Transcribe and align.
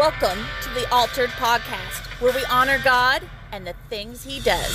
Welcome 0.00 0.46
to 0.62 0.70
the 0.70 0.90
Altared 0.90 1.28
Podcast, 1.28 2.22
where 2.22 2.32
we 2.32 2.42
honor 2.46 2.80
God 2.82 3.20
and 3.52 3.66
the 3.66 3.74
things 3.90 4.24
He 4.24 4.40
does. 4.40 4.74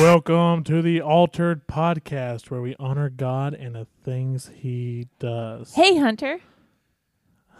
Welcome 0.00 0.62
to 0.62 0.80
the 0.80 1.00
Altared 1.00 1.66
Podcast, 1.66 2.52
where 2.52 2.62
we 2.62 2.76
honor 2.78 3.10
God 3.10 3.52
and 3.52 3.74
the 3.74 3.88
things 4.04 4.52
He 4.54 5.08
does. 5.18 5.74
Hey, 5.74 5.96
Hunter. 5.96 6.38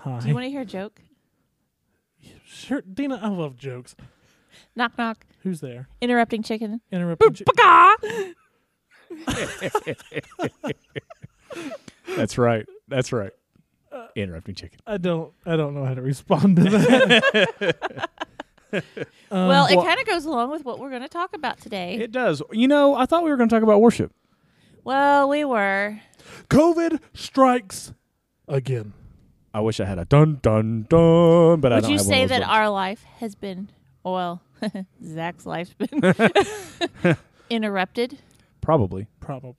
Hi. 0.03 0.21
Do 0.21 0.29
you 0.29 0.35
want 0.35 0.45
to 0.45 0.51
hear 0.51 0.61
a 0.61 0.65
joke? 0.65 1.03
Sure, 2.47 2.81
Dina. 2.83 3.19
I 3.21 3.27
love 3.27 3.57
jokes. 3.57 3.97
Knock, 4.77 4.97
knock. 4.99 5.27
Who's 5.43 5.61
there? 5.61 5.89
Interrupting 6.01 6.43
chicken. 6.43 6.81
Interrupting. 6.91 7.35
chi- 7.35 7.45
Paka! 7.97 8.35
That's 12.17 12.39
right. 12.39 12.67
That's 12.89 13.13
right. 13.13 13.33
Interrupting 14.17 14.55
chicken. 14.55 14.79
I 14.87 14.97
don't. 14.97 15.33
I 15.47 15.57
don't 15.57 15.75
know 15.75 15.85
how 15.85 15.95
to 15.95 16.03
respond 16.03 16.57
to 16.57 16.63
that. 16.65 18.09
Um, 19.31 19.49
well, 19.49 19.67
it 19.67 19.77
well- 19.77 19.85
kind 19.85 20.01
of 20.01 20.07
goes 20.07 20.25
along 20.25 20.51
with 20.51 20.65
what 20.65 20.79
we're 20.79 20.89
going 20.89 21.03
to 21.03 21.09
talk 21.09 21.35
about 21.37 21.61
today. 21.61 21.97
It 21.97 22.11
does. 22.11 22.41
You 22.53 22.67
know, 22.69 22.95
I 22.95 23.05
thought 23.05 23.23
we 23.23 23.29
were 23.29 23.37
going 23.37 23.51
to 23.51 23.55
talk 23.55 23.63
about 23.63 23.83
worship. 23.83 24.13
well, 24.83 25.29
we 25.29 25.45
were. 25.45 26.01
COVID 26.49 26.99
strikes 27.13 27.93
again. 28.49 28.95
I 29.53 29.61
wish 29.61 29.79
I 29.79 29.85
had 29.85 29.99
a 29.99 30.07
dun 30.07 30.39
dun 30.41 30.87
dun, 30.89 31.61
but 31.61 31.71
I 31.71 31.77
Would 31.77 31.81
don't 31.83 31.91
you 31.91 31.97
have 31.99 32.07
say 32.07 32.13
one 32.21 32.23
of 32.25 32.29
those 32.31 32.39
that 32.39 32.47
buttons. 32.47 32.57
our 32.59 32.71
life 32.71 33.05
has 33.19 33.35
been, 33.35 33.69
well, 34.05 34.43
Zach's 35.05 35.47
life's 35.47 35.75
been 35.75 36.15
interrupted? 37.51 38.19
probably 38.61 39.07
Probably. 39.21 39.55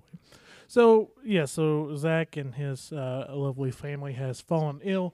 So 0.68 1.12
yeah, 1.24 1.46
so 1.46 1.96
Zach 1.96 2.36
and 2.38 2.56
his 2.56 2.92
uh, 2.92 3.28
lovely 3.30 3.70
family 3.72 4.14
has 4.14 4.42
fallen 4.42 4.80
ill. 4.84 5.14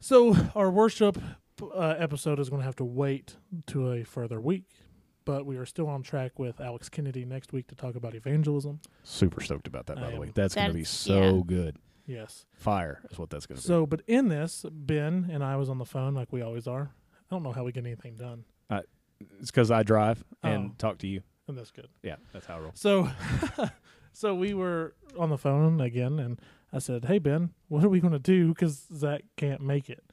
So 0.00 0.34
our 0.54 0.70
worship 0.70 1.18
uh, 1.62 1.94
episode 1.98 2.38
is 2.38 2.48
going 2.48 2.60
to 2.60 2.66
have 2.66 2.76
to 2.76 2.84
wait 2.84 3.36
to 3.66 3.92
a 3.92 4.04
further 4.04 4.40
week, 4.40 4.64
but 5.24 5.44
we 5.44 5.56
are 5.56 5.66
still 5.66 5.88
on 5.88 6.02
track 6.02 6.38
with 6.38 6.60
Alex 6.60 6.88
Kennedy 6.88 7.24
next 7.24 7.52
week 7.52 7.66
to 7.68 7.74
talk 7.74 7.96
about 7.96 8.14
evangelism. 8.14 8.80
super 9.02 9.42
stoked 9.42 9.66
about 9.66 9.86
that. 9.86 9.96
By 9.96 10.02
I 10.02 10.06
the 10.06 10.14
am. 10.14 10.20
way, 10.20 10.30
that's 10.34 10.54
going 10.54 10.68
to 10.68 10.74
be 10.74 10.84
so 10.84 11.20
yeah. 11.36 11.42
good. 11.44 11.76
Yes. 12.06 12.46
Fire 12.54 13.02
is 13.10 13.18
what 13.18 13.28
that's 13.28 13.44
going 13.44 13.56
to 13.58 13.62
be. 13.62 13.66
So, 13.66 13.84
but 13.84 14.00
in 14.06 14.28
this, 14.28 14.64
Ben 14.70 15.28
and 15.30 15.44
I 15.44 15.56
was 15.56 15.68
on 15.68 15.76
the 15.76 15.84
phone 15.84 16.14
like 16.14 16.32
we 16.32 16.40
always 16.40 16.66
are. 16.66 16.92
I 17.30 17.34
don't 17.34 17.42
know 17.42 17.52
how 17.52 17.64
we 17.64 17.72
get 17.72 17.84
anything 17.84 18.16
done, 18.16 18.44
It's 19.40 19.50
because 19.50 19.70
I 19.70 19.82
drive 19.82 20.24
and 20.42 20.70
Oh. 20.70 20.74
talk 20.78 20.98
to 20.98 21.06
you. 21.08 21.22
and 21.48 21.56
that's 21.58 21.70
good. 21.70 21.88
Yeah, 22.02 22.16
that's 22.32 22.46
how 22.46 22.56
I 22.56 22.60
roll. 22.60 22.72
So, 22.74 23.10
so 24.12 24.34
we 24.34 24.54
were 24.54 24.94
on 25.18 25.30
the 25.30 25.38
phone 25.38 25.80
again, 25.80 26.18
and 26.18 26.40
I 26.72 26.78
said, 26.78 27.06
"Hey 27.06 27.18
Ben, 27.18 27.50
what 27.68 27.82
are 27.84 27.88
we 27.88 28.00
going 28.00 28.12
to 28.12 28.18
do? 28.18 28.48
Because 28.48 28.86
Zach 28.94 29.22
can't 29.36 29.60
make 29.60 29.88
it." 29.90 30.04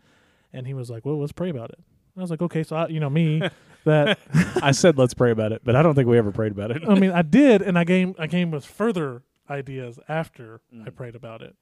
And 0.54 0.66
he 0.68 0.74
was 0.74 0.90
like, 0.90 1.06
"Well, 1.06 1.20
let's 1.20 1.32
pray 1.34 1.50
about 1.50 1.70
it." 1.72 1.80
I 2.18 2.22
was 2.22 2.32
like, 2.32 2.42
"Okay." 2.42 2.64
So 2.64 2.76
I, 2.78 2.88
you 2.88 3.00
know 3.00 3.10
me, 3.10 3.42
that 3.86 4.18
I 4.62 4.72
said 4.72 4.98
let's 4.98 5.14
pray 5.14 5.32
about 5.32 5.52
it, 5.52 5.62
but 5.64 5.76
I 5.76 5.82
don't 5.84 5.94
think 5.96 6.08
we 6.08 6.18
ever 6.18 6.32
prayed 6.32 6.52
about 6.54 6.72
it. 6.72 6.82
I 6.88 6.96
mean, 6.96 7.12
I 7.12 7.22
did, 7.22 7.62
and 7.62 7.78
I 7.78 7.86
came, 7.86 8.16
I 8.18 8.28
came 8.28 8.50
with 8.52 8.66
further 8.66 9.22
ideas 9.50 10.00
after 10.08 10.62
I 10.74 10.90
Mm. 10.90 10.96
prayed 10.96 11.16
about 11.16 11.42
it, 11.42 11.56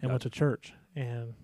and 0.00 0.10
went 0.10 0.22
to 0.22 0.30
church 0.30 0.74
and 0.94 1.34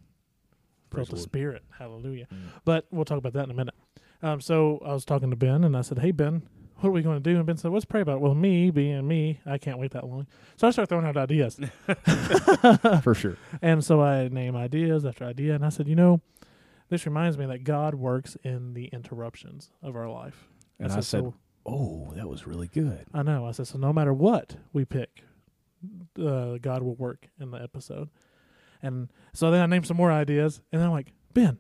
Praise 0.93 1.09
felt 1.09 1.11
the 1.11 1.17
Lord. 1.17 1.29
Spirit. 1.29 1.63
Hallelujah. 1.79 2.27
Mm. 2.33 2.39
But 2.65 2.87
we'll 2.91 3.05
talk 3.05 3.19
about 3.19 3.33
that 3.35 3.45
in 3.45 3.51
a 3.51 3.55
minute. 3.55 3.75
Um, 4.23 4.41
so 4.41 4.81
I 4.85 4.93
was 4.93 5.05
talking 5.05 5.31
to 5.31 5.37
Ben, 5.37 5.65
and 5.65 5.77
I 5.77 5.81
said, 5.83 5.99
"Hey 5.99 6.13
Ben, 6.13 6.43
what 6.77 6.89
are 6.89 6.93
we 6.93 7.03
going 7.03 7.21
to 7.21 7.31
do?" 7.31 7.37
And 7.37 7.47
Ben 7.47 7.57
said, 7.57 7.73
"Let's 7.73 7.85
pray 7.85 8.01
about 8.01 8.17
it." 8.17 8.21
Well, 8.21 8.35
me 8.35 8.71
being 8.71 9.07
me, 9.07 9.41
I 9.45 9.59
can't 9.59 9.79
wait 9.79 9.91
that 9.93 10.07
long. 10.07 10.27
So 10.57 10.69
I 10.69 10.71
started 10.71 10.89
throwing 10.89 11.07
out 11.07 11.17
ideas, 11.17 11.59
For 13.03 13.15
sure. 13.15 13.37
and 13.63 13.85
so 13.85 14.01
I 14.01 14.29
name 14.29 14.55
ideas 14.55 15.05
after 15.05 15.25
idea, 15.25 15.55
and 15.55 15.65
I 15.65 15.71
said, 15.71 15.89
"You 15.89 15.97
know, 15.97 16.21
this 16.89 17.05
reminds 17.05 17.37
me 17.37 17.47
that 17.47 17.65
God 17.65 17.95
works 17.97 18.37
in 18.45 18.75
the 18.75 18.87
interruptions 18.87 19.71
of 19.83 19.97
our 19.97 20.09
life." 20.09 20.49
And 20.79 20.93
I 20.93 21.01
said, 21.01 21.33
Oh, 21.65 22.13
that 22.17 22.29
was 22.29 22.47
really 22.47 22.69
good. 22.69 23.07
"I 23.13 23.23
know." 23.23 23.47
I 23.47 23.53
said, 23.53 23.67
"So 23.67 23.79
no 23.79 23.93
matter 23.93 24.13
what 24.13 24.57
we 24.73 24.85
pick, 24.85 25.25
uh, 26.21 26.59
God 26.59 26.83
will 26.83 26.97
work 26.97 27.29
in 27.41 27.51
the 27.51 27.61
episode." 27.61 28.09
And 28.83 29.11
so 29.33 29.51
then 29.51 29.61
I 29.63 29.67
named 29.67 29.87
some 29.87 29.97
more 29.97 30.11
ideas, 30.13 30.61
and 30.73 30.81
then 30.81 30.87
I'm 30.89 30.93
like, 30.95 31.13
"Ben, 31.33 31.59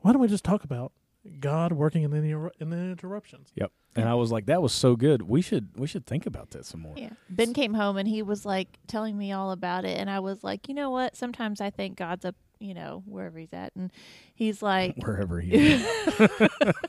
why 0.00 0.12
don't 0.12 0.20
we 0.20 0.28
just 0.28 0.44
talk 0.44 0.64
about 0.64 0.92
God 1.40 1.72
working 1.72 2.02
in 2.02 2.10
the 2.10 2.50
in 2.60 2.70
the 2.70 2.76
interruptions?" 2.76 3.50
Yep. 3.54 3.72
And 3.96 4.08
I 4.08 4.14
was 4.14 4.30
like, 4.30 4.46
that 4.46 4.62
was 4.62 4.72
so 4.72 4.94
good. 4.94 5.22
We 5.22 5.42
should 5.42 5.70
we 5.76 5.86
should 5.88 6.06
think 6.06 6.24
about 6.26 6.50
that 6.50 6.64
some 6.64 6.80
more. 6.82 6.94
Yeah. 6.96 7.10
Ben 7.30 7.52
came 7.52 7.74
home 7.74 7.96
and 7.96 8.06
he 8.06 8.22
was 8.22 8.44
like 8.46 8.78
telling 8.86 9.18
me 9.18 9.32
all 9.32 9.50
about 9.50 9.84
it. 9.84 9.98
And 9.98 10.08
I 10.08 10.20
was 10.20 10.44
like, 10.44 10.68
you 10.68 10.74
know 10.74 10.90
what? 10.90 11.16
Sometimes 11.16 11.60
I 11.60 11.70
think 11.70 11.96
God's 11.96 12.24
up, 12.24 12.36
you 12.60 12.74
know, 12.74 13.02
wherever 13.06 13.38
he's 13.38 13.52
at. 13.52 13.72
And 13.74 13.90
he's 14.34 14.62
like, 14.62 14.94
Wherever 15.04 15.40
he 15.40 15.52
is. 15.52 15.86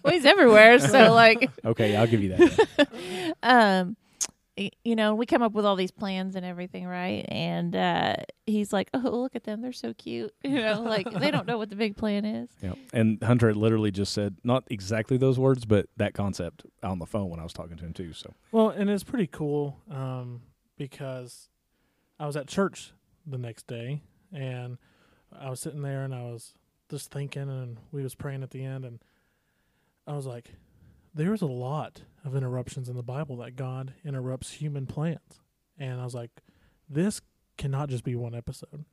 well, 0.03 0.13
he's 0.13 0.25
everywhere. 0.25 0.77
So, 0.77 1.13
like, 1.13 1.49
okay, 1.65 1.95
I'll 1.95 2.05
give 2.05 2.21
you 2.21 2.29
that. 2.35 2.87
um 3.41 3.95
y- 4.08 4.08
you 4.83 4.95
know 4.95 5.15
we 5.15 5.25
come 5.25 5.41
up 5.41 5.53
with 5.53 5.65
all 5.65 5.75
these 5.75 5.91
plans 5.91 6.35
and 6.35 6.45
everything 6.45 6.85
right 6.85 7.25
and 7.29 7.75
uh 7.75 8.15
he's 8.45 8.73
like 8.73 8.89
oh 8.93 8.99
look 8.99 9.35
at 9.35 9.43
them 9.43 9.61
they're 9.61 9.71
so 9.71 9.93
cute 9.93 10.33
you 10.43 10.59
know 10.61 10.81
like 10.81 11.09
they 11.19 11.31
don't 11.31 11.47
know 11.47 11.57
what 11.57 11.69
the 11.69 11.75
big 11.75 11.95
plan 11.95 12.25
is 12.25 12.49
Yep. 12.61 12.77
And 12.93 13.23
Hunter 13.23 13.53
literally 13.53 13.91
just 13.91 14.13
said 14.13 14.35
not 14.43 14.63
exactly 14.69 15.17
those 15.17 15.39
words, 15.39 15.65
but 15.65 15.87
that 15.97 16.13
concept 16.13 16.65
on 16.83 16.99
the 16.99 17.05
phone 17.05 17.29
when 17.29 17.39
I 17.39 17.43
was 17.43 17.53
talking 17.53 17.77
to 17.77 17.85
him 17.85 17.93
too. 17.93 18.13
So 18.13 18.33
Well, 18.51 18.69
and 18.69 18.89
it's 18.89 19.03
pretty 19.03 19.27
cool 19.27 19.79
um, 19.89 20.41
because 20.77 21.49
I 22.19 22.25
was 22.25 22.35
at 22.35 22.47
church 22.47 22.93
the 23.25 23.37
next 23.37 23.67
day, 23.67 24.01
and 24.33 24.77
I 25.37 25.49
was 25.49 25.59
sitting 25.59 25.81
there, 25.81 26.03
and 26.03 26.13
I 26.13 26.23
was 26.23 26.53
just 26.89 27.11
thinking, 27.11 27.43
and 27.43 27.77
we 27.91 28.03
was 28.03 28.15
praying 28.15 28.43
at 28.43 28.51
the 28.51 28.63
end, 28.63 28.83
and 28.85 28.99
I 30.05 30.15
was 30.15 30.25
like, 30.25 30.53
"There's 31.13 31.41
a 31.41 31.47
lot 31.47 32.01
of 32.23 32.35
interruptions 32.35 32.89
in 32.89 32.95
the 32.95 33.03
Bible 33.03 33.37
that 33.37 33.55
God 33.55 33.93
interrupts 34.03 34.53
human 34.53 34.85
plans," 34.85 35.41
and 35.77 35.99
I 35.99 36.03
was 36.03 36.15
like, 36.15 36.31
"This 36.89 37.21
cannot 37.57 37.89
just 37.89 38.03
be 38.03 38.15
one 38.15 38.35
episode." 38.35 38.85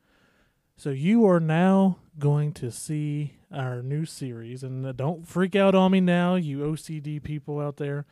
So 0.79 0.91
you 0.91 1.27
are 1.27 1.41
now 1.41 1.99
going 2.19 2.53
to 2.55 2.71
see 2.71 3.35
our 3.51 3.83
new 3.83 4.05
series, 4.05 4.63
and 4.63 4.85
uh, 4.85 4.93
don't 4.93 5.27
freak 5.27 5.57
out 5.57 5.75
on 5.75 5.93
me 5.93 6.01
now, 6.01 6.35
you 6.35 6.59
OCD 6.59 7.23
people 7.23 7.61
out 7.61 7.79
there 7.79 8.05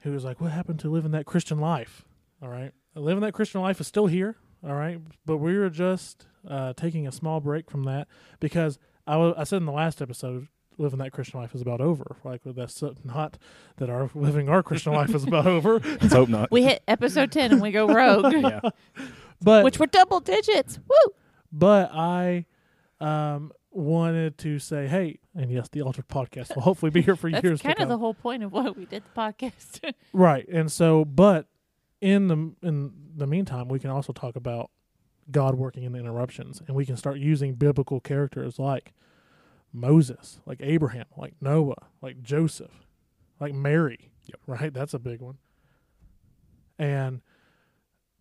who 0.00 0.12
was 0.12 0.24
like, 0.24 0.40
"What 0.40 0.52
happened 0.52 0.80
to 0.80 0.90
living 0.90 1.10
that 1.12 1.26
Christian 1.26 1.58
life?" 1.58 2.04
All 2.42 2.48
right, 2.48 2.72
living 2.94 3.20
that 3.20 3.34
Christian 3.34 3.60
life 3.60 3.80
is 3.80 3.86
still 3.86 4.06
here. 4.06 4.36
All 4.66 4.74
right, 4.74 4.98
but 5.26 5.38
we're 5.38 5.68
just 5.68 6.26
uh, 6.48 6.72
taking 6.74 7.06
a 7.06 7.12
small 7.12 7.40
break 7.40 7.70
from 7.70 7.84
that 7.84 8.08
because 8.40 8.78
I 9.06 9.16
wa- 9.16 9.34
I 9.36 9.44
said 9.44 9.58
in 9.58 9.66
the 9.66 9.72
last 9.72 10.00
episode, 10.00 10.48
living 10.80 10.98
that 10.98 11.12
Christian 11.12 11.40
life 11.40 11.54
is 11.54 11.60
about 11.60 11.80
over. 11.80 12.16
Like 12.24 12.40
that's 12.44 12.82
not 13.04 13.38
that 13.76 13.90
our 13.90 14.10
living 14.14 14.48
our 14.48 14.62
Christian 14.62 14.92
life 14.92 15.14
is 15.14 15.24
about 15.24 15.46
over, 15.46 15.78
let's 15.78 16.12
hope 16.12 16.28
not. 16.28 16.50
we 16.52 16.62
hit 16.62 16.82
episode 16.88 17.30
10 17.30 17.52
and 17.52 17.60
we 17.60 17.70
go 17.70 17.86
rogue 17.86 18.32
yeah. 18.32 18.60
but 19.40 19.64
which 19.64 19.78
were 19.78 19.86
double 19.86 20.20
digits 20.20 20.78
woo 20.88 21.14
but 21.52 21.90
I 21.92 22.46
um, 23.00 23.52
wanted 23.72 24.38
to 24.38 24.58
say, 24.58 24.86
hey, 24.86 25.18
and 25.34 25.50
yes, 25.50 25.68
the 25.68 25.82
Altared 25.82 26.08
Podcast 26.08 26.54
will 26.54 26.62
hopefully 26.62 26.90
be 26.90 27.02
here 27.02 27.16
for 27.16 27.30
that's 27.30 27.42
years 27.42 27.60
to 27.60 27.64
kind 27.64 27.78
come. 27.78 27.84
of 27.84 27.88
the 27.88 27.98
whole 27.98 28.14
point 28.14 28.42
of 28.42 28.52
why 28.52 28.70
we 28.70 28.84
did 28.86 29.02
the 29.02 29.20
podcast 29.20 29.92
Right. 30.12 30.46
And 30.48 30.70
so 30.70 31.04
but 31.04 31.46
in 32.00 32.28
the 32.28 32.52
in 32.62 32.92
the 33.16 33.26
meantime 33.26 33.68
we 33.68 33.78
can 33.78 33.90
also 33.90 34.12
talk 34.12 34.36
about 34.36 34.70
God 35.30 35.54
working 35.54 35.84
in 35.84 35.92
the 35.92 35.98
interruptions 35.98 36.62
and 36.66 36.74
we 36.74 36.86
can 36.86 36.96
start 36.96 37.18
using 37.18 37.54
biblical 37.54 38.00
characters 38.00 38.58
like 38.58 38.92
Moses, 39.72 40.40
like 40.46 40.58
Abraham, 40.60 41.06
like 41.16 41.34
Noah, 41.40 41.88
like 42.02 42.22
Joseph, 42.22 42.86
like 43.38 43.54
Mary. 43.54 44.10
Yep. 44.26 44.40
Right? 44.46 44.74
That's 44.74 44.94
a 44.94 44.98
big 44.98 45.20
one. 45.20 45.38
And 46.78 47.20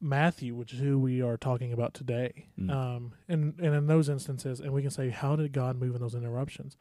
Matthew, 0.01 0.56
which 0.56 0.74
is 0.74 0.80
who 0.80 0.98
we 1.00 1.22
are 1.22 1.38
talking 1.38 1.74
about 1.74 1.94
today. 1.94 2.48
Mm. 2.60 2.72
Um 2.72 3.13
and, 3.28 3.60
and 3.60 3.75
in 3.75 3.88
those 3.88 4.10
instances 4.10 4.60
and 4.60 4.74
we 4.74 4.81
can 4.81 4.92
say 4.92 5.10
how 5.10 5.36
did 5.36 5.51
God 5.51 5.78
move 5.78 5.96
in 5.96 6.01
those 6.01 6.16
interruptions? 6.16 6.78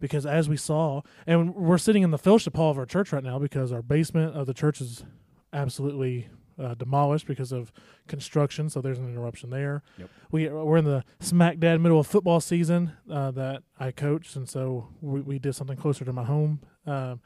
Because 0.00 0.26
as 0.26 0.48
we 0.48 0.56
saw, 0.56 1.02
and 1.26 1.54
we're 1.54 1.78
sitting 1.78 2.04
in 2.04 2.12
the 2.12 2.18
fellowship 2.18 2.54
hall 2.54 2.70
of 2.70 2.78
our 2.78 2.86
church 2.86 3.12
right 3.12 3.24
now 3.24 3.38
because 3.38 3.72
our 3.72 3.82
basement 3.82 4.36
of 4.36 4.46
the 4.46 4.54
church 4.54 4.80
is 4.80 5.04
absolutely 5.52 6.28
uh, 6.58 6.74
demolished 6.74 7.26
because 7.26 7.52
of 7.52 7.70
construction. 8.06 8.68
So 8.68 8.80
there's 8.80 8.98
an 8.98 9.08
interruption 9.08 9.50
there. 9.50 9.82
Yep. 9.98 10.10
We 10.30 10.48
we're 10.48 10.76
in 10.78 10.84
the 10.84 11.04
smack 11.20 11.58
dab 11.58 11.80
middle 11.80 12.00
of 12.00 12.06
football 12.06 12.40
season 12.40 12.92
uh, 13.10 13.30
that 13.32 13.62
I 13.78 13.90
coached, 13.92 14.36
and 14.36 14.48
so 14.48 14.88
we, 15.00 15.20
we 15.20 15.38
did 15.38 15.54
something 15.54 15.76
closer 15.76 16.04
to 16.04 16.12
my 16.12 16.24
home. 16.24 16.60
Um, 16.86 17.20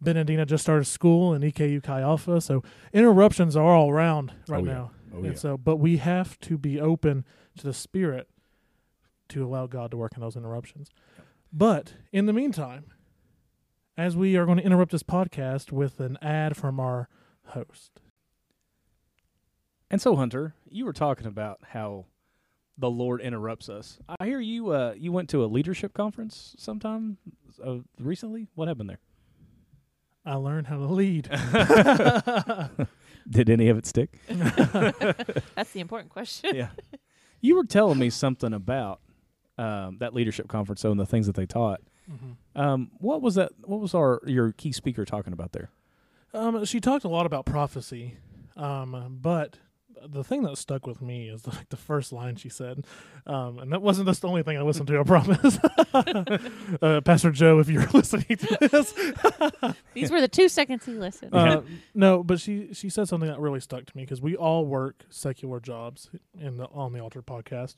Ben 0.00 0.16
and 0.16 0.26
Dina 0.26 0.44
just 0.46 0.62
started 0.64 0.84
school 0.86 1.32
in 1.32 1.42
EKU 1.42 1.82
Chi 1.82 2.00
Alpha, 2.00 2.40
so 2.40 2.62
interruptions 2.92 3.54
are 3.56 3.72
all 3.74 3.88
around 3.90 4.32
right 4.48 4.62
Oh, 4.62 4.66
yeah. 4.66 4.72
now. 4.72 4.90
Oh 5.14 5.18
and 5.18 5.26
yeah. 5.26 5.34
so, 5.34 5.56
but 5.56 5.76
we 5.76 5.98
have 5.98 6.40
to 6.40 6.58
be 6.58 6.80
open 6.80 7.24
to 7.58 7.64
the 7.64 7.72
Spirit 7.74 8.28
to 9.28 9.44
allow 9.44 9.66
God 9.66 9.90
to 9.92 9.96
work 9.96 10.12
in 10.16 10.20
those 10.20 10.36
interruptions. 10.36 10.90
But 11.52 11.94
in 12.12 12.26
the 12.26 12.32
meantime, 12.32 12.86
as 13.96 14.16
we 14.16 14.36
are 14.36 14.44
going 14.46 14.58
to 14.58 14.64
interrupt 14.64 14.90
this 14.90 15.02
podcast 15.02 15.70
with 15.70 16.00
an 16.00 16.18
ad 16.20 16.56
from 16.56 16.80
our 16.80 17.08
host. 17.48 18.00
And 19.92 20.00
so, 20.00 20.16
Hunter, 20.16 20.54
you 20.68 20.84
were 20.86 20.92
talking 20.94 21.26
about 21.26 21.60
how 21.68 22.06
the 22.78 22.90
Lord 22.90 23.20
interrupts 23.20 23.68
us. 23.68 23.98
I 24.18 24.24
hear 24.24 24.40
you. 24.40 24.70
Uh, 24.70 24.94
you 24.96 25.12
went 25.12 25.28
to 25.30 25.44
a 25.44 25.46
leadership 25.46 25.92
conference 25.92 26.54
sometime 26.58 27.18
uh, 27.64 27.76
recently. 28.00 28.48
What 28.54 28.68
happened 28.68 28.88
there? 28.88 29.00
I 30.24 30.36
learned 30.36 30.68
how 30.68 30.78
to 30.78 30.86
lead. 30.86 31.24
Did 33.30 33.50
any 33.50 33.68
of 33.68 33.76
it 33.78 33.86
stick? 33.86 34.18
That's 34.28 35.72
the 35.72 35.80
important 35.80 36.10
question. 36.10 36.54
yeah. 36.56 36.70
You 37.40 37.56
were 37.56 37.64
telling 37.64 37.98
me 37.98 38.08
something 38.08 38.52
about 38.54 39.00
um, 39.58 39.98
that 39.98 40.14
leadership 40.14 40.48
conference, 40.48 40.82
though, 40.82 40.90
and 40.92 40.98
the 41.00 41.06
things 41.06 41.26
that 41.26 41.36
they 41.36 41.46
taught. 41.46 41.80
Mhm. 42.10 42.36
Um, 42.60 42.90
what 42.98 43.20
was 43.22 43.34
that? 43.36 43.52
What 43.64 43.80
was 43.80 43.94
our 43.94 44.22
your 44.26 44.52
key 44.52 44.72
speaker 44.72 45.04
talking 45.04 45.32
about 45.32 45.52
there? 45.52 45.70
Um, 46.34 46.64
she 46.64 46.80
talked 46.80 47.04
a 47.04 47.08
lot 47.08 47.26
about 47.26 47.46
prophecy, 47.46 48.16
um, 48.56 49.18
but 49.20 49.58
the 50.06 50.24
thing 50.24 50.42
that 50.42 50.56
stuck 50.58 50.86
with 50.86 51.00
me 51.00 51.28
is 51.28 51.46
like 51.46 51.68
the 51.68 51.76
first 51.76 52.12
line 52.12 52.36
she 52.36 52.48
said, 52.48 52.84
um, 53.26 53.58
and 53.58 53.72
that 53.72 53.82
wasn't 53.82 54.08
just 54.08 54.22
the 54.22 54.28
only 54.28 54.42
thing 54.42 54.56
I 54.56 54.62
listened 54.62 54.88
to. 54.88 55.00
I 55.00 55.02
promise, 55.02 55.58
uh, 56.82 57.00
Pastor 57.02 57.30
Joe, 57.30 57.58
if 57.58 57.68
you're 57.68 57.86
listening 57.94 58.36
to 58.36 58.68
this, 58.70 58.94
These 59.94 60.10
were 60.10 60.20
the 60.20 60.28
two 60.28 60.48
seconds 60.48 60.84
he 60.84 60.92
listened. 60.92 61.34
uh, 61.34 61.62
no, 61.94 62.22
but 62.22 62.40
she 62.40 62.72
she 62.72 62.88
said 62.88 63.08
something 63.08 63.28
that 63.28 63.38
really 63.40 63.60
stuck 63.60 63.84
to 63.86 63.96
me 63.96 64.02
because 64.04 64.20
we 64.20 64.36
all 64.36 64.66
work 64.66 65.04
secular 65.10 65.60
jobs 65.60 66.10
in 66.38 66.56
the 66.56 66.66
on 66.66 66.92
the 66.92 67.00
Altar 67.00 67.22
podcast. 67.22 67.76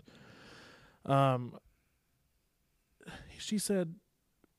Um, 1.04 1.58
she 3.38 3.58
said 3.58 3.94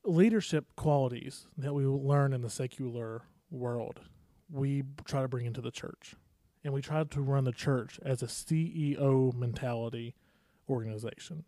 leadership 0.04 0.75
qualities 0.75 1.48
that 1.57 1.74
we 1.74 1.86
learn 1.86 2.34
in 2.34 2.42
the 2.42 2.50
secular 2.50 3.24
world 3.50 4.02
we 4.52 4.84
try 5.06 5.22
to 5.22 5.28
bring 5.28 5.46
into 5.46 5.62
the 5.62 5.72
church 5.72 6.16
and 6.66 6.74
we 6.74 6.82
try 6.82 7.02
to 7.02 7.22
run 7.22 7.46
the 7.46 7.54
church 7.54 7.98
as 8.04 8.22
a 8.22 8.28
ceo 8.28 9.34
mentality 9.34 10.16
organization 10.70 11.46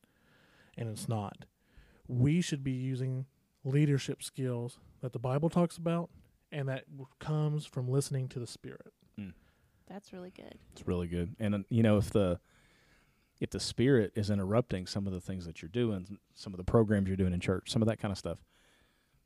and 0.78 0.88
it's 0.88 1.10
not 1.10 1.44
we 2.08 2.40
should 2.40 2.64
be 2.64 2.72
using 2.72 3.25
leadership 3.66 4.24
skills 4.24 4.80
that 5.02 5.12
the 5.12 5.19
bible 5.19 5.50
talks 5.50 5.75
about 5.75 6.10
and 6.54 6.69
that 6.69 6.86
comes 7.19 7.66
from 7.66 7.90
listening 7.90 8.30
to 8.30 8.40
the 8.40 8.48
spirit 8.48 8.94
That's 9.90 10.12
really 10.12 10.31
good. 10.31 10.56
It's 10.74 10.86
really 10.86 11.08
good. 11.08 11.36
And 11.40 11.56
uh, 11.56 11.60
you 11.69 11.81
know, 11.81 11.98
if 11.98 12.10
the 12.12 12.40
if 13.40 13.52
the 13.52 13.60
spirit 13.60 14.12
is 14.16 14.30
interrupting 14.30 14.86
some 14.88 15.08
of 15.08 15.14
the 15.14 15.22
things 15.22 15.46
that 15.46 15.62
you're 15.62 15.69
doing, 15.69 16.18
some 16.36 16.54
of 16.54 16.58
the 16.58 16.64
programs 16.64 17.08
you're 17.08 17.18
doing 17.18 17.34
in 17.34 17.40
church, 17.40 17.72
some 17.72 17.81
of 17.81 17.88
that 17.88 18.00
kind 18.00 18.12
of 18.12 18.18
stuff, 18.18 18.40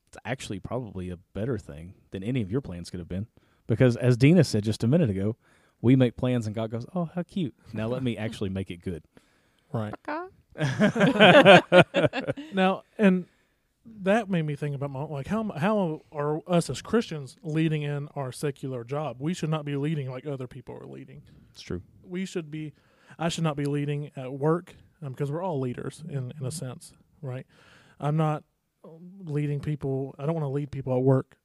it's 0.08 0.18
actually 0.26 0.60
probably 0.60 1.10
a 1.10 1.18
better 1.34 1.58
thing 1.58 1.94
than 2.12 2.24
any 2.24 2.42
of 2.42 2.52
your 2.52 2.62
plans 2.62 2.90
could 2.90 3.00
have 3.00 3.10
been. 3.10 3.28
Because 3.68 3.96
as 3.96 4.18
Dina 4.18 4.44
said 4.44 4.64
just 4.64 4.84
a 4.84 4.88
minute 4.88 5.10
ago, 5.10 5.36
we 5.82 5.96
make 5.96 6.16
plans 6.18 6.46
and 6.46 6.56
God 6.56 6.72
goes, 6.72 6.86
"Oh, 6.96 7.10
how 7.16 7.24
cute! 7.24 7.54
Now 7.74 7.88
let 7.88 8.04
me 8.04 8.18
actually 8.18 8.50
make 8.50 8.70
it 8.72 8.82
good." 8.82 9.04
right 9.74 9.94
now 12.54 12.84
and 12.98 13.26
that 13.86 14.30
made 14.30 14.46
me 14.46 14.54
think 14.56 14.76
about 14.76 14.92
my 14.92 15.02
like 15.04 15.28
how 15.28 15.50
how 15.56 16.02
are 16.12 16.42
us 16.46 16.70
as 16.70 16.82
christians 16.82 17.38
leading 17.42 17.84
in 17.84 18.10
our 18.16 18.34
secular 18.34 18.84
job 18.84 19.18
we 19.22 19.34
should 19.34 19.50
not 19.50 19.64
be 19.64 19.78
leading 19.78 20.12
like 20.12 20.26
other 20.26 20.46
people 20.48 20.76
are 20.76 20.86
leading 20.86 21.22
It's 21.52 21.62
true. 21.62 21.82
we 22.04 22.26
should 22.26 22.52
be 22.52 22.74
i 23.18 23.30
should 23.30 23.46
not 23.46 23.56
be 23.56 23.64
leading 23.66 24.12
at 24.18 24.34
work 24.34 24.76
um, 25.02 25.14
because 25.14 25.32
we're 25.32 25.42
all 25.42 25.60
leaders 25.62 26.04
in 26.10 26.34
in 26.38 26.46
a 26.46 26.52
sense 26.52 26.92
right 27.22 27.48
i'm 28.00 28.18
not 28.18 28.44
um, 28.84 29.00
leading 29.24 29.62
people 29.62 30.14
i 30.20 30.26
don't 30.26 30.36
want 30.36 30.44
to 30.44 30.50
lead 30.50 30.70
people 30.70 30.94
at 30.96 31.02
work 31.02 31.38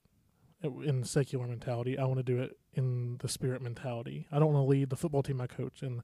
in 0.84 1.04
secular 1.04 1.46
mentality 1.46 1.96
i 1.96 2.04
want 2.04 2.18
to 2.18 2.24
do 2.24 2.40
it 2.40 2.58
in 2.76 3.16
the 3.18 3.28
spirit 3.28 3.60
mentality 3.62 4.26
i 4.30 4.38
don't 4.38 4.52
want 4.52 4.64
to 4.64 4.68
lead 4.70 4.90
the 4.90 4.96
football 4.96 5.22
team 5.22 5.40
i 5.40 5.46
coach 5.46 5.82
in 5.82 6.02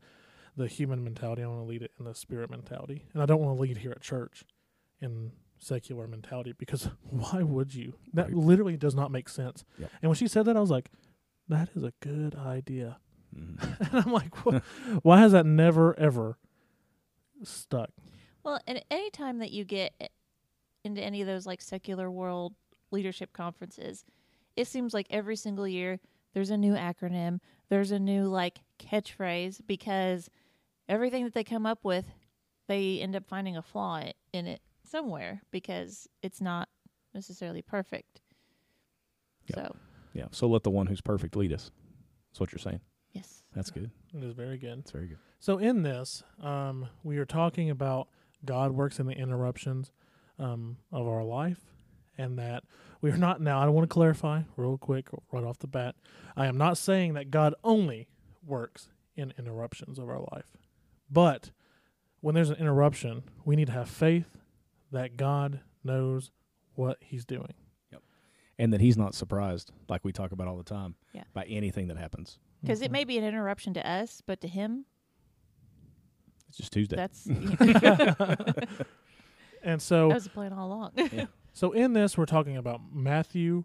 the 0.57 0.67
human 0.67 1.05
mentality 1.05 1.43
i 1.43 1.47
want 1.47 1.61
to 1.61 1.65
lead 1.65 1.83
it 1.83 1.93
in 1.99 2.05
the 2.05 2.15
spirit 2.15 2.51
mentality 2.51 3.05
and 3.15 3.23
i 3.23 3.27
don't 3.27 3.41
want 3.41 3.57
to 3.57 3.63
lead 3.63 3.77
here 3.79 3.91
at 3.93 4.01
church 4.01 4.45
in 5.01 5.33
secular 5.59 6.07
mentality 6.09 6.53
because 6.59 6.89
why 7.11 7.43
would 7.43 7.75
you 7.75 7.95
that 8.13 8.27
Right. 8.27 8.35
literally 8.35 8.77
does 8.77 8.95
not 8.95 9.11
make 9.11 9.29
sense 9.29 9.65
Yep. 9.79 9.91
and 10.03 10.09
when 10.11 10.17
she 10.17 10.27
said 10.27 10.45
that 10.47 10.57
i 10.57 10.61
was 10.61 10.71
like 10.71 10.91
that 11.49 11.69
is 11.75 11.83
a 11.85 11.93
good 12.01 12.35
idea 12.35 12.99
Mhm. 13.35 13.81
and 13.93 14.05
I'm 14.07 14.13
like, 14.13 14.45
"Wha- 14.45 14.61
why 15.03 15.21
has 15.21 15.33
that 15.33 15.47
never 15.47 15.99
ever 15.99 16.37
stuck? 17.43 17.89
Well, 18.45 18.61
and 18.67 18.85
any 18.91 19.11
time 19.11 19.39
that 19.39 19.53
you 19.53 19.65
get 19.65 19.93
into 20.85 21.01
any 21.03 21.21
of 21.23 21.27
those 21.27 21.47
like 21.47 21.63
secular 21.63 22.11
world 22.11 22.55
leadership 22.91 23.33
conferences, 23.33 24.05
it 24.57 24.67
seems 24.67 24.93
like 24.93 25.07
every 25.09 25.37
single 25.37 25.67
year 25.67 25.99
there's 26.33 26.51
a 26.51 26.57
new 26.57 26.75
acronym, 26.75 27.41
there's 27.69 27.91
a 27.91 27.99
new 27.99 28.25
like 28.25 28.61
catchphrase 28.79 29.61
because 29.67 30.29
everything 30.89 31.25
that 31.25 31.35
they 31.35 31.45
come 31.45 31.67
up 31.67 31.81
with, 31.85 32.07
they 32.69 33.01
end 33.01 33.17
up 33.17 33.27
finding 33.27 33.57
a 33.57 33.63
flaw 33.63 34.03
in 34.33 34.47
it 34.47 34.61
somewhere 34.85 35.43
because 35.51 36.09
it's 36.23 36.41
not 36.41 36.69
necessarily 37.15 37.63
perfect. 37.63 38.21
Yep. 39.49 39.59
So, 39.59 39.77
yeah. 40.15 40.27
So 40.31 40.47
let 40.47 40.63
the 40.63 40.71
one 40.71 40.87
who's 40.87 41.01
perfect 41.01 41.37
lead 41.37 41.53
us. 41.53 41.71
That's 42.31 42.41
what 42.41 42.53
you're 42.53 42.59
saying. 42.59 42.81
yes. 43.13 43.43
That's 43.55 43.71
good. 43.71 43.91
It 44.15 44.25
is 44.25 44.33
very 44.33 44.57
good. 44.57 44.79
It's 44.79 44.91
very 44.91 45.09
good. 45.09 45.19
So 45.39 45.59
in 45.59 45.83
this, 45.83 46.23
um, 46.43 46.89
we 47.03 47.19
are 47.19 47.27
talking 47.27 47.69
about 47.69 48.09
God 48.45 48.73
works 48.73 48.99
in 48.99 49.07
the 49.07 49.13
interruptions 49.13 49.91
um, 50.39 50.79
of 50.91 51.07
our 51.07 51.23
life, 51.25 51.61
and 52.19 52.39
that 52.39 52.65
we 53.01 53.11
are 53.11 53.17
not 53.17 53.41
now. 53.41 53.61
I 53.61 53.69
want 53.69 53.89
to 53.89 53.93
clarify 53.93 54.43
real 54.57 54.79
quick, 54.79 55.09
right 55.33 55.45
off 55.45 55.59
the 55.59 55.67
bat. 55.67 55.95
I 56.37 56.47
am 56.47 56.57
not 56.57 56.79
saying 56.79 57.15
that 57.15 57.31
God 57.31 57.55
only 57.65 58.09
works 58.45 58.89
in 59.17 59.33
interruptions 59.39 59.99
of 59.99 60.09
our 60.09 60.21
life, 60.33 60.47
but 61.11 61.51
when 62.21 62.35
there's 62.35 62.51
an 62.51 62.57
interruption, 62.57 63.23
we 63.45 63.57
need 63.57 63.67
to 63.67 63.73
have 63.73 63.89
faith 63.89 64.39
that 64.93 65.17
God 65.17 65.61
knows 65.85 66.31
what 66.75 66.99
He's 67.01 67.25
doing. 67.25 67.55
And 68.59 68.71
that 68.75 68.81
he's 68.83 68.99
not 68.99 69.15
surprised, 69.15 69.73
like 69.89 70.05
we 70.05 70.13
talk 70.13 70.31
about 70.31 70.47
all 70.47 70.59
the 70.59 70.63
time, 70.63 70.95
Yeah. 71.15 71.25
by 71.33 71.45
anything 71.45 71.89
that 71.89 71.97
happens. 71.97 72.39
Because 72.61 72.79
Mm-hmm. 72.79 72.85
it 72.85 72.91
may 72.93 73.05
be 73.05 73.19
an 73.19 73.25
interruption 73.25 73.73
to 73.75 73.91
us, 73.91 74.23
but 74.25 74.41
to 74.43 74.47
him, 74.47 74.85
It's 76.49 76.59
just 76.59 76.73
Tuesday. 76.73 76.95
that's 76.95 77.27
And 79.65 79.81
so 79.81 80.09
that 80.09 80.15
was 80.15 80.25
the 80.25 80.31
plan 80.31 80.53
all 80.53 80.67
along. 80.69 80.93
So 81.53 81.73
in 81.73 81.93
this, 81.93 82.17
we're 82.17 82.27
talking 82.27 82.57
about 82.57 82.81
Matthew, 82.93 83.65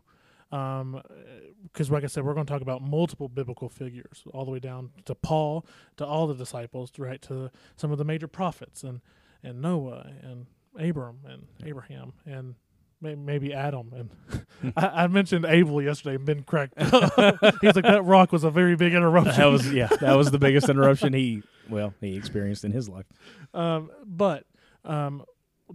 because 0.49 1.89
like 1.89 2.03
I 2.03 2.07
said, 2.07 2.23
we're 2.23 2.33
going 2.33 2.45
to 2.45 2.51
talk 2.51 2.61
about 2.61 2.81
multiple 2.81 3.27
biblical 3.29 3.69
figures, 3.69 4.23
all 4.33 4.45
the 4.45 4.51
way 4.51 4.59
down 4.59 4.91
to 5.05 5.15
Paul, 5.15 5.65
to 5.97 6.05
all 6.05 6.27
the 6.27 6.35
disciples, 6.35 6.91
right 6.97 7.21
to 7.23 7.51
some 7.75 7.91
of 7.91 7.97
the 7.97 8.05
major 8.05 8.27
prophets, 8.27 8.83
and 8.83 9.01
and 9.43 9.61
Noah, 9.61 10.11
and 10.21 10.47
Abram, 10.79 11.19
and 11.25 11.47
Abraham, 11.63 12.13
and 12.25 12.55
maybe 13.01 13.53
Adam. 13.53 13.91
And 13.93 14.73
I, 14.77 15.03
I 15.03 15.07
mentioned 15.07 15.45
Abel 15.45 15.81
yesterday, 15.81 16.15
and 16.15 16.25
Ben 16.25 16.43
cracked. 16.43 16.73
up. 16.77 17.13
He's 17.61 17.75
like 17.75 17.85
that 17.85 18.03
rock 18.03 18.31
was 18.31 18.43
a 18.43 18.51
very 18.51 18.75
big 18.75 18.93
interruption. 18.93 19.35
that 19.35 19.45
was 19.45 19.71
yeah, 19.71 19.87
that 20.01 20.15
was 20.15 20.31
the 20.31 20.39
biggest 20.39 20.69
interruption 20.69 21.13
he 21.13 21.43
well 21.69 21.93
he 22.01 22.15
experienced 22.15 22.63
in 22.65 22.71
his 22.71 22.89
life. 22.89 23.05
Um, 23.53 23.91
but 24.05 24.45
um, 24.85 25.23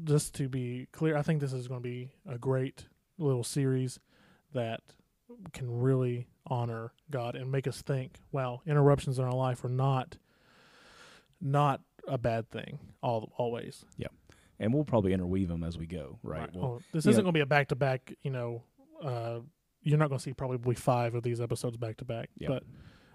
just 0.04 0.34
to 0.37 0.49
be 0.49 0.88
clear, 0.92 1.16
I 1.16 1.22
think 1.22 1.40
this 1.40 1.52
is 1.52 1.68
going 1.68 1.80
to 1.82 1.88
be 1.88 2.11
a 2.28 2.38
great 2.38 2.87
little 3.18 3.44
series 3.44 4.00
that 4.52 4.80
can 5.52 5.80
really 5.80 6.26
honor 6.46 6.92
God 7.11 7.34
and 7.37 7.50
make 7.50 7.66
us 7.66 7.82
think. 7.82 8.18
Wow, 8.32 8.62
interruptions 8.66 9.18
in 9.18 9.25
our 9.25 9.34
life 9.34 9.64
are 9.64 9.68
not 9.68 10.16
not 11.40 11.80
a 12.06 12.18
bad 12.18 12.50
thing. 12.50 12.78
All 13.02 13.32
always 13.37 13.84
Yeah. 13.96 14.08
And 14.58 14.72
we'll 14.72 14.84
probably 14.84 15.12
interweave 15.12 15.49
them 15.49 15.64
as 15.64 15.76
we 15.76 15.87
go, 15.87 16.18
right? 16.22 16.52
We'll- 16.54 16.64
Oh, 16.64 16.80
this 16.92 17.04
isn't 17.06 17.25
going 17.25 17.32
to 17.32 17.37
be 17.37 17.40
a 17.40 17.46
back 17.46 17.68
to 17.68 17.76
back. 17.76 18.12
You 18.22 18.30
know, 18.30 18.62
uh, 19.02 19.40
you're 19.82 19.99
not 19.99 20.08
going 20.08 20.18
to 20.18 20.22
see 20.22 20.32
probably 20.34 20.75
five 20.76 21.14
of 21.16 21.22
these 21.25 21.40
episodes 21.40 21.76
back 21.76 21.96
to 21.96 22.04
back, 22.04 22.30
but 22.49 22.62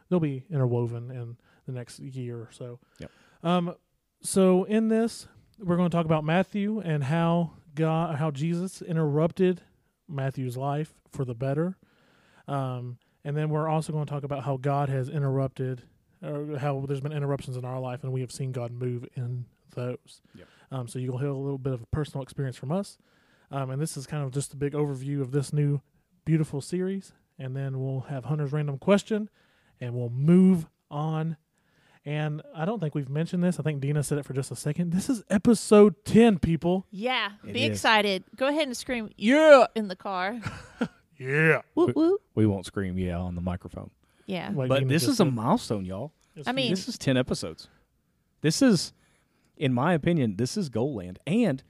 they'll 0.10 0.19
be 0.19 0.43
interwoven 0.50 1.10
in 1.12 1.38
the 1.65 1.72
next 1.72 2.00
year 2.00 2.38
or 2.38 2.50
so. 2.51 2.79
Yep. 3.00 3.12
Um. 3.43 3.75
So 4.22 4.63
in 4.65 4.89
this, 4.89 5.27
we're 5.59 5.77
going 5.77 5.89
to 5.89 5.95
talk 5.95 6.05
about 6.05 6.23
Matthew 6.23 6.79
and 6.79 7.03
how 7.03 7.51
God, 7.75 8.15
how 8.17 8.31
Jesus 8.31 8.81
interrupted 8.81 9.61
Matthew's 10.07 10.57
life 10.57 10.93
for 11.11 11.25
the 11.25 11.35
better. 11.35 11.77
Um. 12.47 12.97
And 13.23 13.35
then 13.35 13.49
we're 13.49 13.67
also 13.67 13.91
going 13.91 14.05
to 14.05 14.09
talk 14.09 14.23
about 14.23 14.45
how 14.45 14.55
God 14.55 14.87
has 14.87 15.09
interrupted, 15.09 15.81
or 16.23 16.57
how 16.59 16.85
there's 16.87 17.01
been 17.01 17.11
interruptions 17.11 17.57
in 17.57 17.65
our 17.65 17.77
life, 17.77 18.01
and 18.03 18.13
we 18.13 18.21
have 18.21 18.31
seen 18.31 18.53
God 18.53 18.71
move 18.71 19.05
in 19.15 19.43
those. 19.75 20.21
Yep. 20.33 20.47
Um, 20.71 20.87
so 20.87 20.97
you'll 20.97 21.17
hear 21.17 21.27
a 21.27 21.35
little 21.35 21.57
bit 21.57 21.73
of 21.73 21.81
a 21.81 21.85
personal 21.87 22.23
experience 22.23 22.55
from 22.55 22.71
us. 22.71 22.97
Um, 23.51 23.69
and 23.69 23.81
this 23.81 23.97
is 23.97 24.07
kind 24.07 24.23
of 24.23 24.31
just 24.31 24.53
a 24.53 24.55
big 24.55 24.71
overview 24.71 25.19
of 25.19 25.31
this 25.31 25.51
new 25.51 25.81
beautiful 26.23 26.61
series. 26.61 27.11
And 27.37 27.53
then 27.53 27.79
we'll 27.79 28.01
have 28.01 28.25
Hunter's 28.25 28.53
random 28.53 28.77
question 28.77 29.29
and 29.81 29.93
we'll 29.93 30.09
move 30.09 30.67
on. 30.89 31.35
And 32.07 32.41
I 32.55 32.63
don't 32.63 32.79
think 32.79 32.95
we've 32.95 33.09
mentioned 33.09 33.43
this. 33.43 33.59
I 33.59 33.63
think 33.63 33.81
Dina 33.81 34.01
said 34.01 34.17
it 34.17 34.23
for 34.25 34.31
just 34.33 34.49
a 34.49 34.55
second. 34.55 34.93
This 34.93 35.09
is 35.09 35.23
episode 35.29 35.93
10, 36.05 36.39
people. 36.39 36.85
Yeah, 36.89 37.31
It 37.45 37.51
be 37.51 37.65
is. 37.65 37.71
excited. 37.71 38.23
Go 38.37 38.47
ahead 38.47 38.65
and 38.65 38.77
scream 38.77 39.09
"yeah" 39.17 39.65
in 39.75 39.89
the 39.89 39.95
car. 39.97 40.39
Yeah. 41.19 41.63
whoop 41.73 41.95
whoop. 41.95 42.21
We 42.35 42.45
won't 42.45 42.65
scream 42.67 42.95
yeah 42.99 43.17
on 43.17 43.33
the 43.35 43.41
microphone. 43.41 43.89
Yeah. 44.27 44.51
Like 44.53 44.69
but 44.69 44.79
Dina 44.79 44.89
this 44.89 45.01
just 45.01 45.13
is 45.13 45.19
a 45.19 45.25
milestone, 45.25 45.83
y'all. 45.83 46.13
It's 46.35 46.47
I 46.47 46.51
mean- 46.51 46.69
This 46.69 46.87
is 46.87 46.97
10 46.97 47.17
episodes. 47.17 47.67
This 48.41 48.61
is, 48.61 48.93
in 49.57 49.73
my 49.73 49.93
opinion, 49.93 50.35
this 50.37 50.55
is 50.57 50.69
goal 50.69 50.95
land. 50.95 51.19
And 51.27 51.61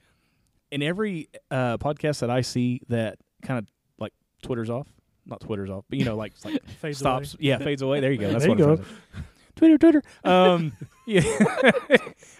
in 0.70 0.82
every 0.82 1.30
uh, 1.50 1.78
podcast 1.78 2.20
that 2.20 2.28
I 2.30 2.42
see 2.42 2.82
that 2.90 3.18
kind 3.42 3.58
of 3.58 3.66
like 3.98 4.12
Twitter's 4.42 4.68
off, 4.70 4.86
not 5.26 5.40
Twitter's 5.40 5.70
off, 5.70 5.84
but 5.88 5.98
you 5.98 6.04
know, 6.04 6.14
like, 6.16 6.34
like 6.44 6.62
Fades 6.80 6.98
stops. 6.98 7.32
away. 7.34 7.38
Yeah, 7.40 7.58
fades 7.58 7.80
away. 7.82 8.00
There 8.00 8.12
you 8.12 8.18
go. 8.18 8.30
That's 8.30 8.44
There 8.44 8.50
what 8.50 8.58
you 8.58 8.68
I'm 8.68 8.76
go. 8.76 8.84
Trying 9.58 9.78
to 9.78 9.86
say. 9.86 9.90
Twitter, 9.90 10.00
Twitter. 10.00 10.02
Um, 10.24 10.72
yeah. 11.06 11.22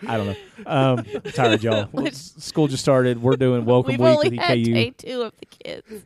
I 0.07 0.17
don't 0.17 0.27
know. 0.27 0.37
Um, 0.67 1.05
tired, 1.33 1.63
y'all. 1.63 1.89
Well, 1.93 2.07
s- 2.07 2.35
School 2.39 2.69
just 2.69 2.83
started. 2.83 3.21
We're 3.23 3.37
doing 3.37 3.65
welcome 3.65 3.93
We've 3.93 4.01
week 4.01 4.09
only 4.09 4.31
with 4.31 4.39
had 4.41 4.59
EKU. 4.59 4.75
day 4.75 4.91
two 4.91 5.23
of 5.23 5.33
the 5.39 5.47
kids. 5.47 6.03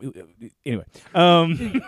anyway, 0.64 0.84
um, 1.14 1.82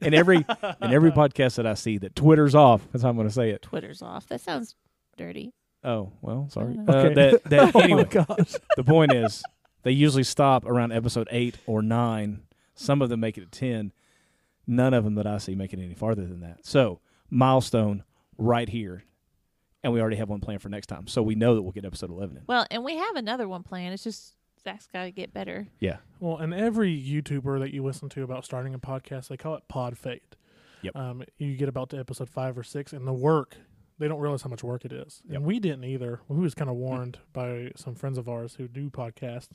in 0.00 0.14
every 0.14 0.36
in 0.38 0.92
every 0.92 1.10
podcast 1.12 1.56
that 1.56 1.66
I 1.66 1.74
see 1.74 1.98
that 1.98 2.14
Twitter's 2.16 2.54
off, 2.54 2.82
that's 2.92 3.02
how 3.02 3.10
I'm 3.10 3.16
going 3.16 3.28
to 3.28 3.34
say 3.34 3.50
it. 3.50 3.62
Twitter's 3.62 4.02
off. 4.02 4.26
That 4.28 4.40
sounds 4.40 4.74
dirty. 5.16 5.52
Oh 5.84 6.12
well, 6.22 6.48
sorry. 6.50 6.74
don't 6.74 6.88
Uh, 6.90 6.92
know. 6.92 6.98
Okay. 7.06 7.14
that, 7.14 7.44
that, 7.44 7.76
oh 7.76 7.80
anyway, 7.80 8.02
my 8.04 8.24
gosh. 8.24 8.54
the 8.76 8.84
point 8.84 9.12
is 9.12 9.42
they 9.84 9.92
usually 9.92 10.24
stop 10.24 10.64
around 10.66 10.92
episode 10.92 11.28
eight 11.30 11.56
or 11.66 11.82
nine. 11.82 12.42
Some 12.74 13.00
of 13.02 13.08
them 13.08 13.20
make 13.20 13.38
it 13.38 13.50
to 13.52 13.58
ten. 13.58 13.92
None 14.66 14.92
of 14.92 15.04
them 15.04 15.14
that 15.14 15.26
I 15.26 15.38
see 15.38 15.54
make 15.54 15.72
it 15.72 15.78
any 15.78 15.94
farther 15.94 16.26
than 16.26 16.40
that. 16.40 16.66
So 16.66 17.00
milestone 17.30 18.04
right 18.36 18.68
here, 18.68 19.04
and 19.82 19.92
we 19.92 20.00
already 20.00 20.16
have 20.16 20.28
one 20.28 20.40
planned 20.40 20.62
for 20.62 20.68
next 20.68 20.86
time. 20.86 21.06
So 21.06 21.22
we 21.22 21.34
know 21.34 21.54
that 21.54 21.62
we'll 21.62 21.72
get 21.72 21.84
episode 21.84 22.10
eleven 22.10 22.36
in. 22.36 22.42
Well, 22.46 22.66
and 22.70 22.84
we 22.84 22.96
have 22.96 23.16
another 23.16 23.48
one 23.48 23.62
planned. 23.62 23.94
It's 23.94 24.04
just 24.04 24.34
Zach's 24.62 24.86
got 24.86 25.04
to 25.04 25.10
get 25.10 25.32
better. 25.32 25.68
Yeah, 25.80 25.98
Well, 26.20 26.38
and 26.38 26.52
every 26.52 26.96
YouTuber 27.00 27.60
that 27.60 27.72
you 27.72 27.82
listen 27.84 28.08
to 28.10 28.22
about 28.22 28.44
starting 28.44 28.74
a 28.74 28.78
podcast, 28.78 29.28
they 29.28 29.36
call 29.36 29.54
it 29.54 29.62
pod 29.68 29.96
fade. 29.96 30.20
Yep. 30.82 30.96
Um, 30.96 31.22
you 31.38 31.56
get 31.56 31.68
about 31.68 31.90
to 31.90 31.98
episode 31.98 32.28
five 32.28 32.56
or 32.56 32.62
six, 32.62 32.92
and 32.92 33.06
the 33.06 33.12
work, 33.12 33.56
they 33.98 34.06
don't 34.08 34.20
realize 34.20 34.42
how 34.42 34.50
much 34.50 34.62
work 34.62 34.84
it 34.84 34.92
is. 34.92 35.22
Yep. 35.26 35.36
And 35.36 35.44
we 35.44 35.58
didn't 35.58 35.84
either. 35.84 36.20
We 36.28 36.38
was 36.38 36.54
kind 36.54 36.70
of 36.70 36.76
warned 36.76 37.18
by 37.32 37.72
some 37.76 37.94
friends 37.94 38.18
of 38.18 38.28
ours 38.28 38.54
who 38.56 38.68
do 38.68 38.90
podcasts. 38.90 39.48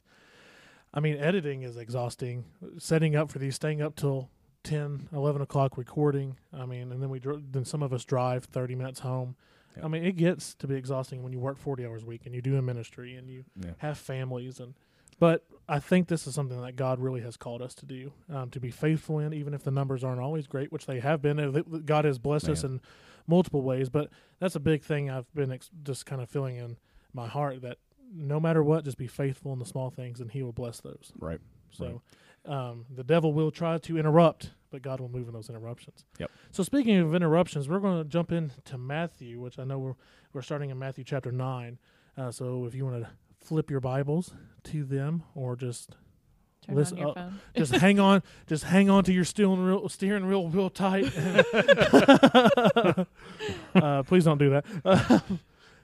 I 0.94 1.00
mean, 1.00 1.18
editing 1.18 1.64
is 1.64 1.78
exhausting. 1.78 2.46
Setting 2.78 3.16
up 3.16 3.32
for 3.32 3.40
these, 3.40 3.56
staying 3.56 3.82
up 3.82 3.96
till 3.96 4.30
10, 4.64 5.10
11 5.14 5.42
o'clock 5.42 5.78
recording. 5.78 6.38
I 6.54 6.66
mean, 6.66 6.92
and 6.92 7.02
then 7.02 7.10
we 7.10 7.20
dr- 7.20 7.52
then 7.52 7.66
some 7.66 7.84
of 7.84 7.94
us 7.94 8.06
drive 8.06 8.46
30 8.46 8.76
minutes 8.76 9.02
home. 9.02 9.36
Yep. 9.76 9.86
I 9.86 9.88
mean, 9.88 10.06
it 10.06 10.18
gets 10.18 10.54
to 10.56 10.68
be 10.68 10.76
exhausting 10.76 11.24
when 11.24 11.34
you 11.34 11.40
work 11.40 11.58
40 11.58 11.86
hours 11.86 12.04
a 12.04 12.06
week 12.06 12.22
and 12.26 12.34
you 12.34 12.42
do 12.42 12.58
a 12.58 12.62
ministry 12.62 13.16
and 13.16 13.30
you 13.30 13.44
yeah, 13.60 13.72
have 13.80 13.98
families 13.98 14.60
and 14.60 14.76
but 15.20 15.46
i 15.70 15.80
think 15.80 16.08
this 16.08 16.28
is 16.28 16.36
something 16.36 16.60
that 16.62 16.76
god 16.76 17.00
really 17.00 17.22
has 17.22 17.38
called 17.38 17.62
us 17.62 17.74
to 17.74 17.86
do 17.86 18.12
um, 18.30 18.50
to 18.50 18.60
be 18.60 18.72
faithful 18.72 19.20
in 19.20 19.34
even 19.34 19.54
if 19.54 19.64
the 19.64 19.72
numbers 19.72 20.04
aren't 20.04 20.20
always 20.20 20.48
great 20.48 20.72
which 20.72 20.86
they 20.86 21.00
have 21.00 21.22
been 21.22 21.64
god 21.86 22.06
has 22.06 22.20
blessed 22.20 22.50
us 22.50 22.64
in 22.64 22.82
multiple 23.28 23.62
ways 23.62 23.90
but 23.90 24.10
that's 24.40 24.56
a 24.56 24.60
big 24.60 24.84
thing 24.84 25.10
i've 25.10 25.32
been 25.34 25.52
ex- 25.52 25.70
just 25.84 26.06
kind 26.06 26.22
of 26.22 26.30
feeling 26.30 26.58
in 26.58 26.78
my 27.14 27.28
heart 27.28 27.62
that 27.62 27.78
no 28.14 28.40
matter 28.40 28.64
what 28.64 28.84
just 28.84 28.98
be 28.98 29.08
faithful 29.08 29.54
in 29.54 29.60
the 29.60 29.66
small 29.66 29.90
things 29.90 30.20
and 30.20 30.32
he 30.32 30.44
will 30.44 30.52
bless 30.52 30.80
those 30.82 31.14
right. 31.20 31.40
so 31.72 32.02
um, 32.46 32.86
the 32.94 33.04
devil 33.04 33.34
will 33.34 33.52
try 33.52 33.78
to 33.78 33.98
interrupt 33.98 34.52
but 34.72 34.82
god 34.82 35.00
will 35.00 35.10
move 35.10 35.28
in 35.28 35.34
those 35.34 35.50
interruptions 35.50 36.04
Yep. 36.20 36.30
so 36.52 36.64
speaking 36.64 36.98
of 36.98 37.14
interruptions 37.16 37.70
we're 37.70 37.80
going 37.80 38.02
to 38.04 38.10
jump 38.10 38.32
into 38.32 38.78
matthew 38.78 39.40
which 39.40 39.58
i 39.60 39.64
know 39.64 39.80
we're, 39.80 39.96
we're 40.34 40.42
starting 40.42 40.70
in 40.70 40.78
matthew 40.80 41.04
chapter 41.04 41.32
9 41.32 41.78
uh, 42.18 42.32
so 42.32 42.66
if 42.66 42.76
you 42.76 42.86
want 42.86 43.04
to 43.04 43.10
flip 43.46 43.70
your 43.72 43.80
bibles 43.80 44.34
to 44.64 44.84
them 44.84 45.24
or 45.36 45.56
just 45.56 45.96
Turn 46.66 46.76
Listen- 46.78 46.98
on 47.00 47.04
your 47.06 47.14
phone. 47.14 47.40
just 47.58 47.76
hang 47.76 48.00
on 48.00 48.24
just 48.48 48.64
hang 48.64 48.90
on 48.90 49.04
to 49.04 49.12
your 49.14 49.26
steering 49.26 49.66
wheel 49.66 49.90
steering 49.90 50.28
wheel 50.28 50.48
real 50.50 50.70
tight 50.70 51.12
uh, 53.76 54.04
please 54.04 54.24
don't 54.24 54.38
do 54.38 54.50
that 54.52 54.66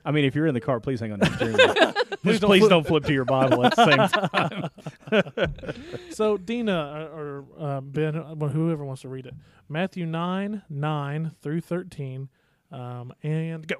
I 0.09 0.11
mean, 0.11 0.25
if 0.25 0.33
you're 0.33 0.47
in 0.47 0.55
the 0.55 0.59
car, 0.59 0.79
please 0.79 0.99
hang 0.99 1.11
on 1.11 1.19
to 1.19 1.27
your 1.27 1.35
steering 1.35 1.55
wheel. 1.55 1.93
Please 2.23 2.39
don't 2.39 2.49
please 2.49 2.59
flip- 2.61 2.69
don't 2.71 2.87
flip 2.87 3.05
to 3.05 3.13
your 3.13 3.23
Bible 3.23 3.63
at 3.65 3.75
the 3.75 4.69
same 5.11 5.53
time. 5.69 5.93
so 6.09 6.35
dina 6.35 7.09
uh, 7.13 7.15
or 7.15 7.45
uh, 7.57 7.79
ben 7.79 8.17
uh, 8.17 8.35
whoever 8.35 8.83
wants 8.83 9.03
to 9.03 9.07
read 9.07 9.25
it 9.25 9.33
matthew 9.69 10.05
9 10.05 10.63
9 10.67 11.31
through 11.41 11.61
13 11.61 12.27
um, 12.73 13.13
and 13.23 13.67
go 13.67 13.77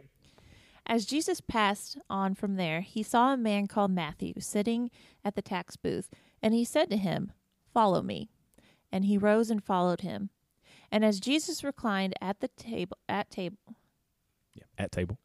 As 0.86 1.06
Jesus 1.06 1.42
passed 1.42 1.98
on 2.10 2.34
from 2.34 2.56
there, 2.56 2.80
he 2.80 3.04
saw 3.04 3.34
a 3.34 3.38
man 3.38 3.68
called 3.68 3.92
Matthew 3.92 4.36
sitting 4.40 4.90
at 5.26 5.36
the 5.36 5.42
tax 5.42 5.76
booth, 5.76 6.10
and 6.42 6.54
he 6.54 6.64
said 6.64 6.90
to 6.92 6.98
him, 6.98 7.34
Follow 7.74 8.02
me. 8.02 8.30
And 8.92 9.04
he 9.04 9.18
rose 9.18 9.50
and 9.50 9.62
followed 9.62 10.02
him. 10.02 10.30
And 10.92 11.04
as 11.04 11.20
Jesus 11.20 11.64
reclined 11.64 12.14
at 12.22 12.40
the 12.40 12.48
table 12.48 12.98
at 13.10 13.30
table 13.30 13.76
Yeah, 14.54 14.64
at 14.78 14.92
table. 14.94 15.18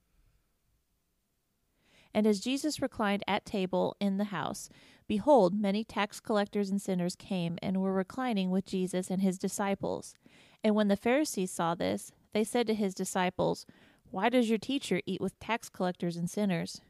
And 2.15 2.27
as 2.27 2.41
Jesus 2.41 2.81
reclined 2.81 3.25
at 3.27 3.45
table 3.45 3.97
in 4.01 4.17
the 4.19 4.25
house, 4.25 4.71
behold, 5.09 5.53
many 5.53 5.83
tax 5.83 6.21
collectors 6.21 6.71
and 6.71 6.81
sinners 6.81 7.17
came 7.17 7.59
and 7.61 7.83
were 7.83 7.93
reclining 7.93 8.51
with 8.51 8.65
Jesus 8.65 9.11
and 9.11 9.21
his 9.21 9.37
disciples. 9.37 10.15
And 10.63 10.77
when 10.77 10.89
the 10.89 10.97
Pharisees 10.97 11.51
saw 11.51 11.75
this, 11.75 12.13
they 12.33 12.45
said 12.45 12.69
to 12.69 12.75
his 12.75 12.95
disciples, 12.95 13.67
Why 14.11 14.29
does 14.29 14.49
your 14.49 14.59
teacher 14.59 15.01
eat 15.05 15.21
with 15.21 15.39
tax 15.41 15.69
collectors 15.69 16.17
and 16.17 16.31
sinners? 16.31 16.81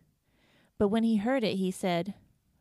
But 0.78 0.88
when 0.88 1.04
he 1.04 1.16
heard 1.16 1.42
it, 1.42 1.56
he 1.56 1.70
said, 1.70 2.14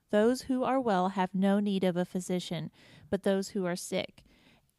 Those 0.10 0.44
who 0.44 0.64
are 0.64 0.80
well 0.80 1.10
have 1.10 1.36
no 1.36 1.60
need 1.60 1.84
of 1.84 1.98
a 1.98 2.06
physician, 2.06 2.72
but 3.10 3.24
those 3.24 3.50
who 3.50 3.66
are 3.66 3.76
sick. 3.76 4.24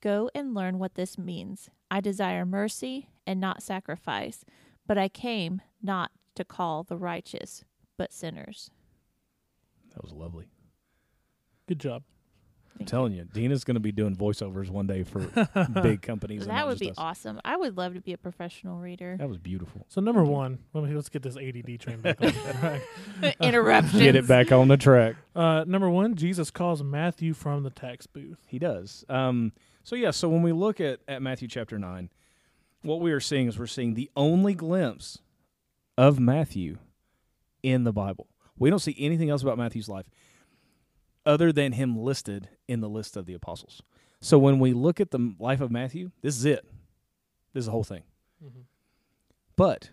Go 0.01 0.31
and 0.35 0.55
learn 0.55 0.79
what 0.79 0.95
this 0.95 1.19
means. 1.19 1.69
I 1.91 2.01
desire 2.01 2.45
mercy 2.45 3.11
and 3.27 3.41
not 3.41 3.63
sacrifice, 3.63 4.45
but 4.87 4.99
I 4.99 5.09
came 5.09 5.61
not 5.83 6.11
to 6.35 6.45
call 6.45 6.83
the 6.83 6.97
righteous, 6.97 7.65
but 7.97 8.13
sinners. 8.13 8.71
That 9.95 10.03
was 10.03 10.13
lovely. 10.13 10.49
good 11.69 11.79
job 11.79 12.03
I'm 12.79 12.87
telling 12.87 13.13
you, 13.13 13.25
Dina's 13.25 13.63
going 13.63 13.75
to 13.77 13.81
be 13.81 13.93
doing 13.93 14.17
voiceovers 14.17 14.69
one 14.69 14.87
day 14.87 15.05
for 15.05 15.21
big 15.83 16.03
companies. 16.03 16.43
and 16.43 16.51
That 16.51 16.57
not 16.57 16.67
would 16.67 16.73
just 16.73 16.81
be 16.81 16.91
us. 16.91 16.97
awesome. 16.99 17.41
I 17.45 17.57
would 17.57 17.77
love 17.77 17.95
to 17.95 18.01
be 18.01 18.13
a 18.13 18.19
professional 18.19 18.81
reader. 18.81 19.17
That 19.17 19.29
was 19.29 19.39
beautiful. 19.39 19.87
so 19.89 20.01
number 20.01 20.25
one 20.25 20.59
let 20.73 20.85
me, 20.85 20.93
let's 20.95 21.09
get 21.09 21.23
this 21.23 21.37
add 21.37 21.81
train 21.81 22.01
back 22.01 22.21
on 22.21 22.33
track. 22.33 22.83
Interruptions. 23.41 24.03
Get 24.03 24.17
it 24.17 24.27
back 24.27 24.51
on 24.51 24.69
the 24.69 24.77
track. 24.77 25.15
Uh, 25.37 25.65
number 25.67 25.89
one, 25.89 26.17
Jesus 26.17 26.51
calls 26.51 26.83
Matthew 26.83 27.33
from 27.33 27.63
the 27.63 27.71
tax 27.71 28.07
booth. 28.09 28.41
He 28.49 28.59
does. 28.59 29.05
Um, 29.09 29.53
so 29.85 29.95
yeah, 29.95 30.11
so 30.11 30.29
when 30.29 30.43
we 30.43 30.53
look 30.53 30.81
at, 30.81 30.99
at 31.07 31.23
Matthew 31.23 31.47
chapter 31.47 31.79
nine, 31.79 32.11
what 32.83 33.01
we 33.01 33.13
are 33.13 33.21
seeing 33.21 33.47
is 33.47 33.57
we're 33.59 33.67
seeing 33.67 33.95
the 33.95 34.11
only 34.17 34.55
glimpse 34.55 35.21
of 35.97 36.19
Matthew 36.19 36.79
in 37.65 37.85
the 37.85 37.93
Bible. 37.93 38.29
We 38.57 38.71
don't 38.71 38.79
see 38.79 38.95
anything 38.99 39.31
else 39.31 39.43
about 39.43 39.59
Matthew's 39.59 39.89
life 39.89 40.07
other 41.27 41.51
than 41.51 41.73
him 41.73 41.97
listed 41.99 42.49
in 42.69 42.81
the 42.81 42.89
list 42.89 43.17
of 43.17 43.25
the 43.27 43.35
apostles. 43.35 43.83
So 44.21 44.39
when 44.39 44.59
we 44.59 44.73
look 44.73 45.01
at 45.01 45.11
the 45.11 45.35
life 45.39 45.61
of 45.61 45.71
Matthew, 45.71 46.11
this 46.23 46.37
is 46.37 46.45
it. 46.45 46.65
This 47.53 47.63
is 47.63 47.67
the 47.67 47.73
whole 47.73 47.85
thing. 47.85 48.03
Mm-hmm. 48.45 48.61
But 49.57 49.91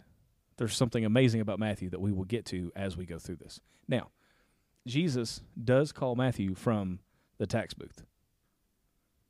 there's 0.57 0.75
something 0.75 1.05
amazing 1.05 1.41
about 1.41 1.59
Matthew 1.59 1.89
that 1.89 2.01
we 2.01 2.11
will 2.11 2.25
get 2.25 2.45
to 2.47 2.71
as 2.75 2.97
we 2.97 3.05
go 3.05 3.17
through 3.17 3.37
this. 3.37 3.61
Now, 3.87 4.09
Jesus 4.85 5.41
does 5.63 5.91
call 5.91 6.15
Matthew 6.15 6.53
from 6.53 6.99
the 7.37 7.47
tax 7.47 7.73
booth. 7.73 8.03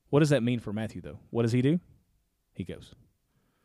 What 0.10 0.20
does 0.20 0.30
that 0.30 0.44
mean 0.44 0.60
for 0.60 0.74
Matthew, 0.74 1.02
though? 1.02 1.20
What 1.30 1.44
does 1.44 1.52
he 1.52 1.62
do? 1.62 1.80
He 2.54 2.64
goes. 2.64 2.94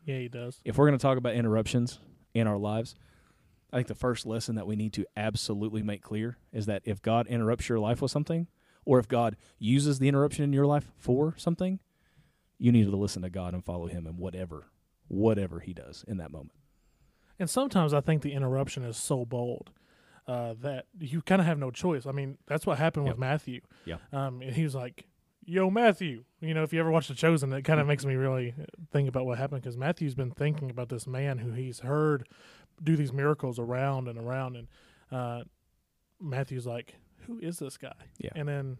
Yeah, 0.04 0.18
he 0.18 0.28
does. 0.28 0.61
If 0.64 0.78
we're 0.78 0.87
going 0.87 0.99
to 0.99 1.02
talk 1.02 1.18
about 1.18 1.35
interruptions 1.35 1.99
in 2.35 2.47
our 2.47 2.59
lives, 2.59 2.95
I 3.76 3.80
think 3.80 3.88
the 3.88 3.95
first 3.95 4.25
lesson 4.25 4.54
that 4.54 4.66
we 4.66 4.75
need 4.75 4.95
to 4.95 5.04
absolutely 5.18 5.83
make 5.83 6.00
clear 6.02 6.38
is 6.50 6.64
that 6.64 6.80
if 6.87 7.02
God 7.02 7.26
interrupts 7.26 7.68
your 7.68 7.78
life 7.78 8.00
with 8.00 8.11
something, 8.11 8.47
or 8.87 8.99
if 8.99 9.06
God 9.06 9.37
uses 9.59 9.99
the 9.99 10.09
interruption 10.09 10.45
in 10.45 10.52
your 10.54 10.64
life 10.64 10.90
for 10.97 11.35
something, 11.37 11.78
you 12.59 12.73
need 12.73 12.85
to 12.90 12.97
listen 12.97 13.21
to 13.21 13.28
God 13.28 13.52
and 13.52 13.62
follow 13.62 13.87
Him 13.87 14.06
in 14.06 14.16
whatever, 14.16 14.68
whatever 15.09 15.61
He 15.61 15.75
does 15.75 16.06
in 16.09 16.16
that 16.16 16.30
moment. 16.30 16.52
And 17.38 17.50
sometimes 17.50 17.92
I 17.92 18.00
think 18.00 18.23
the 18.23 18.33
interruption 18.33 18.83
is 18.83 18.97
so 18.97 19.26
bold 19.26 19.73
uh, 20.26 20.54
that 20.62 20.87
you 20.99 21.21
kind 21.21 21.42
of 21.42 21.47
have 21.47 21.59
no 21.59 21.71
choice. 21.71 22.06
I 22.06 22.12
mean, 22.12 22.38
that's 22.47 22.64
what 22.64 22.78
happened 22.78 23.04
Yep. 23.04 23.16
with 23.16 23.21
Matthew. 23.21 23.61
Yeah. 23.85 23.97
Um, 24.11 24.40
and 24.40 24.56
he 24.56 24.64
was 24.64 24.75
like, 24.75 25.04
"Yo, 25.45 25.68
Matthew." 25.68 26.25
You 26.40 26.54
know, 26.54 26.62
if 26.62 26.73
you 26.73 26.80
ever 26.80 26.90
watch 26.90 27.09
The 27.09 27.14
Chosen, 27.14 27.52
it 27.52 27.62
kind 27.62 27.78
of 27.78 27.87
makes 27.87 28.06
me 28.06 28.14
really 28.14 28.54
think 28.90 29.06
about 29.06 29.26
what 29.26 29.37
happened 29.37 29.61
because 29.61 29.76
Matthew's 29.76 30.14
been 30.14 30.30
thinking 30.30 30.71
about 30.71 30.88
this 30.88 31.06
man 31.06 31.38
who 31.38 31.52
he's 31.52 31.80
heard 31.80 32.26
do 32.83 32.97
these 32.97 33.12
miracles 33.12 33.59
around 33.59 34.09
and 34.09 34.18
around, 34.18 34.56
and 34.56 34.68
uh, 35.11 35.45
Matthew's 36.21 36.66
like, 36.66 36.95
"Who 37.26 37.38
is 37.38 37.59
this 37.59 37.76
guy?" 37.76 37.95
Yeah. 38.18 38.30
And 38.35 38.49
then 38.49 38.78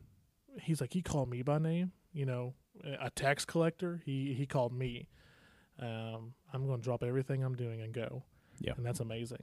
he's 0.61 0.81
like, 0.81 0.93
"He 0.93 1.03
called 1.03 1.29
me 1.31 1.43
by 1.43 1.59
name." 1.59 1.93
You 2.13 2.27
know, 2.27 2.55
a 3.01 3.11
tax 3.11 3.45
collector. 3.45 4.03
He 4.05 4.35
he 4.35 4.47
called 4.47 4.73
me. 4.73 5.09
Um, 5.79 6.35
I'm 6.53 6.67
going 6.67 6.81
to 6.81 6.85
drop 6.85 7.03
everything 7.03 7.45
I'm 7.45 7.55
doing 7.55 7.83
and 7.83 7.93
go. 7.93 8.23
Yeah. 8.61 8.73
and 8.77 8.87
that's 8.87 9.01
amazing. 9.01 9.43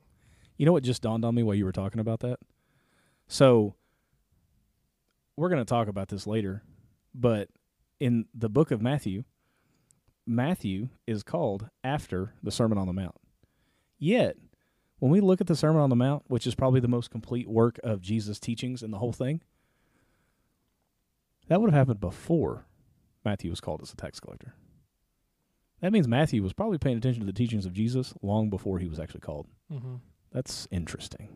You 0.57 0.65
know 0.65 0.71
what 0.71 0.83
just 0.83 1.01
dawned 1.01 1.23
on 1.25 1.35
me 1.35 1.43
while 1.43 1.55
you 1.55 1.65
were 1.65 1.71
talking 1.71 1.99
about 1.99 2.21
that? 2.21 2.39
So 3.27 3.75
we're 5.35 5.49
going 5.49 5.61
to 5.61 5.65
talk 5.65 5.87
about 5.87 6.09
this 6.09 6.25
later, 6.27 6.63
but 7.13 7.49
in 7.99 8.25
the 8.33 8.49
book 8.49 8.71
of 8.71 8.81
Matthew, 8.81 9.23
Matthew 10.25 10.89
is 11.07 11.23
called 11.23 11.69
after 11.83 12.33
the 12.41 12.51
Sermon 12.51 12.77
on 12.77 12.87
the 12.87 12.93
Mount. 12.93 13.15
Yet, 14.03 14.35
when 14.99 15.09
we 15.13 15.21
look 15.21 15.39
at 15.39 15.47
the 15.47 15.55
Sermon 15.55 15.81
on 15.81 15.89
the 15.89 15.95
Mount, 15.95 16.23
which 16.27 16.45
is 16.45 16.55
probably 16.55 16.81
the 16.81 16.89
most 16.89 17.09
complete 17.09 17.47
work 17.47 17.79
of 17.85 18.01
Jesus' 18.01 18.37
teachings 18.37 18.83
in 18.83 18.91
the 18.91 18.97
whole 18.97 19.13
thing, 19.13 19.41
that 21.47 21.61
would 21.61 21.71
have 21.71 21.77
happened 21.87 22.01
before 22.01 22.65
Matthew 23.23 23.49
was 23.49 23.61
called 23.61 23.81
as 23.81 23.93
a 23.93 23.95
tax 23.95 24.19
collector. 24.19 24.55
That 25.79 25.93
means 25.93 26.05
Matthew 26.09 26.43
was 26.43 26.51
probably 26.51 26.79
paying 26.79 26.97
attention 26.97 27.21
to 27.21 27.25
the 27.25 27.31
teachings 27.31 27.65
of 27.65 27.71
Jesus 27.71 28.13
long 28.21 28.49
before 28.49 28.77
he 28.79 28.89
was 28.89 28.99
actually 28.99 29.21
called. 29.21 29.47
hmm 29.71 29.95
That's 30.33 30.67
interesting. 30.69 31.29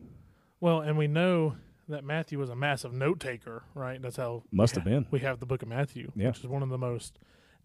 Well, 0.60 0.80
and 0.82 0.98
we 0.98 1.06
know 1.06 1.56
that 1.88 2.04
Matthew 2.04 2.38
was 2.38 2.50
a 2.50 2.56
massive 2.56 2.92
note 2.92 3.18
taker, 3.18 3.62
right? 3.74 4.00
That's 4.02 4.16
how 4.18 4.42
Must 4.52 4.74
have 4.74 4.84
been. 4.84 5.06
we 5.10 5.20
have 5.20 5.40
the 5.40 5.46
book 5.46 5.62
of 5.62 5.68
Matthew, 5.68 6.12
Yeah. 6.14 6.28
which 6.28 6.40
is 6.40 6.46
one 6.46 6.62
of 6.62 6.68
the 6.68 6.76
most 6.76 7.18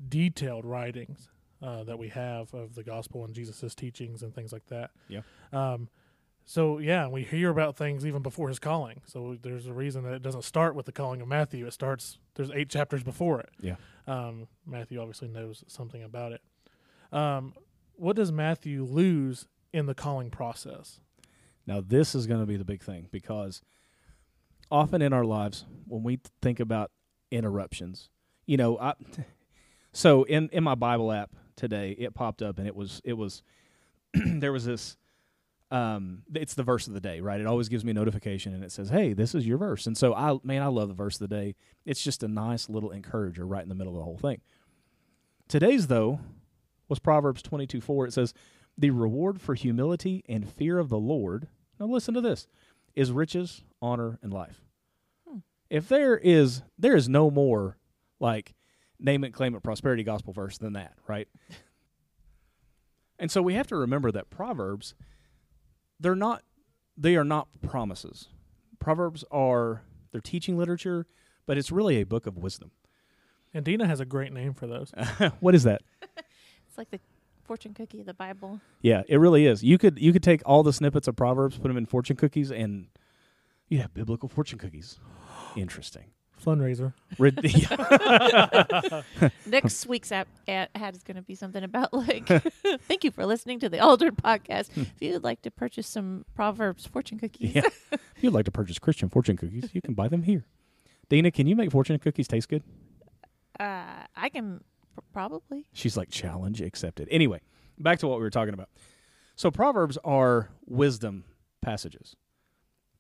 detailed 0.07 0.63
writings 0.63 1.29
uh, 1.63 1.83
that 1.85 1.97
we 1.97 2.09
have 2.09 2.53
of 2.53 2.75
the 2.75 2.83
gospel 2.83 3.23
and 3.23 3.33
Jesus' 3.33 3.73
teachings 3.73 4.21
and 4.21 4.35
things 4.35 4.51
like 4.51 4.65
that. 4.67 4.91
Yeah. 5.07 5.21
Um, 5.53 5.87
so 6.45 6.77
yeah, 6.77 7.07
we 7.07 7.23
hear 7.23 7.49
about 7.49 7.77
things 7.77 8.05
even 8.05 8.21
before 8.21 8.49
his 8.49 8.59
calling. 8.59 9.01
So 9.05 9.37
there's 9.41 9.65
a 9.67 9.73
reason 9.73 10.03
that 10.03 10.13
it 10.13 10.21
doesn't 10.21 10.43
start 10.43 10.75
with 10.75 10.85
the 10.85 10.91
calling 10.91 11.21
of 11.21 11.27
Matthew. 11.29 11.65
It 11.65 11.71
starts 11.71 12.17
there's 12.35 12.51
eight 12.51 12.69
chapters 12.69 13.01
before 13.01 13.39
it. 13.39 13.49
Yeah. 13.61 13.75
Um, 14.07 14.47
Matthew 14.65 14.99
obviously 14.99 15.29
knows 15.29 15.63
something 15.67 16.03
about 16.03 16.33
it. 16.33 16.41
Um, 17.13 17.53
what 17.95 18.17
does 18.17 18.31
Matthew 18.31 18.83
lose 18.83 19.47
in 19.71 19.85
the 19.85 19.95
calling 19.95 20.29
process? 20.29 20.99
Now, 21.65 21.79
this 21.79 22.13
is 22.13 22.27
going 22.27 22.41
to 22.41 22.45
be 22.45 22.57
the 22.57 22.65
big 22.65 22.83
thing 22.83 23.07
because 23.09 23.61
often 24.69 25.01
in 25.01 25.13
our 25.13 25.23
lives, 25.23 25.65
when 25.87 26.03
we 26.03 26.19
think 26.41 26.59
about 26.59 26.91
interruptions, 27.31 28.09
you 28.45 28.57
know, 28.57 28.77
I, 28.77 28.95
so 29.93 30.23
in, 30.23 30.49
in 30.51 30.65
my 30.65 30.75
Bible 30.75 31.09
app 31.13 31.29
today, 31.55 31.95
it 31.97 32.13
popped 32.13 32.41
up 32.41 32.57
and 32.57 32.67
it 32.67 32.75
was, 32.75 33.01
it 33.03 33.13
was, 33.13 33.43
there 34.13 34.51
was 34.51 34.65
this, 34.65 34.97
um, 35.71 36.23
it's 36.35 36.53
the 36.53 36.63
verse 36.63 36.87
of 36.87 36.93
the 36.93 37.01
day, 37.01 37.19
right? 37.19 37.39
It 37.39 37.47
always 37.47 37.69
gives 37.69 37.83
me 37.83 37.91
a 37.91 37.95
notification 37.95 38.53
and 38.53 38.63
it 38.63 38.71
says, 38.71 38.89
hey, 38.89 39.13
this 39.13 39.33
is 39.33 39.47
your 39.47 39.57
verse. 39.57 39.87
And 39.87 39.97
so 39.97 40.13
I, 40.13 40.37
man, 40.43 40.61
I 40.61 40.67
love 40.67 40.87
the 40.87 40.93
verse 40.93 41.15
of 41.15 41.27
the 41.27 41.35
day. 41.35 41.55
It's 41.85 42.03
just 42.03 42.23
a 42.23 42.27
nice 42.27 42.69
little 42.69 42.91
encourager 42.91 43.45
right 43.45 43.63
in 43.63 43.69
the 43.69 43.75
middle 43.75 43.93
of 43.93 43.99
the 43.99 44.05
whole 44.05 44.17
thing. 44.17 44.41
Today's, 45.47 45.87
though, 45.87 46.19
was 46.89 46.99
Proverbs 46.99 47.41
22 47.41 47.81
4. 47.81 48.07
It 48.07 48.13
says, 48.13 48.33
the 48.77 48.89
reward 48.89 49.41
for 49.41 49.55
humility 49.55 50.23
and 50.27 50.49
fear 50.49 50.79
of 50.79 50.89
the 50.89 50.97
Lord, 50.97 51.47
now 51.79 51.85
listen 51.85 52.13
to 52.13 52.21
this, 52.21 52.47
is 52.95 53.11
riches, 53.11 53.63
honor, 53.81 54.19
and 54.21 54.33
life. 54.33 54.61
Hmm. 55.27 55.39
If 55.69 55.87
there 55.87 56.17
is 56.17 56.63
there 56.77 56.95
is 56.95 57.07
no 57.09 57.29
more 57.29 57.77
like 58.19 58.55
name 59.03 59.23
it, 59.23 59.33
claim 59.33 59.53
it 59.53 59.61
prosperity 59.61 60.03
gospel 60.03 60.33
verse 60.33 60.57
than 60.57 60.73
that, 60.73 60.93
right? 61.07 61.27
and 63.19 63.29
so 63.29 63.41
we 63.41 63.53
have 63.53 63.67
to 63.67 63.75
remember 63.75 64.11
that 64.11 64.29
Proverbs, 64.29 64.95
they're 65.99 66.15
not 66.15 66.43
they 66.97 67.15
are 67.15 67.23
not 67.23 67.47
promises. 67.61 68.29
Proverbs 68.79 69.23
are 69.31 69.83
they're 70.11 70.21
teaching 70.21 70.57
literature, 70.57 71.05
but 71.45 71.57
it's 71.57 71.71
really 71.71 71.99
a 71.99 72.05
book 72.05 72.25
of 72.25 72.37
wisdom. 72.37 72.71
And 73.53 73.63
Dina 73.63 73.87
has 73.87 73.99
a 73.99 74.05
great 74.05 74.33
name 74.33 74.53
for 74.53 74.67
those. 74.67 74.91
what 75.39 75.53
is 75.53 75.63
that? 75.63 75.81
It's 76.73 76.77
like 76.79 76.89
the 76.89 76.99
fortune 77.43 77.75
cookie 77.75 77.99
of 77.99 78.07
the 78.07 78.15
Bible. 78.15 78.59
Yeah, 78.81 79.03
it 79.07 79.17
really 79.17 79.45
is. 79.45 79.63
You 79.63 79.77
could 79.77 79.99
you 79.99 80.11
could 80.11 80.23
take 80.23 80.41
all 80.43 80.63
the 80.63 80.73
snippets 80.73 81.07
of 81.07 81.15
Proverbs, 81.15 81.55
put 81.55 81.67
them 81.67 81.77
in 81.77 81.85
fortune 81.85 82.15
cookies, 82.15 82.51
and 82.51 82.87
you 83.69 83.77
have 83.77 83.93
biblical 83.93 84.27
fortune 84.27 84.57
cookies. 84.57 84.99
Interesting. 85.55 86.05
Fundraiser. 86.43 86.93
Rid- 87.17 87.39
Next 89.45 89.85
week's 89.87 90.11
app 90.11 90.27
ad, 90.47 90.69
ad 90.75 90.95
is 90.95 91.03
going 91.03 91.15
to 91.15 91.21
be 91.21 91.35
something 91.35 91.63
about 91.63 91.93
like, 91.93 92.27
thank 92.87 93.03
you 93.03 93.11
for 93.11 93.25
listening 93.25 93.59
to 93.59 93.69
the 93.69 93.79
Altared 93.79 94.17
podcast. 94.17 94.69
if 94.75 94.93
you 94.99 95.13
would 95.13 95.23
like 95.23 95.41
to 95.43 95.51
purchase 95.51 95.87
some 95.87 96.25
Proverbs 96.35 96.85
fortune 96.85 97.19
cookies, 97.19 97.55
Yeah. 97.55 97.61
if 97.91 97.99
you'd 98.21 98.33
like 98.33 98.45
to 98.45 98.51
purchase 98.51 98.79
Christian 98.79 99.09
fortune 99.09 99.37
cookies, 99.37 99.69
you 99.73 99.81
can 99.81 99.93
buy 99.93 100.07
them 100.07 100.23
here. 100.23 100.45
Dana, 101.09 101.31
can 101.31 101.47
you 101.47 101.55
make 101.55 101.71
fortune 101.71 101.97
cookies 101.99 102.27
taste 102.27 102.49
good? 102.49 102.63
uh, 103.59 104.03
I 104.15 104.29
can 104.29 104.61
pr- 104.95 105.01
probably. 105.13 105.67
She's 105.73 105.95
like, 105.95 106.09
challenge 106.09 106.59
accepted. 106.61 107.07
Anyway, 107.11 107.41
back 107.77 107.99
to 107.99 108.07
what 108.07 108.17
we 108.17 108.23
were 108.23 108.29
talking 108.31 108.53
about. 108.53 108.69
So, 109.35 109.49
Proverbs 109.51 109.97
are 110.03 110.49
wisdom 110.65 111.23
passages, 111.61 112.15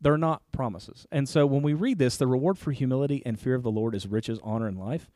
they're 0.03 0.17
not 0.17 0.43
promises. 0.51 1.07
And 1.11 1.27
so, 1.27 1.45
when 1.45 1.63
we 1.63 1.73
read 1.73 1.97
this, 1.97 2.17
the 2.17 2.27
reward 2.27 2.57
for 2.57 2.71
humility 2.71 3.23
and 3.25 3.39
fear 3.39 3.55
of 3.55 3.63
the 3.63 3.71
Lord 3.71 3.95
is 3.95 4.05
riches, 4.05 4.39
honor, 4.43 4.67
and 4.67 4.77
life. 4.77 5.09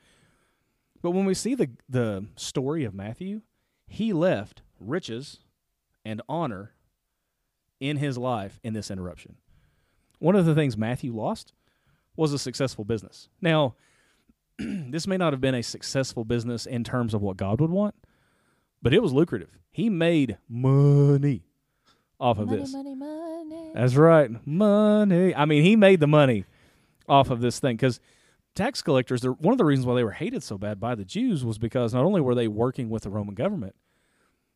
But 1.01 1.11
when 1.11 1.25
we 1.25 1.33
see 1.33 1.53
the, 1.53 1.69
the 1.87 2.25
story 2.35 2.83
of 2.83 2.93
Matthew, 2.93 3.41
he 3.87 4.13
left 4.13 4.61
riches 4.79 5.39
and 6.03 6.21
honor 6.27 6.73
in 7.79 7.97
his 7.97 8.17
life 8.17 8.59
in 8.63 8.73
this 8.73 8.89
interruption. 8.89 9.35
One 10.19 10.35
of 10.35 10.45
the 10.45 10.55
things 10.55 10.77
Matthew 10.77 11.15
lost 11.15 11.53
was 12.15 12.33
a 12.33 12.39
successful 12.39 12.83
business. 12.83 13.29
Now, 13.41 13.75
this 14.57 15.05
may 15.05 15.17
not 15.17 15.33
have 15.33 15.41
been 15.41 15.53
a 15.53 15.61
successful 15.61 16.25
business 16.25 16.65
in 16.65 16.83
terms 16.83 17.13
of 17.13 17.21
what 17.21 17.37
God 17.37 17.61
would 17.61 17.69
want, 17.69 17.95
but 18.81 18.93
it 18.93 19.03
was 19.03 19.13
lucrative. 19.13 19.59
He 19.69 19.89
made 19.89 20.37
money 20.49 21.46
off 22.19 22.39
of 22.39 22.47
money, 22.47 22.59
this. 22.59 22.73
money, 22.73 22.95
money. 22.95 23.71
That's 23.73 23.95
right, 23.95 24.29
money. 24.45 25.35
I 25.35 25.45
mean, 25.45 25.63
he 25.63 25.75
made 25.75 25.99
the 25.99 26.07
money 26.07 26.45
off 27.07 27.29
of 27.29 27.41
this 27.41 27.59
thing 27.59 27.75
because 27.75 27.99
tax 28.55 28.81
collectors. 28.81 29.23
One 29.23 29.51
of 29.51 29.57
the 29.57 29.65
reasons 29.65 29.85
why 29.85 29.95
they 29.95 30.03
were 30.03 30.11
hated 30.11 30.43
so 30.43 30.57
bad 30.57 30.79
by 30.79 30.95
the 30.95 31.05
Jews 31.05 31.45
was 31.45 31.57
because 31.57 31.93
not 31.93 32.03
only 32.03 32.21
were 32.21 32.35
they 32.35 32.47
working 32.47 32.89
with 32.89 33.03
the 33.03 33.09
Roman 33.09 33.35
government, 33.35 33.75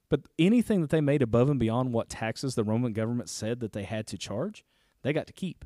but 0.10 0.22
anything 0.38 0.82
that 0.82 0.90
they 0.90 1.02
made 1.02 1.22
above 1.22 1.50
and 1.50 1.60
beyond 1.60 1.94
what 1.94 2.10
taxes 2.10 2.56
the 2.56 2.64
Roman 2.64 2.94
government 2.94 3.30
said 3.30 3.60
that 3.62 3.72
they 3.72 3.84
had 3.84 4.08
to 4.08 4.18
charge, 4.18 4.66
they 5.04 5.14
got 5.14 5.28
to 5.28 5.34
keep. 5.34 5.64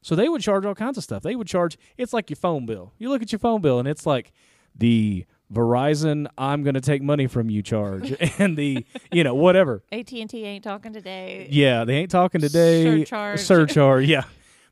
So 0.00 0.14
they 0.14 0.28
would 0.28 0.42
charge 0.42 0.66
all 0.66 0.74
kinds 0.74 0.98
of 0.98 1.04
stuff. 1.04 1.22
They 1.22 1.34
would 1.34 1.48
charge. 1.48 1.78
It's 1.96 2.12
like 2.12 2.28
your 2.28 2.36
phone 2.36 2.66
bill. 2.66 2.92
You 2.98 3.08
look 3.08 3.22
at 3.22 3.32
your 3.32 3.38
phone 3.38 3.62
bill, 3.62 3.78
and 3.78 3.88
it's 3.88 4.04
like 4.04 4.32
the 4.74 5.24
Verizon 5.54 6.26
"I'm 6.36 6.62
going 6.62 6.74
to 6.74 6.80
take 6.80 7.02
money 7.02 7.26
from 7.26 7.48
you" 7.48 7.62
charge, 7.62 8.14
and 8.38 8.56
the 8.56 8.84
you 9.12 9.24
know 9.24 9.34
whatever. 9.34 9.82
AT 9.92 10.12
and 10.12 10.28
T 10.28 10.44
ain't 10.44 10.64
talking 10.64 10.92
today. 10.92 11.48
Yeah, 11.50 11.84
they 11.84 11.96
ain't 11.96 12.10
talking 12.10 12.40
today. 12.40 13.04
Surcharge. 13.04 13.40
Surcharge. 13.40 14.06
Yeah. 14.06 14.24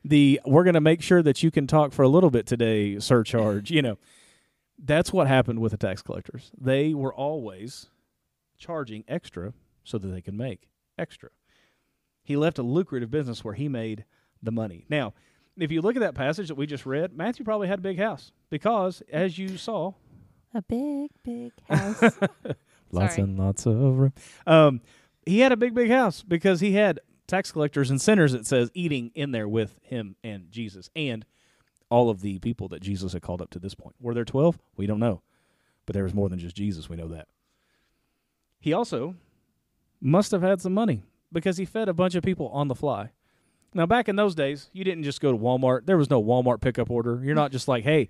The 0.05 0.41
we're 0.45 0.65
going 0.65 0.75
to 0.75 0.81
make 0.81 1.01
sure 1.01 1.23
that 1.23 1.43
you 1.43 1.51
can 1.51 1.67
talk 1.67 1.93
for 1.93 2.03
a 2.03 2.09
little 2.09 2.31
bit 2.31 2.47
today. 2.47 2.99
Surcharge. 2.99 3.71
You 3.71 3.83
know, 3.83 3.99
that's 4.83 5.13
what 5.13 5.29
happened 5.29 5.61
with 5.61 5.73
the 5.73 5.79
tax 5.79 6.03
collectors. 6.03 6.51
They 6.61 6.93
were 6.93 7.15
always 7.15 7.87
charging 8.59 9.05
extra 9.07 9.53
so 9.85 9.99
that 9.99 10.09
they 10.09 10.21
could 10.21 10.35
make 10.35 10.69
extra. 10.99 11.31
He 12.23 12.37
left 12.37 12.59
a 12.59 12.63
lucrative 12.63 13.11
business 13.11 13.45
where 13.45 13.55
he 13.55 13.69
made 13.69 14.05
the 14.43 14.53
money. 14.53 14.85
Now, 14.89 15.15
if 15.57 15.71
you 15.71 15.83
look 15.83 15.97
at 15.97 16.01
that 16.01 16.15
passage 16.15 16.49
that 16.49 16.55
we 16.55 16.67
just 16.67 16.87
read, 16.87 17.17
Matthew 17.17 17.45
probably 17.45 17.69
had 17.69 17.81
a 17.81 17.83
big 17.83 17.99
house 17.99 18.33
because, 18.51 19.03
as 19.13 19.39
you 19.39 19.57
saw, 19.57 19.93
A 20.55 20.63
big, 20.63 21.11
big 21.23 21.53
house. 21.69 22.03
lots 22.91 23.15
Sorry. 23.15 23.23
and 23.25 23.39
lots 23.39 23.67
of 23.67 23.75
room. 23.77 24.13
Um, 24.47 24.81
he 25.25 25.41
had 25.41 25.53
a 25.53 25.57
big, 25.57 25.75
big 25.75 25.91
house 25.91 26.23
because 26.23 26.61
he 26.61 26.73
had 26.73 27.01
tax 27.27 27.53
collectors 27.53 27.91
and 27.91 28.01
sinners. 28.01 28.35
It 28.35 28.47
says 28.47 28.71
eating 28.75 29.11
in 29.15 29.31
there 29.33 29.49
with 29.49 29.79
him 29.83 30.17
and 30.23 30.51
Jesus 30.51 30.91
and 30.95 31.25
all 31.89 32.11
of 32.11 32.21
the 32.21 32.39
people 32.41 32.69
that 32.69 32.83
Jesus 32.83 33.13
had 33.13 33.23
called 33.23 33.41
up 33.41 33.51
to 33.51 33.59
this 33.59 33.75
point. 33.75 33.97
Were 34.01 34.15
there 34.15 34.25
twelve? 34.25 34.59
We 34.77 34.87
don't 34.87 34.99
know, 35.01 35.23
but 35.87 35.95
there 35.95 36.05
was 36.05 36.15
more 36.15 36.29
than 36.29 36.39
just 36.39 36.57
Jesus. 36.57 36.89
We 36.89 36.97
know 36.97 37.09
that. 37.09 37.29
He 38.61 38.73
also 38.73 39.17
must 40.01 40.31
have 40.33 40.43
had 40.43 40.61
some 40.61 40.75
money 40.75 41.03
because 41.33 41.57
he 41.57 41.65
fed 41.65 41.89
a 41.89 41.95
bunch 41.95 42.15
of 42.15 42.23
people 42.23 42.49
on 42.49 42.69
the 42.69 42.75
fly. 42.75 43.11
Now, 43.75 43.87
back 43.87 44.09
in 44.09 44.17
those 44.17 44.35
days, 44.35 44.69
you 44.75 44.85
didn't 44.85 45.05
just 45.05 45.21
go 45.21 45.33
to 45.33 45.39
Walmart. 45.39 45.87
There 45.87 45.97
was 45.97 46.11
no 46.11 46.23
Walmart 46.23 46.61
pickup 46.61 46.91
order. 46.91 47.21
You're 47.25 47.35
not 47.35 47.53
just 47.53 47.69
like, 47.69 47.85
hey, 47.85 48.09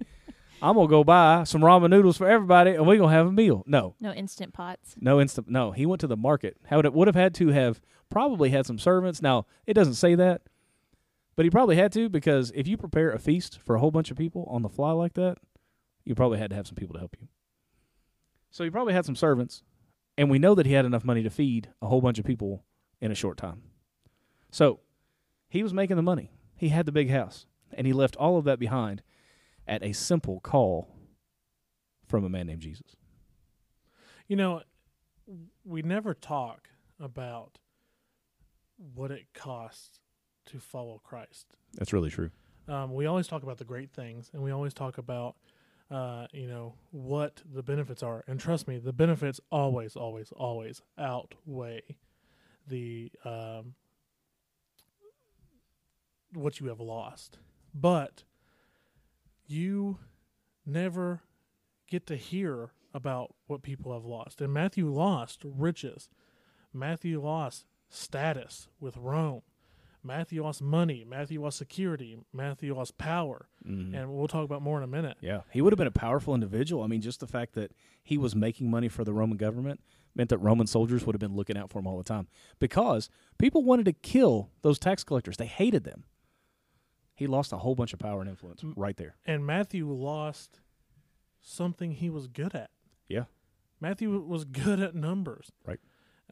I'm 0.63 0.77
gonna 0.77 0.89
go 0.89 1.03
buy 1.05 1.45
some 1.45 1.61
ramen 1.61 1.91
noodles 1.91 2.17
for 2.17 2.29
everybody, 2.29 2.71
and 2.73 2.87
we're 2.87 2.99
gonna 2.99 3.13
have 3.13 3.27
a 3.27 3.33
meal. 3.33 3.65
No, 3.67 3.97
no 4.01 4.13
instant 4.13 4.53
pots. 4.53 4.95
no 5.01 5.21
instant. 5.21 5.49
No, 5.49 5.73
he 5.73 5.87
went 5.87 6.01
to 6.01 6.07
the 6.07 6.17
market. 6.17 6.57
How 6.67 6.77
would 6.77 6.87
it 6.87 6.93
would 6.95 7.09
have 7.09 7.17
had 7.17 7.35
to 7.35 7.49
have 7.49 7.81
probably 8.13 8.51
had 8.51 8.67
some 8.67 8.79
servants. 8.79 9.23
Now 9.23 9.47
it 9.67 9.75
doesn't 9.75 9.95
say 9.95 10.15
that, 10.15 10.43
but 11.35 11.45
he 11.45 11.51
probably 11.51 11.77
had 11.77 11.91
to 11.93 12.09
because 12.09 12.53
if 12.55 12.69
you 12.69 12.77
prepare 12.77 13.11
a 13.11 13.19
feast 13.19 13.59
for 13.65 13.75
a 13.75 13.81
whole 13.81 13.91
bunch 13.91 14.11
of 14.11 14.19
people 14.19 14.47
on 14.49 14.63
the 14.63 14.69
fly 14.69 14.93
like 14.93 15.15
that, 15.15 15.39
you 16.05 16.15
probably 16.15 16.39
had 16.39 16.51
to 16.51 16.57
have 16.57 16.67
some 16.67 16.77
people 16.77 16.93
to 16.93 16.99
help 17.01 17.17
you. 17.21 17.29
So 18.51 18.65
he 18.65 18.71
probably 18.71 18.93
had 18.93 19.07
some 19.07 19.17
servants, 19.17 19.63
and 20.19 20.31
we 20.31 20.39
know 20.39 20.55
that 20.55 20.67
he 20.67 20.75
had 20.75 20.85
enough 20.85 21.05
money 21.05 21.23
to 21.23 21.31
feed 21.31 21.71
a 21.81 21.87
whole 21.87 22.03
bunch 22.03 22.19
of 22.19 22.27
people 22.27 22.65
in 23.01 23.11
a 23.11 23.15
short 23.17 23.39
time. 23.39 23.63
So 24.51 24.81
he 25.49 25.63
was 25.63 25.73
making 25.73 25.97
the 25.97 26.03
money. 26.03 26.33
He 26.55 26.69
had 26.69 26.85
the 26.85 26.93
big 26.93 27.09
house, 27.09 27.47
and 27.73 27.87
he 27.87 27.95
left 27.95 28.15
all 28.17 28.37
of 28.37 28.45
that 28.45 28.59
behind 28.59 29.03
at 29.67 29.83
a 29.83 29.93
simple 29.93 30.41
call 30.41 30.89
from 32.07 32.25
a 32.25 32.29
man 32.29 32.47
named 32.47 32.61
Jesus. 32.61 32.97
You 34.29 34.37
know, 34.37 34.63
we 35.65 35.83
never 35.83 36.15
talk 36.15 36.69
about 37.01 37.59
what 38.95 39.11
it 39.11 39.27
costs 39.35 40.01
to 40.47 40.59
follow 40.59 41.01
Christ. 41.03 41.57
That's 41.75 41.93
really 41.93 42.11
true. 42.11 42.31
Um, 42.69 42.95
we 42.95 43.07
always 43.07 43.27
talk 43.27 43.43
about 43.43 43.59
the 43.59 43.65
great 43.65 43.93
things, 43.93 44.31
and 44.33 44.43
we 44.43 44.51
always 44.51 44.75
talk 44.75 44.99
about, 44.99 45.37
uh, 45.91 46.27
you 46.33 46.47
know, 46.47 46.75
what 46.91 47.43
the 47.53 47.63
benefits 47.63 48.03
are. 48.03 48.25
And 48.27 48.39
trust 48.39 48.69
me, 48.69 48.79
the 48.79 48.93
benefits 48.93 49.41
always, 49.51 49.97
always, 49.97 50.33
always 50.33 50.83
outweigh 50.99 51.83
the 52.67 53.11
um, 53.25 53.75
what 56.33 56.61
you 56.61 56.69
have 56.69 56.81
lost. 56.81 57.39
But 57.75 58.25
you 59.53 59.99
never 60.67 61.23
get 61.89 62.07
to 62.07 62.17
hear 62.17 62.73
about 62.95 63.35
what 63.47 63.63
people 63.63 63.93
have 63.93 64.05
lost. 64.05 64.41
And 64.41 64.53
Matthew 64.53 64.89
lost 64.91 65.43
riches. 65.45 66.09
Matthew 66.73 67.21
lost 67.23 67.67
status 67.89 68.69
with 68.81 68.97
Rome. 68.97 69.43
Matthew 70.05 70.43
lost 70.43 70.61
money. 70.61 71.05
Matthew 71.09 71.41
lost 71.43 71.59
security. 71.59 72.19
Matthew 72.33 72.75
lost 72.75 72.99
power. 72.99 73.49
Mhm. 73.65 73.95
And 73.95 74.13
we'll 74.13 74.27
talk 74.27 74.45
about 74.45 74.61
more 74.63 74.79
in 74.79 74.85
a 74.85 74.89
minute. 74.89 75.17
Yeah, 75.21 75.43
he 75.51 75.63
would 75.63 75.73
have 75.73 75.79
been 75.79 75.87
a 75.87 75.93
powerful 75.93 76.35
individual. 76.35 76.83
I 76.83 76.87
mean, 76.89 77.01
just 77.01 77.21
the 77.21 77.27
fact 77.29 77.53
that 77.55 77.73
he 78.03 78.19
was 78.19 78.35
making 78.35 78.69
money 78.71 78.89
for 78.89 79.05
the 79.05 79.13
Roman 79.13 79.37
government 79.37 79.81
meant 80.15 80.29
that 80.31 80.39
Roman 80.39 80.67
soldiers 80.67 81.07
would 81.07 81.15
have 81.15 81.21
been 81.21 81.37
looking 81.37 81.57
out 81.57 81.71
for 81.71 81.79
him 81.79 81.87
all 81.87 81.99
the 81.99 82.05
time 82.05 82.27
because 82.59 83.09
people 83.39 83.63
wanted 83.65 83.85
to 83.85 83.93
kill 83.93 84.51
those 84.63 84.79
tax 84.79 85.05
collectors. 85.05 85.37
They 85.37 85.47
hated 85.47 85.85
them. 85.85 86.05
He 87.15 87.27
lost 87.27 87.53
a 87.53 87.59
whole 87.59 87.75
bunch 87.75 87.93
of 87.93 87.99
power 87.99 88.21
and 88.21 88.29
influence 88.31 88.63
right 88.77 88.97
there. 88.97 89.17
And 89.27 89.45
Matthew 89.47 89.91
lost 89.91 90.61
something 91.41 91.93
he 91.93 92.11
was 92.11 92.27
good 92.27 92.55
at. 92.55 92.71
Yeah. 93.09 93.25
Matthew 93.81 94.19
was 94.21 94.45
good 94.45 94.81
at 94.81 94.95
numbers. 94.95 95.51
Right. 95.67 95.81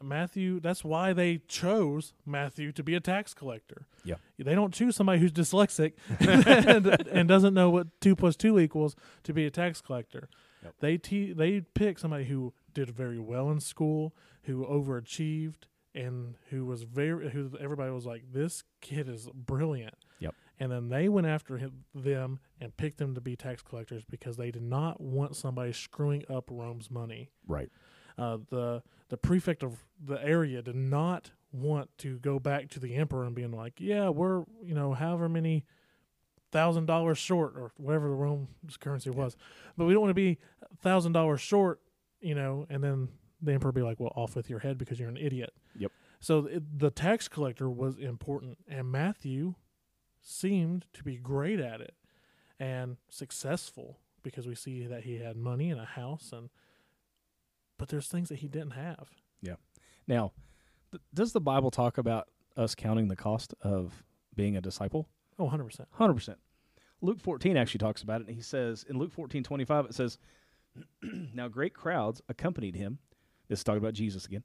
Matthew, 0.02 0.60
that's 0.60 0.82
why 0.82 1.12
they 1.12 1.38
chose 1.46 2.14
Matthew 2.24 2.72
to 2.72 2.82
be 2.82 2.94
a 2.94 3.00
tax 3.00 3.34
collector. 3.34 3.86
Yeah. 4.04 4.14
They 4.38 4.54
don't 4.54 4.72
choose 4.72 4.96
somebody 4.96 5.18
who's 5.18 5.32
dyslexic 5.32 5.92
and, 6.20 6.86
and 6.86 7.28
doesn't 7.28 7.52
know 7.52 7.68
what 7.68 8.00
two 8.00 8.16
plus 8.16 8.36
two 8.36 8.58
equals 8.58 8.96
to 9.24 9.34
be 9.34 9.44
a 9.44 9.50
tax 9.50 9.80
collector. 9.82 10.28
Yep. 10.62 10.74
They 10.80 10.96
te- 10.96 11.32
they 11.32 11.60
pick 11.60 11.98
somebody 11.98 12.24
who 12.24 12.54
did 12.72 12.90
very 12.90 13.18
well 13.18 13.50
in 13.50 13.60
school, 13.60 14.14
who 14.44 14.64
overachieved, 14.64 15.64
and 15.94 16.36
who 16.50 16.64
was 16.64 16.84
very 16.84 17.30
who 17.30 17.50
everybody 17.60 17.90
was 17.90 18.06
like, 18.06 18.32
this 18.32 18.62
kid 18.80 19.08
is 19.08 19.28
brilliant. 19.34 19.96
And 20.60 20.70
then 20.70 20.90
they 20.90 21.08
went 21.08 21.26
after 21.26 21.56
him, 21.56 21.84
them 21.94 22.38
and 22.60 22.76
picked 22.76 22.98
them 22.98 23.14
to 23.14 23.20
be 23.20 23.34
tax 23.34 23.62
collectors 23.62 24.04
because 24.04 24.36
they 24.36 24.50
did 24.50 24.62
not 24.62 25.00
want 25.00 25.34
somebody 25.34 25.72
screwing 25.72 26.22
up 26.28 26.50
Rome's 26.50 26.90
money 26.90 27.30
Right. 27.48 27.70
uh, 28.18 28.38
the 28.50 28.82
the 29.08 29.16
prefect 29.16 29.62
of 29.64 29.82
the 30.04 30.22
area 30.24 30.60
did 30.62 30.76
not 30.76 31.32
want 31.50 31.88
to 31.98 32.18
go 32.18 32.38
back 32.38 32.68
to 32.68 32.78
the 32.78 32.94
emperor 32.94 33.24
and 33.24 33.34
being 33.34 33.50
like, 33.52 33.80
yeah, 33.80 34.10
we're 34.10 34.44
you 34.62 34.74
know 34.74 34.92
however 34.92 35.28
many 35.28 35.64
thousand 36.52 36.86
dollars 36.86 37.16
short 37.18 37.54
or 37.56 37.72
whatever 37.76 38.08
the 38.08 38.14
Rome's 38.14 38.76
currency 38.78 39.08
was, 39.10 39.36
but 39.76 39.86
we 39.86 39.92
don't 39.94 40.02
want 40.02 40.10
to 40.10 40.14
be 40.14 40.38
thousand 40.82 41.12
dollars 41.12 41.40
short, 41.40 41.80
you 42.20 42.34
know, 42.34 42.66
and 42.68 42.84
then 42.84 43.08
the 43.40 43.52
emperor 43.52 43.72
be 43.72 43.80
like, 43.82 43.98
well, 43.98 44.12
off 44.14 44.36
with 44.36 44.50
your 44.50 44.58
head 44.58 44.76
because 44.76 45.00
you're 45.00 45.08
an 45.08 45.16
idiot. 45.16 45.54
Yep. 45.78 45.90
So 46.20 46.46
it, 46.46 46.78
the 46.78 46.90
tax 46.90 47.28
collector 47.28 47.70
was 47.70 47.96
important, 47.96 48.58
and 48.68 48.90
Matthew 48.92 49.54
seemed 50.22 50.86
to 50.92 51.02
be 51.02 51.16
great 51.16 51.60
at 51.60 51.80
it 51.80 51.94
and 52.58 52.96
successful 53.08 53.98
because 54.22 54.46
we 54.46 54.54
see 54.54 54.86
that 54.86 55.04
he 55.04 55.18
had 55.18 55.36
money 55.36 55.70
and 55.70 55.80
a 55.80 55.84
house 55.84 56.30
and 56.32 56.50
but 57.78 57.88
there's 57.88 58.08
things 58.08 58.28
that 58.28 58.40
he 58.40 58.48
didn't 58.48 58.72
have. 58.72 59.08
Yeah. 59.40 59.54
Now, 60.06 60.32
th- 60.90 61.00
does 61.14 61.32
the 61.32 61.40
Bible 61.40 61.70
talk 61.70 61.96
about 61.96 62.28
us 62.54 62.74
counting 62.74 63.08
the 63.08 63.16
cost 63.16 63.54
of 63.62 64.04
being 64.34 64.54
a 64.54 64.60
disciple? 64.60 65.08
Oh, 65.38 65.48
100%. 65.48 65.86
Hundred 65.92 66.14
percent. 66.14 66.38
Luke 67.00 67.20
fourteen 67.22 67.56
actually 67.56 67.78
talks 67.78 68.02
about 68.02 68.20
it. 68.20 68.26
And 68.26 68.36
he 68.36 68.42
says 68.42 68.84
in 68.88 68.98
Luke 68.98 69.12
fourteen 69.12 69.42
twenty 69.42 69.64
five, 69.64 69.86
it 69.86 69.94
says, 69.94 70.18
"Now 71.34 71.48
great 71.48 71.72
crowds 71.72 72.20
accompanied 72.28 72.76
him." 72.76 72.98
This 73.48 73.60
is 73.60 73.64
talking 73.64 73.78
about 73.78 73.94
Jesus 73.94 74.26
again. 74.26 74.44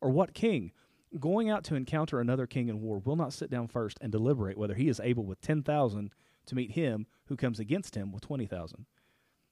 Or 0.00 0.10
what 0.10 0.34
king, 0.34 0.72
going 1.18 1.48
out 1.50 1.64
to 1.64 1.74
encounter 1.74 2.20
another 2.20 2.46
king 2.46 2.68
in 2.68 2.80
war, 2.80 2.98
will 2.98 3.16
not 3.16 3.32
sit 3.32 3.50
down 3.50 3.68
first 3.68 3.98
and 4.00 4.12
deliberate 4.12 4.58
whether 4.58 4.74
he 4.74 4.88
is 4.88 5.00
able 5.00 5.24
with 5.24 5.40
10,000 5.40 6.10
to 6.46 6.54
meet 6.54 6.72
him 6.72 7.06
who 7.26 7.36
comes 7.36 7.58
against 7.58 7.94
him 7.94 8.12
with 8.12 8.22
20,000? 8.22 8.86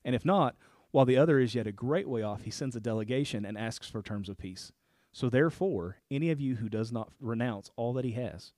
And 0.04 0.14
if 0.14 0.24
not, 0.24 0.56
while 0.90 1.04
the 1.04 1.16
other 1.16 1.40
is 1.40 1.54
yet 1.54 1.66
a 1.66 1.72
great 1.72 2.08
way 2.08 2.22
off, 2.22 2.42
he 2.42 2.50
sends 2.50 2.76
a 2.76 2.80
delegation 2.80 3.44
and 3.44 3.58
asks 3.58 3.88
for 3.88 4.02
terms 4.02 4.28
of 4.28 4.38
peace. 4.38 4.70
So 5.12 5.28
therefore, 5.28 5.98
any 6.10 6.30
of 6.30 6.40
you 6.40 6.56
who 6.56 6.68
does 6.68 6.92
not 6.92 7.12
renounce 7.20 7.70
all 7.76 7.92
that 7.94 8.04
he 8.04 8.12
has 8.12 8.52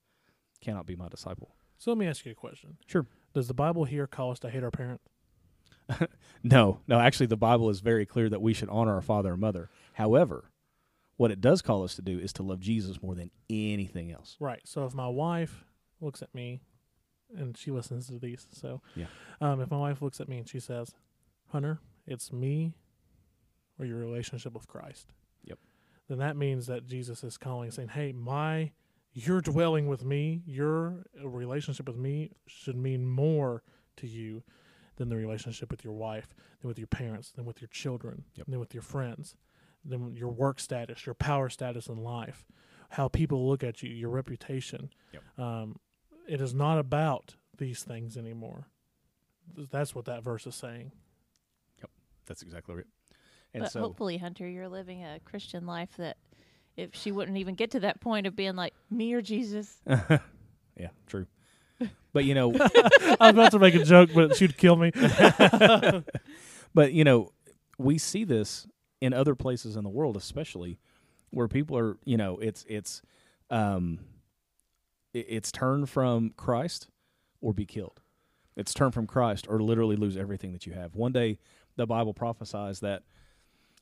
cannot 0.61 0.85
be 0.85 0.95
my 0.95 1.07
disciple. 1.07 1.55
So 1.77 1.91
let 1.91 1.97
me 1.97 2.07
ask 2.07 2.25
you 2.25 2.31
a 2.31 2.35
question. 2.35 2.77
Sure. 2.87 3.05
Does 3.33 3.47
the 3.47 3.53
Bible 3.53 3.85
here 3.85 4.07
call 4.07 4.31
us 4.31 4.39
to 4.39 4.49
hate 4.49 4.63
our 4.63 4.71
parent? 4.71 5.01
No, 6.43 6.79
no, 6.87 6.99
actually, 6.99 7.25
the 7.25 7.35
Bible 7.35 7.69
is 7.69 7.79
very 7.79 8.05
clear 8.05 8.29
that 8.29 8.41
we 8.41 8.53
should 8.53 8.69
honor 8.69 8.93
our 8.93 9.01
father 9.01 9.33
and 9.33 9.41
mother. 9.41 9.69
However, 9.93 10.51
what 11.17 11.31
it 11.31 11.41
does 11.41 11.61
call 11.61 11.83
us 11.83 11.95
to 11.95 12.01
do 12.01 12.17
is 12.19 12.31
to 12.33 12.43
love 12.43 12.59
Jesus 12.59 13.01
more 13.01 13.15
than 13.15 13.31
anything 13.49 14.11
else. 14.11 14.37
Right. 14.39 14.61
So 14.65 14.85
if 14.85 14.93
my 14.93 15.07
wife 15.07 15.65
looks 15.99 16.21
at 16.21 16.33
me 16.33 16.61
and 17.35 17.57
she 17.57 17.71
listens 17.71 18.07
to 18.07 18.19
these, 18.19 18.47
so 18.51 18.81
Yeah. 18.95 19.07
um, 19.41 19.59
if 19.61 19.69
my 19.71 19.77
wife 19.79 20.01
looks 20.01 20.21
at 20.21 20.29
me 20.29 20.37
and 20.37 20.47
she 20.47 20.59
says, 20.59 20.93
Hunter, 21.47 21.79
it's 22.05 22.31
me 22.31 22.73
or 23.79 23.85
your 23.85 23.97
relationship 23.97 24.53
with 24.53 24.67
Christ. 24.67 25.11
Yep. 25.43 25.59
Then 26.07 26.19
that 26.19 26.37
means 26.37 26.67
that 26.67 26.85
Jesus 26.87 27.23
is 27.23 27.37
calling, 27.37 27.71
saying, 27.71 27.89
Hey, 27.89 28.11
my 28.11 28.71
you're 29.13 29.41
dwelling 29.41 29.87
with 29.87 30.05
me, 30.05 30.43
your 30.45 31.05
relationship 31.23 31.87
with 31.87 31.97
me 31.97 32.31
should 32.45 32.77
mean 32.77 33.07
more 33.07 33.63
to 33.95 34.05
you 34.07 34.43
than 34.97 35.09
the 35.09 35.15
relationship 35.15 35.71
with 35.71 35.83
your 35.83 35.93
wife, 35.93 36.27
than 36.61 36.67
with 36.67 36.77
your 36.77 36.87
parents, 36.87 37.31
than 37.31 37.45
with 37.45 37.59
your 37.61 37.67
children, 37.69 38.25
Yep. 38.35 38.45
than 38.47 38.59
with 38.59 38.73
your 38.75 38.83
friends, 38.83 39.35
than 39.87 40.15
your 40.15 40.29
work 40.29 40.59
status, 40.59 41.05
your 41.05 41.15
power 41.15 41.49
status 41.49 41.87
in 41.87 41.97
life, 41.97 42.45
how 42.89 43.07
people 43.07 43.47
look 43.47 43.63
at 43.63 43.81
you, 43.81 43.89
your 43.89 44.09
reputation. 44.09 44.89
Yep. 45.13 45.39
Um, 45.39 45.79
it 46.27 46.41
is 46.41 46.53
not 46.53 46.77
about 46.77 47.35
these 47.57 47.83
things 47.83 48.17
anymore. 48.17 48.67
That's 49.71 49.95
what 49.95 50.05
that 50.05 50.23
verse 50.23 50.45
is 50.45 50.55
saying. 50.55 50.91
Yep, 51.79 51.89
that's 52.25 52.41
exactly 52.41 52.75
right. 52.75 52.85
And 53.53 53.63
but 53.63 53.71
so, 53.71 53.79
hopefully, 53.79 54.17
Hunter, 54.17 54.47
you're 54.47 54.67
living 54.67 55.03
a 55.03 55.19
Christian 55.23 55.65
life 55.65 55.89
that 55.97 56.17
if 56.75 56.93
she 56.93 57.11
wouldn't 57.11 57.37
even 57.37 57.55
get 57.55 57.71
to 57.71 57.79
that 57.81 58.01
point 58.01 58.27
of 58.27 58.35
being 58.35 58.55
like 58.55 58.73
me 58.91 59.13
or 59.13 59.21
Jesus. 59.21 59.77
yeah, 59.87 60.89
true. 61.07 61.25
But 62.13 62.25
you 62.25 62.33
know, 62.33 62.51
I 62.55 63.15
was 63.19 63.29
about 63.29 63.51
to 63.51 63.59
make 63.59 63.75
a 63.75 63.83
joke, 63.83 64.09
but 64.13 64.35
she'd 64.35 64.57
kill 64.57 64.75
me. 64.75 64.91
but 66.73 66.93
you 66.93 67.03
know, 67.03 67.31
we 67.77 67.97
see 67.97 68.23
this 68.23 68.67
in 69.01 69.13
other 69.13 69.35
places 69.35 69.75
in 69.75 69.83
the 69.83 69.89
world, 69.89 70.17
especially 70.17 70.79
where 71.29 71.47
people 71.47 71.77
are, 71.77 71.97
you 72.05 72.17
know, 72.17 72.37
it's 72.37 72.65
it's 72.67 73.01
um 73.49 73.99
it's 75.13 75.51
turn 75.51 75.85
from 75.85 76.31
Christ 76.35 76.89
or 77.41 77.53
be 77.53 77.65
killed. 77.65 78.01
It's 78.55 78.73
turn 78.73 78.91
from 78.91 79.07
Christ 79.07 79.45
or 79.49 79.61
literally 79.61 79.95
lose 79.95 80.17
everything 80.17 80.51
that 80.53 80.65
you 80.65 80.73
have. 80.73 80.95
One 80.95 81.11
day 81.11 81.39
the 81.75 81.85
Bible 81.85 82.13
prophesies 82.13 82.79
that 82.81 83.03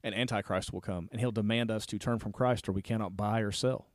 an 0.04 0.13
antichrist 0.13 0.71
will 0.71 0.82
come 0.82 1.10
and 1.12 1.19
he'll 1.19 1.32
demand 1.32 1.71
us 1.71 1.86
to 1.88 1.97
turn 1.97 2.19
from 2.19 2.32
Christ 2.32 2.69
or 2.69 2.73
we 2.73 2.82
cannot 2.82 3.17
buy 3.17 3.39
or 3.39 3.51
sell. 3.51 3.88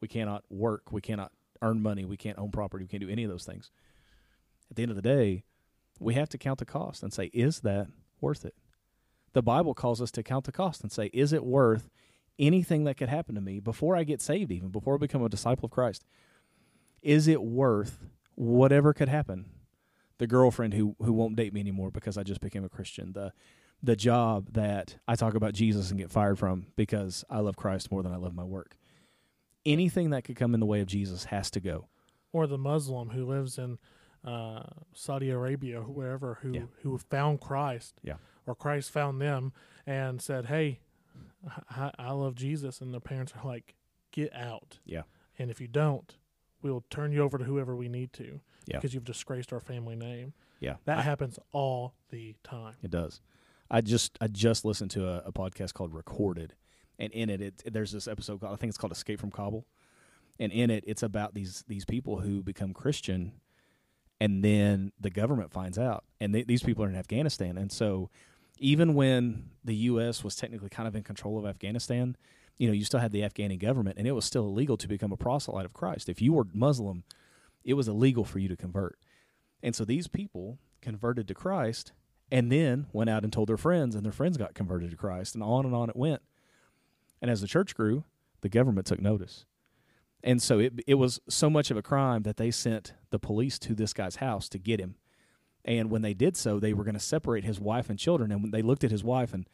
We 0.00 0.08
cannot 0.08 0.44
work, 0.48 0.92
we 0.92 1.00
cannot 1.00 1.32
earn 1.62 1.82
money, 1.82 2.04
we 2.04 2.16
can't 2.16 2.38
own 2.38 2.50
property, 2.50 2.84
we 2.84 2.88
can't 2.88 3.02
do 3.02 3.08
any 3.08 3.24
of 3.24 3.30
those 3.30 3.44
things. 3.44 3.70
At 4.70 4.76
the 4.76 4.82
end 4.82 4.90
of 4.90 4.96
the 4.96 5.02
day, 5.02 5.44
we 5.98 6.14
have 6.14 6.28
to 6.30 6.38
count 6.38 6.58
the 6.58 6.64
cost 6.64 7.02
and 7.02 7.12
say, 7.12 7.26
is 7.34 7.60
that 7.60 7.88
worth 8.20 8.44
it? 8.44 8.54
The 9.32 9.42
Bible 9.42 9.74
calls 9.74 10.00
us 10.00 10.10
to 10.12 10.22
count 10.22 10.44
the 10.44 10.52
cost 10.52 10.82
and 10.82 10.90
say, 10.90 11.10
is 11.12 11.32
it 11.32 11.44
worth 11.44 11.88
anything 12.38 12.84
that 12.84 12.96
could 12.96 13.08
happen 13.08 13.34
to 13.34 13.40
me 13.40 13.60
before 13.60 13.94
I 13.96 14.04
get 14.04 14.20
saved, 14.20 14.50
even 14.50 14.70
before 14.70 14.94
I 14.94 14.98
become 14.98 15.22
a 15.22 15.28
disciple 15.28 15.66
of 15.66 15.70
Christ? 15.72 16.04
Is 17.02 17.28
it 17.28 17.42
worth 17.42 17.98
whatever 18.34 18.92
could 18.92 19.08
happen? 19.08 19.46
The 20.18 20.26
girlfriend 20.26 20.74
who 20.74 20.96
who 21.00 21.12
won't 21.12 21.36
date 21.36 21.54
me 21.54 21.60
anymore 21.60 21.90
because 21.90 22.18
I 22.18 22.22
just 22.24 22.40
became 22.40 22.64
a 22.64 22.68
Christian. 22.68 23.12
The 23.12 23.32
the 23.82 23.96
job 23.96 24.52
that 24.52 24.96
I 25.08 25.14
talk 25.14 25.34
about 25.34 25.54
Jesus 25.54 25.90
and 25.90 25.98
get 25.98 26.10
fired 26.10 26.38
from 26.38 26.66
because 26.76 27.24
I 27.30 27.38
love 27.40 27.56
Christ 27.56 27.90
more 27.90 28.02
than 28.02 28.12
I 28.12 28.16
love 28.16 28.34
my 28.34 28.44
work. 28.44 28.76
Anything 29.64 30.10
that 30.10 30.24
could 30.24 30.36
come 30.36 30.52
in 30.52 30.60
the 30.60 30.66
way 30.66 30.80
of 30.80 30.86
Jesus 30.86 31.24
has 31.24 31.50
to 31.52 31.60
go. 31.60 31.88
or 32.32 32.46
the 32.46 32.58
Muslim 32.58 33.10
who 33.10 33.24
lives 33.24 33.58
in 33.58 33.78
uh, 34.24 34.62
Saudi 34.92 35.30
Arabia, 35.30 35.82
whoever 35.82 36.34
who 36.42 36.52
Yeah. 36.52 36.62
who 36.82 36.98
found 36.98 37.40
Christ, 37.40 38.00
Yeah. 38.02 38.16
or 38.46 38.54
Christ 38.54 38.90
found 38.90 39.20
them 39.20 39.52
and 39.86 40.20
said, 40.20 40.46
"Hey, 40.46 40.80
I, 41.70 41.90
I 41.98 42.12
love 42.12 42.34
Jesus," 42.34 42.80
and 42.80 42.92
their 42.92 43.00
parents 43.00 43.32
are 43.34 43.46
like, 43.46 43.74
"Get 44.12 44.32
out!" 44.34 44.78
Yeah. 44.84 45.02
and 45.38 45.50
if 45.50 45.60
you 45.60 45.68
don't, 45.68 46.16
we'll 46.62 46.84
turn 46.90 47.12
you 47.12 47.22
over 47.22 47.38
to 47.38 47.44
whoever 47.44 47.74
we 47.74 47.88
need 47.88 48.12
to, 48.14 48.40
Yeah. 48.66 48.76
because 48.76 48.92
you've 48.92 49.04
disgraced 49.04 49.52
our 49.52 49.60
family 49.60 49.96
name. 49.96 50.34
Yeah, 50.60 50.76
That 50.84 50.98
I- 50.98 51.02
happens 51.02 51.38
all 51.52 51.94
the 52.10 52.36
time. 52.42 52.76
It 52.82 52.90
does. 52.90 53.22
I 53.70 53.80
just 53.80 54.18
I 54.20 54.26
just 54.26 54.64
listened 54.64 54.90
to 54.92 55.06
a, 55.08 55.18
a 55.28 55.32
podcast 55.32 55.72
called 55.74 55.94
Recorded, 55.94 56.54
and 56.98 57.10
in 57.12 57.30
it, 57.30 57.40
it 57.64 57.72
there's 57.72 57.92
this 57.92 58.06
episode 58.06 58.40
called 58.40 58.52
I 58.52 58.56
think 58.56 58.68
it's 58.68 58.76
called 58.78 58.92
Escape 58.92 59.18
from 59.20 59.30
Kabul, 59.30 59.64
and 60.38 60.52
in 60.52 60.68
it 60.70 60.84
it's 60.86 61.02
about 61.02 61.32
these 61.34 61.62
these 61.68 61.84
people 61.86 62.20
who 62.20 62.42
become 62.42 62.74
Christian, 62.74 63.40
and 64.20 64.44
then 64.44 64.92
the 65.00 65.10
government 65.10 65.52
finds 65.52 65.78
out, 65.78 66.04
and 66.20 66.34
they, 66.34 66.42
these 66.42 66.62
people 66.62 66.84
are 66.84 66.88
in 66.88 66.96
Afghanistan, 66.96 67.56
and 67.56 67.72
so 67.72 68.10
even 68.58 68.94
when 68.94 69.50
the 69.64 69.74
U.S. 69.74 70.22
was 70.22 70.36
technically 70.36 70.68
kind 70.68 70.86
of 70.86 70.94
in 70.94 71.02
control 71.02 71.38
of 71.38 71.46
Afghanistan, 71.46 72.16
you 72.58 72.66
know, 72.66 72.74
you 72.74 72.84
still 72.84 73.00
had 73.00 73.10
the 73.10 73.22
Afghani 73.22 73.58
government, 73.58 73.96
and 73.98 74.06
it 74.06 74.12
was 74.12 74.26
still 74.26 74.44
illegal 74.44 74.76
to 74.76 74.86
become 74.86 75.12
a 75.12 75.16
proselyte 75.16 75.64
of 75.64 75.72
Christ. 75.72 76.10
If 76.10 76.20
you 76.20 76.34
were 76.34 76.44
Muslim, 76.52 77.04
it 77.64 77.74
was 77.74 77.88
illegal 77.88 78.24
for 78.24 78.38
you 78.38 78.48
to 78.48 78.56
convert. 78.56 78.98
And 79.62 79.74
so 79.74 79.86
these 79.86 80.08
people 80.08 80.58
converted 80.82 81.26
to 81.28 81.34
Christ 81.34 81.92
and 82.30 82.52
then 82.52 82.86
went 82.92 83.10
out 83.10 83.24
and 83.24 83.32
told 83.32 83.48
their 83.48 83.56
friends, 83.56 83.94
and 83.94 84.04
their 84.04 84.12
friends 84.12 84.36
got 84.36 84.54
converted 84.54 84.90
to 84.90 84.96
Christ, 84.96 85.34
and 85.34 85.42
on 85.42 85.64
and 85.64 85.74
on 85.74 85.88
it 85.88 85.96
went. 85.96 86.20
And 87.22 87.30
as 87.30 87.40
the 87.40 87.48
church 87.48 87.74
grew, 87.74 88.04
the 88.42 88.48
government 88.50 88.86
took 88.86 89.00
notice. 89.00 89.46
And 90.22 90.42
so 90.42 90.58
it 90.58 90.80
it 90.86 90.94
was 90.94 91.20
so 91.28 91.48
much 91.48 91.70
of 91.70 91.76
a 91.76 91.82
crime 91.82 92.22
that 92.22 92.36
they 92.36 92.50
sent 92.50 92.94
the 93.10 93.18
police 93.18 93.58
to 93.60 93.74
this 93.74 93.92
guy's 93.92 94.16
house 94.16 94.48
to 94.50 94.58
get 94.58 94.80
him. 94.80 94.96
And 95.64 95.90
when 95.90 96.02
they 96.02 96.14
did 96.14 96.36
so, 96.36 96.58
they 96.58 96.72
were 96.72 96.84
going 96.84 96.94
to 96.94 97.00
separate 97.00 97.44
his 97.44 97.60
wife 97.60 97.90
and 97.90 97.98
children. 97.98 98.32
And 98.32 98.42
when 98.42 98.50
they 98.50 98.62
looked 98.62 98.84
at 98.84 98.90
his 98.90 99.04
wife, 99.04 99.34
and 99.34 99.48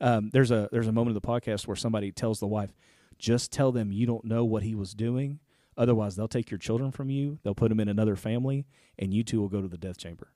um, 0.00 0.30
there's 0.30 0.50
a 0.50 0.68
there's 0.72 0.86
a 0.86 0.92
moment 0.92 1.16
of 1.16 1.22
the 1.22 1.28
podcast 1.28 1.66
where 1.66 1.76
somebody 1.76 2.10
tells 2.10 2.40
the 2.40 2.46
wife, 2.46 2.72
"Just 3.18 3.52
tell 3.52 3.72
them 3.72 3.92
you 3.92 4.06
don't 4.06 4.24
know 4.24 4.44
what 4.44 4.62
he 4.62 4.74
was 4.74 4.94
doing. 4.94 5.40
Otherwise, 5.76 6.16
they'll 6.16 6.28
take 6.28 6.50
your 6.50 6.58
children 6.58 6.90
from 6.90 7.08
you. 7.10 7.38
They'll 7.42 7.54
put 7.54 7.70
them 7.70 7.80
in 7.80 7.88
another 7.88 8.16
family, 8.16 8.66
and 8.98 9.14
you 9.14 9.22
two 9.22 9.40
will 9.40 9.48
go 9.48 9.62
to 9.62 9.68
the 9.68 9.78
death 9.78 9.96
chamber." 9.98 10.32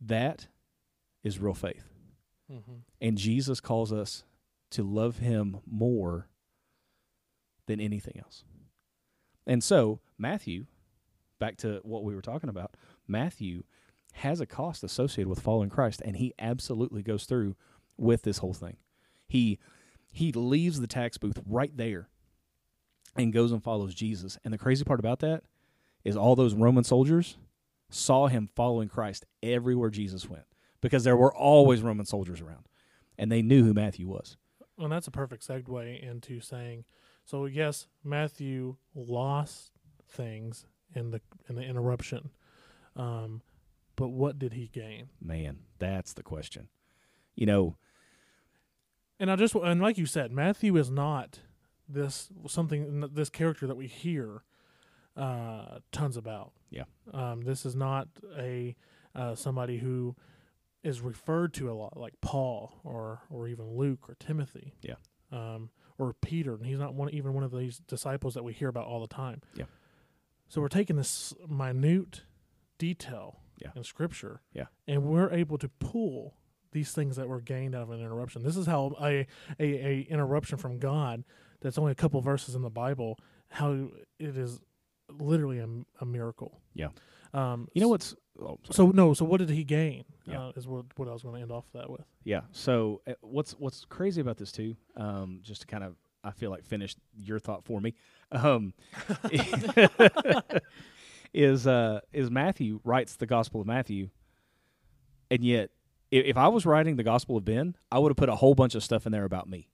That 0.00 0.46
is 1.24 1.38
real 1.40 1.54
faith. 1.54 1.88
Mm-hmm. 2.52 2.72
And 3.00 3.18
Jesus 3.18 3.60
calls 3.60 3.92
us 3.92 4.24
to 4.70 4.82
love 4.82 5.18
him 5.18 5.58
more 5.66 6.28
than 7.68 7.80
anything 7.80 8.18
else. 8.18 8.42
And 9.46 9.62
so, 9.62 10.00
Matthew, 10.18 10.66
back 11.38 11.56
to 11.58 11.80
what 11.84 12.02
we 12.02 12.14
were 12.14 12.22
talking 12.22 12.50
about, 12.50 12.74
Matthew 13.06 13.62
has 14.14 14.40
a 14.40 14.46
cost 14.46 14.82
associated 14.82 15.28
with 15.28 15.40
following 15.40 15.70
Christ, 15.70 16.02
and 16.04 16.16
he 16.16 16.34
absolutely 16.38 17.02
goes 17.02 17.24
through 17.24 17.54
with 17.96 18.22
this 18.22 18.38
whole 18.38 18.52
thing. 18.52 18.76
He 19.28 19.58
he 20.12 20.32
leaves 20.32 20.80
the 20.80 20.86
tax 20.86 21.18
booth 21.18 21.38
right 21.46 21.76
there 21.76 22.08
and 23.16 23.32
goes 23.32 23.52
and 23.52 23.62
follows 23.62 23.94
Jesus. 23.94 24.38
And 24.42 24.52
the 24.52 24.58
crazy 24.58 24.84
part 24.84 25.00
about 25.00 25.20
that 25.20 25.44
is 26.02 26.16
all 26.16 26.34
those 26.34 26.54
Roman 26.54 26.82
soldiers 26.82 27.36
saw 27.90 28.26
him 28.26 28.48
following 28.56 28.88
Christ 28.88 29.26
everywhere 29.42 29.90
Jesus 29.90 30.28
went 30.28 30.44
because 30.80 31.04
there 31.04 31.16
were 31.16 31.34
always 31.34 31.82
Roman 31.82 32.06
soldiers 32.06 32.40
around, 32.40 32.66
and 33.18 33.30
they 33.30 33.42
knew 33.42 33.64
who 33.64 33.74
Matthew 33.74 34.08
was. 34.08 34.36
Well, 34.76 34.88
that's 34.88 35.08
a 35.08 35.12
perfect 35.12 35.46
segue 35.46 36.02
into 36.02 36.40
saying, 36.40 36.84
so 37.28 37.44
yes, 37.44 37.88
Matthew 38.02 38.76
lost 38.94 39.72
things 40.08 40.64
in 40.94 41.10
the 41.10 41.20
in 41.46 41.56
the 41.56 41.62
interruption, 41.62 42.30
um, 42.96 43.42
but 43.96 44.08
what 44.08 44.38
did 44.38 44.54
he 44.54 44.68
gain? 44.68 45.10
Man, 45.20 45.58
that's 45.78 46.14
the 46.14 46.22
question. 46.22 46.68
You 47.34 47.44
know, 47.46 47.76
And 49.20 49.30
I 49.30 49.36
just 49.36 49.54
and 49.54 49.80
like 49.82 49.98
you 49.98 50.06
said, 50.06 50.32
Matthew 50.32 50.76
is 50.78 50.90
not 50.90 51.40
this 51.86 52.30
something 52.46 53.00
this 53.12 53.28
character 53.28 53.66
that 53.66 53.76
we 53.76 53.86
hear 53.88 54.42
uh, 55.16 55.80
tons 55.92 56.16
about. 56.16 56.52
Yeah. 56.70 56.84
Um, 57.12 57.42
this 57.42 57.66
is 57.66 57.74
not 57.76 58.08
a 58.38 58.74
uh, 59.14 59.34
somebody 59.34 59.78
who 59.78 60.16
is 60.82 61.00
referred 61.02 61.52
to 61.54 61.70
a 61.70 61.74
lot, 61.74 61.96
like 61.98 62.14
Paul 62.22 62.80
or 62.84 63.20
or 63.28 63.48
even 63.48 63.76
Luke 63.76 64.08
or 64.08 64.16
Timothy. 64.18 64.74
Yeah. 64.80 64.94
Um, 65.30 65.70
or 65.98 66.14
Peter, 66.22 66.54
and 66.54 66.64
he's 66.66 66.78
not 66.78 66.94
one 66.94 67.10
even 67.10 67.34
one 67.34 67.44
of 67.44 67.50
these 67.52 67.78
disciples 67.88 68.34
that 68.34 68.44
we 68.44 68.52
hear 68.52 68.68
about 68.68 68.86
all 68.86 69.00
the 69.00 69.06
time. 69.14 69.42
Yeah. 69.54 69.64
So 70.48 70.60
we're 70.60 70.68
taking 70.68 70.96
this 70.96 71.34
minute 71.48 72.22
detail 72.78 73.40
Yeah. 73.60 73.70
in 73.74 73.84
Scripture. 73.84 74.40
Yeah. 74.52 74.66
And 74.86 75.04
we're 75.04 75.30
able 75.32 75.58
to 75.58 75.68
pull 75.68 76.34
these 76.72 76.92
things 76.92 77.16
that 77.16 77.28
were 77.28 77.40
gained 77.40 77.74
out 77.74 77.82
of 77.82 77.90
an 77.90 78.00
interruption. 78.00 78.42
This 78.42 78.56
is 78.56 78.66
how 78.66 78.94
a 79.00 79.26
a, 79.58 79.64
a 79.86 80.00
interruption 80.10 80.58
from 80.58 80.78
God 80.78 81.24
that's 81.60 81.78
only 81.78 81.92
a 81.92 81.96
couple 81.96 82.20
verses 82.20 82.54
in 82.54 82.62
the 82.62 82.70
Bible, 82.70 83.18
how 83.48 83.88
it 84.18 84.36
is 84.36 84.60
literally 85.10 85.58
a, 85.58 85.68
a 86.00 86.06
miracle. 86.06 86.60
Yeah. 86.74 86.88
Um, 87.34 87.68
you 87.74 87.80
know 87.80 87.88
what's 87.88 88.14
oh, 88.40 88.58
so 88.70 88.90
no. 88.90 89.14
So 89.14 89.24
what 89.24 89.38
did 89.38 89.50
he 89.50 89.64
gain? 89.64 90.04
Yeah. 90.26 90.46
Uh, 90.46 90.52
is 90.56 90.66
what 90.66 90.86
what 90.96 91.08
I 91.08 91.12
was 91.12 91.22
going 91.22 91.36
to 91.36 91.42
end 91.42 91.52
off 91.52 91.64
that 91.74 91.90
with. 91.90 92.04
Yeah. 92.24 92.42
So 92.52 93.00
uh, 93.06 93.14
what's 93.20 93.52
what's 93.52 93.84
crazy 93.84 94.20
about 94.20 94.36
this 94.36 94.52
too? 94.52 94.76
Um, 94.96 95.40
just 95.42 95.62
to 95.62 95.66
kind 95.66 95.84
of 95.84 95.96
I 96.24 96.30
feel 96.32 96.50
like 96.50 96.64
finish 96.64 96.96
your 97.16 97.38
thought 97.38 97.64
for 97.64 97.80
me. 97.80 97.94
Um, 98.32 98.74
is 101.34 101.66
uh 101.66 102.00
is 102.12 102.30
Matthew 102.30 102.80
writes 102.84 103.16
the 103.16 103.26
Gospel 103.26 103.60
of 103.60 103.66
Matthew, 103.66 104.10
and 105.30 105.44
yet 105.44 105.70
if, 106.10 106.26
if 106.26 106.36
I 106.36 106.48
was 106.48 106.66
writing 106.66 106.96
the 106.96 107.02
Gospel 107.02 107.36
of 107.36 107.44
Ben, 107.44 107.76
I 107.90 107.98
would 107.98 108.10
have 108.10 108.16
put 108.16 108.28
a 108.28 108.36
whole 108.36 108.54
bunch 108.54 108.74
of 108.74 108.82
stuff 108.82 109.06
in 109.06 109.12
there 109.12 109.24
about 109.24 109.48
me. 109.48 109.68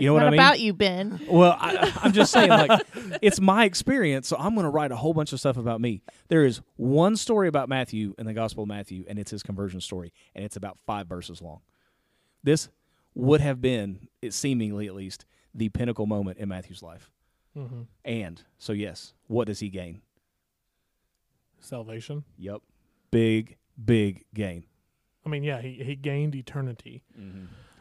You 0.00 0.06
know 0.06 0.14
what, 0.14 0.22
what 0.22 0.28
I 0.28 0.30
mean? 0.30 0.40
about 0.40 0.60
you, 0.60 0.72
Ben? 0.72 1.20
Well, 1.28 1.56
I, 1.58 1.92
I'm 2.02 2.12
just 2.12 2.32
saying, 2.32 2.48
like, 2.48 2.86
it's 3.22 3.40
my 3.40 3.64
experience, 3.64 4.28
so 4.28 4.36
I'm 4.38 4.54
going 4.54 4.64
to 4.64 4.70
write 4.70 4.92
a 4.92 4.96
whole 4.96 5.12
bunch 5.12 5.32
of 5.32 5.40
stuff 5.40 5.56
about 5.56 5.80
me. 5.80 6.02
There 6.28 6.44
is 6.44 6.60
one 6.76 7.16
story 7.16 7.48
about 7.48 7.68
Matthew 7.68 8.14
in 8.18 8.26
the 8.26 8.32
Gospel 8.32 8.62
of 8.62 8.68
Matthew, 8.68 9.04
and 9.08 9.18
it's 9.18 9.30
his 9.30 9.42
conversion 9.42 9.80
story, 9.80 10.12
and 10.34 10.44
it's 10.44 10.56
about 10.56 10.78
five 10.86 11.06
verses 11.06 11.42
long. 11.42 11.60
This 12.42 12.68
would 13.14 13.40
have 13.40 13.60
been, 13.60 14.08
it 14.22 14.32
seemingly 14.32 14.86
at 14.86 14.94
least, 14.94 15.26
the 15.54 15.68
pinnacle 15.68 16.06
moment 16.06 16.38
in 16.38 16.48
Matthew's 16.48 16.82
life. 16.82 17.10
Mm-hmm. 17.56 17.82
And 18.04 18.42
so, 18.58 18.72
yes, 18.72 19.12
what 19.26 19.46
does 19.46 19.60
he 19.60 19.68
gain? 19.68 20.00
Salvation. 21.58 22.24
Yep, 22.38 22.62
big, 23.10 23.56
big 23.84 24.24
gain. 24.32 24.64
I 25.26 25.28
mean, 25.28 25.42
yeah, 25.42 25.60
he 25.60 25.74
he 25.84 25.96
gained 25.96 26.34
eternity. 26.34 27.02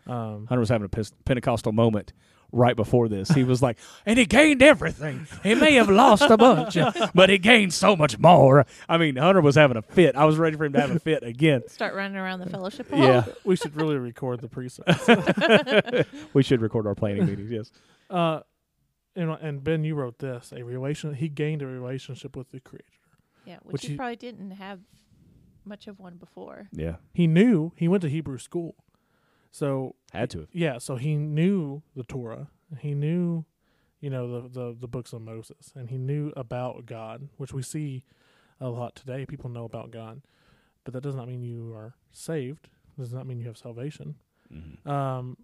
Um, 0.08 0.48
Hunter 0.48 0.60
was 0.60 0.70
having 0.70 0.86
a 0.92 1.04
Pentecostal 1.26 1.72
moment 1.72 2.14
right 2.52 2.76
before 2.76 3.08
this. 3.08 3.30
He 3.30 3.44
was 3.44 3.62
like, 3.62 3.78
and 4.08 4.18
he 4.18 4.26
gained 4.26 4.64
everything. 4.64 5.28
He 5.44 5.54
may 5.54 5.74
have 5.76 5.88
lost 5.90 6.24
a 6.24 6.36
bunch, 6.38 6.78
but 7.14 7.30
he 7.30 7.38
gained 7.38 7.74
so 7.74 7.96
much 7.96 8.18
more. 8.18 8.66
I 8.88 8.98
mean, 8.98 9.18
Hunter 9.18 9.42
was 9.42 9.56
having 9.56 9.78
a 9.78 9.84
fit. 9.84 10.16
I 10.16 10.26
was 10.26 10.38
ready 10.38 10.58
for 10.58 10.66
him 10.66 10.74
to 10.74 10.82
have 10.82 10.90
a 10.92 11.00
fit 11.00 11.22
again. 11.24 11.62
Start 11.68 11.94
running 11.94 12.18
around 12.18 12.40
the 12.40 12.50
fellowship 12.50 12.90
hall. 12.90 13.00
Yeah, 13.00 13.26
we 13.44 13.56
should 13.56 13.76
really 13.76 13.98
record 13.98 14.42
the 14.42 14.48
precepts. 14.48 15.08
we 16.34 16.42
should 16.42 16.62
record 16.62 16.88
our 16.88 16.96
planning 16.96 17.26
meetings. 17.28 17.52
Yes. 17.52 17.72
Uh, 18.10 18.40
and 19.16 19.30
and 19.30 19.64
Ben, 19.64 19.84
you 19.84 19.96
wrote 19.96 20.18
this. 20.20 20.52
A 20.56 20.64
relation. 20.64 21.14
He 21.14 21.30
gained 21.30 21.62
a 21.62 21.68
relationship 21.68 22.36
with 22.36 22.50
the 22.52 22.60
Creator. 22.60 22.86
Yeah, 23.46 23.58
which, 23.64 23.74
Which 23.74 23.82
he 23.84 23.88
he- 23.90 23.96
probably 23.98 24.16
didn't 24.16 24.52
have 24.52 24.80
much 25.66 25.88
of 25.88 26.00
one 26.00 26.16
before. 26.18 26.68
Yeah, 26.72 26.96
He 27.14 27.28
knew. 27.28 27.74
He 27.76 27.88
went 27.88 28.02
to 28.02 28.10
Hebrew 28.10 28.38
school, 28.40 28.76
so 29.52 29.96
had 30.12 30.30
to 30.32 30.40
have. 30.40 30.50
yeah. 30.52 30.78
So 30.78 30.96
he 30.96 31.16
knew 31.16 31.82
the 31.96 32.04
Torah. 32.04 32.48
He 32.80 32.94
knew, 32.94 33.46
you 34.00 34.10
know, 34.10 34.42
the 34.42 34.50
the 34.50 34.76
the 34.82 34.88
books 34.88 35.14
of 35.14 35.22
Moses, 35.22 35.72
and 35.76 35.90
he 35.90 35.98
knew 35.98 36.32
about 36.36 36.86
God, 36.86 37.30
which 37.38 37.54
we 37.54 37.62
see 37.64 38.04
a 38.60 38.70
lot 38.70 38.96
today. 38.96 39.26
People 39.26 39.50
know 39.50 39.66
about 39.66 39.92
God, 39.92 40.22
but 40.84 40.94
that 40.94 41.02
does 41.02 41.16
not 41.16 41.28
mean 41.28 41.42
you 41.42 41.74
are 41.74 41.96
saved. 42.12 42.70
Does 42.98 43.14
not 43.14 43.26
mean 43.26 43.40
you 43.40 43.48
have 43.48 43.58
salvation. 43.58 44.16
Mm-hmm. 44.54 44.90
Um, 44.90 45.38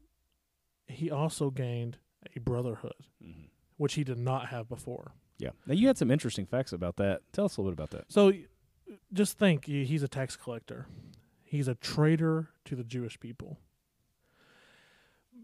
he 0.87 1.09
also 1.09 1.49
gained 1.49 1.97
a 2.35 2.39
brotherhood, 2.39 2.93
Mm-hmm. 3.23 3.45
which 3.77 3.93
he 3.95 4.03
did 4.03 4.17
not 4.19 4.47
have 4.49 4.67
before. 4.67 5.13
Yeah. 5.39 5.49
Now 5.65 5.73
you 5.73 5.87
had 5.87 5.97
some 5.97 6.11
interesting 6.11 6.45
facts 6.45 6.73
about 6.73 6.97
that. 6.97 7.21
Tell 7.33 7.45
us 7.45 7.57
a 7.57 7.61
little 7.61 7.75
bit 7.75 7.83
about 7.83 7.91
that. 7.97 8.11
So 8.11 8.31
just 9.13 9.37
think 9.37 9.65
he's 9.65 10.03
a 10.03 10.07
tax 10.07 10.35
collector. 10.35 10.87
He's 11.43 11.67
a 11.67 11.75
traitor 11.75 12.49
to 12.65 12.75
the 12.75 12.83
Jewish 12.83 13.19
people. 13.19 13.57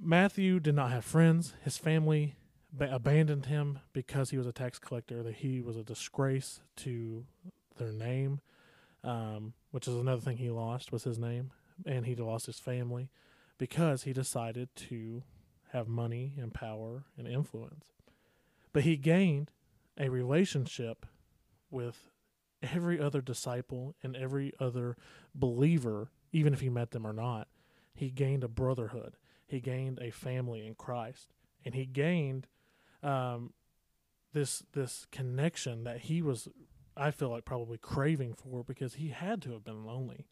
Matthew 0.04 0.60
did 0.60 0.74
not 0.76 0.92
have 0.92 1.06
friends. 1.06 1.54
His 1.64 1.78
family 1.78 2.36
ba- 2.74 2.94
abandoned 2.94 3.46
him 3.46 3.80
because 3.94 4.32
he 4.32 4.38
was 4.38 4.48
a 4.48 4.52
tax 4.52 4.80
collector, 4.80 5.22
that 5.22 5.36
he 5.36 5.62
was 5.62 5.76
a 5.78 5.84
disgrace 5.84 6.62
to 6.78 7.26
their 7.78 7.92
name, 7.92 8.42
um, 9.04 9.54
which 9.70 9.88
is 9.88 9.96
another 9.96 10.22
thing 10.22 10.38
he 10.38 10.50
lost 10.50 10.92
was 10.92 11.04
his 11.04 11.20
name. 11.20 11.52
and 11.84 12.06
he 12.06 12.16
lost 12.16 12.46
his 12.46 12.60
family 12.60 13.10
because 13.58 14.04
he 14.04 14.14
decided 14.14 14.70
to 14.76 15.24
have 15.72 15.88
money 15.88 16.36
and 16.38 16.54
power 16.54 17.06
and 17.18 17.28
influence. 17.28 17.86
But 18.72 18.84
he 18.84 18.98
gained 18.98 19.52
a 19.98 20.10
relationship 20.10 21.06
with 21.72 22.10
every 22.62 23.00
other 23.00 23.22
disciple 23.22 23.96
and 24.04 24.16
every 24.16 24.54
other 24.60 24.96
believer, 25.34 26.12
even 26.32 26.54
if 26.54 26.60
he 26.62 26.70
met 26.70 26.92
them 26.92 27.08
or 27.08 27.14
not. 27.14 27.48
He 27.96 28.12
gained 28.12 28.44
a 28.44 28.48
brotherhood. 28.48 29.16
He 29.52 29.60
gained 29.60 30.00
a 30.00 30.12
family 30.12 30.66
in 30.66 30.76
Christ, 30.76 31.34
and 31.66 31.76
he 31.76 31.86
gained 31.86 32.48
um, 33.04 33.52
this 34.32 34.64
this 34.72 35.06
connection 35.12 35.84
that 35.84 36.00
he 36.00 36.22
was, 36.22 36.48
I 36.96 37.12
feel 37.12 37.30
like, 37.30 37.44
probably 37.44 37.78
craving 37.78 38.34
for 38.34 38.64
because 38.64 38.94
he 38.94 39.10
had 39.10 39.42
to 39.42 39.52
have 39.52 39.66
been 39.66 39.84
lonely. 39.84 40.26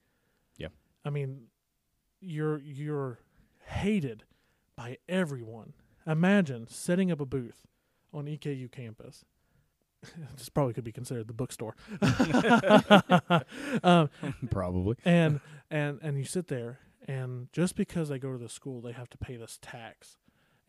Yeah. 0.58 0.69
I 1.03 1.10
mean, 1.10 1.47
you're 2.21 2.60
you're 2.60 3.19
hated 3.65 4.23
by 4.77 4.99
everyone. 5.10 5.73
Imagine 6.08 6.65
setting 6.67 7.12
up 7.12 7.19
a 7.19 7.25
booth 7.25 7.67
on 8.13 8.25
EKU 8.25 8.71
campus. 8.71 9.25
this 10.38 10.47
probably 10.47 10.73
could 10.73 10.86
be 10.86 10.93
considered 10.93 11.27
the 11.27 11.34
bookstore. 11.34 11.75
um, 13.84 14.10
Probably. 14.49 14.95
and 15.03 15.41
and 15.69 15.99
and 16.01 16.17
you 16.17 16.23
sit 16.23 16.47
there 16.47 16.79
and 17.10 17.52
just 17.52 17.76
because 17.76 18.10
they 18.10 18.19
go 18.19 18.32
to 18.32 18.38
the 18.38 18.48
school 18.48 18.82
they 18.82 18.91
have 18.91 19.10
to 19.10 19.17
pay 19.17 19.36
this 19.36 19.58
tax. 19.62 20.17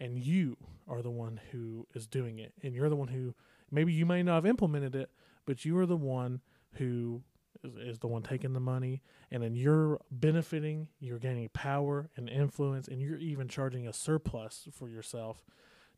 And 0.02 0.18
you 0.18 0.56
are 0.88 1.02
the 1.02 1.10
one 1.10 1.38
who 1.52 1.86
is 1.94 2.06
doing 2.06 2.38
it. 2.38 2.54
And 2.62 2.74
you're 2.74 2.88
the 2.88 2.96
one 2.96 3.08
who 3.08 3.34
maybe 3.70 3.92
you 3.92 4.06
may 4.06 4.22
not 4.22 4.36
have 4.36 4.46
implemented 4.46 4.94
it 4.94 5.10
but 5.46 5.64
you 5.64 5.76
are 5.78 5.86
the 5.86 5.96
one 5.96 6.40
who 6.74 7.22
is, 7.62 7.74
is 7.74 7.98
the 7.98 8.06
one 8.06 8.22
taking 8.22 8.54
the 8.54 8.60
money. 8.60 9.02
And 9.30 9.42
then 9.42 9.54
you're 9.54 10.00
benefiting 10.10 10.88
you're 10.98 11.18
gaining 11.18 11.50
power 11.50 12.08
and 12.16 12.30
influence 12.30 12.88
and 12.88 13.02
you're 13.02 13.18
even 13.18 13.46
charging 13.46 13.86
a 13.86 13.92
surplus 13.92 14.66
for 14.72 14.88
yourself 14.88 15.44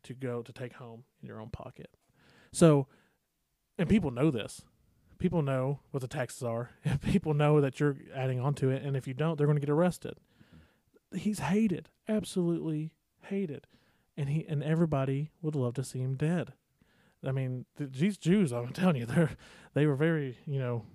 to 0.03 0.13
go 0.13 0.41
to 0.41 0.51
take 0.51 0.73
home 0.73 1.05
in 1.21 1.27
your 1.29 1.39
own 1.39 1.49
pocket. 1.49 1.91
So 2.51 2.87
and 3.77 3.87
people 3.87 4.11
know 4.11 4.29
this. 4.29 4.61
People 5.19 5.41
know 5.41 5.79
what 5.91 6.01
the 6.01 6.07
taxes 6.09 6.43
are. 6.43 6.71
People 7.01 7.33
know 7.33 7.61
that 7.61 7.79
you're 7.79 7.95
adding 8.13 8.41
on 8.41 8.53
to 8.55 8.69
it. 8.69 8.83
And 8.83 8.97
if 8.97 9.07
you 9.07 9.13
don't 9.13 9.37
they're 9.37 9.47
going 9.47 9.55
to 9.55 9.65
get 9.65 9.69
arrested 9.69 10.15
he's 11.15 11.39
hated 11.39 11.89
absolutely 12.07 12.91
hated. 13.23 13.67
And 14.15 14.29
he 14.29 14.45
and 14.47 14.63
everybody 14.63 15.31
would 15.41 15.55
love 15.55 15.73
to 15.75 15.83
see 15.83 15.99
him 15.99 16.15
dead. 16.15 16.53
I 17.25 17.31
mean 17.31 17.65
th- 17.77 17.91
these 17.93 18.17
jews 18.17 18.51
i'm 18.51 18.73
telling 18.73 18.97
you 18.97 19.05
they're 19.07 19.31
they 19.73 19.85
were 19.85 19.95
very 19.95 20.37
you 20.45 20.59
know 20.59 20.85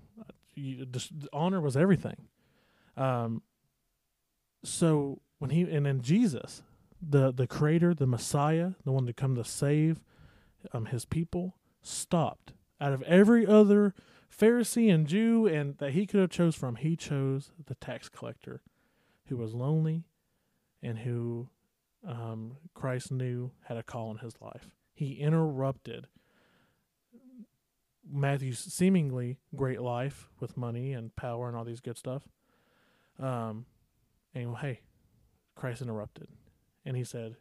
you, 0.55 0.87
just, 0.87 1.13
honor 1.33 1.61
was 1.61 1.77
everything. 1.77 2.29
Um 2.97 3.43
so 4.65 5.21
when 5.39 5.51
he 5.51 5.63
and 5.63 5.87
then 5.87 6.01
jesus 6.01 6.63
the 7.01 7.33
the 7.33 7.47
creator 7.47 7.95
the 7.95 8.09
messiah 8.09 8.73
the 8.85 8.91
one 8.91 9.07
to 9.07 9.13
come 9.13 9.37
to 9.37 9.45
save 9.45 10.01
um 10.73 10.87
his 10.87 11.05
people 11.05 11.57
stopped. 11.81 12.53
Out 12.81 12.93
of 12.93 13.03
every 13.03 13.47
other 13.47 13.95
Pharisee 14.31 14.93
and 14.93 15.07
Jew 15.07 15.47
and 15.47 15.79
that 15.79 15.93
he 15.93 16.07
could 16.07 16.21
have 16.21 16.31
chose 16.31 16.55
from, 16.55 16.77
he 16.77 16.95
chose 16.95 17.51
the 17.67 17.75
tax 17.77 18.09
collector 18.09 18.63
who 19.29 19.37
was 19.37 19.55
lonely 19.55 20.05
and 20.83 20.99
who 20.99 21.49
um, 22.07 22.57
Christ 22.75 23.11
knew 23.11 23.53
had 23.65 23.77
a 23.77 23.83
call 23.83 24.11
in 24.11 24.19
his 24.19 24.41
life. 24.41 24.69
He 24.95 25.15
interrupted 25.15 26.07
Matthew's 28.11 28.59
seemingly 28.59 29.39
great 29.55 29.81
life 29.81 30.29
with 30.41 30.57
money 30.57 30.93
and 30.93 31.15
power 31.15 31.49
and 31.49 31.57
all 31.57 31.65
these 31.65 31.81
good 31.81 31.99
stuff. 31.99 32.23
Um, 33.19 33.67
and 34.35 34.57
hey, 34.57 34.81
Christ 35.55 35.83
interrupted, 35.83 36.29
and 36.85 36.97
he 36.97 37.05
said, 37.05 37.37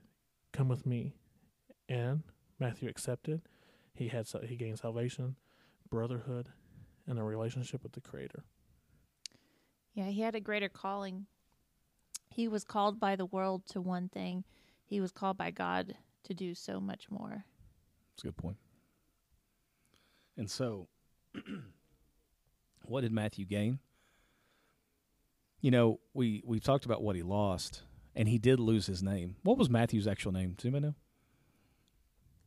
"Come 0.51 0.67
with 0.67 0.85
me." 0.85 1.13
And 1.87 2.23
Matthew 2.59 2.89
accepted. 2.89 3.41
He 3.93 4.09
had 4.09 4.27
he 4.43 4.55
gained 4.55 4.79
salvation, 4.79 5.35
brotherhood, 5.89 6.49
and 7.05 7.19
a 7.19 7.23
relationship 7.23 7.83
with 7.83 7.93
the 7.93 8.01
Creator. 8.01 8.43
Yeah, 9.93 10.09
he 10.09 10.21
had 10.21 10.35
a 10.35 10.39
greater 10.39 10.69
calling. 10.69 11.27
He 12.29 12.47
was 12.47 12.63
called 12.63 12.99
by 12.99 13.15
the 13.15 13.25
world 13.25 13.63
to 13.67 13.81
one 13.81 14.09
thing. 14.09 14.43
He 14.85 15.01
was 15.01 15.11
called 15.11 15.37
by 15.37 15.51
God 15.51 15.95
to 16.23 16.33
do 16.33 16.53
so 16.53 16.79
much 16.79 17.09
more. 17.09 17.45
That's 18.13 18.23
a 18.23 18.27
good 18.27 18.37
point. 18.37 18.57
And 20.37 20.49
so, 20.49 20.87
what 22.85 23.01
did 23.01 23.11
Matthew 23.11 23.45
gain? 23.45 23.79
You 25.61 25.71
know, 25.71 25.99
we 26.13 26.43
we've 26.45 26.63
talked 26.63 26.85
about 26.85 27.01
what 27.01 27.15
he 27.15 27.23
lost, 27.23 27.81
and 28.15 28.29
he 28.29 28.37
did 28.37 28.59
lose 28.59 28.85
his 28.85 29.01
name. 29.01 29.35
What 29.43 29.57
was 29.57 29.69
Matthew's 29.69 30.07
actual 30.07 30.31
name? 30.31 30.53
Does 30.55 30.65
anybody 30.65 30.85
know? 30.87 30.95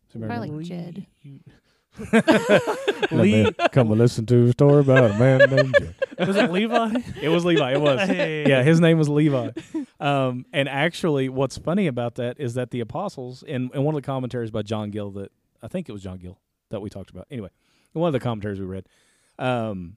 Does 0.08 0.16
anybody 0.16 0.28
Probably 0.28 0.50
remember? 0.50 0.74
like 0.74 0.94
Jed. 0.94 1.06
You- 3.10 3.16
Lee, 3.18 3.44
Lee, 3.44 3.50
come 3.72 3.90
and 3.90 3.98
listen 3.98 4.24
to 4.26 4.46
a 4.46 4.52
story 4.52 4.80
about 4.80 5.10
a 5.10 5.14
man 5.18 5.38
named 5.50 5.74
Jed. 5.80 6.28
was 6.28 6.36
it 6.36 6.52
Levi? 6.52 6.96
It 7.20 7.28
was 7.28 7.44
Levi. 7.44 7.72
It 7.72 7.80
was. 7.80 8.00
Hey. 8.08 8.48
Yeah, 8.48 8.62
his 8.62 8.78
name 8.78 8.98
was 8.98 9.08
Levi. 9.08 9.50
Um, 9.98 10.46
and 10.52 10.68
actually, 10.68 11.28
what's 11.28 11.58
funny 11.58 11.88
about 11.88 12.14
that 12.16 12.38
is 12.38 12.54
that 12.54 12.70
the 12.70 12.78
apostles, 12.80 13.42
in, 13.42 13.68
in 13.74 13.82
one 13.82 13.94
of 13.96 14.00
the 14.02 14.06
commentaries 14.06 14.50
by 14.52 14.62
John 14.62 14.90
Gill, 14.90 15.10
that 15.12 15.32
I 15.62 15.66
think 15.68 15.88
it 15.88 15.92
was 15.92 16.02
John 16.02 16.18
Gill 16.18 16.38
that 16.70 16.80
we 16.80 16.88
talked 16.88 17.10
about. 17.10 17.26
Anyway, 17.32 17.48
in 17.94 18.00
one 18.00 18.08
of 18.08 18.12
the 18.12 18.20
commentaries 18.20 18.60
we 18.60 18.66
read, 18.66 18.86
um, 19.38 19.96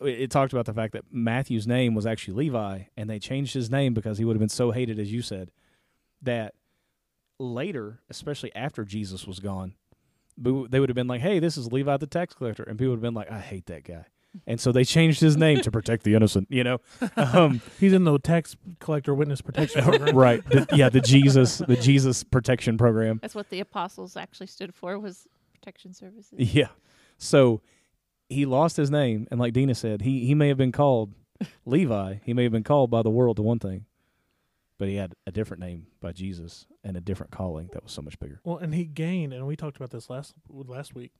it, 0.00 0.22
it 0.22 0.30
talked 0.30 0.52
about 0.54 0.64
the 0.64 0.72
fact 0.74 0.94
that 0.94 1.04
Matthew's 1.12 1.66
name 1.66 1.94
was 1.94 2.06
actually 2.06 2.34
Levi, 2.34 2.84
and 2.96 3.10
they 3.10 3.18
changed 3.18 3.52
his 3.52 3.70
name 3.70 3.92
because 3.92 4.16
he 4.16 4.24
would 4.24 4.34
have 4.36 4.40
been 4.40 4.48
so 4.48 4.70
hated, 4.70 4.98
as 4.98 5.12
you 5.12 5.20
said, 5.20 5.50
that 6.22 6.54
later, 7.38 8.00
especially 8.08 8.54
after 8.54 8.84
Jesus 8.86 9.26
was 9.26 9.38
gone, 9.38 9.74
boo- 9.74 9.74
they 10.38 10.80
would 10.80 10.88
have 10.88 10.94
been 10.96 11.06
like, 11.08 11.20
"Hey, 11.20 11.38
this 11.38 11.56
is 11.56 11.72
Levi 11.72 11.96
the 11.98 12.06
tax 12.06 12.34
collector," 12.34 12.62
and 12.62 12.78
people 12.78 12.90
would 12.90 12.96
have 12.98 13.02
been 13.02 13.14
like, 13.14 13.30
"I 13.30 13.38
hate 13.40 13.66
that 13.66 13.84
guy." 13.84 14.06
And 14.46 14.58
so 14.58 14.72
they 14.72 14.82
changed 14.84 15.20
his 15.20 15.36
name 15.36 15.60
to 15.60 15.70
protect 15.70 16.04
the 16.04 16.14
innocent, 16.14 16.48
you 16.50 16.64
know. 16.64 16.78
Um, 17.16 17.60
He's 17.78 17.92
in 17.92 18.04
the 18.04 18.18
tax 18.18 18.56
collector 18.80 19.14
witness 19.14 19.42
protection 19.42 19.82
program. 19.84 20.16
right. 20.16 20.44
The, 20.48 20.66
yeah, 20.72 20.88
the 20.88 21.02
Jesus, 21.02 21.58
the 21.58 21.76
Jesus 21.76 22.24
protection 22.24 22.78
program. 22.78 23.18
That's 23.20 23.34
what 23.34 23.50
the 23.50 23.60
apostles 23.60 24.16
actually 24.16 24.46
stood 24.46 24.74
for 24.74 24.98
was 24.98 25.26
protection 25.52 25.92
services. 25.92 26.32
Yeah. 26.38 26.68
So 27.18 27.60
he 28.30 28.46
lost 28.46 28.78
his 28.78 28.90
name, 28.90 29.28
and 29.30 29.38
like 29.38 29.52
Dina 29.52 29.74
said, 29.74 30.00
he 30.02 30.24
he 30.24 30.34
may 30.34 30.48
have 30.48 30.56
been 30.56 30.72
called 30.72 31.12
Levi. 31.66 32.14
He 32.24 32.32
may 32.32 32.44
have 32.44 32.52
been 32.52 32.64
called 32.64 32.90
by 32.90 33.02
the 33.02 33.10
world 33.10 33.36
to 33.36 33.42
one 33.42 33.58
thing, 33.58 33.84
but 34.82 34.88
he 34.88 34.96
had 34.96 35.14
a 35.28 35.30
different 35.30 35.60
name 35.60 35.86
by 36.00 36.10
Jesus 36.10 36.66
and 36.82 36.96
a 36.96 37.00
different 37.00 37.30
calling 37.30 37.68
that 37.72 37.84
was 37.84 37.92
so 37.92 38.02
much 38.02 38.18
bigger. 38.18 38.40
Well, 38.42 38.56
and 38.56 38.74
he 38.74 38.84
gained, 38.84 39.32
and 39.32 39.46
we 39.46 39.54
talked 39.54 39.76
about 39.76 39.90
this 39.90 40.10
last 40.10 40.34
last 40.48 40.92
week. 40.92 41.12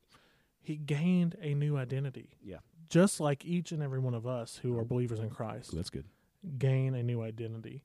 He 0.60 0.74
gained 0.74 1.36
a 1.40 1.54
new 1.54 1.76
identity. 1.76 2.30
Yeah. 2.42 2.56
Just 2.88 3.20
like 3.20 3.44
each 3.44 3.70
and 3.70 3.80
every 3.80 4.00
one 4.00 4.14
of 4.14 4.26
us 4.26 4.58
who 4.62 4.76
are 4.76 4.84
believers 4.84 5.20
in 5.20 5.30
Christ 5.30 5.76
that's 5.76 5.90
good. 5.90 6.06
gain 6.58 6.96
a 6.96 7.04
new 7.04 7.22
identity. 7.22 7.84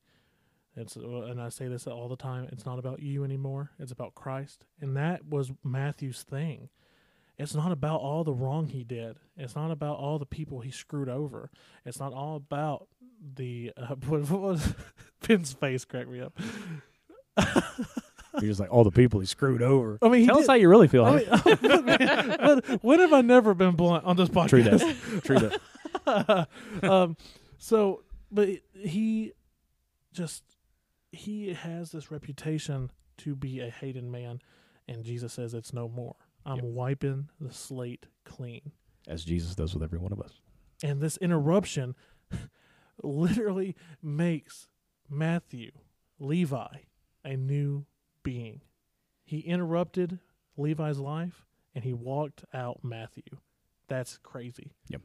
It's 0.75 0.95
and 0.95 1.39
I 1.39 1.49
say 1.49 1.67
this 1.67 1.85
all 1.85 2.07
the 2.07 2.15
time. 2.15 2.49
It's 2.51 2.65
not 2.65 2.79
about 2.79 3.03
you 3.03 3.23
anymore. 3.23 3.69
It's 3.77 3.91
about 3.91 4.15
Christ, 4.15 4.65
and 4.81 4.97
that 4.97 5.27
was 5.27 5.51
Matthew's 5.63 6.23
thing. 6.23 6.69
It's 7.37 7.53
not 7.53 7.71
about 7.71 8.01
all 8.01 8.23
the 8.23 8.33
wrong 8.33 8.65
he 8.65 8.83
did. 8.83 9.17
It's 9.37 9.55
not 9.55 9.69
about 9.69 9.97
all 9.97 10.17
the 10.17 10.25
people 10.25 10.61
he 10.61 10.71
screwed 10.71 11.07
over. 11.07 11.51
It's 11.85 11.99
not 11.99 12.13
all 12.13 12.35
about 12.35 12.87
the 13.35 13.73
uh, 13.77 13.95
what, 14.07 14.29
what 14.29 14.41
was 14.41 14.73
Ben's 15.27 15.53
face 15.53 15.85
cracked 15.85 16.09
me 16.09 16.21
up. 16.21 16.37
You're 18.39 18.49
just 18.51 18.59
like 18.59 18.71
all 18.71 18.83
the 18.83 18.91
people 18.91 19.19
he 19.19 19.25
screwed 19.25 19.61
over. 19.63 19.97
I 20.01 20.09
mean, 20.09 20.21
he 20.21 20.27
Tell 20.27 20.37
us 20.39 20.47
how 20.47 20.53
you 20.53 20.69
really 20.69 20.87
feel. 20.87 21.05
I 21.05 21.23
Hank. 21.23 21.45
mean, 21.61 22.35
but 22.39 22.83
when 22.83 22.99
have 22.99 23.11
I 23.13 23.21
never 23.21 23.53
been 23.55 23.75
blunt 23.75 24.05
on 24.05 24.15
this 24.15 24.29
podcast? 24.29 24.49
True 24.49 24.63
that. 24.63 25.23
True 25.23 25.51
that. 26.83 26.89
um, 26.89 27.17
so, 27.57 28.03
but 28.31 28.49
he 28.75 29.33
just 30.13 30.43
he 31.11 31.53
has 31.53 31.91
this 31.91 32.11
reputation 32.11 32.91
to 33.19 33.35
be 33.35 33.59
a 33.59 33.69
hated 33.71 34.03
man, 34.03 34.39
and 34.87 35.03
Jesus 35.03 35.33
says 35.33 35.53
it's 35.55 35.73
no 35.73 35.87
more. 35.89 36.15
I'm 36.45 36.57
Yep. 36.57 36.65
wiping 36.65 37.29
the 37.41 37.51
slate 37.51 38.05
clean, 38.23 38.71
As 39.07 39.25
Jesus 39.25 39.55
does 39.55 39.73
with 39.73 39.81
every 39.83 39.97
one 39.99 40.11
of 40.13 40.21
us. 40.21 40.39
and 40.83 41.01
this 41.01 41.17
interruption 41.17 41.95
literally 43.03 43.75
makes 44.01 44.67
Matthew 45.09 45.71
Levi 46.19 46.67
a 47.27 47.35
new 47.35 47.85
being. 48.23 48.61
He 49.25 49.39
interrupted 49.39 50.19
Levi's 50.55 50.97
life, 50.97 51.45
and 51.75 51.83
he 51.83 51.93
walked 51.93 52.45
out 52.53 52.79
Matthew. 52.83 53.37
That's 53.87 54.17
crazy. 54.17 54.71
Yep. 54.87 55.01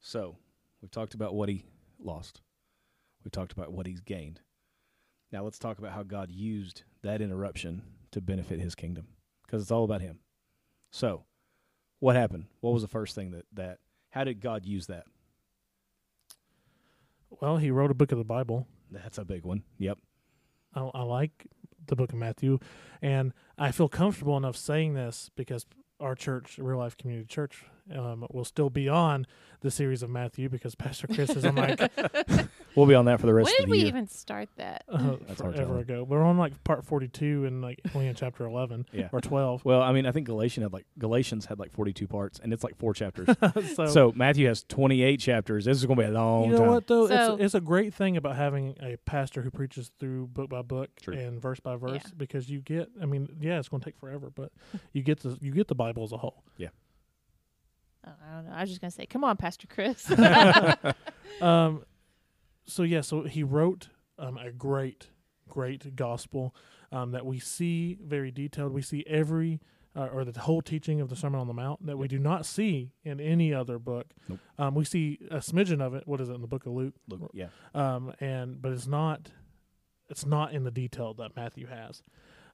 So 0.00 0.36
we've 0.80 0.90
talked 0.90 1.14
about 1.14 1.34
what 1.34 1.48
he 1.48 1.64
lost. 1.98 2.40
We've 3.22 3.32
talked 3.32 3.52
about 3.52 3.72
what 3.72 3.86
he's 3.86 4.00
gained. 4.00 4.40
Now 5.30 5.44
let's 5.44 5.58
talk 5.58 5.78
about 5.78 5.92
how 5.92 6.02
God 6.02 6.30
used 6.30 6.82
that 7.02 7.20
interruption 7.20 7.82
to 8.12 8.20
benefit 8.20 8.60
his 8.60 8.74
kingdom. 8.74 9.08
Because 9.46 9.62
it's 9.62 9.70
all 9.70 9.84
about 9.84 10.00
him. 10.00 10.20
So, 10.90 11.24
what 11.98 12.16
happened? 12.16 12.46
What 12.60 12.72
was 12.72 12.82
the 12.82 12.88
first 12.88 13.14
thing 13.14 13.32
that, 13.32 13.44
that 13.52 13.78
how 14.10 14.24
did 14.24 14.40
God 14.40 14.64
use 14.64 14.86
that? 14.86 15.04
Well, 17.30 17.56
he 17.56 17.70
wrote 17.70 17.90
a 17.90 17.94
book 17.94 18.12
of 18.12 18.18
the 18.18 18.24
Bible. 18.24 18.66
That's 18.90 19.18
a 19.18 19.24
big 19.24 19.44
one. 19.44 19.62
Yep. 19.78 19.98
I, 20.74 20.90
I 20.94 21.02
like 21.02 21.46
the 21.86 21.96
book 21.96 22.12
of 22.12 22.18
Matthew, 22.18 22.58
and 23.02 23.32
I 23.58 23.72
feel 23.72 23.88
comfortable 23.88 24.36
enough 24.36 24.56
saying 24.56 24.94
this 24.94 25.30
because 25.36 25.66
our 25.98 26.14
church, 26.14 26.58
Real 26.58 26.78
Life 26.78 26.96
Community 26.96 27.26
Church, 27.26 27.64
um, 27.94 28.26
will 28.30 28.44
still 28.44 28.70
be 28.70 28.88
on 28.88 29.26
the 29.60 29.70
series 29.70 30.02
of 30.02 30.10
Matthew 30.10 30.48
because 30.48 30.74
Pastor 30.74 31.06
Chris 31.06 31.30
is 31.30 31.44
on 31.44 31.56
like 31.56 31.80
We'll 32.76 32.86
be 32.86 32.94
on 32.94 33.06
that 33.06 33.20
for 33.20 33.26
the 33.26 33.34
rest 33.34 33.46
when 33.46 33.64
of 33.64 33.68
the 33.70 33.76
year. 33.76 33.78
When 33.78 33.78
did 33.78 33.82
we 33.84 33.88
even 33.88 34.08
start 34.08 34.48
that? 34.56 34.84
uh, 34.88 35.16
That's 35.28 35.40
forever 35.40 35.78
ago. 35.78 36.04
We're 36.08 36.22
on 36.22 36.38
like 36.38 36.62
part 36.64 36.84
forty-two 36.84 37.44
and 37.44 37.60
like 37.62 37.80
only 37.94 38.06
in 38.06 38.14
chapter 38.14 38.44
eleven 38.46 38.86
Yeah. 38.92 39.08
or 39.12 39.20
twelve. 39.20 39.64
Well, 39.64 39.82
I 39.82 39.92
mean, 39.92 40.06
I 40.06 40.12
think 40.12 40.26
Galatians 40.26 40.64
had 40.64 40.72
like 40.72 40.86
Galatians 40.98 41.46
had 41.46 41.58
like 41.58 41.72
forty 41.72 41.92
two 41.92 42.06
parts, 42.06 42.38
and 42.42 42.52
it's 42.52 42.62
like 42.62 42.76
four 42.78 42.94
chapters. 42.94 43.28
so, 43.74 43.86
so 43.86 44.12
Matthew 44.14 44.46
has 44.46 44.62
twenty 44.64 45.02
eight 45.02 45.18
chapters. 45.20 45.64
This 45.64 45.78
is 45.78 45.86
going 45.86 45.96
to 45.98 46.04
be 46.04 46.08
a 46.08 46.12
long 46.12 46.44
you 46.46 46.50
know 46.52 46.58
time. 46.58 46.68
what 46.68 46.86
though? 46.86 47.06
So- 47.08 47.34
it's 47.34 47.44
it's 47.44 47.54
a 47.54 47.60
great 47.60 47.92
thing 47.92 48.16
about 48.16 48.36
having 48.36 48.76
a 48.80 48.96
pastor 48.98 49.42
who 49.42 49.50
preaches 49.50 49.90
through 49.98 50.28
book 50.28 50.48
by 50.50 50.62
book 50.62 50.90
True. 51.02 51.14
and 51.14 51.40
verse 51.42 51.60
by 51.60 51.76
verse 51.76 52.02
Yeah. 52.04 52.10
because 52.16 52.48
you 52.48 52.60
get. 52.60 52.88
I 53.02 53.06
mean, 53.06 53.28
yeah, 53.40 53.58
it's 53.58 53.68
going 53.68 53.80
to 53.80 53.84
take 53.84 53.98
forever, 53.98 54.30
but 54.34 54.52
you 54.92 55.02
get 55.02 55.20
the 55.20 55.36
you 55.40 55.50
get 55.52 55.66
the 55.68 55.74
Bible 55.74 56.04
as 56.04 56.12
a 56.12 56.16
whole. 56.18 56.44
Oh, 58.06 58.10
I 58.26 58.34
don't 58.36 58.46
know. 58.46 58.52
I 58.54 58.60
was 58.62 58.70
just 58.70 58.80
gonna 58.80 58.90
say, 58.90 59.04
come 59.04 59.24
on, 59.24 59.36
Pastor 59.36 59.66
Chris. 59.66 60.10
Um, 61.40 61.82
so 62.66 62.82
yeah, 62.82 63.00
so 63.00 63.22
he 63.24 63.42
wrote 63.42 63.88
um, 64.18 64.36
a 64.38 64.50
great, 64.52 65.08
great 65.48 65.96
gospel 65.96 66.54
um, 66.92 67.12
that 67.12 67.24
we 67.26 67.38
see 67.38 67.98
very 68.04 68.30
detailed. 68.30 68.72
We 68.72 68.82
see 68.82 69.04
every 69.06 69.60
uh, 69.96 70.06
or 70.12 70.24
the 70.24 70.38
whole 70.40 70.62
teaching 70.62 71.00
of 71.00 71.08
the 71.08 71.16
Sermon 71.16 71.40
on 71.40 71.48
the 71.48 71.52
Mount 71.52 71.84
that 71.86 71.96
we 71.98 72.06
do 72.06 72.18
not 72.18 72.46
see 72.46 72.92
in 73.04 73.18
any 73.18 73.52
other 73.52 73.78
book. 73.78 74.06
Nope. 74.28 74.38
Um, 74.56 74.74
we 74.76 74.84
see 74.84 75.18
a 75.32 75.38
smidgen 75.38 75.80
of 75.80 75.94
it. 75.94 76.06
What 76.06 76.20
is 76.20 76.28
it 76.28 76.32
in 76.34 76.40
the 76.42 76.46
book 76.46 76.64
of 76.66 76.72
Luke? 76.72 76.94
Look, 77.08 77.30
yeah, 77.34 77.48
Um, 77.74 78.12
and 78.20 78.62
but 78.62 78.70
it's 78.72 78.86
not, 78.86 79.30
it's 80.08 80.24
not 80.24 80.52
in 80.52 80.62
the 80.62 80.70
detail 80.70 81.12
that 81.14 81.34
Matthew 81.34 81.66
has. 81.66 82.04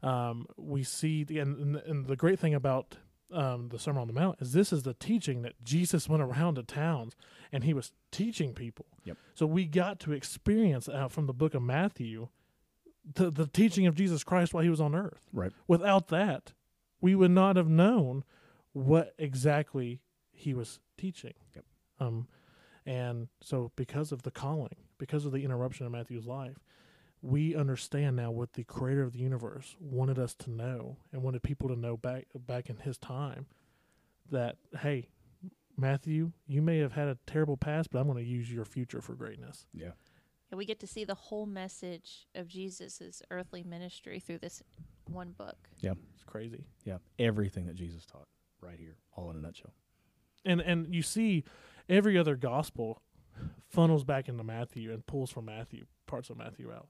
Um, 0.03 0.47
we 0.57 0.83
see 0.83 1.25
the 1.25 1.39
and- 1.41 1.77
and 1.77 2.07
the 2.07 2.17
great 2.17 2.39
thing 2.39 2.55
about 2.55 2.97
um, 3.33 3.69
the 3.69 3.79
Sermon 3.79 4.03
on 4.03 4.07
the 4.07 4.13
Mount 4.13 4.39
is 4.41 4.53
this 4.53 4.73
is 4.73 4.83
the 4.85 4.95
teaching 4.95 5.43
that 5.43 5.55
Jesus 5.65 6.09
went 6.09 6.23
around 6.23 6.57
to 6.57 6.63
towns 6.63 7.15
and 7.53 7.65
he 7.65 7.75
was 7.75 7.93
teaching 8.13 8.55
people. 8.55 8.87
Yep. 9.05 9.17
So 9.35 9.47
we 9.47 9.67
got 9.67 9.99
to 10.01 10.13
experience 10.13 10.89
out 10.89 11.13
from 11.13 11.27
the 11.27 11.33
book 11.33 11.55
of 11.55 11.63
Matthew 11.63 12.29
the 13.15 13.31
the 13.31 13.47
teaching 13.47 13.87
of 13.87 13.95
Jesus 13.95 14.25
Christ 14.25 14.53
while 14.53 14.65
he 14.65 14.71
was 14.71 14.81
on 14.81 14.95
earth. 14.95 15.29
right. 15.33 15.53
Without 15.69 16.09
that, 16.09 16.53
we 17.01 17.15
would 17.15 17.31
not 17.31 17.57
have 17.57 17.69
known 17.69 18.25
what 18.73 19.15
exactly 19.19 20.01
he 20.33 20.55
was 20.55 20.81
teaching. 20.99 21.35
Yep. 21.55 21.65
Um, 22.01 22.29
and 22.85 23.29
so 23.41 23.73
because 23.77 24.13
of 24.13 24.23
the 24.23 24.31
calling, 24.31 24.77
because 24.99 25.25
of 25.25 25.33
the 25.33 25.45
interruption 25.45 25.87
of 25.87 25.93
Matthew's 25.93 26.27
life, 26.27 26.59
we 27.23 27.55
understand 27.57 28.17
now 28.17 28.31
what 28.31 28.53
the 28.53 28.65
creator 28.65 29.03
of 29.03 29.13
the 29.13 29.19
universe 29.19 29.75
wanted 29.81 30.19
us 30.19 30.35
to 30.35 30.51
know 30.51 30.97
and 31.13 31.23
wanted 31.23 31.43
people 31.43 31.69
to 31.69 31.77
know 31.77 31.97
back 31.97 32.27
back 32.35 32.69
in 32.71 32.77
his 32.79 32.99
time 32.99 33.47
that 34.31 34.57
hey, 34.81 35.09
Matthew, 35.77 36.33
you 36.47 36.63
may 36.63 36.79
have 36.79 36.93
had 36.93 37.09
a 37.09 37.19
terrible 37.27 37.57
past, 37.57 37.91
but 37.91 37.99
I'm 37.99 38.07
going 38.07 38.23
to 38.23 38.29
use 38.31 38.51
your 38.51 38.65
future 38.65 39.01
for 39.03 39.15
greatness. 39.15 39.67
Yeah, 39.75 39.91
And 40.51 40.57
we 40.59 40.65
get 40.65 40.81
to 40.81 40.87
see 40.87 41.05
the 41.05 41.15
whole 41.15 41.45
message 41.47 42.27
of 42.35 42.49
Jesus's 42.49 43.23
earthly 43.31 43.63
ministry 43.63 44.19
through 44.19 44.39
this 44.39 44.63
one 45.07 45.33
book. 45.33 45.69
Yeah. 45.81 45.93
It's 46.15 46.25
crazy. 46.25 46.65
yeah. 46.85 46.99
Everything 47.19 47.67
that 47.67 47.75
Jesus 47.77 48.07
taught, 48.07 48.27
right 48.61 48.79
here, 48.79 48.97
all 49.17 49.31
in 49.31 49.37
a 49.37 49.41
nutshell. 49.41 49.73
and 50.45 50.61
and 50.61 50.95
you 50.95 51.03
see 51.03 51.45
every 51.89 52.17
other 52.19 52.37
gospel 52.37 53.03
funnels 53.69 54.03
back 54.05 54.29
into 54.29 54.43
Matthew 54.45 54.93
and 54.93 55.05
pulls 55.07 55.31
from 55.31 55.45
Matthew 55.45 55.85
parts 56.07 56.31
of 56.31 56.37
Matthew 56.39 56.73
out 56.73 56.89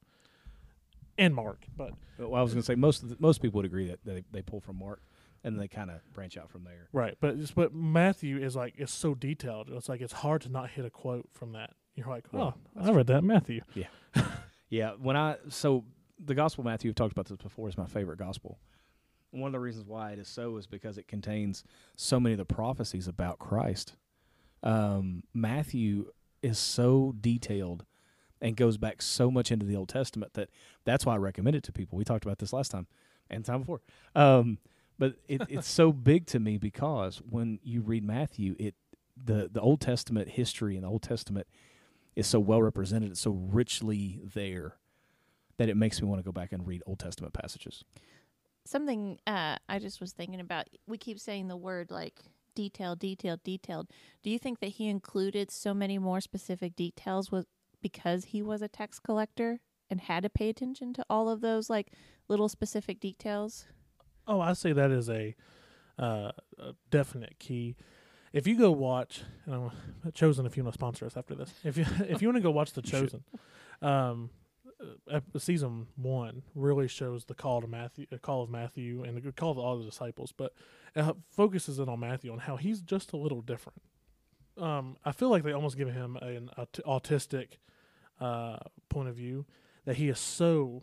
and 1.19 1.35
Mark 1.35 1.67
but 1.77 1.93
Well, 2.19 2.35
I 2.35 2.43
was 2.43 2.53
going 2.53 2.63
to 2.63 2.67
say 2.67 2.75
most 2.75 3.03
of 3.03 3.09
the, 3.09 3.17
most 3.19 3.41
people 3.43 3.59
would 3.59 3.67
agree 3.67 3.89
that 3.89 4.01
they, 4.05 4.23
they 4.33 4.43
pull 4.43 4.61
from 4.61 4.79
Mark, 4.79 5.03
and 5.45 5.55
then 5.55 5.61
they 5.61 5.69
kind 5.69 5.91
of 5.91 6.01
branch 6.13 6.37
out 6.37 6.51
from 6.51 6.65
there. 6.65 6.89
right 6.93 7.17
but 7.21 7.37
it's, 7.37 7.51
but 7.51 7.75
Matthew 7.75 8.39
is 8.39 8.57
like 8.57 8.75
it's 8.77 8.93
so 8.93 9.15
detailed 9.15 9.71
it's 9.71 9.89
like 9.89 10.01
it's 10.01 10.13
hard 10.13 10.43
to 10.43 10.49
not 10.49 10.71
hit 10.71 10.85
a 10.85 10.91
quote 10.91 11.29
from 11.33 11.53
that 11.53 11.71
you're 11.95 12.09
like 12.09 12.25
oh 12.33 12.39
Well, 12.39 12.59
I 12.81 12.91
read 12.91 13.07
that 13.09 13.23
Matthew 13.25 13.61
Yeah, 13.75 13.87
yeah. 14.69 14.93
when 15.01 15.17
I 15.17 15.37
so 15.49 15.85
the 16.19 16.35
Gospel 16.35 16.63
of 16.63 16.67
Matthew, 16.67 16.89
we've 16.89 16.95
talked 16.95 17.13
about 17.13 17.27
this 17.27 17.37
before, 17.37 17.69
is 17.69 17.77
my 17.77 17.87
favorite 17.87 18.19
gospel. 18.19 18.59
One 19.33 19.49
of 19.49 19.53
the 19.53 19.61
reasons 19.61 19.87
why 19.87 20.13
it 20.13 20.19
is 20.19 20.29
so 20.29 20.57
is 20.57 20.67
because 20.67 20.97
it 20.97 21.09
contains 21.09 21.63
so 21.95 22.19
many 22.19 22.33
of 22.33 22.39
the 22.39 22.47
prophecies 22.47 23.07
about 23.07 23.39
Christ. 23.39 23.97
Um, 24.63 25.25
Matthew 25.35 26.07
is 26.43 26.59
so 26.59 27.15
detailed 27.21 27.85
and 28.41 28.57
goes 28.57 28.77
back 28.77 29.03
so 29.03 29.31
much 29.31 29.51
into 29.51 29.67
the 29.67 29.77
Old 29.77 29.89
Testament 29.89 30.35
that 30.35 30.51
that's 30.85 31.07
why 31.07 31.15
I 31.15 31.19
recommend 31.19 31.57
it 31.57 31.63
to 31.65 31.73
people. 31.73 31.97
We 31.97 32.05
talked 32.05 32.25
about 32.25 32.39
this 32.39 32.53
last 32.53 32.71
time 32.71 32.87
and 33.31 33.45
time 33.45 33.61
before. 33.61 33.81
Um, 34.15 34.59
but 34.99 35.15
it, 35.29 35.43
it's 35.49 35.69
so 35.69 35.93
big 35.93 36.27
to 36.27 36.39
me 36.39 36.59
because 36.59 37.23
when 37.29 37.59
you 37.63 37.81
read 37.81 38.05
Matthew, 38.05 38.57
it 38.59 38.75
the 39.23 39.49
the 39.51 39.61
Old 39.61 39.81
Testament 39.81 40.31
history 40.31 40.75
and 40.75 40.85
the 40.85 40.89
Old 40.89 41.03
Testament 41.03 41.47
is 42.15 42.27
so 42.27 42.41
well 42.41 42.63
represented. 42.63 43.11
It's 43.11 43.21
so 43.21 43.31
richly 43.31 44.21
there 44.35 44.77
that 45.59 45.69
it 45.69 45.77
makes 45.77 46.03
me 46.03 46.09
want 46.09 46.19
to 46.19 46.25
go 46.25 46.33
back 46.33 46.53
and 46.53 46.67
read 46.67 46.83
Old 46.87 46.99
Testament 46.99 47.33
passages. 47.33 47.85
Something 48.65 49.19
uh, 49.27 49.57
I 49.69 49.79
just 49.79 50.01
was 50.01 50.13
thinking 50.13 50.41
about. 50.41 50.67
We 50.87 50.99
keep 50.99 51.19
saying 51.19 51.49
the 51.49 51.57
word 51.57 51.91
like 51.91 52.21
detailed, 52.55 52.99
detailed, 52.99 53.43
detailed. 53.45 53.89
Do 54.23 54.31
you 54.31 54.39
think 54.39 54.61
that 54.61 54.69
he 54.69 54.89
included 54.89 55.51
so 55.51 55.73
many 55.73 55.99
more 55.99 56.21
specific 56.21 56.75
details 56.75 57.31
was 57.31 57.47
because 57.87 58.27
he 58.27 58.43
was 58.43 58.63
a 58.63 58.69
tax 58.69 58.99
collector 58.99 59.61
and 59.89 60.01
had 60.01 60.25
to 60.25 60.29
pay 60.29 60.49
attention 60.49 60.93
to 60.93 61.05
all 61.09 61.29
of 61.29 61.41
those 61.41 61.71
like 61.71 61.93
little 62.29 62.49
specific 62.49 62.99
details? 62.99 63.67
oh 64.27 64.41
I 64.41 64.55
say 64.55 64.73
that 64.73 64.91
is 64.91 65.09
a, 65.09 65.37
uh, 65.99 66.33
a 66.59 66.73
definite 66.91 67.39
key 67.39 67.77
if 68.33 68.45
you 68.47 68.59
go 68.59 68.73
watch 68.73 69.23
and 69.45 69.55
I'm 69.55 70.13
chosen 70.13 70.47
if 70.47 70.57
you 70.57 70.65
want 70.65 70.75
to 70.75 70.79
sponsor 70.79 71.07
us 71.07 71.17
after 71.17 71.37
this 71.37 71.53
if 71.63 71.77
you 71.77 71.87
if 72.09 72.21
you 72.21 72.29
want 72.29 72.37
to 72.37 72.43
go 72.43 72.51
watch 72.51 72.73
the 72.73 72.83
chosen 72.95 73.23
um 73.83 74.31
uh, 75.11 75.21
season 75.39 75.87
one 75.97 76.43
really 76.55 76.89
shows 76.89 77.25
the 77.25 77.35
call 77.35 77.63
to 77.63 77.67
Matthew, 77.67 78.07
uh, 78.13 78.19
call 78.19 78.43
of 78.43 78.51
Matthew, 78.51 79.05
and 79.05 79.17
the 79.17 79.33
call 79.33 79.53
of 79.53 79.59
all 79.59 79.79
the 79.79 79.87
disciples, 79.87 80.33
but 80.37 80.53
it 80.95 81.17
focuses 81.31 81.79
in 81.79 81.89
on 81.89 82.01
Matthew 82.01 82.31
on 82.31 82.41
how 82.41 82.57
he's 82.57 82.83
just 82.83 83.15
a 83.15 83.17
little 83.17 83.41
different. 83.41 83.81
Um, 84.59 84.97
I 85.03 85.13
feel 85.13 85.31
like 85.31 85.45
they 85.45 85.53
almost 85.53 85.77
give 85.77 85.93
him 85.93 86.17
an 86.17 86.51
aut- 86.57 86.81
autistic 86.87 87.59
uh, 88.21 88.57
point 88.89 89.09
of 89.09 89.15
view 89.17 89.47
that 89.85 89.97
he 89.97 90.09
is 90.09 90.19
so 90.19 90.83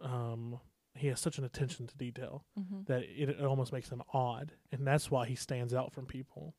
um, 0.00 0.58
he 0.94 1.06
has 1.08 1.20
such 1.20 1.38
an 1.38 1.44
attention 1.44 1.86
to 1.86 1.96
detail 1.96 2.44
Mm-hmm. 2.58 2.82
that 2.86 3.02
it, 3.02 3.28
it 3.30 3.40
almost 3.44 3.72
makes 3.72 3.88
him 3.88 4.02
odd, 4.12 4.52
and 4.70 4.86
that's 4.86 5.10
why 5.10 5.26
he 5.26 5.34
stands 5.34 5.72
out 5.74 5.92
from 5.92 6.06
people, 6.06 6.54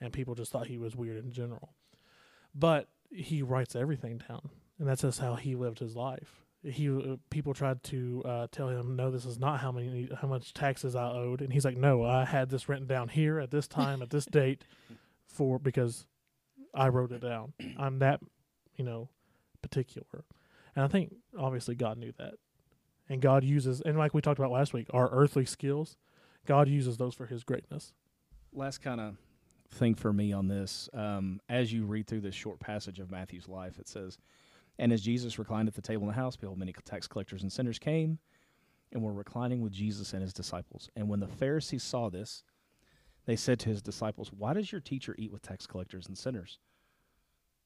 and 0.00 0.12
people 0.12 0.34
just 0.34 0.52
thought 0.52 0.66
he 0.68 0.78
was 0.78 0.96
weird 0.96 1.16
in 1.22 1.32
general. 1.32 1.74
But 2.54 2.88
he 3.10 3.42
writes 3.42 3.74
everything 3.76 4.18
down, 4.28 4.48
and 4.78 4.88
that's 4.88 5.02
just 5.02 5.20
how 5.20 5.34
he 5.34 5.54
lived 5.54 5.78
his 5.80 5.96
life. 5.96 6.44
He 6.62 6.88
uh, 6.88 7.16
people 7.30 7.52
tried 7.52 7.82
to 7.84 8.22
uh, 8.24 8.46
tell 8.50 8.68
him, 8.68 8.96
no, 8.96 9.10
this 9.10 9.26
is 9.26 9.38
not 9.38 9.60
how 9.60 9.70
many 9.70 10.08
how 10.20 10.28
much 10.28 10.54
taxes 10.54 10.94
I 10.96 11.10
owed, 11.10 11.42
and 11.42 11.52
he's 11.52 11.64
like, 11.64 11.76
no, 11.76 12.04
I 12.04 12.24
had 12.24 12.48
this 12.48 12.68
written 12.68 12.86
down 12.86 13.08
here 13.08 13.38
at 13.38 13.50
this 13.50 13.66
time 13.68 14.00
at 14.02 14.10
this 14.10 14.24
date, 14.40 14.64
for 15.26 15.58
because 15.58 16.06
I 16.72 16.88
wrote 16.88 17.12
it 17.12 17.20
down. 17.20 17.52
I'm 17.78 17.98
that, 17.98 18.20
you 18.76 18.84
know, 18.84 19.10
particular, 19.68 20.24
and 20.76 20.84
I 20.84 20.88
think 20.88 21.14
obviously 21.38 21.74
God 21.74 21.98
knew 21.98 22.12
that, 22.18 22.34
and 23.08 23.20
God 23.20 23.44
uses, 23.44 23.80
and 23.80 23.98
like 23.98 24.14
we 24.14 24.20
talked 24.20 24.38
about 24.38 24.50
last 24.50 24.72
week, 24.72 24.88
our 24.92 25.08
earthly 25.10 25.44
skills, 25.44 25.96
God 26.46 26.68
uses 26.68 26.96
those 26.96 27.14
for 27.14 27.26
His 27.26 27.44
greatness. 27.44 27.92
Last 28.52 28.78
kind 28.78 29.00
of 29.00 29.16
thing 29.70 29.94
for 29.94 30.12
me 30.12 30.32
on 30.32 30.48
this, 30.48 30.88
um, 30.94 31.40
as 31.48 31.72
you 31.72 31.84
read 31.84 32.06
through 32.06 32.20
this 32.20 32.34
short 32.34 32.60
passage 32.60 33.00
of 33.00 33.10
Matthew's 33.10 33.48
life, 33.48 33.78
it 33.78 33.88
says, 33.88 34.18
And 34.78 34.92
as 34.92 35.02
Jesus 35.02 35.38
reclined 35.38 35.68
at 35.68 35.74
the 35.74 35.82
table 35.82 36.02
in 36.02 36.08
the 36.08 36.14
house, 36.14 36.36
behold, 36.36 36.58
many 36.58 36.72
tax 36.84 37.06
collectors 37.06 37.42
and 37.42 37.52
sinners 37.52 37.78
came 37.78 38.18
and 38.92 39.02
were 39.02 39.12
reclining 39.12 39.60
with 39.60 39.72
Jesus 39.72 40.12
and 40.12 40.22
his 40.22 40.32
disciples. 40.32 40.88
And 40.94 41.08
when 41.08 41.20
the 41.20 41.26
Pharisees 41.26 41.82
saw 41.82 42.08
this, 42.08 42.44
they 43.26 43.36
said 43.36 43.58
to 43.60 43.68
his 43.68 43.82
disciples, 43.82 44.30
Why 44.32 44.52
does 44.52 44.70
your 44.70 44.80
teacher 44.80 45.14
eat 45.18 45.32
with 45.32 45.42
tax 45.42 45.66
collectors 45.66 46.06
and 46.06 46.16
sinners? 46.16 46.58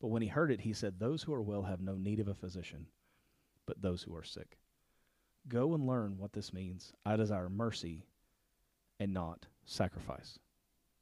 But 0.01 0.09
when 0.09 0.23
he 0.23 0.29
heard 0.29 0.51
it, 0.51 0.61
he 0.61 0.73
said, 0.73 0.99
Those 0.99 1.23
who 1.23 1.35
are 1.35 1.43
well 1.43 1.63
have 1.63 1.81
no 1.81 1.97
need 1.97 2.21
of 2.21 2.29
a 2.29 2.35
physician, 2.35 2.87
but 3.67 3.83
those 3.83 4.03
who 4.03 4.15
are 4.15 4.23
sick. 4.23 4.59
Go 5.49 5.75
and 5.75 5.87
learn 5.87 6.19
what 6.19 6.33
this 6.33 6.53
means. 6.53 6.93
I 7.05 7.17
desire 7.17 7.49
mercy 7.49 8.07
and 9.01 9.13
not 9.13 9.47
sacrifice. 9.65 10.39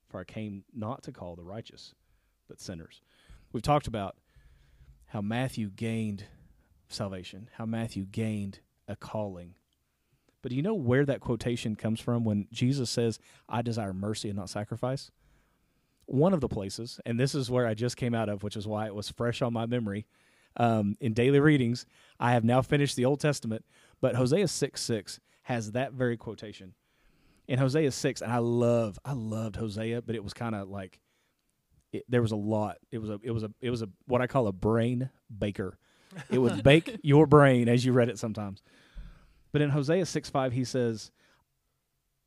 For 0.09 0.21
I 0.21 0.25
came 0.25 0.65
not 0.75 1.03
to 1.05 1.13
call 1.13 1.37
the 1.37 1.45
righteous, 1.45 1.95
but 2.49 2.61
sinners. 2.61 3.01
We've 3.53 3.63
talked 3.63 3.87
about 3.87 4.17
how 5.07 5.21
Matthew 5.21 5.71
gained 5.71 6.25
salvation, 6.89 7.51
how 7.55 7.67
Matthew 7.67 8.05
gained 8.05 8.61
a 8.89 8.97
calling. 8.97 9.55
But 10.43 10.51
do 10.51 10.57
you 10.57 10.63
know 10.63 10.75
where 10.75 11.05
that 11.05 11.21
quotation 11.21 11.75
comes 11.75 12.01
from 12.01 12.25
when 12.25 12.47
Jesus 12.53 12.89
says, 12.89 13.19
I 13.49 13.63
desire 13.63 13.93
mercy 13.93 14.29
and 14.29 14.39
not 14.39 14.51
sacrifice? 14.51 15.11
One 16.07 16.33
of 16.33 16.41
the 16.41 16.49
places, 16.49 17.01
and 17.05 17.19
this 17.19 17.35
is 17.35 17.51
where 17.51 17.67
I 17.67 17.75
just 17.75 17.97
came 17.97 18.15
out 18.15 18.29
of, 18.29 18.43
which 18.43 18.57
is 18.57 18.67
why 18.67 18.87
it 18.87 18.95
was 18.95 19.11
fresh 19.11 19.43
on 19.43 19.53
my 19.53 19.67
memory. 19.67 20.07
um, 20.59 20.97
in 21.01 21.13
daily 21.13 21.39
readings. 21.39 21.85
I 22.19 22.33
have 22.33 22.43
now 22.45 22.63
finished 22.63 22.97
the 22.97 23.05
Old 23.05 23.21
Testament, 23.21 23.65
but 24.01 24.15
Hosea 24.15 24.49
six 24.49 24.81
six 24.81 25.21
has 25.43 25.73
that 25.73 25.93
very 25.93 26.17
quotation 26.17 26.73
in 27.47 27.59
Hosea 27.59 27.91
six, 27.91 28.23
and 28.23 28.33
I 28.33 28.39
love 28.39 28.99
I 29.05 29.13
loved 29.13 29.57
Hosea, 29.57 30.01
but 30.03 30.15
it 30.15 30.25
was 30.25 30.33
kind 30.33 30.55
of 30.55 30.69
like 30.71 30.99
it, 31.93 32.05
there 32.09 32.23
was 32.23 32.33
a 32.33 32.37
lot. 32.37 32.79
It 32.91 32.99
was 32.99 33.11
a 33.11 33.21
it 33.23 33.33
was 33.33 33.43
a 33.43 33.51
it 33.61 33.69
was 33.71 33.83
a 33.83 33.89
what 34.07 34.23
I 34.23 34.27
call 34.29 34.47
a 34.47 34.53
brain 34.53 35.11
baker. 35.37 35.77
It 36.31 36.39
would 36.39 36.63
bake 36.63 37.01
your 37.03 37.27
brain 37.27 37.69
as 37.69 37.85
you 37.85 37.93
read 37.93 38.09
it 38.09 38.19
sometimes. 38.19 38.63
But 39.53 39.61
in 39.61 39.69
Hosea 39.71 40.07
six 40.07 40.31
five, 40.31 40.53
he 40.53 40.65
says, 40.65 41.11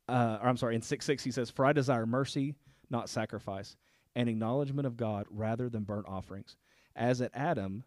uh, 0.08 0.38
or 0.40 0.48
I'm 0.48 0.56
sorry, 0.56 0.76
in 0.76 0.82
six 0.82 1.04
six 1.04 1.24
he 1.24 1.32
says, 1.32 1.50
"For 1.50 1.64
I 1.66 1.72
desire 1.72 2.06
mercy, 2.06 2.54
not 2.90 3.08
sacrifice, 3.08 3.76
and 4.14 4.28
acknowledgement 4.28 4.86
of 4.86 4.96
God 4.96 5.26
rather 5.30 5.68
than 5.68 5.84
burnt 5.84 6.06
offerings. 6.08 6.56
As 6.94 7.20
at 7.20 7.30
Adam, 7.32 7.84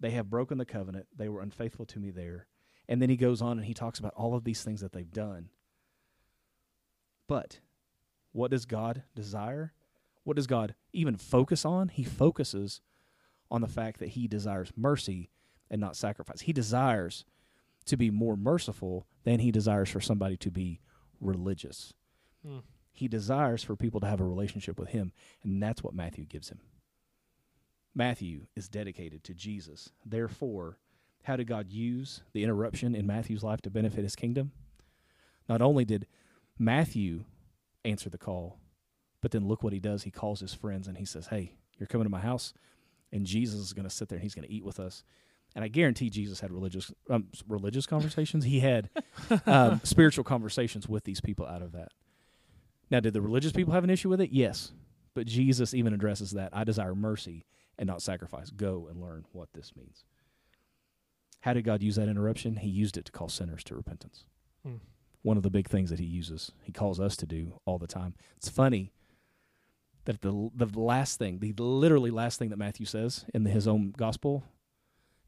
they 0.00 0.10
have 0.10 0.30
broken 0.30 0.58
the 0.58 0.64
covenant; 0.64 1.06
they 1.16 1.28
were 1.28 1.40
unfaithful 1.40 1.86
to 1.86 2.00
me 2.00 2.10
there." 2.10 2.46
And 2.88 3.00
then 3.00 3.08
he 3.08 3.16
goes 3.16 3.40
on 3.40 3.58
and 3.58 3.66
he 3.66 3.74
talks 3.74 3.98
about 3.98 4.14
all 4.14 4.34
of 4.34 4.44
these 4.44 4.62
things 4.62 4.80
that 4.80 4.92
they've 4.92 5.10
done. 5.10 5.48
But 7.26 7.60
what 8.32 8.50
does 8.50 8.66
God 8.66 9.04
desire? 9.14 9.72
What 10.24 10.36
does 10.36 10.46
God 10.46 10.74
even 10.92 11.16
focus 11.16 11.64
on? 11.64 11.88
He 11.88 12.04
focuses 12.04 12.80
on 13.50 13.60
the 13.60 13.68
fact 13.68 14.00
that 14.00 14.10
he 14.10 14.26
desires 14.26 14.72
mercy 14.76 15.30
and 15.70 15.80
not 15.80 15.96
sacrifice. 15.96 16.42
He 16.42 16.52
desires 16.52 17.24
to 17.86 17.96
be 17.96 18.10
more 18.10 18.36
merciful 18.36 19.06
than 19.24 19.40
he 19.40 19.50
desires 19.50 19.88
for 19.88 20.00
somebody 20.00 20.36
to 20.38 20.50
be 20.50 20.80
religious. 21.20 21.94
Hmm. 22.44 22.58
He 22.94 23.08
desires 23.08 23.64
for 23.64 23.74
people 23.74 23.98
to 24.00 24.06
have 24.06 24.20
a 24.20 24.24
relationship 24.24 24.78
with 24.78 24.90
him, 24.90 25.12
and 25.42 25.60
that's 25.60 25.82
what 25.82 25.94
Matthew 25.94 26.24
gives 26.24 26.48
him. 26.48 26.60
Matthew 27.92 28.46
is 28.54 28.68
dedicated 28.68 29.24
to 29.24 29.34
Jesus. 29.34 29.90
Therefore, 30.06 30.78
how 31.24 31.34
did 31.34 31.48
God 31.48 31.72
use 31.72 32.22
the 32.32 32.44
interruption 32.44 32.94
in 32.94 33.04
Matthew's 33.06 33.42
life 33.42 33.60
to 33.62 33.70
benefit 33.70 34.04
his 34.04 34.14
kingdom? 34.14 34.52
Not 35.48 35.60
only 35.60 35.84
did 35.84 36.06
Matthew 36.56 37.24
answer 37.84 38.08
the 38.08 38.16
call, 38.16 38.60
but 39.20 39.32
then 39.32 39.48
look 39.48 39.64
what 39.64 39.72
he 39.72 39.80
does. 39.80 40.04
He 40.04 40.12
calls 40.12 40.38
his 40.38 40.54
friends 40.54 40.86
and 40.86 40.96
he 40.96 41.04
says, 41.04 41.26
Hey, 41.26 41.56
you're 41.78 41.88
coming 41.88 42.04
to 42.04 42.10
my 42.10 42.20
house, 42.20 42.54
and 43.10 43.26
Jesus 43.26 43.58
is 43.58 43.72
going 43.72 43.88
to 43.88 43.94
sit 43.94 44.08
there 44.08 44.16
and 44.16 44.22
he's 44.22 44.36
going 44.36 44.46
to 44.46 44.54
eat 44.54 44.64
with 44.64 44.78
us. 44.78 45.02
And 45.56 45.64
I 45.64 45.68
guarantee 45.68 46.10
Jesus 46.10 46.40
had 46.40 46.52
religious 46.52 46.92
um, 47.10 47.28
religious 47.48 47.86
conversations. 47.86 48.44
He 48.44 48.60
had 48.60 48.90
um, 49.46 49.80
spiritual 49.82 50.24
conversations 50.24 50.88
with 50.88 51.04
these 51.04 51.20
people 51.20 51.46
out 51.46 51.62
of 51.62 51.72
that. 51.72 51.92
Now, 52.90 53.00
did 53.00 53.14
the 53.14 53.22
religious 53.22 53.52
people 53.52 53.72
have 53.72 53.84
an 53.84 53.90
issue 53.90 54.08
with 54.08 54.20
it? 54.20 54.30
Yes. 54.32 54.72
But 55.14 55.26
Jesus 55.26 55.74
even 55.74 55.94
addresses 55.94 56.32
that. 56.32 56.50
I 56.52 56.64
desire 56.64 56.94
mercy 56.94 57.44
and 57.78 57.86
not 57.86 58.02
sacrifice. 58.02 58.50
Go 58.50 58.88
and 58.90 59.00
learn 59.00 59.24
what 59.32 59.48
this 59.52 59.72
means. 59.76 60.04
How 61.40 61.52
did 61.52 61.64
God 61.64 61.82
use 61.82 61.96
that 61.96 62.08
interruption? 62.08 62.56
He 62.56 62.68
used 62.68 62.96
it 62.96 63.04
to 63.06 63.12
call 63.12 63.28
sinners 63.28 63.64
to 63.64 63.74
repentance. 63.74 64.24
Hmm. 64.64 64.76
One 65.22 65.36
of 65.36 65.42
the 65.42 65.50
big 65.50 65.68
things 65.68 65.90
that 65.90 65.98
he 65.98 66.04
uses, 66.04 66.52
he 66.62 66.72
calls 66.72 67.00
us 67.00 67.16
to 67.16 67.26
do 67.26 67.60
all 67.64 67.78
the 67.78 67.86
time. 67.86 68.14
It's 68.36 68.48
funny 68.48 68.92
that 70.04 70.20
the 70.20 70.50
the 70.54 70.68
last 70.78 71.18
thing, 71.18 71.38
the 71.38 71.54
literally 71.56 72.10
last 72.10 72.38
thing 72.38 72.50
that 72.50 72.58
Matthew 72.58 72.86
says 72.86 73.24
in 73.32 73.44
his 73.46 73.66
own 73.66 73.94
gospel 73.96 74.44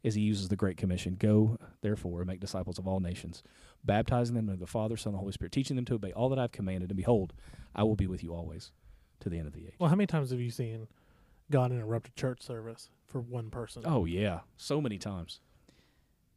is 0.07 0.14
he 0.14 0.20
uses 0.20 0.48
the 0.48 0.57
Great 0.57 0.76
Commission. 0.76 1.16
Go, 1.18 1.59
therefore, 1.80 2.20
and 2.20 2.28
make 2.28 2.38
disciples 2.38 2.78
of 2.78 2.86
all 2.86 3.00
nations, 3.00 3.42
baptizing 3.84 4.36
them 4.36 4.48
in 4.48 4.61
the 4.61 4.66
Father, 4.66 4.96
Son, 4.96 5.11
and 5.11 5.14
the 5.14 5.18
Holy 5.18 5.32
Spirit, 5.32 5.50
teaching 5.50 5.74
them 5.74 5.84
to 5.84 5.94
obey 5.94 6.12
all 6.12 6.28
that 6.28 6.38
I've 6.38 6.52
commanded, 6.52 6.90
and 6.90 6.96
behold, 6.96 7.32
I 7.74 7.82
will 7.82 7.96
be 7.96 8.07
with 8.07 8.22
you 8.22 8.32
always 8.32 8.70
to 9.18 9.28
the 9.28 9.36
end 9.36 9.48
of 9.48 9.52
the 9.52 9.66
age. 9.66 9.74
Well, 9.80 9.90
how 9.90 9.96
many 9.96 10.07
times 10.07 10.30
have 10.30 10.40
you 10.40 10.52
seen 10.52 10.86
God 11.50 11.72
interrupt 11.72 12.09
a 12.09 12.12
church 12.12 12.40
service 12.40 12.88
for 13.04 13.20
one 13.20 13.50
person? 13.50 13.82
Oh 13.84 14.04
yeah, 14.04 14.40
so 14.57 14.80
many 14.80 14.96
times. 14.96 15.40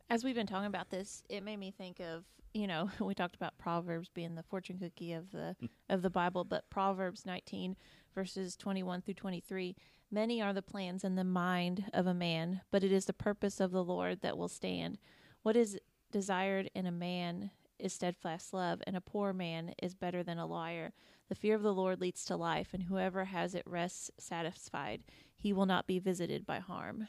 As 0.10 0.24
we've 0.24 0.34
been 0.34 0.48
talking 0.48 0.66
about 0.66 0.90
this, 0.90 1.22
it 1.30 1.44
made 1.44 1.58
me 1.58 1.72
think 1.72 2.00
of 2.00 2.24
you 2.56 2.66
know 2.66 2.90
we 3.00 3.14
talked 3.14 3.36
about 3.36 3.56
Proverbs 3.60 4.10
being 4.12 4.34
the 4.34 4.42
fortune 4.42 4.80
cookie 4.80 5.14
of 5.14 5.32
the 5.32 5.56
of 5.90 6.02
the 6.02 6.10
Bible, 6.10 6.44
but 6.44 6.68
Proverbs 6.72 7.24
19 7.24 7.76
verses 8.16 8.56
21 8.56 9.02
through 9.02 9.14
23. 9.14 9.76
Many 10.12 10.42
are 10.42 10.54
the 10.54 10.62
plans 10.62 11.04
in 11.04 11.16
the 11.16 11.24
mind 11.24 11.86
of 11.94 12.08
a 12.08 12.14
man, 12.14 12.62
but 12.72 12.84
it 12.84 12.92
is 12.92 13.06
the 13.06 13.14
purpose 13.14 13.60
of 13.60 13.72
the 13.72 13.84
Lord 13.84 14.22
that 14.22 14.38
will 14.38 14.48
stand. 14.48 14.98
What 15.44 15.56
is 15.56 15.80
desired 16.12 16.72
in 16.74 16.88
a 16.88 16.92
man 16.92 17.52
is 17.78 17.94
steadfast 17.94 18.54
love, 18.54 18.82
and 18.88 18.98
a 18.98 19.02
poor 19.02 19.34
man 19.34 19.74
is 19.82 19.94
better 19.94 20.24
than 20.24 20.40
a 20.40 20.48
liar. 20.48 20.94
The 21.30 21.36
fear 21.36 21.56
of 21.56 21.62
the 21.62 21.74
Lord 21.74 22.02
leads 22.02 22.26
to 22.26 22.36
life, 22.36 22.70
and 22.74 22.84
whoever 22.84 23.26
has 23.26 23.54
it 23.54 23.64
rests 23.68 24.10
satisfied. 24.18 25.04
He 25.38 25.54
will 25.54 25.68
not 25.68 25.86
be 25.86 26.00
visited 26.00 26.46
by 26.46 26.60
harm. 26.60 27.08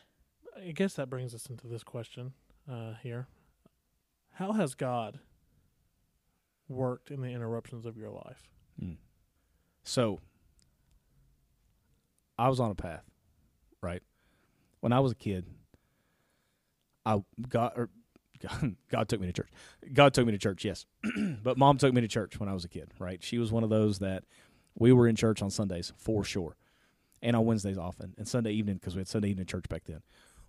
I 0.56 0.72
guess 0.72 0.94
that 0.94 1.08
brings 1.08 1.34
us 1.34 1.46
into 1.46 1.66
this 1.66 1.82
question 1.82 2.34
uh, 2.70 2.94
here. 3.02 3.28
How 4.34 4.52
has 4.52 4.74
God 4.74 5.20
worked 6.68 7.10
in 7.10 7.22
the 7.22 7.28
interruptions 7.28 7.86
of 7.86 7.96
your 7.96 8.10
life? 8.10 8.48
Mm. 8.82 8.96
So, 9.82 10.20
I 12.40 12.48
was 12.48 12.58
on 12.58 12.70
a 12.70 12.74
path, 12.74 13.04
right? 13.82 14.02
When 14.80 14.94
I 14.94 15.00
was 15.00 15.12
a 15.12 15.14
kid, 15.14 15.44
I 17.04 17.22
got 17.46 17.74
or 17.76 17.90
God, 18.40 18.62
er, 18.62 18.70
God 18.90 19.08
took 19.10 19.20
me 19.20 19.26
to 19.26 19.32
church. 19.34 19.50
God 19.92 20.14
took 20.14 20.24
me 20.24 20.32
to 20.32 20.38
church, 20.38 20.64
yes, 20.64 20.86
but 21.42 21.58
mom 21.58 21.76
took 21.76 21.92
me 21.92 22.00
to 22.00 22.08
church 22.08 22.40
when 22.40 22.48
I 22.48 22.54
was 22.54 22.64
a 22.64 22.68
kid, 22.68 22.92
right? 22.98 23.22
She 23.22 23.36
was 23.36 23.52
one 23.52 23.62
of 23.62 23.68
those 23.68 23.98
that 23.98 24.24
we 24.74 24.90
were 24.90 25.06
in 25.06 25.16
church 25.16 25.42
on 25.42 25.50
Sundays 25.50 25.92
for 25.98 26.24
sure, 26.24 26.56
and 27.20 27.36
on 27.36 27.44
Wednesdays 27.44 27.76
often, 27.76 28.14
and 28.16 28.26
Sunday 28.26 28.52
evening 28.52 28.76
because 28.76 28.94
we 28.94 29.00
had 29.00 29.08
Sunday 29.08 29.28
evening 29.28 29.44
church 29.44 29.68
back 29.68 29.84
then. 29.84 30.00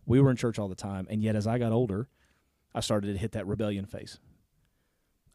We 0.06 0.22
were 0.22 0.32
in 0.32 0.38
church 0.38 0.58
all 0.58 0.70
the 0.70 0.76
time, 0.76 1.08
and 1.10 1.22
yet 1.22 1.36
as 1.36 1.46
I 1.46 1.58
got 1.58 1.74
older, 1.74 2.08
I 2.74 2.80
started 2.80 3.12
to 3.12 3.20
hit 3.20 3.34
that 3.34 3.48
rebellion 3.48 3.86
phase. 3.86 4.18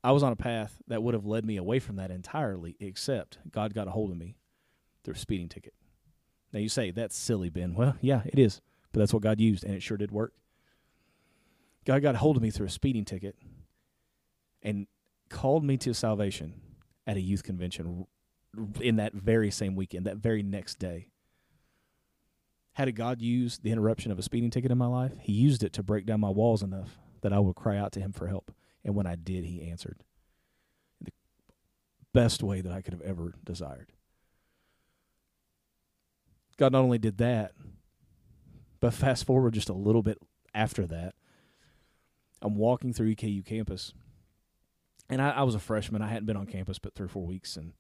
I 0.03 0.13
was 0.13 0.23
on 0.23 0.33
a 0.33 0.37
path 0.37 0.81
that 0.89 1.03
would 1.03 1.13
have 1.13 1.27
led 1.27 1.45
me 1.45 1.59
away 1.59 1.81
from 1.81 1.97
that 1.97 2.11
entirely, 2.11 2.77
except 2.81 3.41
God 3.51 3.75
got 3.75 3.89
a 3.89 3.91
hold 3.91 4.11
of 4.11 4.17
me 4.17 4.37
through 5.05 5.15
a 5.15 5.19
speeding 5.19 5.51
ticket. 5.51 5.75
Now 6.57 6.63
you 6.63 6.71
say 6.71 6.91
that's 6.91 7.15
silly, 7.15 7.51
Ben. 7.51 7.75
Well, 7.75 7.97
yeah, 8.01 8.23
it 8.25 8.39
is, 8.39 8.63
but 8.91 9.01
that's 9.01 9.13
what 9.13 9.23
God 9.23 9.43
used, 9.43 9.63
and 9.63 9.75
it 9.75 9.83
sure 9.83 9.99
did 9.99 10.11
work. 10.11 10.33
God 11.85 12.01
got 12.01 12.15
a 12.15 12.19
hold 12.19 12.39
of 12.39 12.43
me 12.43 12.49
through 12.51 12.65
a 12.65 12.71
speeding 12.71 13.05
ticket 13.05 13.37
and 14.63 14.87
called 15.29 15.65
me 15.65 15.77
to 15.77 15.93
salvation 15.93 16.55
at 17.07 17.19
a 17.19 17.21
youth 17.21 17.43
convention 17.43 18.07
in 18.81 18.97
that 18.97 19.13
very 19.13 19.51
same 19.51 19.77
weekend, 19.77 20.07
that 20.07 20.17
very 20.17 20.43
next 20.43 20.79
day. 20.79 21.09
How 22.73 22.87
did 22.87 22.97
God 22.97 23.21
use 23.21 23.59
the 23.59 23.71
interruption 23.71 24.11
of 24.11 24.19
a 24.19 24.23
speeding 24.23 24.49
ticket 24.49 24.71
in 24.71 24.79
my 24.79 24.87
life? 24.87 25.13
He 25.21 25.35
used 25.35 25.63
it 25.63 25.75
to 25.75 25.83
break 25.83 26.07
down 26.07 26.21
my 26.21 26.31
walls 26.31 26.63
enough 26.63 26.97
that 27.21 27.35
I 27.35 27.39
would 27.39 27.57
cry 27.57 27.77
out 27.77 27.93
to 27.93 28.01
Him 28.01 28.13
for 28.13 28.29
help. 28.29 28.51
And 28.83 28.95
when 28.95 29.07
I 29.07 29.17
did, 29.17 29.45
He 29.45 29.69
answered 29.69 30.05
in 31.03 31.05
the 31.05 31.13
best 32.15 32.43
way 32.43 32.63
that 32.63 32.73
I 32.73 32.81
could 32.81 32.95
have 32.95 33.03
ever 33.03 33.35
desired. 33.45 33.93
God 36.57 36.73
not 36.73 36.83
only 36.83 36.99
did 36.99 37.19
that, 37.19 37.53
but 38.81 38.95
fast 38.95 39.27
forward 39.27 39.55
just 39.55 39.69
a 39.69 39.75
little 39.75 40.03
bit 40.03 40.19
after 40.55 40.87
that, 40.87 41.15
I'm 42.41 42.57
walking 42.57 42.93
through 42.93 43.15
EKU 43.15 43.45
campus, 43.45 43.93
and 45.09 45.21
I, 45.21 45.31
I, 45.31 45.43
was 45.43 45.55
a 45.55 45.59
freshman. 45.59 46.03
I 46.03 46.09
hadn't 46.09 46.27
been 46.27 46.37
on 46.37 46.47
campus 46.47 46.79
but 46.79 46.95
three 46.95 47.07
or 47.07 47.09
four 47.09 47.27
weeks, 47.27 47.57
and 47.57 47.73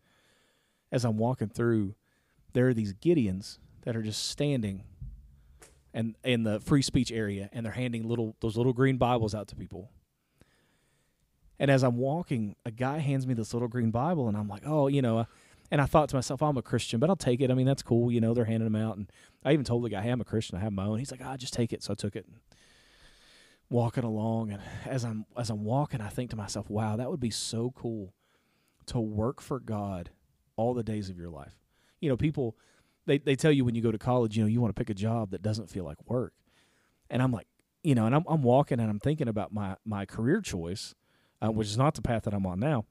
as 0.90 1.04
I'm 1.04 1.16
walking 1.16 1.48
through, 1.48 1.94
there 2.52 2.68
are 2.68 2.74
these 2.74 2.94
Gideons 2.94 3.58
that 3.82 3.96
are 3.96 4.02
just 4.02 4.28
standing, 4.28 4.84
and 5.92 6.16
in 6.24 6.42
the 6.42 6.60
free 6.60 6.82
speech 6.82 7.12
area, 7.12 7.48
and 7.52 7.64
they're 7.64 7.72
handing 7.72 8.08
little 8.08 8.36
those 8.40 8.56
little 8.56 8.72
green 8.72 8.96
Bibles 8.96 9.34
out 9.34 9.48
to 9.48 9.56
people. 9.56 9.90
And 11.58 11.70
as 11.70 11.82
I'm 11.82 11.96
walking, 11.96 12.54
a 12.66 12.70
guy 12.70 12.98
hands 12.98 13.26
me 13.26 13.32
this 13.32 13.54
little 13.54 13.68
green 13.68 13.90
Bible, 13.90 14.28
and 14.28 14.36
I'm 14.36 14.48
like, 14.48 14.62
oh, 14.66 14.88
you 14.88 15.00
know. 15.00 15.26
And 15.70 15.80
I 15.80 15.86
thought 15.86 16.08
to 16.10 16.16
myself, 16.16 16.42
I'm 16.42 16.56
a 16.56 16.62
Christian, 16.62 17.00
but 17.00 17.10
I'll 17.10 17.16
take 17.16 17.40
it. 17.40 17.50
I 17.50 17.54
mean, 17.54 17.66
that's 17.66 17.82
cool. 17.82 18.10
You 18.12 18.20
know, 18.20 18.34
they're 18.34 18.44
handing 18.44 18.70
them 18.70 18.80
out. 18.80 18.96
And 18.96 19.10
I 19.44 19.52
even 19.52 19.64
told 19.64 19.84
the 19.84 19.88
guy, 19.88 20.00
hey, 20.00 20.10
I'm 20.10 20.20
a 20.20 20.24
Christian. 20.24 20.56
I 20.56 20.60
have 20.60 20.72
my 20.72 20.84
own. 20.84 20.98
He's 20.98 21.10
like, 21.10 21.20
ah, 21.24 21.32
oh, 21.32 21.36
just 21.36 21.52
take 21.52 21.72
it. 21.72 21.82
So 21.82 21.92
I 21.92 21.94
took 21.94 22.14
it 22.14 22.26
walking 23.68 24.04
along 24.04 24.52
and 24.52 24.62
as 24.84 25.04
I'm 25.04 25.26
as 25.36 25.50
I'm 25.50 25.64
walking 25.64 26.00
I 26.00 26.08
think 26.08 26.30
to 26.30 26.36
myself, 26.36 26.70
wow, 26.70 26.96
that 26.96 27.10
would 27.10 27.20
be 27.20 27.30
so 27.30 27.72
cool 27.76 28.14
to 28.86 29.00
work 29.00 29.40
for 29.40 29.58
God 29.58 30.10
all 30.56 30.74
the 30.74 30.84
days 30.84 31.10
of 31.10 31.18
your 31.18 31.30
life. 31.30 31.58
You 32.00 32.08
know, 32.08 32.16
people 32.16 32.56
they 33.06 33.18
they 33.18 33.36
tell 33.36 33.52
you 33.52 33.64
when 33.64 33.74
you 33.74 33.82
go 33.82 33.92
to 33.92 33.98
college, 33.98 34.36
you 34.36 34.42
know, 34.42 34.48
you 34.48 34.60
want 34.60 34.74
to 34.74 34.78
pick 34.78 34.90
a 34.90 34.94
job 34.94 35.30
that 35.30 35.42
doesn't 35.42 35.70
feel 35.70 35.84
like 35.84 35.98
work. 36.08 36.32
And 37.10 37.22
I'm 37.22 37.32
like, 37.32 37.46
you 37.82 37.94
know, 37.94 38.06
and 38.06 38.14
I'm 38.14 38.24
I'm 38.28 38.42
walking 38.42 38.80
and 38.80 38.88
I'm 38.88 39.00
thinking 39.00 39.28
about 39.28 39.52
my 39.52 39.76
my 39.84 40.04
career 40.06 40.40
choice, 40.40 40.94
uh, 41.42 41.50
which 41.50 41.68
is 41.68 41.78
not 41.78 41.94
the 41.94 42.02
path 42.02 42.22
that 42.24 42.34
I'm 42.34 42.46
on 42.46 42.60
now. 42.60 42.84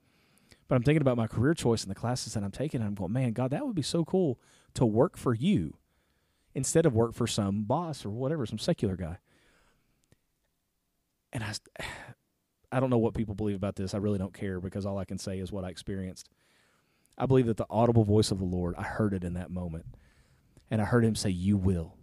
But 0.67 0.75
I'm 0.75 0.83
thinking 0.83 1.01
about 1.01 1.17
my 1.17 1.27
career 1.27 1.53
choice 1.53 1.83
and 1.83 1.91
the 1.91 1.95
classes 1.95 2.33
that 2.33 2.43
I'm 2.43 2.51
taking 2.51 2.81
and 2.81 2.87
I'm 2.87 2.95
going, 2.95 3.13
"Man, 3.13 3.33
God, 3.33 3.51
that 3.51 3.65
would 3.65 3.75
be 3.75 3.81
so 3.81 4.03
cool 4.03 4.39
to 4.73 4.85
work 4.85 5.17
for 5.17 5.33
you 5.33 5.77
instead 6.55 6.85
of 6.85 6.93
work 6.95 7.13
for 7.13 7.27
some 7.27 7.63
boss 7.63 8.05
or 8.05 8.09
whatever, 8.09 8.45
some 8.45 8.59
secular 8.59 8.95
guy." 8.95 9.17
and 11.35 11.43
I, 11.43 11.53
I 12.71 12.79
don't 12.79 12.89
know 12.89 12.97
what 12.97 13.13
people 13.13 13.35
believe 13.35 13.55
about 13.55 13.75
this. 13.75 13.93
I 13.93 13.97
really 13.97 14.17
don't 14.17 14.33
care 14.33 14.59
because 14.59 14.85
all 14.85 14.97
I 14.97 15.05
can 15.05 15.17
say 15.17 15.39
is 15.39 15.51
what 15.51 15.63
I 15.63 15.69
experienced. 15.69 16.29
I 17.17 17.25
believe 17.25 17.45
that 17.45 17.57
the 17.57 17.67
audible 17.69 18.03
voice 18.03 18.31
of 18.31 18.39
the 18.39 18.45
Lord, 18.45 18.75
I 18.77 18.83
heard 18.83 19.13
it 19.13 19.23
in 19.23 19.35
that 19.35 19.51
moment. 19.51 19.85
And 20.69 20.81
I 20.81 20.85
heard 20.85 21.05
him 21.05 21.15
say, 21.15 21.29
You 21.29 21.57
will. 21.57 21.95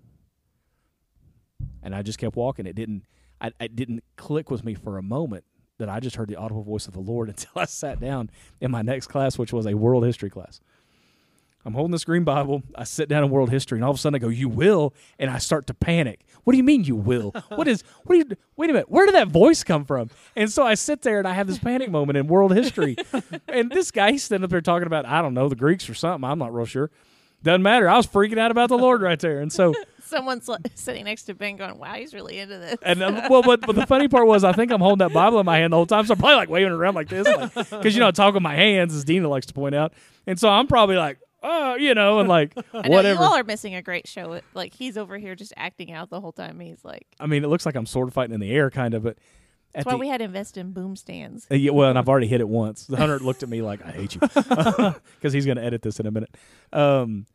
and 1.82 1.94
I 1.94 2.02
just 2.02 2.18
kept 2.18 2.36
walking. 2.36 2.66
It 2.66 2.76
didn't. 2.76 3.04
I, 3.40 3.50
it 3.58 3.74
didn't 3.74 4.04
click 4.16 4.50
with 4.50 4.64
me 4.64 4.74
for 4.74 4.98
a 4.98 5.02
moment 5.02 5.44
that 5.83 5.89
I 5.89 5.99
just 5.99 6.14
heard 6.14 6.28
the 6.28 6.37
audible 6.37 6.62
voice 6.62 6.87
of 6.87 6.95
the 6.95 7.01
Lord 7.01 7.28
until 7.28 7.51
I 7.57 7.64
sat 7.64 8.01
down 8.01 8.30
in 8.61 8.70
my 8.70 8.83
next 8.83 9.09
class, 9.09 9.37
which 9.37 9.53
was 9.53 9.66
a 9.66 9.74
world 9.74 10.05
history 10.05 10.30
class. 10.30 10.61
I'm 11.64 11.74
holding 11.74 11.93
this 11.93 12.05
green 12.05 12.24
Bible. 12.24 12.62
I 12.74 12.85
sit 12.85 13.09
down 13.09 13.22
in 13.22 13.30
world 13.30 13.51
history, 13.51 13.78
and 13.78 13.85
all 13.85 13.91
of 13.93 13.97
a 13.97 14.01
sudden 14.01 14.16
I 14.16 14.18
go, 14.18 14.28
"You 14.28 14.49
will," 14.49 14.95
and 15.18 15.30
I 15.30 15.39
start 15.39 15.68
to 15.68 15.74
panic. 15.74 16.24
What 16.43 16.55
do 16.55 16.57
you 16.57 16.64
mean 16.64 16.83
you 16.83 16.97
will? 16.97 17.30
what 17.51 17.68
is? 17.68 17.85
What 18.05 18.14
do 18.14 18.18
you? 18.18 18.37
Wait 18.57 18.70
a 18.70 18.72
minute. 18.72 18.91
Where 18.91 19.07
did 19.07 19.14
that 19.14 19.28
voice 19.28 19.62
come 19.62 19.85
from? 19.85 20.11
And 20.35 20.51
so 20.51 20.64
I 20.64 20.74
sit 20.74 21.03
there 21.03 21.18
and 21.20 21.28
I 21.28 21.35
have 21.35 21.47
this 21.47 21.59
panic 21.59 21.89
moment 21.89 22.16
in 22.16 22.26
world 22.26 22.53
history, 22.53 22.97
and 23.49 23.70
this 23.70 23.93
guy 23.93 24.11
he's 24.12 24.24
standing 24.24 24.45
up 24.45 24.51
there 24.51 24.61
talking 24.61 24.87
about 24.87 25.07
I 25.07 25.22
don't 25.22 25.35
know 25.35 25.49
the 25.49 25.55
Greeks 25.55 25.89
or 25.89 25.95
something. 25.95 26.28
I'm 26.28 26.39
not 26.39 26.53
real 26.53 26.66
sure. 26.66 26.91
Doesn't 27.45 27.62
matter. 27.62 27.89
I 27.89 27.97
was 27.97 28.09
freaking 28.09 28.39
out 28.39 28.51
about 28.51 28.68
the 28.68 28.78
Lord 28.78 29.03
right 29.03 29.20
there, 29.20 29.41
and 29.41 29.53
so 29.53 29.72
Someone's 30.12 30.48
sitting 30.74 31.04
next 31.04 31.24
to 31.24 31.34
Ben 31.34 31.56
going, 31.56 31.78
wow, 31.78 31.94
he's 31.94 32.14
really 32.14 32.38
into 32.38 32.58
this. 32.58 32.76
and 32.82 33.02
uh, 33.02 33.26
well, 33.30 33.42
but 33.42 33.60
but 33.62 33.74
the 33.74 33.86
funny 33.86 34.08
part 34.08 34.26
was 34.26 34.44
I 34.44 34.52
think 34.52 34.70
I'm 34.70 34.80
holding 34.80 34.98
that 35.06 35.12
Bible 35.12 35.40
in 35.40 35.46
my 35.46 35.58
hand 35.58 35.72
the 35.72 35.76
whole 35.76 35.86
time, 35.86 36.06
so 36.06 36.14
I'm 36.14 36.18
probably 36.20 36.36
like 36.36 36.48
waving 36.48 36.72
it 36.72 36.76
around 36.76 36.94
like 36.94 37.08
this, 37.08 37.26
because 37.54 37.94
you 37.94 38.00
know 38.00 38.08
I 38.08 38.10
talk 38.10 38.34
with 38.34 38.42
my 38.42 38.54
hands, 38.54 38.94
as 38.94 39.04
Dina 39.04 39.28
likes 39.28 39.46
to 39.46 39.54
point 39.54 39.74
out, 39.74 39.92
and 40.26 40.38
so 40.38 40.48
I'm 40.48 40.66
probably 40.66 40.96
like, 40.96 41.18
oh, 41.42 41.74
you 41.76 41.94
know, 41.94 42.20
and 42.20 42.28
like 42.28 42.52
I 42.72 42.88
know 42.88 42.90
whatever. 42.96 43.20
you 43.20 43.26
all 43.26 43.34
are 43.34 43.44
missing 43.44 43.74
a 43.74 43.82
great 43.82 44.06
show. 44.06 44.40
Like 44.54 44.74
he's 44.74 44.96
over 44.96 45.18
here 45.18 45.34
just 45.34 45.52
acting 45.56 45.92
out 45.92 46.10
the 46.10 46.20
whole 46.20 46.32
time. 46.32 46.60
He's 46.60 46.84
like, 46.84 47.06
I 47.18 47.26
mean, 47.26 47.44
it 47.44 47.48
looks 47.48 47.66
like 47.66 47.74
I'm 47.74 47.86
sword 47.86 48.12
fighting 48.12 48.34
in 48.34 48.40
the 48.40 48.50
air, 48.50 48.70
kind 48.70 48.94
of, 48.94 49.02
but 49.02 49.18
that's 49.74 49.86
why 49.86 49.92
the, 49.92 49.98
we 49.98 50.08
had 50.08 50.18
to 50.18 50.24
invest 50.24 50.56
in 50.56 50.72
boom 50.72 50.96
stands. 50.96 51.46
Uh, 51.50 51.54
yeah, 51.54 51.70
well, 51.70 51.88
and 51.88 51.98
I've 51.98 52.08
already 52.08 52.26
hit 52.26 52.40
it 52.40 52.48
once. 52.48 52.86
The 52.86 52.96
hunter 52.96 53.18
looked 53.18 53.42
at 53.42 53.48
me 53.48 53.62
like, 53.62 53.84
"I 53.84 53.90
hate 53.90 54.14
you," 54.14 54.20
because 54.20 55.32
he's 55.32 55.46
going 55.46 55.56
to 55.56 55.64
edit 55.64 55.82
this 55.82 55.98
in 55.98 56.06
a 56.06 56.10
minute. 56.10 56.36
Um, 56.72 57.26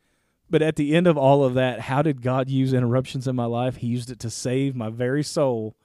but 0.50 0.62
at 0.62 0.76
the 0.76 0.94
end 0.94 1.06
of 1.06 1.16
all 1.16 1.44
of 1.44 1.54
that, 1.54 1.80
how 1.80 2.02
did 2.02 2.22
God 2.22 2.48
use 2.48 2.72
interruptions 2.72 3.28
in 3.28 3.36
my 3.36 3.44
life? 3.44 3.76
He 3.76 3.86
used 3.86 4.10
it 4.10 4.18
to 4.20 4.30
save 4.30 4.74
my 4.74 4.88
very 4.88 5.22
soul, 5.22 5.76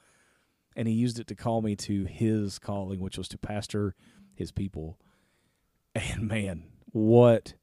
and 0.76 0.88
He 0.88 0.94
used 0.94 1.20
it 1.20 1.28
to 1.28 1.36
call 1.36 1.62
me 1.62 1.76
to 1.78 2.06
His 2.06 2.60
calling, 2.60 3.00
which 3.00 3.18
was 3.18 3.28
to 3.30 3.38
pastor 3.38 3.96
His 4.34 4.52
people. 4.52 4.98
And 5.96 6.28
man, 6.28 6.64
what, 6.92 7.54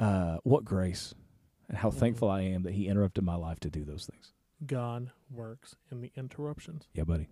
uh, 0.00 0.38
what 0.42 0.64
grace, 0.64 1.14
and 1.68 1.78
how 1.78 1.90
thankful 1.90 2.30
I 2.30 2.42
am 2.42 2.62
that 2.62 2.74
He 2.74 2.88
interrupted 2.88 3.24
my 3.24 3.36
life 3.36 3.60
to 3.60 3.70
do 3.70 3.84
those 3.84 4.06
things. 4.06 4.32
God 4.66 5.10
works 5.30 5.76
in 5.90 6.00
the 6.00 6.12
interruptions. 6.16 6.88
Yeah, 6.94 7.04
buddy. 7.04 7.28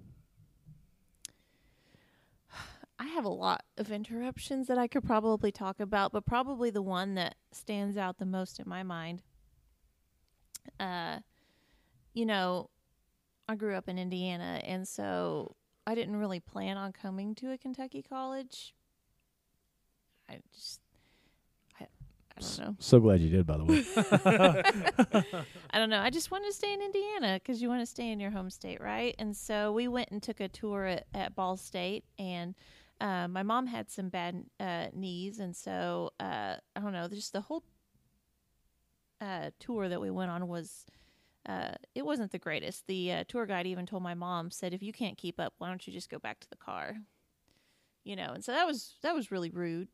I 3.03 3.07
have 3.07 3.25
a 3.25 3.31
lot 3.31 3.65
of 3.79 3.91
interruptions 3.91 4.69
that 4.69 4.79
I 4.79 4.87
could 4.87 5.03
probably 5.03 5.51
talk 5.51 5.81
about, 5.81 6.13
but 6.13 6.25
probably 6.25 6.71
the 6.71 6.83
one 6.83 7.17
that 7.17 7.35
stands 7.51 7.97
out 7.97 8.19
the 8.19 8.25
most 8.25 8.61
in 8.61 8.69
my 8.69 8.85
mind. 8.85 9.23
Uh, 10.79 11.19
you 12.15 12.25
know, 12.25 12.71
I 13.49 13.57
grew 13.57 13.75
up 13.75 13.89
in 13.89 13.99
Indiana, 13.99 14.61
and 14.65 14.87
so 14.87 15.57
I 15.85 15.97
didn't 15.97 16.15
really 16.15 16.39
plan 16.39 16.77
on 16.77 16.93
coming 16.93 17.35
to 17.37 17.51
a 17.51 17.59
Kentucky 17.59 18.05
college. 18.09 18.73
I 20.31 20.39
just, 20.55 20.81
I, 21.81 21.89
I 22.37 22.41
don't 22.41 22.59
know. 22.61 22.77
So 22.79 23.01
glad 23.01 23.21
you 23.21 23.31
did, 23.31 23.45
by 23.45 23.57
the 23.57 23.65
way. 23.65 23.85
I 25.71 25.79
don't 25.81 25.91
know. 25.91 26.01
I 26.01 26.11
just 26.11 26.31
wanted 26.31 26.47
to 26.47 26.53
stay 26.53 26.73
in 26.73 26.81
Indiana 26.81 27.41
because 27.43 27.61
you 27.61 27.69
want 27.69 27.81
to 27.81 27.87
stay 27.87 28.13
in 28.13 28.21
your 28.21 28.31
home 28.31 28.49
state, 28.49 28.81
right? 28.81 29.17
And 29.19 29.37
so 29.37 29.73
we 29.73 29.89
went 29.89 30.13
and 30.13 30.23
took 30.23 30.39
a 30.39 30.47
tour 30.47 30.85
at, 30.85 31.07
at 31.13 31.35
Ball 31.35 31.57
State, 31.57 32.05
and 32.17 32.55
uh, 33.03 33.27
my 33.29 33.43
mom 33.43 33.67
had 33.67 33.91
some 33.91 34.09
bad 34.09 34.45
uh, 34.61 34.87
knees, 34.95 35.41
and 35.41 35.55
so 35.57 36.13
uh, 36.21 36.57
I 36.77 36.81
don't 36.81 36.93
know. 36.93 37.09
Just 37.09 37.33
the 37.33 37.41
whole 37.41 37.65
uh, 39.21 39.51
tour 39.59 39.89
that 39.89 40.01
we 40.01 40.11
went 40.11 40.31
on 40.31 40.49
was. 40.49 40.87
Uh, 41.45 41.73
it 41.97 42.07
wasn't 42.07 42.31
the 42.31 42.39
greatest. 42.39 42.87
The 42.87 43.11
uh, 43.11 43.25
tour 43.27 43.47
guide 43.47 43.67
even 43.67 43.85
told 43.85 44.05
my 44.05 44.15
mom, 44.15 44.53
said, 44.53 44.73
"If 44.73 44.81
you 44.81 44.93
can't 44.93 45.19
keep 45.19 45.41
up, 45.41 45.55
why 45.59 45.67
don't 45.67 45.85
you 45.85 45.93
just 45.93 46.09
go 46.09 46.21
back 46.21 46.39
to 46.39 46.49
the 46.49 46.57
car?" 46.57 46.95
You 48.05 48.15
know, 48.15 48.31
and 48.33 48.45
so 48.45 48.53
that 48.53 48.65
was 48.65 48.95
that 49.03 49.13
was 49.13 49.33
really 49.33 49.51
rude 49.51 49.89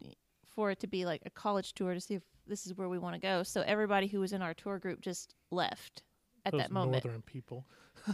for 0.47 0.71
it 0.71 0.81
to 0.81 0.87
be 0.87 1.07
like 1.07 1.23
a 1.25 1.31
college 1.31 1.73
tour 1.73 1.95
to 1.95 2.01
see 2.01 2.17
if 2.17 2.23
this 2.47 2.67
is 2.67 2.75
where 2.77 2.91
we 2.91 2.99
want 2.99 3.15
to 3.15 3.21
go. 3.21 3.43
So 3.43 3.63
everybody 3.63 4.09
who 4.09 4.21
was 4.21 4.35
in 4.35 4.43
our 4.43 4.53
tour 4.53 4.79
group 4.79 5.01
just 5.01 5.35
left 5.51 6.03
at 6.45 6.53
those 6.53 6.61
that 6.61 6.71
moment. 6.71 7.05
northern 7.05 7.23
people. 7.23 7.65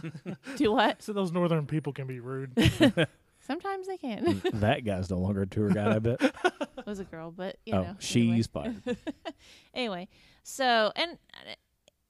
Do 0.55 0.71
what? 0.71 1.01
So 1.01 1.11
those 1.11 1.33
northern 1.33 1.65
people 1.65 1.91
can 1.91 2.07
be 2.07 2.21
rude. 2.21 2.53
Sometimes 3.45 3.87
they 3.87 3.97
can. 3.97 4.41
that 4.53 4.83
guy's 4.83 5.09
no 5.09 5.17
longer 5.17 5.43
a 5.43 5.47
tour 5.47 5.69
guide. 5.69 5.95
I 5.95 5.99
bet. 5.99 6.21
it 6.21 6.33
was 6.85 6.99
a 6.99 7.03
girl, 7.03 7.31
but 7.31 7.57
you 7.65 7.73
oh, 7.73 7.83
know. 7.83 7.95
she's 7.99 8.49
anyway. 8.55 8.75
fired. 8.83 8.97
anyway, 9.73 10.07
so 10.43 10.91
and 10.95 11.17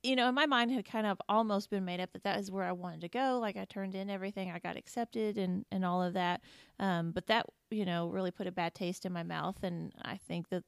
you 0.05 0.15
know, 0.15 0.31
my 0.31 0.45
mind 0.45 0.71
had 0.71 0.85
kind 0.85 1.07
of 1.07 1.19
almost 1.27 1.69
been 1.69 1.83
made 1.83 1.99
up 1.99 2.13
that 2.13 2.23
that 2.23 2.39
is 2.39 2.51
where 2.51 2.63
I 2.63 2.71
wanted 2.71 3.01
to 3.01 3.09
go. 3.09 3.39
Like 3.41 3.57
I 3.57 3.65
turned 3.65 3.95
in 3.95 4.09
everything, 4.09 4.51
I 4.51 4.59
got 4.59 4.77
accepted, 4.77 5.37
and 5.37 5.65
and 5.71 5.83
all 5.83 6.01
of 6.01 6.13
that. 6.13 6.41
Um, 6.79 7.11
but 7.11 7.27
that 7.27 7.47
you 7.71 7.85
know 7.85 8.07
really 8.07 8.31
put 8.31 8.47
a 8.47 8.51
bad 8.51 8.75
taste 8.75 9.05
in 9.05 9.11
my 9.11 9.23
mouth, 9.23 9.57
and 9.63 9.91
I 10.03 10.17
think 10.27 10.49
that 10.49 10.63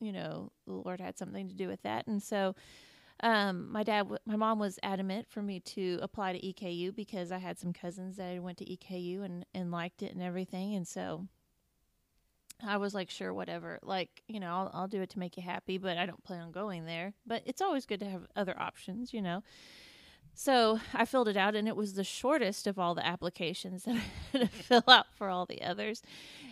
you 0.00 0.12
know 0.12 0.50
the 0.66 0.74
Lord 0.74 1.00
had 1.00 1.16
something 1.16 1.48
to 1.48 1.54
do 1.54 1.68
with 1.68 1.82
that, 1.82 2.06
and 2.06 2.22
so. 2.22 2.54
Um, 3.20 3.70
my 3.70 3.82
dad, 3.82 4.08
my 4.26 4.36
mom 4.36 4.58
was 4.58 4.78
adamant 4.82 5.28
for 5.28 5.42
me 5.42 5.60
to 5.60 5.98
apply 6.02 6.32
to 6.32 6.40
EKU 6.40 6.94
because 6.94 7.30
I 7.30 7.38
had 7.38 7.58
some 7.58 7.72
cousins 7.72 8.16
that 8.16 8.42
went 8.42 8.58
to 8.58 8.64
EKU 8.64 9.24
and, 9.24 9.46
and 9.54 9.70
liked 9.70 10.02
it 10.02 10.12
and 10.12 10.22
everything. 10.22 10.74
And 10.74 10.86
so 10.86 11.26
I 12.66 12.76
was 12.76 12.94
like, 12.94 13.10
sure, 13.10 13.32
whatever. 13.32 13.78
Like, 13.82 14.22
you 14.28 14.40
know, 14.40 14.52
I'll, 14.52 14.70
I'll 14.72 14.88
do 14.88 15.02
it 15.02 15.10
to 15.10 15.18
make 15.18 15.36
you 15.36 15.42
happy, 15.42 15.78
but 15.78 15.98
I 15.98 16.06
don't 16.06 16.22
plan 16.24 16.42
on 16.42 16.52
going 16.52 16.86
there. 16.86 17.14
But 17.26 17.42
it's 17.46 17.62
always 17.62 17.86
good 17.86 18.00
to 18.00 18.08
have 18.08 18.26
other 18.36 18.58
options, 18.58 19.12
you 19.12 19.22
know. 19.22 19.42
So 20.34 20.80
I 20.94 21.04
filled 21.04 21.28
it 21.28 21.36
out, 21.36 21.54
and 21.54 21.68
it 21.68 21.76
was 21.76 21.94
the 21.94 22.04
shortest 22.04 22.66
of 22.66 22.78
all 22.78 22.94
the 22.94 23.06
applications 23.06 23.84
that 23.84 23.96
I 23.96 24.38
had 24.38 24.40
to 24.42 24.46
fill 24.48 24.84
out 24.88 25.06
for 25.14 25.28
all 25.28 25.46
the 25.46 25.62
others. 25.62 26.02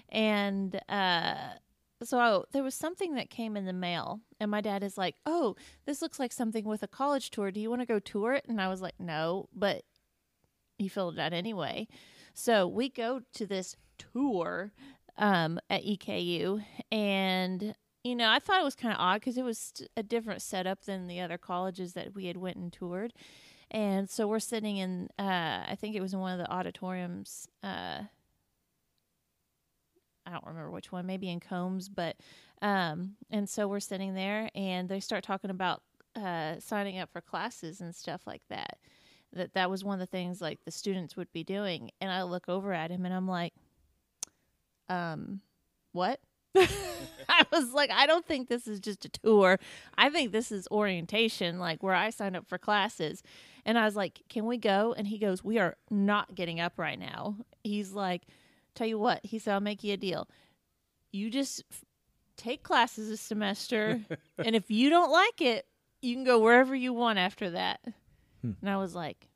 And 0.09 0.81
uh, 0.89 1.35
so 2.03 2.46
there 2.53 2.62
was 2.62 2.74
something 2.74 3.14
that 3.14 3.30
came 3.30 3.57
in 3.57 3.66
the 3.66 3.72
mail, 3.72 4.20
and 4.38 4.51
my 4.51 4.61
dad 4.61 4.82
is 4.82 4.96
like, 4.96 5.16
"Oh, 5.26 5.57
this 5.86 6.03
looks 6.03 6.18
like 6.18 6.32
something 6.32 6.64
with 6.64 6.82
a 6.82 6.88
college 6.88 7.30
tour. 7.30 7.51
Do 7.51 7.61
you 7.61 7.70
want 7.70 7.82
to 7.82 7.86
go 7.86 7.98
tour 7.98 8.34
it?" 8.34 8.46
And 8.48 8.61
I 8.61 8.68
was 8.68 8.80
like, 8.80 8.98
"No," 8.98 9.48
but 9.55 9.84
he 10.78 10.88
filled 10.88 11.14
it 11.14 11.20
out 11.20 11.32
anyway. 11.32 11.88
So 12.34 12.66
we 12.66 12.88
go 12.88 13.22
to 13.34 13.46
this 13.46 13.76
tour 13.98 14.72
um, 15.18 15.61
at 15.68 15.84
EKU, 15.84 16.64
and 16.90 17.74
you 18.03 18.16
know, 18.16 18.30
I 18.30 18.38
thought 18.38 18.61
it 18.61 18.64
was 18.64 18.74
kind 18.74 18.94
of 18.94 19.01
odd 19.01 19.20
because 19.20 19.36
it 19.36 19.44
was 19.44 19.72
a 19.96 20.03
different 20.03 20.42
setup 20.42 20.84
than 20.84 21.07
the 21.07 21.20
other 21.20 21.38
colleges 21.38 21.92
that 21.92 22.14
we 22.14 22.26
had 22.26 22.36
went 22.36 22.57
and 22.57 22.72
toured. 22.72 23.12
And 23.70 24.11
so 24.11 24.26
we're 24.26 24.40
sitting 24.40 24.78
in, 24.78 25.09
uh, 25.18 25.64
I 25.68 25.76
think 25.78 25.94
it 25.94 26.01
was 26.01 26.12
in 26.12 26.18
one 26.18 26.32
of 26.32 26.44
the 26.44 26.51
auditoriums. 26.53 27.46
Uh, 27.62 28.05
I 30.27 30.33
don't 30.33 30.47
remember 30.47 30.71
which 30.71 30.93
one, 30.93 31.07
maybe 31.07 31.31
in 31.31 31.41
Combs, 31.41 31.89
but 31.89 32.16
um, 32.62 33.16
and 33.31 33.49
so 33.49 33.66
we're 33.68 33.81
sitting 33.81 34.14
there, 34.14 34.51
and 34.55 34.89
they 34.89 35.01
start 35.01 35.25
talking 35.25 35.51
about 35.51 35.83
uh, 36.16 36.57
signing 36.61 36.99
up 36.99 37.11
for 37.12 37.21
classes 37.21 37.81
and 37.81 37.95
stuff 37.95 38.23
like 38.27 38.43
that. 38.51 38.79
That 39.33 39.55
that 39.55 39.71
was 39.71 39.85
one 39.85 39.95
of 39.95 40.01
the 40.01 40.07
things 40.07 40.41
like 40.41 40.64
the 40.64 40.71
students 40.71 41.16
would 41.16 41.33
be 41.33 41.45
doing, 41.45 41.91
and 42.01 42.11
I 42.11 42.23
look 42.23 42.49
over 42.49 42.73
at 42.73 42.91
him, 42.91 43.05
and 43.05 43.14
I'm 43.14 43.29
like, 43.29 43.55
um, 44.89 45.41
what? 45.93 46.21
I 46.57 47.47
was 47.53 47.73
like, 47.73 47.91
I 47.91 48.07
don't 48.07 48.27
think 48.27 48.49
this 48.49 48.66
is 48.66 48.81
just 48.81 49.05
a 49.05 49.09
tour. 49.09 49.59
I 49.97 50.11
think 50.11 50.33
this 50.33 50.51
is 50.51 50.66
orientation, 50.71 51.59
like 51.59 51.83
where 51.83 51.95
I 51.95 52.11
signed 52.11 52.37
up 52.37 52.49
for 52.49 52.59
classes. 52.59 53.23
And 53.64 53.79
I 53.79 53.85
was 53.85 53.95
like, 53.95 54.23
Can 54.29 54.47
we 54.47 54.57
go? 54.57 54.95
And 54.97 55.07
he 55.07 55.18
goes, 55.18 55.45
We 55.45 55.59
are 55.59 55.77
not 55.91 56.35
getting 56.35 56.61
up 56.61 56.79
right 56.79 56.99
now. 56.99 57.37
He's 57.62 57.93
like, 57.93 58.23
Tell 58.81 58.89
you 58.89 58.99
what, 58.99 59.20
he 59.22 59.39
said, 59.39 59.53
I'll 59.53 59.61
make 59.61 59.85
you 59.85 59.93
a 59.93 59.99
deal. 59.99 60.26
You 61.12 61.28
just 61.28 61.64
f- 61.70 61.85
take 62.39 62.62
classes 62.62 63.11
a 63.11 63.18
semester. 63.18 64.01
and 64.39 64.57
if 64.57 64.70
you 64.70 64.89
don't 64.89 65.12
like 65.12 65.43
it, 65.43 65.66
you 66.01 66.14
can 66.14 66.24
go 66.24 66.39
wherever 66.39 66.74
you 66.74 66.95
want 66.95 67.18
after 67.18 67.51
that. 67.51 67.81
Hmm. 68.41 68.53
And 68.62 68.70
I 68.70 68.78
was 68.78 68.95
like, 68.95 69.28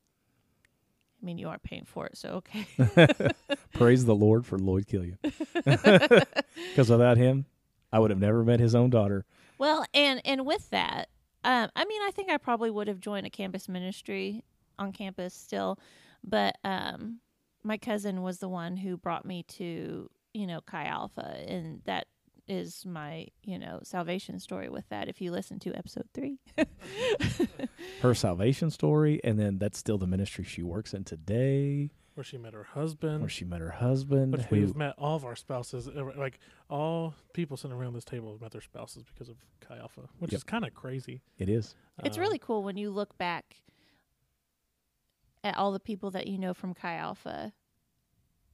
I 1.23 1.27
mean, 1.27 1.37
you 1.37 1.51
are 1.51 1.59
paying 1.59 1.85
for 1.85 2.07
it, 2.07 2.17
so 2.17 2.43
okay. 2.43 2.67
Praise 3.75 4.07
the 4.07 4.15
Lord 4.15 4.47
for 4.47 4.59
Lloyd 4.59 4.87
Killian. 4.87 5.19
Because 5.23 6.89
without 6.89 7.19
him, 7.19 7.45
I 7.93 7.99
would 7.99 8.09
have 8.09 8.21
never 8.21 8.45
met 8.45 8.61
his 8.61 8.75
own 8.75 8.89
daughter. 8.89 9.27
Well, 9.59 9.85
and 9.93 10.23
and 10.25 10.47
with 10.47 10.71
that, 10.71 11.11
um, 11.45 11.69
I 11.77 11.85
mean, 11.85 12.01
I 12.01 12.13
think 12.13 12.31
I 12.31 12.39
probably 12.39 12.71
would 12.71 12.89
have 12.89 12.99
joined 12.99 13.27
a 13.27 13.31
campus 13.31 13.69
ministry 13.69 14.43
on 14.79 14.93
campus 14.93 15.35
still, 15.35 15.79
but 16.25 16.57
um, 16.65 17.19
my 17.65 17.77
cousin 17.79 18.23
was 18.23 18.39
the 18.39 18.49
one 18.49 18.77
who 18.77 18.97
brought 18.97 19.25
me 19.25 19.43
to 19.45 20.09
you 20.33 20.47
know 20.47 20.61
Chi 20.61 20.85
Alpha, 20.85 21.37
and 21.49 21.81
that 21.87 22.07
is 22.47 22.85
my 22.85 23.27
you 23.43 23.59
know 23.59 23.81
salvation 23.83 24.39
story 24.39 24.69
with 24.69 24.89
that. 24.91 25.09
If 25.09 25.21
you 25.21 25.31
listen 25.33 25.59
to 25.61 25.75
episode 25.77 26.09
three, 26.15 26.39
Her 28.03 28.15
salvation 28.15 28.71
story, 28.71 29.21
and 29.25 29.39
then 29.39 29.59
that's 29.59 29.79
still 29.79 29.99
the 29.99 30.07
ministry 30.07 30.45
she 30.45 30.63
works 30.63 30.93
in 30.95 31.05
today, 31.05 31.91
where 32.15 32.25
she 32.25 32.37
met 32.37 32.53
her 32.53 32.65
husband. 32.65 33.21
where 33.21 33.31
she 33.31 33.45
met 33.45 33.61
her 33.61 33.71
husband. 33.71 34.33
But 34.33 34.43
who- 34.43 34.57
we've 34.57 34.77
met 34.77 34.95
all 34.99 35.17
of 35.17 35.25
our 35.25 35.37
spouses. 35.37 35.89
uh, 35.89 36.11
Like 36.17 36.39
all 36.69 37.15
people 37.33 37.57
sitting 37.57 37.77
around 37.77 37.95
this 37.95 38.05
table 38.05 38.33
have 38.33 38.41
met 38.41 38.51
their 38.53 38.61
spouses 38.61 39.05
because 39.05 39.29
of 39.29 39.37
Chi 39.61 39.79
Alpha, 39.79 40.03
which 40.19 40.33
Yep. 40.33 40.39
is 40.39 40.45
kind 40.45 40.65
of 40.65 40.75
crazy. 40.75 41.23
it 41.39 41.49
is. 41.49 41.75
it's 42.05 42.19
Uh, 42.19 42.21
really 42.21 42.39
cool 42.39 42.63
when 42.63 42.77
you 42.77 42.91
look 42.91 43.17
back 43.17 43.57
at 45.45 45.57
all 45.57 45.71
the 45.71 45.79
people 45.79 46.11
that 46.11 46.27
you 46.27 46.39
know 46.39 46.55
from 46.55 46.75
Chi 46.75 46.97
Alpha 46.97 47.53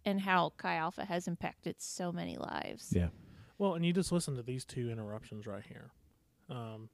and 0.05 0.21
how 0.21 0.53
Chi 0.57 0.75
Alpha 0.75 1.05
has 1.05 1.29
impacted 1.29 1.77
so 1.79 2.13
many 2.13 2.37
lives. 2.37 2.93
Yeah. 2.95 3.09
Well, 3.57 3.75
and 3.75 3.87
you 3.87 3.93
just 3.93 4.13
listen 4.13 4.37
to 4.37 4.43
these 4.43 4.65
two 4.65 4.91
interruptions 4.91 5.47
right 5.47 5.65
here. 5.67 5.93
Um, 6.49 6.89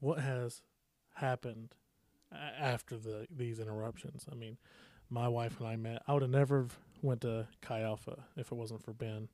what 0.00 0.20
has 0.20 0.60
happened 1.14 1.74
after 2.32 2.96
the 2.96 3.26
these 3.34 3.58
interruptions? 3.58 4.26
I 4.30 4.34
mean, 4.34 4.58
my 5.08 5.28
wife 5.28 5.58
and 5.58 5.68
I 5.68 5.76
met. 5.76 6.02
I 6.06 6.12
would 6.12 6.22
have 6.22 6.30
never 6.30 6.68
went 7.02 7.22
to 7.22 7.46
Chi 7.62 7.80
Alpha 7.80 8.24
if 8.36 8.52
it 8.52 8.54
wasn't 8.54 8.84
for 8.84 8.92
Ben 8.92 9.28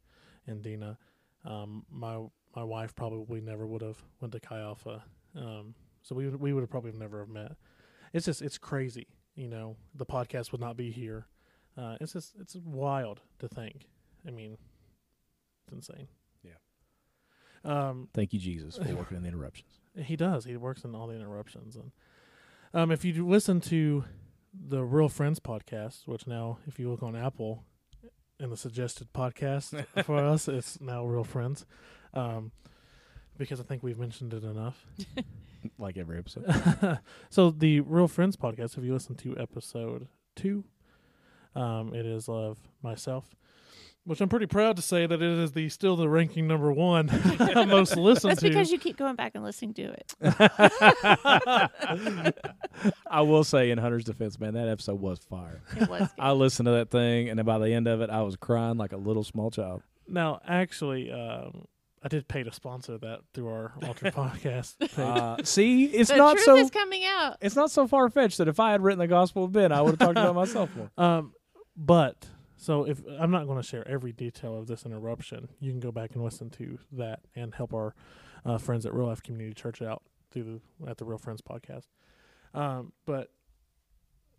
and 0.46 0.62
Dina. 0.62 0.98
Um, 1.44 1.84
my 1.90 2.18
my 2.54 2.64
wife 2.64 2.94
probably 2.94 3.40
never 3.40 3.66
would 3.66 3.82
have 3.82 4.02
went 4.20 4.32
to 4.32 4.40
Chi 4.40 4.58
Alpha. 4.58 5.02
Um, 5.34 5.74
so 6.02 6.14
we 6.14 6.26
would, 6.28 6.40
we 6.40 6.52
would 6.52 6.60
have 6.62 6.70
probably 6.70 6.92
never 6.92 7.20
have 7.20 7.28
met. 7.28 7.52
It's 8.12 8.26
just 8.26 8.42
it's 8.42 8.58
crazy, 8.58 9.06
you 9.36 9.48
know. 9.48 9.76
The 9.94 10.06
podcast 10.06 10.50
would 10.52 10.60
not 10.60 10.76
be 10.76 10.90
here. 10.90 11.26
Uh, 11.78 11.96
it's 12.00 12.14
just 12.14 12.34
it's 12.40 12.56
wild 12.56 13.20
to 13.38 13.48
think. 13.48 13.86
I 14.26 14.30
mean, 14.30 14.56
it's 15.64 15.72
insane. 15.72 16.08
Yeah. 16.42 16.52
Um, 17.64 18.08
Thank 18.14 18.32
you, 18.32 18.40
Jesus, 18.40 18.76
for 18.76 18.94
working 18.94 19.16
in 19.16 19.22
the 19.22 19.28
interruptions. 19.28 19.80
he 19.96 20.16
does. 20.16 20.44
He 20.44 20.56
works 20.56 20.84
in 20.84 20.94
all 20.94 21.06
the 21.06 21.14
interruptions, 21.14 21.76
and 21.76 21.92
um, 22.74 22.90
if 22.90 23.04
you 23.04 23.26
listen 23.26 23.60
to 23.62 24.04
the 24.52 24.82
Real 24.82 25.08
Friends 25.08 25.38
podcast, 25.38 26.06
which 26.06 26.26
now, 26.26 26.58
if 26.66 26.78
you 26.78 26.90
look 26.90 27.02
on 27.02 27.14
Apple, 27.14 27.64
in 28.38 28.50
the 28.50 28.56
suggested 28.56 29.12
podcast 29.12 29.84
for 30.04 30.18
us, 30.18 30.48
it's 30.48 30.80
now 30.80 31.04
Real 31.04 31.24
Friends, 31.24 31.64
um, 32.14 32.52
because 33.36 33.60
I 33.60 33.64
think 33.64 33.82
we've 33.82 33.98
mentioned 33.98 34.34
it 34.34 34.44
enough. 34.44 34.86
like 35.78 35.96
every 35.96 36.18
episode. 36.18 36.98
so 37.30 37.50
the 37.50 37.80
Real 37.80 38.08
Friends 38.08 38.36
podcast, 38.36 38.76
if 38.78 38.84
you 38.84 38.92
listen 38.92 39.14
to 39.16 39.36
episode 39.38 40.08
two, 40.34 40.64
um, 41.54 41.94
it 41.94 42.04
is 42.04 42.28
of 42.28 42.58
myself, 42.82 43.34
which 44.04 44.20
I'm 44.20 44.28
pretty 44.28 44.46
proud 44.46 44.76
to 44.76 44.82
say 44.82 45.06
that 45.06 45.22
it 45.22 45.38
is 45.38 45.52
the 45.52 45.68
still 45.68 45.96
the 45.96 46.08
ranking 46.08 46.46
number 46.46 46.72
one 46.72 47.06
most 47.68 47.96
listened 47.96 48.32
That's 48.32 48.42
to. 48.42 48.48
because 48.48 48.70
you 48.70 48.78
keep 48.78 48.96
going 48.96 49.16
back 49.16 49.32
and 49.34 49.42
listening 49.42 49.74
to 49.74 49.82
it. 49.92 50.14
I 53.10 53.20
will 53.22 53.44
say, 53.44 53.70
in 53.70 53.78
Hunter's 53.78 54.04
defense, 54.04 54.38
man, 54.38 54.54
that 54.54 54.68
episode 54.68 55.00
was 55.00 55.18
fire. 55.20 55.62
It 55.80 55.88
was. 55.88 56.08
I 56.18 56.32
listened 56.32 56.66
to 56.66 56.72
that 56.72 56.90
thing, 56.90 57.28
and 57.28 57.38
then 57.38 57.46
by 57.46 57.58
the 57.58 57.72
end 57.72 57.86
of 57.88 58.00
it, 58.00 58.10
I 58.10 58.22
was 58.22 58.36
crying 58.36 58.76
like 58.76 58.92
a 58.92 58.96
little 58.96 59.24
small 59.24 59.50
child. 59.50 59.82
Now, 60.08 60.40
actually, 60.46 61.10
um, 61.10 61.66
I 62.06 62.08
did 62.08 62.28
pay 62.28 62.44
to 62.44 62.52
sponsor 62.52 62.98
that 62.98 63.22
through 63.34 63.48
our 63.48 63.72
Altared 63.82 64.14
Podcast 64.14 64.78
page. 64.80 64.96
Uh, 64.96 65.38
see, 65.42 65.86
it's 65.86 66.08
the 66.08 66.16
not 66.16 66.34
truth 66.34 66.44
so 66.44 66.54
is 66.56 66.70
coming 66.70 67.02
out. 67.04 67.36
it's 67.40 67.56
not 67.56 67.68
so 67.72 67.88
far 67.88 68.08
fetched 68.08 68.38
that 68.38 68.46
if 68.46 68.60
I 68.60 68.70
had 68.70 68.80
written 68.80 69.00
the 69.00 69.08
Gospel 69.08 69.42
of 69.42 69.50
Ben, 69.52 69.72
I 69.72 69.82
would 69.82 69.90
have 69.90 69.98
talked 69.98 70.12
about 70.12 70.34
myself 70.36 70.70
more. 70.76 70.88
um, 70.96 71.32
but 71.76 72.28
so 72.56 72.84
if 72.84 73.02
I'm 73.18 73.32
not 73.32 73.46
going 73.46 73.60
to 73.60 73.66
share 73.66 73.86
every 73.88 74.12
detail 74.12 74.56
of 74.56 74.68
this 74.68 74.86
interruption, 74.86 75.48
you 75.58 75.72
can 75.72 75.80
go 75.80 75.90
back 75.90 76.14
and 76.14 76.22
listen 76.22 76.48
to 76.50 76.78
that 76.92 77.22
and 77.34 77.52
help 77.52 77.74
our 77.74 77.92
uh, 78.44 78.56
friends 78.58 78.86
at 78.86 78.94
Real 78.94 79.08
Life 79.08 79.24
Community 79.24 79.52
Church 79.52 79.82
out 79.82 80.04
through 80.30 80.60
the 80.84 80.88
at 80.88 80.98
the 80.98 81.04
Real 81.04 81.18
Friends 81.18 81.42
podcast. 81.42 81.86
Um, 82.54 82.92
but 83.04 83.32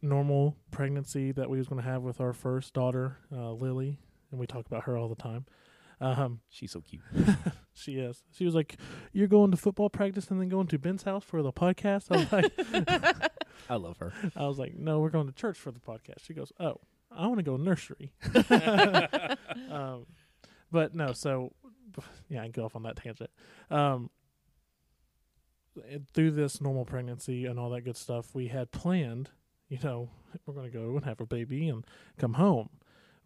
normal 0.02 0.56
pregnancy 0.72 1.34
that 1.34 1.50
we 1.50 1.58
was 1.58 1.68
going 1.68 1.82
to 1.84 1.88
have 1.90 2.02
with 2.02 2.22
our 2.22 2.32
first 2.32 2.74
daughter, 2.74 3.18
uh, 3.30 3.52
Lily, 3.52 4.00
and 4.32 4.40
we 4.40 4.48
talk 4.48 4.66
about 4.68 4.84
her 4.86 4.98
all 4.98 5.10
the 5.10 5.16
time. 5.22 5.46
Um, 6.00 6.42
She's 6.50 6.72
so 6.72 6.82
cute. 6.82 7.02
She 7.78 7.94
is. 7.94 8.24
She 8.32 8.46
was 8.46 8.56
like, 8.56 8.78
"You're 9.14 9.28
going 9.28 9.52
to 9.52 9.58
football 9.58 9.90
practice 9.90 10.30
and 10.30 10.42
then 10.42 10.50
going 10.50 10.68
to 10.68 10.80
Ben's 10.80 11.04
house 11.04 11.24
for 11.24 11.42
the 11.42 11.54
podcast." 11.54 12.12
I 12.12 12.18
was 12.18 12.32
like, 12.32 13.32
I 13.70 13.76
love 13.76 13.98
her. 13.98 14.14
"I 14.36 14.48
was 14.48 14.58
like, 14.58 14.76
no, 14.76 15.00
we're 15.00 15.10
going 15.10 15.28
to 15.28 15.34
church 15.34 15.58
for 15.58 15.72
the 15.72 15.80
podcast." 15.80 16.26
She 16.26 16.34
goes, 16.34 16.52
"Oh, 16.60 16.80
I 17.12 17.28
want 17.28 17.38
to 17.40 17.44
go 17.44 17.58
nursery." 17.58 18.14
um, 19.72 20.06
but 20.72 20.96
no, 20.96 21.14
so 21.14 21.54
yeah, 22.30 22.44
I 22.44 22.48
go 22.48 22.66
off 22.66 22.76
on 22.76 22.84
that 22.84 22.98
tangent. 22.98 23.30
Um, 23.70 24.10
through 26.14 26.32
this 26.32 26.60
normal 26.60 26.86
pregnancy 26.86 27.46
and 27.46 27.60
all 27.60 27.70
that 27.70 27.82
good 27.82 27.98
stuff, 27.98 28.34
we 28.34 28.48
had 28.48 28.72
planned. 28.72 29.30
You 29.70 29.78
know, 29.84 30.10
we're 30.46 30.54
going 30.54 30.72
to 30.72 30.76
go 30.78 30.96
and 30.96 31.06
have 31.06 31.22
a 31.22 31.26
baby 31.26 31.70
and 31.70 31.86
come 32.18 32.34
home. 32.34 32.70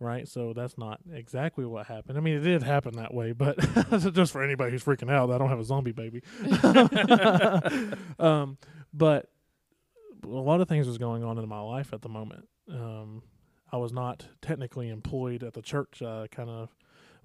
Right, 0.01 0.27
so 0.27 0.53
that's 0.53 0.79
not 0.79 0.99
exactly 1.13 1.63
what 1.63 1.85
happened. 1.85 2.17
I 2.17 2.21
mean, 2.21 2.35
it 2.37 2.39
did 2.39 2.63
happen 2.63 2.95
that 2.95 3.13
way, 3.13 3.33
but 3.33 3.55
just 4.13 4.31
for 4.31 4.43
anybody 4.43 4.71
who's 4.71 4.83
freaking 4.83 5.11
out, 5.11 5.29
I 5.29 5.37
don't 5.37 5.49
have 5.49 5.59
a 5.59 5.63
zombie 5.63 5.91
baby. 5.91 6.23
um, 8.19 8.57
but 8.91 9.29
a 10.23 10.27
lot 10.27 10.59
of 10.59 10.67
things 10.67 10.87
was 10.87 10.97
going 10.97 11.23
on 11.23 11.37
in 11.37 11.47
my 11.47 11.59
life 11.59 11.93
at 11.93 12.01
the 12.01 12.09
moment. 12.09 12.47
Um, 12.67 13.21
I 13.71 13.77
was 13.77 13.93
not 13.93 14.25
technically 14.41 14.89
employed 14.89 15.43
at 15.43 15.53
the 15.53 15.61
church. 15.61 16.01
I 16.01 16.25
kind 16.31 16.49
of 16.49 16.69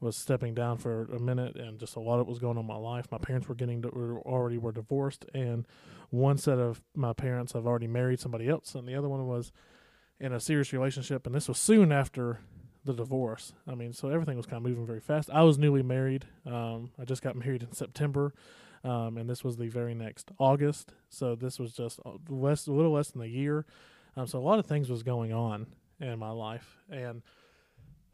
was 0.00 0.14
stepping 0.14 0.54
down 0.54 0.76
for 0.76 1.04
a 1.04 1.18
minute, 1.18 1.56
and 1.56 1.78
just 1.78 1.96
a 1.96 2.00
lot 2.00 2.20
of 2.20 2.26
was 2.26 2.38
going 2.38 2.58
on 2.58 2.64
in 2.64 2.66
my 2.66 2.76
life. 2.76 3.06
My 3.10 3.16
parents 3.16 3.48
were 3.48 3.54
getting 3.54 3.80
were 3.80 4.20
already 4.20 4.58
were 4.58 4.72
divorced, 4.72 5.24
and 5.32 5.66
one 6.10 6.36
set 6.36 6.58
of 6.58 6.82
my 6.94 7.14
parents 7.14 7.54
have 7.54 7.66
already 7.66 7.86
married 7.86 8.20
somebody 8.20 8.50
else, 8.50 8.74
and 8.74 8.86
the 8.86 8.96
other 8.96 9.08
one 9.08 9.26
was 9.26 9.50
in 10.20 10.34
a 10.34 10.40
serious 10.40 10.74
relationship, 10.74 11.24
and 11.24 11.34
this 11.34 11.48
was 11.48 11.56
soon 11.56 11.90
after 11.90 12.40
the 12.86 12.94
divorce. 12.94 13.52
I 13.66 13.74
mean, 13.74 13.92
so 13.92 14.08
everything 14.08 14.36
was 14.36 14.46
kind 14.46 14.64
of 14.64 14.70
moving 14.70 14.86
very 14.86 15.00
fast. 15.00 15.28
I 15.30 15.42
was 15.42 15.58
newly 15.58 15.82
married. 15.82 16.24
Um, 16.46 16.90
I 16.98 17.04
just 17.04 17.22
got 17.22 17.36
married 17.36 17.62
in 17.62 17.72
September, 17.72 18.32
um, 18.84 19.18
and 19.18 19.28
this 19.28 19.44
was 19.44 19.56
the 19.56 19.68
very 19.68 19.94
next 19.94 20.30
August. 20.38 20.92
So 21.08 21.34
this 21.34 21.58
was 21.58 21.72
just 21.72 22.00
a 22.04 22.12
less, 22.28 22.66
a 22.66 22.72
little 22.72 22.92
less 22.92 23.10
than 23.10 23.22
a 23.22 23.26
year. 23.26 23.66
Um, 24.16 24.26
so 24.26 24.38
a 24.38 24.40
lot 24.40 24.58
of 24.58 24.66
things 24.66 24.88
was 24.88 25.02
going 25.02 25.32
on 25.32 25.66
in 26.00 26.18
my 26.18 26.30
life, 26.30 26.78
and 26.90 27.22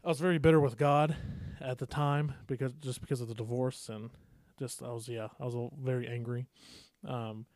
I 0.05 0.09
was 0.09 0.19
very 0.19 0.39
bitter 0.39 0.61
with 0.61 0.77
God 0.77 1.15
at 1.61 1.79
the 1.79 1.87
time 1.87 2.35
because 2.49 2.73
just 2.81 3.01
because 3.01 3.21
of 3.21 3.29
the 3.29 3.35
divorce 3.35 3.89
and 3.89 4.11
just 4.59 4.83
I 4.83 4.89
was 4.91 5.09
yeah 5.09 5.29
I 5.41 5.45
was 5.45 5.55
very 5.81 6.09
angry. 6.09 6.47
Um, 7.07 7.47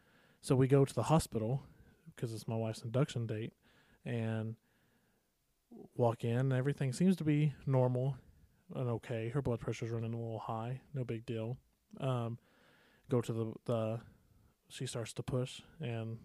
so 0.40 0.54
we 0.54 0.68
go 0.68 0.84
to 0.84 0.94
the 0.94 1.04
hospital 1.04 1.62
because 2.14 2.32
it's 2.32 2.46
my 2.46 2.56
wife's 2.56 2.82
induction 2.82 3.26
date, 3.26 3.52
and 4.04 4.54
walk 5.96 6.24
in. 6.24 6.52
Everything 6.52 6.92
seems 6.92 7.16
to 7.16 7.24
be 7.24 7.54
normal 7.66 8.16
and 8.74 8.88
okay. 8.88 9.28
Her 9.28 9.42
blood 9.42 9.60
pressure's 9.60 9.90
running 9.90 10.12
a 10.12 10.16
little 10.16 10.38
high. 10.38 10.80
No 10.94 11.04
big 11.04 11.26
deal. 11.26 11.56
Um, 12.00 12.38
go 13.10 13.20
to 13.20 13.32
the 13.32 13.52
the. 13.64 14.00
She 14.68 14.86
starts 14.86 15.12
to 15.12 15.22
push 15.22 15.60
and 15.80 16.18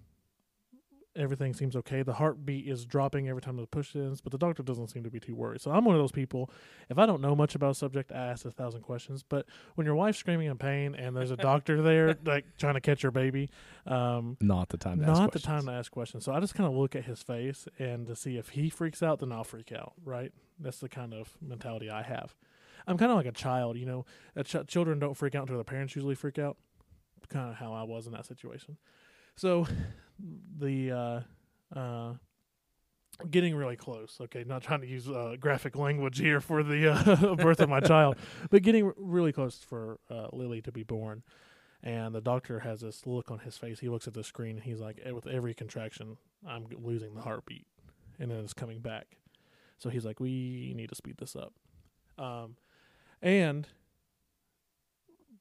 everything 1.16 1.54
seems 1.54 1.76
okay. 1.76 2.04
The 2.04 2.14
heartbeat 2.14 2.68
is 2.68 2.86
dropping 2.86 3.28
every 3.28 3.42
time 3.42 3.58
the 3.58 3.66
push 3.68 3.96
ends, 3.96 4.22
but 4.22 4.32
the 4.32 4.38
doctor 4.38 4.64
doesn't 4.64 4.88
seem 4.90 5.04
to 5.04 5.10
be 5.10 5.20
too 5.20 5.36
worried. 5.36 5.62
So 5.62 5.72
I'm 5.72 5.84
one 5.86 5.96
of 5.96 6.02
those 6.02 6.12
people. 6.12 6.50
If 6.90 6.98
I 6.98 7.06
don't 7.06 7.22
know 7.22 7.36
much 7.36 7.56
about 7.56 7.72
a 7.72 7.76
subject, 7.76 8.12
I 8.12 8.28
ask 8.28 8.46
a 8.46 8.52
thousand 8.52 8.82
questions. 8.82 9.24
But 9.28 9.46
when 9.76 9.86
your 9.86 9.96
wife's 9.96 10.18
screaming 10.20 10.48
in 10.48 10.58
pain 10.58 10.96
and 10.96 11.16
there's 11.16 11.32
a 11.32 11.38
doctor 11.52 11.82
there, 11.82 12.16
like 12.26 12.46
trying 12.58 12.76
to 12.76 12.82
catch 12.82 13.04
your 13.04 13.12
baby, 13.12 13.50
um, 13.86 14.38
Not 14.40 14.70
the 14.70 14.78
time 14.78 15.00
to 15.00 15.06
ask 15.06 15.20
not 15.20 15.32
the 15.32 15.40
questions. 15.40 15.46
time 15.46 15.66
to 15.66 15.72
ask 15.74 15.92
questions. 15.92 16.26
So 16.26 16.34
I 16.34 16.40
just 16.40 16.56
kind 16.56 16.68
of 16.70 16.76
look 16.76 16.96
at 16.96 17.06
his 17.06 17.22
face 17.22 17.68
and 17.78 18.08
to 18.08 18.16
see 18.16 18.38
if 18.38 18.50
he 18.50 18.70
freaks 18.70 19.04
out, 19.04 19.20
then 19.20 19.32
I'll 19.32 19.44
freak 19.44 19.72
out. 19.72 19.94
Right? 20.04 20.32
That's 20.60 20.80
the 20.80 20.90
kind 20.90 21.14
of 21.14 21.30
mentality 21.42 21.90
I 21.90 22.04
have. 22.04 22.36
I'm 22.88 22.98
kind 22.98 23.12
of 23.12 23.18
like 23.18 23.26
a 23.28 23.32
child, 23.32 23.78
you 23.78 23.86
know. 23.86 24.06
A 24.36 24.44
ch- 24.44 24.66
children 24.68 24.98
don't 25.00 25.16
freak 25.16 25.36
out 25.36 25.42
until 25.42 25.58
their 25.58 25.64
parents 25.64 25.96
usually 25.96 26.16
freak 26.16 26.40
out. 26.40 26.58
Kind 27.30 27.50
of 27.50 27.56
how 27.56 27.74
I 27.74 27.84
was 27.84 28.08
in 28.08 28.14
that 28.14 28.26
situation. 28.26 28.78
So, 29.36 29.68
the 30.58 30.92
uh, 30.92 31.80
uh, 31.80 32.14
getting 33.30 33.56
really 33.56 33.76
close. 33.76 34.18
Okay, 34.22 34.44
not 34.46 34.64
trying 34.64 34.82
to 34.82 34.88
use 34.88 35.08
uh, 35.08 35.36
graphic 35.40 35.76
language 35.76 36.20
here 36.20 36.42
for 36.42 36.64
the 36.64 36.94
uh, 36.94 37.36
birth 37.36 37.60
of 37.60 37.70
my 37.70 37.80
child, 37.80 38.18
but 38.50 38.62
getting 38.62 38.92
really 38.98 39.32
close 39.32 39.58
for 39.58 40.00
uh, 40.10 40.28
Lily 40.34 40.62
to 40.62 40.72
be 40.72 40.84
born. 40.84 41.24
And 41.84 42.14
the 42.14 42.22
doctor 42.22 42.60
has 42.60 42.82
this 42.82 43.08
look 43.08 43.32
on 43.32 43.40
his 43.40 43.58
face. 43.58 43.80
He 43.80 43.90
looks 43.90 44.08
at 44.08 44.14
the 44.14 44.24
screen 44.24 44.58
and 44.58 44.64
he's 44.64 44.80
like, 44.80 45.00
"Eh, 45.04 45.12
with 45.12 45.26
every 45.26 45.56
contraction, 45.56 46.18
I'm 46.48 46.68
losing 46.78 47.16
the 47.16 47.22
heartbeat, 47.22 47.66
and 48.20 48.30
then 48.30 48.40
it's 48.40 48.54
coming 48.54 48.82
back. 48.82 49.18
So 49.82 49.90
he's 49.90 50.06
like, 50.06 50.20
we 50.20 50.74
need 50.76 50.90
to 50.90 50.96
speed 50.96 51.16
this 51.18 51.36
up. 51.36 51.54
Um, 52.20 52.56
and 53.20 53.68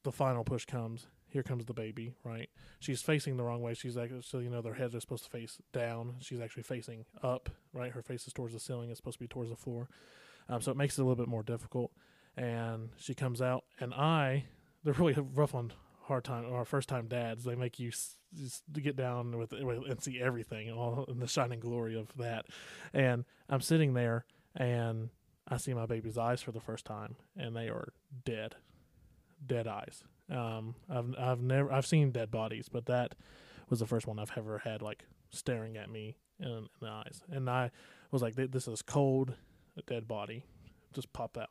the 0.03 0.13
final 0.13 0.45
push 0.45 0.65
comes. 0.65 1.07
Here 1.31 1.43
comes 1.43 1.65
the 1.65 1.75
baby, 1.75 2.13
right? 2.25 2.49
She's 2.81 3.03
facing 3.03 3.37
the 3.37 3.45
wrong 3.45 3.63
way. 3.63 3.75
She's 3.75 3.97
actually, 3.97 4.23
so 4.23 4.39
you 4.39 4.51
know, 4.51 4.63
their 4.63 4.75
heads 4.75 4.95
are 4.95 5.01
supposed 5.01 5.25
to 5.25 5.31
face 5.31 5.59
down. 5.73 6.17
She's 6.21 6.41
actually 6.41 6.65
facing 6.65 7.05
up, 7.23 7.49
right? 7.73 7.93
Her 7.93 8.03
face 8.03 8.27
is 8.27 8.33
towards 8.33 8.53
the 8.53 8.61
ceiling. 8.61 8.91
It's 8.91 8.99
supposed 8.99 9.19
to 9.19 9.25
be 9.25 9.29
towards 9.29 9.51
the 9.51 9.57
floor. 9.57 9.89
Um, 10.49 10.61
so 10.61 10.73
it 10.73 10.77
makes 10.77 10.99
it 10.99 11.03
a 11.03 11.05
little 11.05 11.23
bit 11.23 11.29
more 11.29 11.45
difficult. 11.45 11.93
And 12.37 12.91
she 12.97 13.15
comes 13.15 13.41
out, 13.41 13.65
and 13.79 13.95
I, 13.95 14.45
they're 14.85 14.95
really 14.95 15.15
rough 15.35 15.55
on 15.55 15.73
hard 16.05 16.25
time 16.25 16.47
or 16.51 16.65
first 16.65 16.89
time 16.89 17.07
dads. 17.07 17.45
They 17.45 17.55
make 17.55 17.79
you 17.79 17.89
s- 17.89 18.17
get 18.73 18.97
down 18.97 19.39
with, 19.39 19.53
with 19.53 19.89
and 19.89 20.03
see 20.03 20.21
everything, 20.21 20.71
all 20.73 21.05
in 21.09 21.21
the 21.21 21.29
shining 21.29 21.61
glory 21.61 21.97
of 21.97 22.09
that. 22.17 22.47
And 22.93 23.25
I'm 23.49 23.61
sitting 23.61 23.95
there, 23.95 24.25
and 24.57 25.11
I 25.47 25.59
see 25.59 25.75
my 25.75 25.87
baby's 25.87 26.19
eyes 26.19 26.43
for 26.43 26.51
the 26.51 26.61
first 26.61 26.85
time, 26.85 27.15
and 27.37 27.55
they 27.55 27.69
are 27.69 27.93
dead, 28.25 28.57
dead 29.47 29.69
eyes. 29.69 30.03
Um, 30.31 30.75
I've 30.89 31.15
I've 31.19 31.41
never 31.41 31.73
I've 31.73 31.87
seen 31.87 32.13
dead 32.13 32.31
bodies, 32.31 32.69
but 32.69 32.87
that 32.87 33.15
was 33.69 33.81
the 33.81 33.87
first 33.87 34.07
one 34.07 34.19
I've 34.19 34.33
ever 34.37 34.59
had 34.59 34.83
like 34.83 35.05
staring 35.31 35.77
at 35.77 35.91
me 35.91 36.17
in, 36.39 36.49
in 36.49 36.67
the 36.81 36.89
eyes, 36.89 37.23
and 37.31 37.49
I 37.49 37.71
was 38.11 38.23
like, 38.23 38.35
"This 38.37 38.69
is 38.69 38.83
cold, 38.83 39.35
a 39.77 39.83
dead 39.83 40.07
body, 40.07 40.45
just 40.93 41.13
pop 41.13 41.37
out." 41.37 41.51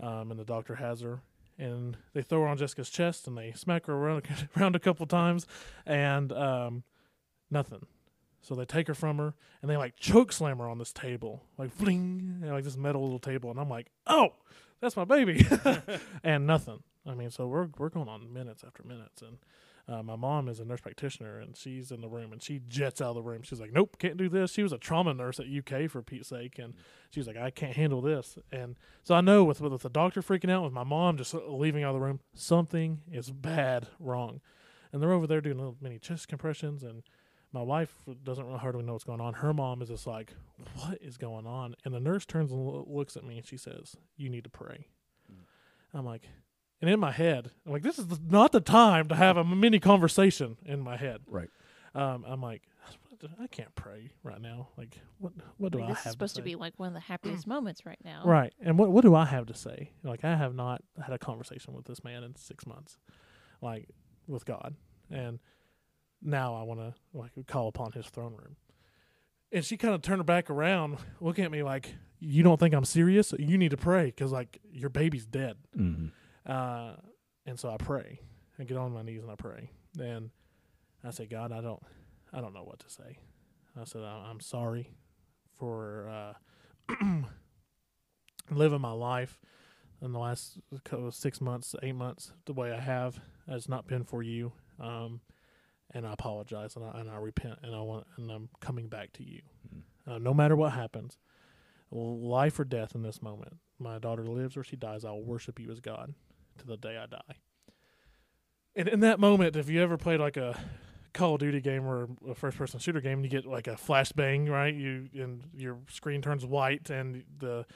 Um, 0.00 0.30
and 0.30 0.40
the 0.40 0.44
doctor 0.44 0.76
has 0.76 1.00
her, 1.02 1.20
and 1.58 1.96
they 2.12 2.22
throw 2.22 2.42
her 2.42 2.48
on 2.48 2.58
Jessica's 2.58 2.90
chest, 2.90 3.26
and 3.28 3.36
they 3.36 3.52
smack 3.52 3.86
her 3.86 3.94
around 3.94 4.26
around 4.56 4.74
a 4.74 4.80
couple 4.80 5.06
times, 5.06 5.46
and 5.86 6.32
um, 6.32 6.82
nothing. 7.50 7.86
So 8.40 8.56
they 8.56 8.64
take 8.64 8.88
her 8.88 8.94
from 8.94 9.18
her, 9.18 9.34
and 9.60 9.70
they 9.70 9.76
like 9.76 9.96
choke 9.96 10.32
slam 10.32 10.58
her 10.58 10.68
on 10.68 10.78
this 10.78 10.92
table, 10.92 11.44
like 11.56 11.70
fling, 11.70 12.40
know, 12.40 12.52
like 12.52 12.64
this 12.64 12.76
metal 12.76 13.02
little 13.02 13.20
table, 13.20 13.50
and 13.50 13.60
I'm 13.60 13.70
like, 13.70 13.92
"Oh, 14.08 14.30
that's 14.80 14.96
my 14.96 15.04
baby," 15.04 15.46
and 16.24 16.46
nothing. 16.46 16.82
I 17.06 17.14
mean, 17.14 17.30
so 17.30 17.46
we're 17.46 17.68
we're 17.78 17.88
going 17.88 18.08
on 18.08 18.32
minutes 18.32 18.62
after 18.64 18.82
minutes, 18.84 19.22
and 19.22 19.38
uh, 19.88 20.02
my 20.02 20.14
mom 20.14 20.48
is 20.48 20.60
a 20.60 20.64
nurse 20.64 20.80
practitioner, 20.80 21.40
and 21.40 21.56
she's 21.56 21.90
in 21.90 22.00
the 22.00 22.08
room, 22.08 22.32
and 22.32 22.40
she 22.42 22.60
jets 22.68 23.00
out 23.00 23.10
of 23.10 23.14
the 23.16 23.22
room. 23.22 23.42
She's 23.42 23.60
like, 23.60 23.72
"Nope, 23.72 23.96
can't 23.98 24.16
do 24.16 24.28
this." 24.28 24.52
She 24.52 24.62
was 24.62 24.72
a 24.72 24.78
trauma 24.78 25.12
nurse 25.12 25.40
at 25.40 25.46
UK 25.46 25.90
for 25.90 26.02
Pete's 26.02 26.28
sake, 26.28 26.58
and 26.58 26.74
she's 27.10 27.26
like, 27.26 27.36
"I 27.36 27.50
can't 27.50 27.74
handle 27.76 28.00
this." 28.00 28.38
And 28.52 28.76
so 29.02 29.14
I 29.14 29.20
know 29.20 29.42
with 29.42 29.60
with 29.60 29.82
the 29.82 29.90
doctor 29.90 30.22
freaking 30.22 30.50
out, 30.50 30.62
with 30.62 30.72
my 30.72 30.84
mom 30.84 31.16
just 31.16 31.34
leaving 31.34 31.82
out 31.82 31.94
of 31.94 32.00
the 32.00 32.06
room, 32.06 32.20
something 32.34 33.00
is 33.10 33.30
bad 33.30 33.88
wrong, 33.98 34.40
and 34.92 35.02
they're 35.02 35.12
over 35.12 35.26
there 35.26 35.40
doing 35.40 35.58
little 35.58 35.76
mini 35.80 35.98
chest 35.98 36.28
compressions, 36.28 36.84
and 36.84 37.02
my 37.52 37.62
wife 37.62 37.92
doesn't 38.22 38.46
really 38.46 38.58
hardly 38.60 38.84
know 38.84 38.92
what's 38.92 39.04
going 39.04 39.20
on. 39.20 39.34
Her 39.34 39.52
mom 39.52 39.82
is 39.82 39.88
just 39.88 40.06
like, 40.06 40.34
"What 40.76 41.02
is 41.02 41.16
going 41.16 41.46
on?" 41.48 41.74
And 41.84 41.92
the 41.92 42.00
nurse 42.00 42.24
turns 42.24 42.52
and 42.52 42.64
lo- 42.64 42.86
looks 42.88 43.16
at 43.16 43.24
me, 43.24 43.38
and 43.38 43.46
she 43.46 43.56
says, 43.56 43.96
"You 44.16 44.28
need 44.30 44.44
to 44.44 44.50
pray." 44.50 44.86
I'm 45.94 46.06
like, 46.06 46.26
and 46.82 46.90
in 46.90 47.00
my 47.00 47.12
head, 47.12 47.52
I'm 47.64 47.72
like, 47.72 47.82
this 47.82 47.98
is 47.98 48.06
not 48.28 48.50
the 48.50 48.60
time 48.60 49.08
to 49.08 49.14
have 49.14 49.36
a 49.36 49.44
mini 49.44 49.78
conversation 49.78 50.56
in 50.66 50.80
my 50.80 50.96
head. 50.96 51.20
Right. 51.28 51.48
Um, 51.94 52.24
I'm 52.26 52.42
like, 52.42 52.62
I 53.40 53.46
can't 53.46 53.72
pray 53.76 54.10
right 54.24 54.40
now. 54.40 54.70
Like, 54.76 55.00
what 55.18 55.32
what 55.56 55.70
do 55.70 55.78
Like, 55.78 55.86
I 55.86 55.92
this 55.92 55.98
have 55.98 56.06
is 56.06 56.12
supposed 56.12 56.34
to, 56.34 56.40
to 56.40 56.44
be 56.44 56.56
like 56.56 56.74
one 56.78 56.88
of 56.88 56.94
the 56.94 57.00
happiest 57.00 57.46
moments 57.46 57.86
right 57.86 58.00
now. 58.04 58.22
Right. 58.24 58.52
And 58.60 58.76
what 58.76 58.90
what 58.90 59.02
do 59.02 59.14
I 59.14 59.26
have 59.26 59.46
to 59.46 59.54
say? 59.54 59.92
Like 60.02 60.24
I 60.24 60.34
have 60.34 60.56
not 60.56 60.82
had 61.00 61.14
a 61.14 61.18
conversation 61.18 61.72
with 61.72 61.84
this 61.84 62.02
man 62.02 62.24
in 62.24 62.34
six 62.34 62.66
months, 62.66 62.98
like 63.60 63.88
with 64.26 64.44
God, 64.44 64.74
and 65.08 65.38
now 66.20 66.56
I 66.56 66.64
want 66.64 66.80
to 66.80 66.94
like 67.14 67.30
call 67.46 67.68
upon 67.68 67.92
His 67.92 68.06
throne 68.06 68.32
room. 68.34 68.56
And 69.52 69.64
she 69.64 69.76
kind 69.76 69.94
of 69.94 70.02
turned 70.02 70.18
her 70.18 70.24
back 70.24 70.50
around, 70.50 70.96
looking 71.20 71.44
at 71.44 71.52
me 71.52 71.62
like, 71.62 71.94
"You 72.18 72.42
don't 72.42 72.58
think 72.58 72.74
I'm 72.74 72.84
serious? 72.84 73.32
You 73.38 73.56
need 73.56 73.70
to 73.70 73.76
pray 73.76 74.06
because 74.06 74.32
like 74.32 74.58
your 74.72 74.90
baby's 74.90 75.26
dead." 75.26 75.58
Mm-hmm. 75.78 76.06
Uh, 76.46 76.94
and 77.46 77.58
so 77.58 77.70
I 77.70 77.76
pray. 77.76 78.20
I 78.58 78.64
get 78.64 78.76
on 78.76 78.92
my 78.92 79.02
knees 79.02 79.22
and 79.22 79.30
I 79.30 79.36
pray. 79.36 79.70
And 79.98 80.30
I 81.04 81.10
say, 81.10 81.26
God, 81.26 81.52
I 81.52 81.60
don't, 81.60 81.82
I 82.32 82.40
don't 82.40 82.54
know 82.54 82.64
what 82.64 82.78
to 82.80 82.90
say. 82.90 83.18
I 83.80 83.84
said, 83.84 84.02
"I- 84.02 84.28
I'm 84.30 84.40
sorry 84.40 84.90
for 85.58 86.34
uh, 86.90 86.94
living 88.50 88.80
my 88.80 88.92
life 88.92 89.38
in 90.00 90.12
the 90.12 90.18
last 90.18 90.58
couple 90.84 91.06
of 91.08 91.14
six 91.14 91.40
months, 91.40 91.74
eight 91.82 91.94
months, 91.94 92.32
the 92.46 92.52
way 92.52 92.72
I 92.72 92.80
have 92.80 93.20
has 93.48 93.68
not 93.68 93.86
been 93.86 94.04
for 94.04 94.22
you. 94.22 94.52
Um, 94.80 95.20
and 95.94 96.06
I 96.06 96.12
apologize 96.12 96.76
and 96.76 96.84
I, 96.84 97.00
and 97.00 97.10
I 97.10 97.16
repent 97.16 97.58
and 97.62 97.74
I 97.74 97.80
want 97.80 98.06
and 98.16 98.30
I'm 98.30 98.48
coming 98.60 98.88
back 98.88 99.12
to 99.14 99.24
you. 99.24 99.40
Uh, 100.06 100.18
no 100.18 100.34
matter 100.34 100.56
what 100.56 100.72
happens, 100.72 101.18
life 101.90 102.58
or 102.58 102.64
death 102.64 102.94
in 102.94 103.02
this 103.02 103.22
moment, 103.22 103.58
my 103.78 103.98
daughter 103.98 104.24
lives 104.26 104.56
or 104.56 104.64
she 104.64 104.76
dies, 104.76 105.04
I 105.04 105.10
will 105.10 105.24
worship 105.24 105.60
you 105.60 105.70
as 105.70 105.80
God 105.80 106.14
to 106.58 106.66
the 106.66 106.76
day 106.76 106.96
I 106.96 107.06
die. 107.06 107.36
And 108.74 108.88
in 108.88 109.00
that 109.00 109.20
moment, 109.20 109.56
if 109.56 109.68
you 109.68 109.82
ever 109.82 109.96
played 109.96 110.20
like 110.20 110.36
a 110.36 110.58
Call 111.12 111.34
of 111.34 111.40
Duty 111.40 111.60
game 111.60 111.86
or 111.86 112.08
a 112.28 112.34
first 112.34 112.56
person 112.56 112.80
shooter 112.80 113.00
game, 113.00 113.22
you 113.22 113.28
get 113.28 113.44
like 113.44 113.66
a 113.66 113.74
flashbang, 113.74 114.48
right? 114.48 114.74
You 114.74 115.08
and 115.14 115.42
your 115.54 115.78
screen 115.90 116.22
turns 116.22 116.46
white 116.46 116.88
and 116.88 117.24
the 117.38 117.66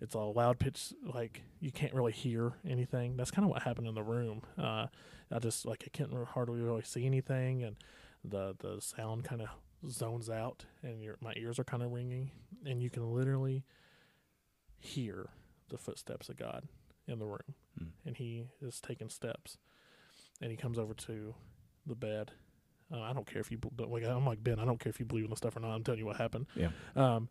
it's 0.00 0.14
a 0.14 0.18
loud 0.18 0.58
pitch 0.58 0.92
like 1.02 1.42
you 1.60 1.70
can't 1.70 1.94
really 1.94 2.12
hear 2.12 2.52
anything. 2.66 3.16
That's 3.16 3.30
kind 3.30 3.44
of 3.44 3.50
what 3.50 3.62
happened 3.62 3.86
in 3.86 3.94
the 3.94 4.02
room. 4.02 4.42
Uh, 4.58 4.86
I 5.30 5.38
just 5.40 5.66
like 5.66 5.84
I 5.86 5.90
can't 5.96 6.12
hardly 6.28 6.60
really 6.60 6.82
see 6.82 7.06
anything, 7.06 7.62
and 7.62 7.76
the 8.24 8.54
the 8.58 8.80
sound 8.80 9.24
kind 9.24 9.42
of 9.42 9.48
zones 9.90 10.30
out, 10.30 10.64
and 10.82 11.02
your 11.02 11.16
my 11.20 11.34
ears 11.36 11.58
are 11.58 11.64
kind 11.64 11.82
of 11.82 11.92
ringing, 11.92 12.30
and 12.64 12.82
you 12.82 12.90
can 12.90 13.10
literally 13.14 13.64
hear 14.78 15.30
the 15.68 15.78
footsteps 15.78 16.28
of 16.28 16.36
God 16.36 16.68
in 17.06 17.18
the 17.18 17.26
room, 17.26 17.54
Mm. 17.80 17.88
and 18.04 18.16
He 18.16 18.46
is 18.60 18.80
taking 18.80 19.08
steps, 19.10 19.58
and 20.40 20.50
He 20.50 20.56
comes 20.56 20.78
over 20.78 20.94
to 20.94 21.34
the 21.86 21.94
bed. 21.94 22.32
Uh, 22.92 23.00
I 23.00 23.12
don't 23.12 23.26
care 23.26 23.40
if 23.40 23.50
you 23.50 23.58
don't- 23.58 23.90
like. 23.90 24.04
I'm 24.04 24.24
like 24.26 24.42
Ben. 24.44 24.58
I 24.58 24.64
don't 24.64 24.78
care 24.78 24.90
if 24.90 25.00
you 25.00 25.06
believe 25.06 25.24
in 25.24 25.30
the 25.30 25.36
stuff 25.36 25.56
or 25.56 25.60
not. 25.60 25.70
I'm 25.74 25.82
telling 25.84 25.98
you 25.98 26.06
what 26.06 26.16
happened. 26.16 26.46
Yeah. 26.54 26.70
Um, 26.94 27.28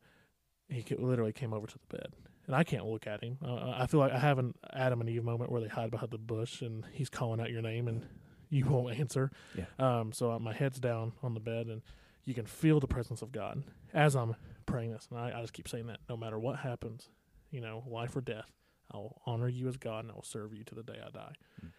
he 0.69 0.83
literally 0.97 1.31
came 1.33 1.53
over 1.53 1.65
to 1.67 1.77
the 1.87 1.97
bed, 1.97 2.13
and 2.47 2.55
I 2.55 2.63
can't 2.63 2.85
look 2.85 3.07
at 3.07 3.23
him. 3.23 3.37
Uh, 3.41 3.71
I 3.75 3.87
feel 3.87 3.99
like 3.99 4.11
I 4.11 4.19
have 4.19 4.37
an 4.39 4.53
Adam 4.73 4.99
and 5.01 5.09
Eve 5.09 5.23
moment 5.23 5.51
where 5.51 5.61
they 5.61 5.67
hide 5.67 5.91
behind 5.91 6.11
the 6.11 6.17
bush, 6.17 6.61
and 6.61 6.83
he's 6.91 7.09
calling 7.09 7.39
out 7.39 7.51
your 7.51 7.61
name, 7.61 7.87
and 7.87 8.05
you 8.49 8.65
won't 8.65 8.97
answer. 8.99 9.31
Yeah. 9.55 9.65
Um. 9.79 10.11
So 10.11 10.31
uh, 10.31 10.39
my 10.39 10.53
head's 10.53 10.79
down 10.79 11.13
on 11.23 11.33
the 11.35 11.39
bed, 11.39 11.67
and 11.67 11.81
you 12.25 12.33
can 12.33 12.45
feel 12.45 12.79
the 12.79 12.87
presence 12.87 13.21
of 13.21 13.31
God 13.31 13.63
as 13.93 14.15
I'm 14.15 14.35
praying 14.65 14.91
this, 14.91 15.07
and 15.11 15.19
I, 15.19 15.37
I 15.37 15.41
just 15.41 15.53
keep 15.53 15.67
saying 15.69 15.87
that 15.87 15.99
no 16.09 16.17
matter 16.17 16.37
what 16.39 16.57
happens, 16.59 17.09
you 17.51 17.61
know, 17.61 17.83
life 17.87 18.15
or 18.15 18.21
death, 18.21 18.51
I'll 18.91 19.21
honor 19.25 19.47
you 19.47 19.67
as 19.67 19.77
God, 19.77 20.05
and 20.05 20.11
I 20.11 20.15
will 20.15 20.23
serve 20.23 20.53
you 20.53 20.63
to 20.63 20.75
the 20.75 20.83
day 20.83 20.99
I 21.05 21.09
die. 21.09 21.33
Mm. 21.63 21.71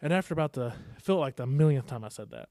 And 0.00 0.12
after 0.12 0.34
about 0.34 0.52
the 0.52 0.72
felt 1.00 1.20
like 1.20 1.36
the 1.36 1.46
millionth 1.46 1.86
time 1.86 2.04
I 2.04 2.08
said 2.08 2.30
that, 2.30 2.48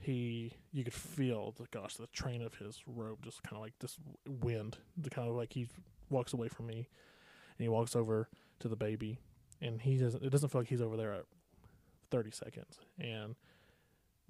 he 0.00 0.54
you 0.72 0.84
could 0.84 0.94
feel 0.94 1.54
the 1.58 1.66
gosh 1.70 1.96
the 1.96 2.06
train 2.08 2.40
of 2.40 2.54
his 2.54 2.80
robe 2.86 3.18
just 3.22 3.42
kind 3.42 3.56
of 3.56 3.62
like 3.62 3.74
this 3.80 3.98
wind 4.26 4.78
the 4.96 5.10
kind 5.10 5.28
of 5.28 5.34
like 5.34 5.52
he 5.52 5.68
walks 6.08 6.32
away 6.32 6.48
from 6.48 6.66
me 6.66 6.76
and 6.76 7.64
he 7.64 7.68
walks 7.68 7.94
over 7.94 8.28
to 8.58 8.68
the 8.68 8.76
baby 8.76 9.18
and 9.60 9.82
he 9.82 9.98
doesn't 9.98 10.22
it 10.22 10.30
doesn't 10.30 10.48
feel 10.48 10.62
like 10.62 10.68
he's 10.68 10.80
over 10.80 10.96
there 10.96 11.12
at 11.12 11.24
30 12.10 12.30
seconds 12.30 12.78
and 12.98 13.34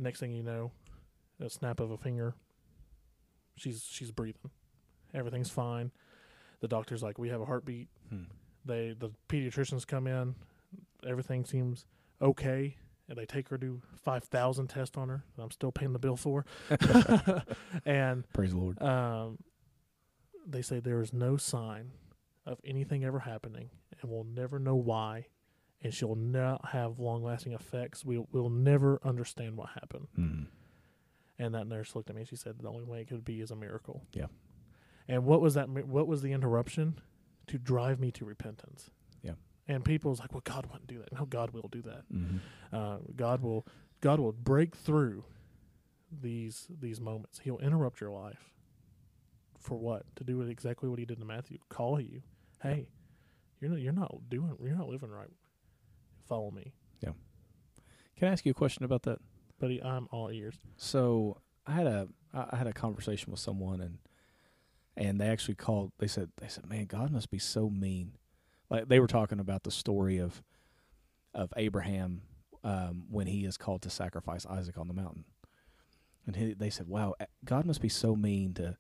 next 0.01 0.19
thing 0.19 0.33
you 0.33 0.43
know 0.43 0.73
a 1.41 1.49
snap 1.49 1.79
of 1.79 1.93
a 1.93 1.97
finger 1.97 2.35
she's 3.55 3.87
she's 3.89 4.11
breathing 4.11 4.51
everything's 5.15 5.51
fine 5.51 5.93
the 6.61 6.67
doctor's 6.67 7.05
like 7.05 7.19
we 7.19 7.29
have 7.29 7.41
a 7.41 7.47
heartbeat 7.47 7.89
Hmm. 8.11 8.25
They 8.69 8.95
the 8.99 9.11
pediatricians 9.29 9.85
come 9.87 10.07
in 10.07 10.35
everything 11.07 11.45
seems 11.45 11.85
okay 12.23 12.77
and 13.09 13.16
they 13.19 13.25
take 13.27 13.49
her 13.49 13.57
do 13.59 13.81
5000 13.97 14.66
tests 14.69 14.97
on 14.97 15.09
her 15.09 15.25
that 15.37 15.43
i'm 15.43 15.51
still 15.51 15.73
paying 15.73 15.93
the 15.93 15.99
bill 15.99 16.16
for 16.16 16.45
and 17.85 18.25
Praise 18.33 18.53
the 18.53 18.59
Lord. 18.59 18.81
um, 18.83 19.39
they 20.47 20.62
say 20.62 20.81
there 20.81 21.01
is 21.01 21.12
no 21.12 21.37
sign 21.37 21.91
of 22.47 22.59
anything 22.64 23.05
ever 23.05 23.21
happening 23.21 23.71
and 24.01 24.11
we'll 24.11 24.25
never 24.25 24.59
know 24.59 24.77
why 24.77 25.27
and 25.83 25.93
she'll 25.95 26.14
not 26.16 26.71
have 26.71 26.99
long 26.99 27.23
lasting 27.23 27.53
effects 27.53 28.05
we'll, 28.05 28.27
we'll 28.33 28.49
never 28.51 29.01
understand 29.05 29.57
what 29.57 29.71
happened 29.71 30.09
Mm. 30.19 30.47
and 31.39 31.55
that 31.55 31.66
nurse 31.66 31.95
looked 31.95 32.11
at 32.11 32.16
me 32.16 32.23
and 32.23 32.29
she 32.29 32.37
said 32.37 32.57
the 32.61 32.69
only 32.69 32.85
way 32.85 33.01
it 33.03 33.09
could 33.09 33.25
be 33.25 33.41
is 33.41 33.51
a 33.51 33.57
miracle 33.57 34.03
Yeah. 34.12 34.27
and 35.07 35.25
what 35.25 35.41
was 35.41 35.55
that 35.55 35.69
what 35.69 36.07
was 36.09 36.23
the 36.23 36.33
interruption 36.33 36.99
to 37.49 37.59
drive 37.59 37.99
me 38.01 38.11
to 38.12 38.24
repentance 38.24 38.90
Yeah. 39.22 39.32
and 39.66 39.84
people's 39.84 40.20
like 40.20 40.32
well 40.32 40.42
god 40.44 40.66
wouldn't 40.66 40.86
do 40.86 40.99
that 40.99 41.12
no 41.12 41.24
god 41.26 41.51
will 41.51 41.68
do 41.70 41.82
that 41.82 42.05
hmm 42.11 42.36
uh, 42.72 42.99
God 43.16 43.40
will 43.42 43.66
God 44.01 44.20
will 44.20 44.32
break 44.32 44.76
through 44.76 45.24
these 46.12 46.66
these 46.80 47.01
moments. 47.01 47.40
He'll 47.40 47.59
interrupt 47.59 48.01
your 48.01 48.11
life 48.11 48.53
for 49.59 49.76
what? 49.76 50.05
To 50.16 50.24
do 50.24 50.40
exactly 50.42 50.88
what 50.88 50.99
he 50.99 51.05
did 51.05 51.18
to 51.18 51.24
Matthew. 51.24 51.59
Call 51.68 52.01
you. 52.01 52.22
Hey, 52.62 52.88
you're 53.61 53.70
not 53.70 53.80
you're 53.80 53.92
not 53.92 54.14
doing 54.28 54.57
you're 54.62 54.76
not 54.76 54.88
living 54.88 55.11
right. 55.11 55.30
Follow 56.28 56.51
me. 56.51 56.72
Yeah. 57.01 57.12
Can 58.16 58.28
I 58.28 58.32
ask 58.32 58.44
you 58.44 58.51
a 58.51 58.55
question 58.55 58.84
about 58.84 59.03
that? 59.05 59.18
Buddy, 59.59 59.82
I'm 59.82 60.09
all 60.11 60.30
ears. 60.30 60.59
So 60.76 61.38
I 61.66 61.72
had 61.72 61.86
a 61.86 62.09
I 62.34 62.57
had 62.57 62.66
a 62.66 62.72
conversation 62.72 63.30
with 63.30 63.40
someone 63.40 63.80
and 63.80 63.99
and 64.99 65.20
they 65.20 65.28
actually 65.28 65.55
called. 65.55 65.92
They 65.99 66.09
said 66.09 66.30
they 66.38 66.49
said, 66.49 66.68
"Man, 66.68 66.86
God 66.86 67.11
must 67.12 67.30
be 67.30 67.38
so 67.38 67.70
mean." 67.70 68.18
Like 68.68 68.88
they 68.88 69.01
were 69.01 69.07
talking 69.07 69.38
about 69.38 69.62
the 69.62 69.70
story 69.70 70.18
of 70.18 70.42
of 71.32 71.53
Abraham 71.57 72.22
um, 72.64 73.05
when 73.09 73.28
he 73.28 73.44
is 73.44 73.57
called 73.57 73.80
to 73.82 73.90
sacrifice 73.90 74.44
Isaac 74.44 74.76
on 74.76 74.88
the 74.88 74.94
mountain, 74.94 75.24
and 76.26 76.34
he, 76.34 76.53
they 76.53 76.68
said, 76.68 76.88
"Wow, 76.88 77.14
God 77.44 77.64
must 77.64 77.80
be 77.80 77.88
so 77.88 78.16
mean 78.16 78.55
to 78.55 78.76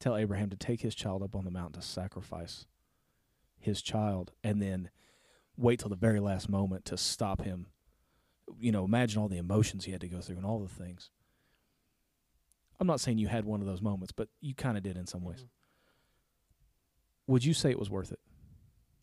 tell 0.00 0.16
Abraham 0.16 0.50
to 0.50 0.56
take 0.56 0.80
his 0.80 0.94
child 0.94 1.22
up 1.22 1.36
on 1.36 1.44
the 1.44 1.52
mountain 1.52 1.80
to 1.80 1.86
sacrifice 1.86 2.66
his 3.56 3.80
child, 3.80 4.32
and 4.42 4.60
then 4.60 4.90
wait 5.56 5.78
till 5.78 5.88
the 5.88 5.96
very 5.96 6.20
last 6.20 6.48
moment 6.48 6.84
to 6.86 6.96
stop 6.96 7.42
him." 7.42 7.68
You 8.58 8.72
know, 8.72 8.84
imagine 8.84 9.22
all 9.22 9.28
the 9.28 9.38
emotions 9.38 9.84
he 9.84 9.92
had 9.92 10.00
to 10.00 10.08
go 10.08 10.20
through 10.20 10.38
and 10.38 10.44
all 10.46 10.58
the 10.58 10.68
things. 10.68 11.10
I'm 12.80 12.88
not 12.88 12.98
saying 12.98 13.18
you 13.18 13.28
had 13.28 13.44
one 13.44 13.60
of 13.60 13.68
those 13.68 13.82
moments, 13.82 14.10
but 14.10 14.28
you 14.40 14.54
kind 14.54 14.76
of 14.76 14.82
did 14.82 14.96
in 14.96 15.06
some 15.06 15.22
ways. 15.22 15.44
Would 17.30 17.44
you 17.44 17.54
say 17.54 17.70
it 17.70 17.78
was 17.78 17.88
worth 17.88 18.10
it? 18.10 18.18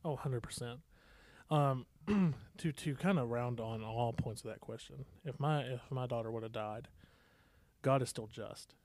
Oh, 0.04 0.20
100%. 0.22 0.80
Um, 1.50 1.86
to 2.58 2.74
to 2.74 2.96
kind 2.96 3.20
of 3.20 3.30
round 3.30 3.62
on 3.62 3.82
all 3.82 4.12
points 4.12 4.42
of 4.42 4.50
that 4.50 4.60
question, 4.60 5.06
if 5.24 5.40
my 5.40 5.62
if 5.62 5.80
my 5.90 6.08
daughter 6.08 6.30
would 6.30 6.44
have 6.44 6.52
died, 6.52 6.90
God 7.82 8.02
is 8.02 8.10
still 8.10 8.28
just, 8.28 8.76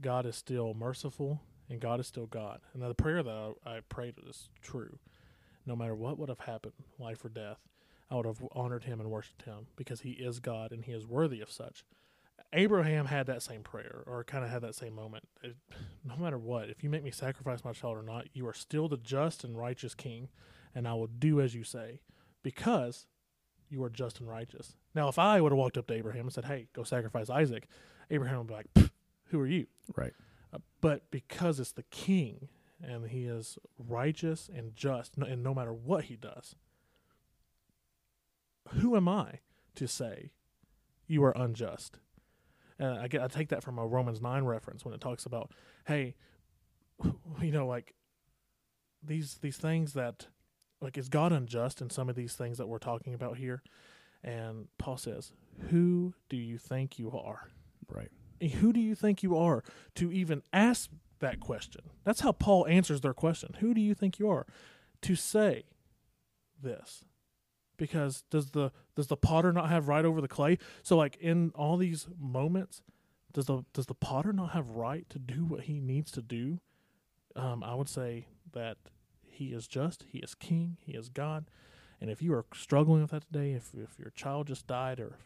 God 0.00 0.26
is 0.26 0.34
still 0.34 0.74
merciful 0.74 1.40
and 1.70 1.80
God 1.80 2.00
is 2.00 2.08
still 2.08 2.26
God. 2.26 2.58
And 2.74 2.82
the 2.82 2.92
prayer 2.92 3.22
that 3.22 3.54
I, 3.64 3.76
I 3.76 3.80
prayed 3.88 4.14
is 4.28 4.48
true. 4.60 4.98
No 5.64 5.76
matter 5.76 5.94
what 5.94 6.18
would 6.18 6.28
have 6.28 6.40
happened, 6.40 6.74
life 6.98 7.24
or 7.24 7.28
death, 7.28 7.58
I 8.10 8.16
would 8.16 8.26
have 8.26 8.42
honored 8.50 8.82
him 8.82 8.98
and 8.98 9.12
worshiped 9.12 9.42
him 9.42 9.68
because 9.76 10.00
he 10.00 10.10
is 10.10 10.40
God 10.40 10.72
and 10.72 10.84
he 10.84 10.90
is 10.90 11.06
worthy 11.06 11.40
of 11.40 11.52
such. 11.52 11.84
Abraham 12.52 13.06
had 13.06 13.26
that 13.28 13.42
same 13.42 13.62
prayer 13.62 14.02
or 14.06 14.24
kind 14.24 14.44
of 14.44 14.50
had 14.50 14.62
that 14.62 14.74
same 14.74 14.94
moment. 14.94 15.24
It, 15.42 15.56
no 16.04 16.16
matter 16.16 16.38
what, 16.38 16.68
if 16.68 16.82
you 16.84 16.90
make 16.90 17.02
me 17.02 17.10
sacrifice 17.10 17.64
my 17.64 17.72
child 17.72 17.96
or 17.96 18.02
not, 18.02 18.26
you 18.34 18.46
are 18.46 18.52
still 18.54 18.88
the 18.88 18.98
just 18.98 19.42
and 19.42 19.56
righteous 19.56 19.94
king, 19.94 20.28
and 20.74 20.86
I 20.86 20.94
will 20.94 21.06
do 21.06 21.40
as 21.40 21.54
you 21.54 21.64
say 21.64 22.00
because 22.42 23.06
you 23.70 23.82
are 23.82 23.90
just 23.90 24.20
and 24.20 24.28
righteous. 24.28 24.76
Now, 24.94 25.08
if 25.08 25.18
I 25.18 25.40
would 25.40 25.52
have 25.52 25.58
walked 25.58 25.78
up 25.78 25.86
to 25.86 25.94
Abraham 25.94 26.26
and 26.26 26.32
said, 26.32 26.44
Hey, 26.44 26.68
go 26.74 26.82
sacrifice 26.82 27.30
Isaac, 27.30 27.68
Abraham 28.10 28.38
would 28.38 28.48
be 28.48 28.54
like, 28.54 28.90
Who 29.26 29.40
are 29.40 29.46
you? 29.46 29.66
Right. 29.96 30.12
Uh, 30.52 30.58
but 30.82 31.10
because 31.10 31.58
it's 31.58 31.72
the 31.72 31.84
king 31.84 32.48
and 32.82 33.08
he 33.08 33.24
is 33.24 33.58
righteous 33.78 34.50
and 34.54 34.76
just, 34.76 35.16
no- 35.16 35.26
and 35.26 35.42
no 35.42 35.54
matter 35.54 35.72
what 35.72 36.04
he 36.04 36.16
does, 36.16 36.54
who 38.74 38.94
am 38.96 39.08
I 39.08 39.38
to 39.76 39.88
say 39.88 40.32
you 41.06 41.24
are 41.24 41.32
unjust? 41.36 41.98
I 42.82 43.08
get, 43.08 43.22
I 43.22 43.28
take 43.28 43.48
that 43.50 43.62
from 43.62 43.78
a 43.78 43.86
Romans 43.86 44.20
nine 44.20 44.44
reference 44.44 44.84
when 44.84 44.94
it 44.94 45.00
talks 45.00 45.26
about, 45.26 45.52
hey, 45.86 46.14
you 47.42 47.52
know, 47.52 47.66
like 47.66 47.94
these 49.02 49.38
these 49.40 49.56
things 49.56 49.92
that, 49.94 50.26
like, 50.80 50.96
is 50.98 51.08
God 51.08 51.32
unjust 51.32 51.80
in 51.80 51.90
some 51.90 52.08
of 52.08 52.16
these 52.16 52.34
things 52.34 52.58
that 52.58 52.68
we're 52.68 52.78
talking 52.78 53.14
about 53.14 53.36
here? 53.36 53.62
And 54.24 54.68
Paul 54.78 54.96
says, 54.96 55.32
"Who 55.70 56.14
do 56.28 56.36
you 56.36 56.58
think 56.58 56.98
you 56.98 57.10
are?" 57.10 57.48
Right. 57.88 58.10
Eh, 58.40 58.48
who 58.48 58.72
do 58.72 58.80
you 58.80 58.94
think 58.94 59.22
you 59.22 59.36
are 59.36 59.62
to 59.96 60.12
even 60.12 60.42
ask 60.52 60.90
that 61.20 61.40
question? 61.40 61.82
That's 62.04 62.20
how 62.20 62.32
Paul 62.32 62.66
answers 62.66 63.00
their 63.00 63.14
question. 63.14 63.56
Who 63.60 63.74
do 63.74 63.80
you 63.80 63.94
think 63.94 64.18
you 64.18 64.28
are 64.30 64.46
to 65.02 65.14
say 65.14 65.64
this? 66.60 67.04
Because 67.82 68.22
does 68.30 68.52
the 68.52 68.70
does 68.94 69.08
the 69.08 69.16
potter 69.16 69.52
not 69.52 69.68
have 69.68 69.88
right 69.88 70.04
over 70.04 70.20
the 70.20 70.28
clay? 70.28 70.56
So 70.84 70.96
like 70.96 71.16
in 71.16 71.50
all 71.56 71.76
these 71.76 72.06
moments, 72.16 72.80
does 73.32 73.46
the 73.46 73.64
does 73.72 73.86
the 73.86 73.94
potter 73.94 74.32
not 74.32 74.52
have 74.52 74.68
right 74.68 75.04
to 75.10 75.18
do 75.18 75.44
what 75.44 75.62
he 75.62 75.80
needs 75.80 76.12
to 76.12 76.22
do? 76.22 76.60
Um, 77.34 77.64
I 77.64 77.74
would 77.74 77.88
say 77.88 78.26
that 78.52 78.76
he 79.28 79.46
is 79.46 79.66
just, 79.66 80.04
he 80.06 80.18
is 80.18 80.36
king, 80.36 80.76
he 80.80 80.92
is 80.92 81.08
God. 81.08 81.50
And 82.00 82.08
if 82.08 82.22
you 82.22 82.32
are 82.34 82.44
struggling 82.54 83.00
with 83.02 83.10
that 83.10 83.26
today, 83.26 83.50
if 83.50 83.74
if 83.74 83.98
your 83.98 84.12
child 84.14 84.46
just 84.46 84.68
died 84.68 85.00
or 85.00 85.18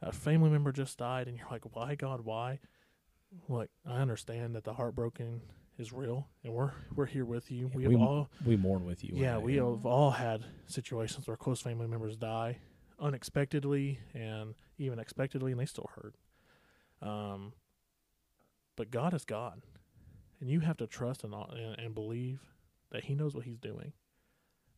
a 0.00 0.12
family 0.12 0.50
member 0.50 0.70
just 0.70 0.96
died 0.96 1.26
and 1.26 1.36
you're 1.36 1.48
like, 1.50 1.74
why 1.74 1.96
God, 1.96 2.20
why? 2.20 2.60
Like 3.48 3.70
I 3.84 3.96
understand 3.96 4.54
that 4.54 4.62
the 4.62 4.74
heartbroken 4.74 5.40
is 5.78 5.92
real, 5.92 6.28
and 6.44 6.52
we're 6.52 6.72
we're 6.94 7.06
here 7.06 7.24
with 7.24 7.50
you. 7.50 7.70
Yeah, 7.72 7.88
we 7.88 7.88
we- 7.88 7.96
all, 7.96 8.28
We 8.44 8.56
mourn 8.56 8.84
with 8.84 9.02
you. 9.04 9.12
yeah, 9.14 9.38
we 9.38 9.56
have 9.56 9.84
all 9.86 10.10
had 10.12 10.44
situations 10.66 11.26
where 11.26 11.36
close 11.36 11.60
family 11.60 11.86
members 11.86 12.16
die 12.16 12.58
unexpectedly 13.00 13.98
and 14.14 14.54
even 14.78 14.98
expectedly, 14.98 15.50
and 15.52 15.60
they 15.60 15.66
still 15.66 15.90
hurt. 15.96 16.14
Um, 17.02 17.52
but 18.76 18.90
God 18.90 19.14
is 19.14 19.24
God, 19.24 19.62
and 20.40 20.48
you 20.48 20.60
have 20.60 20.76
to 20.78 20.86
trust 20.86 21.24
and 21.24 21.34
and, 21.34 21.78
and 21.78 21.94
believe 21.94 22.40
that 22.90 23.04
He 23.04 23.14
knows 23.14 23.34
what 23.34 23.44
He's 23.44 23.58
doing. 23.58 23.92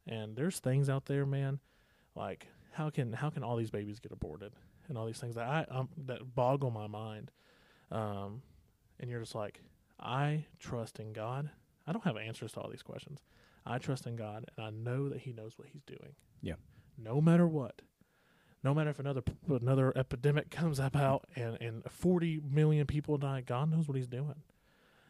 And 0.07 0.36
there's 0.36 0.61
things 0.61 0.88
out 0.88 1.07
there, 1.07 1.26
man, 1.26 1.59
like 2.14 2.47
how 2.72 2.90
can 2.90 3.12
how 3.12 3.30
can 3.30 3.42
all 3.42 3.57
these 3.57 3.70
babies 3.70 4.01
get 4.01 4.12
aborted 4.12 4.53
and 4.88 4.97
all 4.97 5.05
these 5.07 5.18
things 5.18 5.34
that 5.34 5.47
I 5.47 5.66
um, 5.70 5.88
that 6.07 6.34
boggle 6.34 6.70
my 6.70 6.86
mind. 6.86 7.30
Um, 7.90 8.42
and 8.99 9.11
you're 9.11 9.20
just 9.20 9.34
like, 9.34 9.61
I 10.01 10.47
trust 10.59 10.99
in 10.99 11.12
God. 11.12 11.51
I 11.86 11.92
don't 11.92 12.05
have 12.05 12.16
answers 12.16 12.53
to 12.53 12.61
all 12.61 12.70
these 12.70 12.82
questions. 12.82 13.20
I 13.64 13.78
trust 13.78 14.07
in 14.07 14.16
God, 14.16 14.47
and 14.57 14.66
I 14.66 14.70
know 14.70 15.09
that 15.09 15.20
He 15.20 15.32
knows 15.32 15.59
what 15.59 15.68
He's 15.68 15.82
doing. 15.82 16.14
Yeah. 16.42 16.55
No 16.99 17.20
matter 17.20 17.47
what, 17.47 17.82
no 18.62 18.74
matter 18.74 18.90
if 18.90 18.99
another 18.99 19.22
another 19.49 19.92
epidemic 19.97 20.51
comes 20.51 20.78
about 20.78 21.26
and 21.34 21.59
and 21.61 21.82
40 21.90 22.40
million 22.51 22.86
people 22.86 23.18
die, 23.18 23.42
God 23.44 23.70
knows 23.70 23.88
what 23.88 23.97
He's 23.97 24.07
doing, 24.07 24.42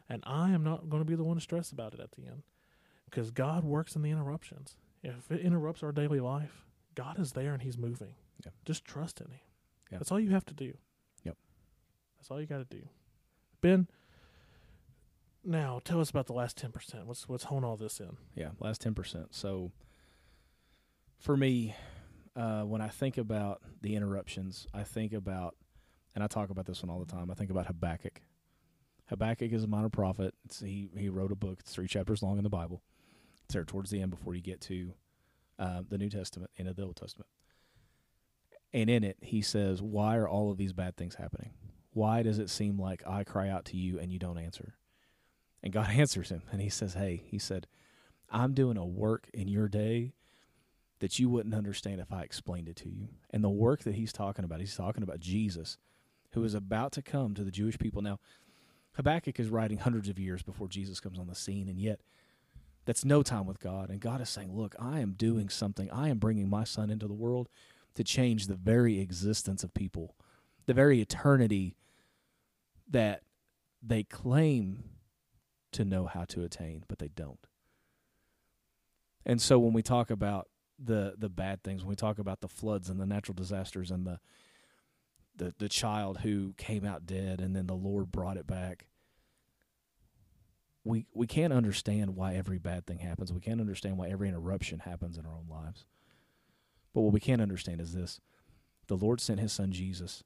and 0.09 0.23
I 0.25 0.51
am 0.51 0.63
not 0.63 0.89
going 0.89 1.01
to 1.01 1.07
be 1.07 1.15
the 1.15 1.23
one 1.23 1.37
to 1.37 1.41
stress 1.41 1.71
about 1.71 1.93
it 1.93 1.99
at 1.99 2.11
the 2.11 2.25
end, 2.25 2.43
because 3.09 3.31
God 3.31 3.63
works 3.63 3.95
in 3.95 4.01
the 4.01 4.11
interruptions. 4.11 4.75
If 5.03 5.31
it 5.31 5.41
interrupts 5.41 5.83
our 5.83 5.91
daily 5.91 6.19
life, 6.19 6.65
God 6.95 7.19
is 7.19 7.33
there 7.33 7.53
and 7.53 7.61
He's 7.61 7.77
moving. 7.77 8.15
Yeah. 8.43 8.51
Just 8.65 8.83
trust 8.83 9.21
in 9.21 9.27
Him. 9.27 9.39
Yeah. 9.91 9.99
That's 9.99 10.11
all 10.11 10.19
you 10.19 10.31
have 10.31 10.45
to 10.45 10.53
do. 10.53 10.73
Yep. 11.23 11.37
That's 12.17 12.31
all 12.31 12.41
you 12.41 12.47
got 12.47 12.69
to 12.69 12.75
do. 12.75 12.83
Ben, 13.61 13.87
now 15.47 15.81
tell 15.83 16.01
us 16.01 16.09
about 16.09 16.27
the 16.27 16.33
last 16.33 16.57
ten 16.57 16.71
percent. 16.71 17.07
What's 17.07 17.27
what's 17.27 17.45
honing 17.45 17.63
all 17.63 17.77
this 17.77 17.99
in? 17.99 18.17
Yeah, 18.35 18.49
last 18.59 18.81
ten 18.81 18.93
percent. 18.93 19.33
So 19.33 19.71
for 21.17 21.35
me, 21.35 21.75
uh, 22.35 22.61
when 22.61 22.81
I 22.81 22.89
think 22.89 23.17
about 23.17 23.61
the 23.81 23.95
interruptions, 23.95 24.67
I 24.73 24.83
think 24.83 25.13
about, 25.13 25.55
and 26.13 26.23
I 26.23 26.27
talk 26.27 26.49
about 26.49 26.65
this 26.65 26.83
one 26.83 26.89
all 26.89 26.99
the 26.99 27.11
time. 27.11 27.31
I 27.31 27.33
think 27.33 27.49
about 27.49 27.65
Habakkuk. 27.65 28.21
Habakkuk 29.07 29.51
is 29.53 29.63
a 29.63 29.67
minor 29.67 29.89
prophet. 29.89 30.35
It's, 30.45 30.59
he 30.59 30.89
he 30.95 31.09
wrote 31.09 31.31
a 31.31 31.35
book. 31.35 31.59
It's 31.61 31.73
three 31.73 31.87
chapters 31.87 32.21
long 32.21 32.37
in 32.37 32.43
the 32.43 32.49
Bible. 32.49 32.83
It's 33.45 33.53
there 33.53 33.63
towards 33.63 33.89
the 33.89 34.01
end 34.01 34.11
before 34.11 34.35
you 34.35 34.41
get 34.41 34.61
to 34.61 34.93
uh, 35.57 35.81
the 35.87 35.97
New 35.97 36.09
Testament 36.09 36.51
and 36.57 36.67
the 36.67 36.83
Old 36.83 36.97
Testament. 36.97 37.29
And 38.73 38.89
in 38.89 39.05
it, 39.05 39.17
he 39.21 39.41
says, 39.41 39.81
"Why 39.81 40.17
are 40.17 40.27
all 40.27 40.51
of 40.51 40.57
these 40.57 40.73
bad 40.73 40.97
things 40.97 41.15
happening? 41.15 41.51
Why 41.91 42.21
does 42.21 42.37
it 42.37 42.49
seem 42.49 42.77
like 42.77 43.01
I 43.07 43.23
cry 43.23 43.49
out 43.49 43.63
to 43.65 43.77
you 43.77 43.97
and 43.97 44.11
you 44.11 44.19
don't 44.19 44.37
answer?" 44.37 44.75
And 45.63 45.73
God 45.73 45.89
answers 45.91 46.29
him, 46.29 46.43
and 46.51 46.61
he 46.61 46.69
says, 46.69 46.93
"Hey," 46.93 47.23
he 47.27 47.39
said, 47.39 47.67
I'm 48.29 48.53
doing 48.53 48.77
a 48.77 48.85
work 48.85 49.29
in 49.33 49.47
your 49.47 49.67
day 49.67 50.13
that 50.99 51.19
you 51.19 51.29
wouldn't 51.29 51.55
understand 51.55 52.01
if 52.01 52.11
I 52.11 52.23
explained 52.23 52.67
it 52.67 52.75
to 52.77 52.89
you. 52.89 53.09
And 53.29 53.43
the 53.43 53.49
work 53.49 53.83
that 53.83 53.95
he's 53.95 54.11
talking 54.11 54.43
about, 54.43 54.59
he's 54.59 54.75
talking 54.75 55.03
about 55.03 55.19
Jesus, 55.19 55.77
who 56.31 56.43
is 56.43 56.53
about 56.53 56.91
to 56.93 57.01
come 57.01 57.35
to 57.35 57.43
the 57.43 57.51
Jewish 57.51 57.77
people. 57.77 58.01
Now, 58.01 58.19
Habakkuk 58.93 59.39
is 59.39 59.49
writing 59.49 59.77
hundreds 59.77 60.09
of 60.09 60.17
years 60.17 60.41
before 60.41 60.67
Jesus 60.67 60.99
comes 60.99 61.19
on 61.19 61.27
the 61.27 61.35
scene, 61.35 61.69
and 61.69 61.79
yet 61.79 61.99
that's 62.85 63.05
no 63.05 63.21
time 63.21 63.45
with 63.45 63.59
God. 63.59 63.89
And 63.89 63.99
God 63.99 64.21
is 64.21 64.29
saying, 64.29 64.55
Look, 64.55 64.75
I 64.79 64.99
am 64.99 65.11
doing 65.11 65.49
something. 65.49 65.89
I 65.91 66.09
am 66.09 66.17
bringing 66.17 66.49
my 66.49 66.63
son 66.63 66.89
into 66.89 67.07
the 67.07 67.13
world 67.13 67.47
to 67.93 68.03
change 68.03 68.47
the 68.47 68.55
very 68.55 68.99
existence 68.99 69.63
of 69.63 69.73
people, 69.73 70.15
the 70.65 70.73
very 70.73 70.99
eternity 70.99 71.75
that 72.89 73.21
they 73.83 74.03
claim 74.03 74.83
to 75.77 75.85
know 75.85 76.05
how 76.05 76.25
to 76.25 76.43
attain, 76.43 76.83
but 76.87 76.97
they 76.97 77.07
don't. 77.07 77.39
And 79.25 79.41
so 79.41 79.59
when 79.59 79.73
we 79.73 79.83
talk 79.83 80.09
about 80.09 80.47
the 80.79 81.15
the 81.17 81.29
bad 81.29 81.63
things, 81.63 81.83
when 81.83 81.89
we 81.89 81.95
talk 81.95 82.19
about 82.19 82.41
the 82.41 82.47
floods 82.47 82.89
and 82.89 82.99
the 82.99 83.05
natural 83.05 83.35
disasters 83.35 83.91
and 83.91 84.05
the 84.05 84.19
the 85.35 85.53
the 85.59 85.69
child 85.69 86.19
who 86.19 86.53
came 86.57 86.83
out 86.83 87.05
dead 87.05 87.39
and 87.41 87.55
then 87.55 87.67
the 87.67 87.75
Lord 87.75 88.11
brought 88.11 88.37
it 88.37 88.47
back, 88.47 88.87
we 90.83 91.05
we 91.13 91.27
can't 91.27 91.53
understand 91.53 92.15
why 92.15 92.33
every 92.33 92.57
bad 92.57 92.87
thing 92.87 92.99
happens. 92.99 93.31
We 93.31 93.41
can't 93.41 93.61
understand 93.61 93.97
why 93.97 94.09
every 94.09 94.29
interruption 94.29 94.79
happens 94.79 95.17
in 95.17 95.25
our 95.25 95.33
own 95.33 95.47
lives. 95.49 95.85
But 96.93 97.01
what 97.01 97.13
we 97.13 97.19
can't 97.19 97.41
understand 97.41 97.81
is 97.81 97.93
this: 97.93 98.19
the 98.87 98.97
Lord 98.97 99.21
sent 99.21 99.39
His 99.39 99.53
Son 99.53 99.71
Jesus 99.71 100.23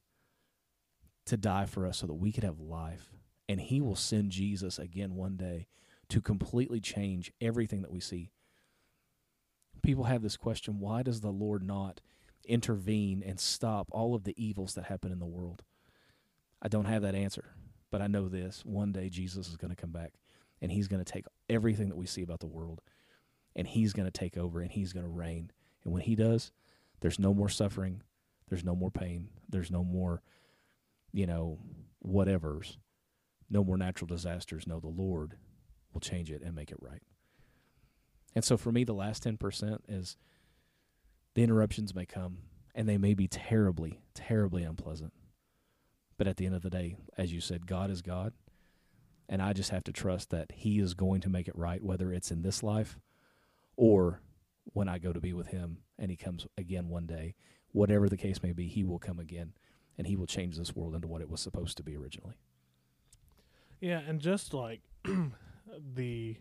to 1.26 1.36
die 1.36 1.66
for 1.66 1.86
us 1.86 1.98
so 1.98 2.06
that 2.06 2.14
we 2.14 2.32
could 2.32 2.44
have 2.44 2.58
life, 2.58 3.12
and 3.52 3.60
He 3.60 3.82
will 3.82 3.96
send 3.96 4.32
Jesus 4.32 4.78
again 4.78 5.14
one 5.14 5.36
day 5.36 5.66
to 6.08 6.22
completely 6.22 6.80
change 6.80 7.30
everything 7.38 7.82
that 7.82 7.92
we 7.92 8.00
see. 8.00 8.30
People 9.82 10.04
have 10.04 10.22
this 10.22 10.38
question 10.38 10.80
why 10.80 11.02
does 11.02 11.20
the 11.20 11.30
Lord 11.30 11.62
not 11.62 12.00
intervene 12.46 13.22
and 13.24 13.38
stop 13.38 13.88
all 13.90 14.14
of 14.14 14.24
the 14.24 14.34
evils 14.42 14.72
that 14.72 14.84
happen 14.84 15.12
in 15.12 15.18
the 15.18 15.26
world? 15.26 15.64
I 16.62 16.68
don't 16.68 16.86
have 16.86 17.02
that 17.02 17.14
answer, 17.14 17.52
but 17.90 18.00
I 18.00 18.06
know 18.06 18.26
this 18.26 18.64
one 18.64 18.90
day 18.90 19.10
Jesus 19.10 19.48
is 19.48 19.58
going 19.58 19.68
to 19.68 19.76
come 19.76 19.92
back 19.92 20.14
and 20.62 20.72
he's 20.72 20.88
going 20.88 21.04
to 21.04 21.12
take 21.12 21.26
everything 21.50 21.90
that 21.90 21.96
we 21.98 22.06
see 22.06 22.22
about 22.22 22.40
the 22.40 22.46
world 22.46 22.80
and 23.54 23.66
he's 23.66 23.92
going 23.92 24.10
to 24.10 24.18
take 24.18 24.38
over 24.38 24.62
and 24.62 24.72
he's 24.72 24.94
going 24.94 25.04
to 25.04 25.12
reign. 25.12 25.50
And 25.84 25.92
when 25.92 26.00
he 26.00 26.14
does, 26.14 26.52
there's 27.00 27.18
no 27.18 27.34
more 27.34 27.50
suffering, 27.50 28.00
there's 28.48 28.64
no 28.64 28.74
more 28.74 28.90
pain, 28.90 29.28
there's 29.46 29.70
no 29.70 29.84
more, 29.84 30.22
you 31.12 31.26
know, 31.26 31.58
whatevers, 32.02 32.78
no 33.52 33.62
more 33.62 33.76
natural 33.76 34.08
disasters. 34.08 34.66
No, 34.66 34.80
the 34.80 34.88
Lord 34.88 35.36
will 35.92 36.00
change 36.00 36.30
it 36.30 36.42
and 36.42 36.54
make 36.54 36.72
it 36.72 36.78
right. 36.80 37.02
And 38.34 38.42
so 38.44 38.56
for 38.56 38.72
me, 38.72 38.82
the 38.82 38.94
last 38.94 39.24
10% 39.24 39.78
is 39.88 40.16
the 41.34 41.42
interruptions 41.42 41.94
may 41.94 42.06
come 42.06 42.38
and 42.74 42.88
they 42.88 42.96
may 42.96 43.12
be 43.12 43.28
terribly, 43.28 44.00
terribly 44.14 44.62
unpleasant. 44.62 45.12
But 46.16 46.26
at 46.26 46.38
the 46.38 46.46
end 46.46 46.54
of 46.54 46.62
the 46.62 46.70
day, 46.70 46.96
as 47.18 47.32
you 47.32 47.40
said, 47.40 47.66
God 47.66 47.90
is 47.90 48.00
God. 48.00 48.32
And 49.28 49.42
I 49.42 49.52
just 49.52 49.70
have 49.70 49.84
to 49.84 49.92
trust 49.92 50.30
that 50.30 50.52
He 50.52 50.78
is 50.78 50.94
going 50.94 51.20
to 51.22 51.30
make 51.30 51.48
it 51.48 51.56
right, 51.56 51.82
whether 51.82 52.12
it's 52.12 52.30
in 52.30 52.42
this 52.42 52.62
life 52.62 52.98
or 53.76 54.22
when 54.64 54.88
I 54.88 54.98
go 54.98 55.12
to 55.12 55.20
be 55.20 55.32
with 55.32 55.48
Him 55.48 55.78
and 55.98 56.10
He 56.10 56.16
comes 56.16 56.46
again 56.56 56.88
one 56.88 57.06
day. 57.06 57.34
Whatever 57.72 58.08
the 58.08 58.16
case 58.16 58.42
may 58.42 58.52
be, 58.52 58.68
He 58.68 58.84
will 58.84 58.98
come 58.98 59.18
again 59.18 59.52
and 59.98 60.06
He 60.06 60.16
will 60.16 60.26
change 60.26 60.56
this 60.56 60.74
world 60.74 60.94
into 60.94 61.08
what 61.08 61.20
it 61.20 61.30
was 61.30 61.40
supposed 61.40 61.76
to 61.76 61.82
be 61.82 61.96
originally. 61.96 62.36
Yeah, 63.82 64.00
and 64.06 64.20
just 64.20 64.54
like 64.54 64.80
the 65.94 66.36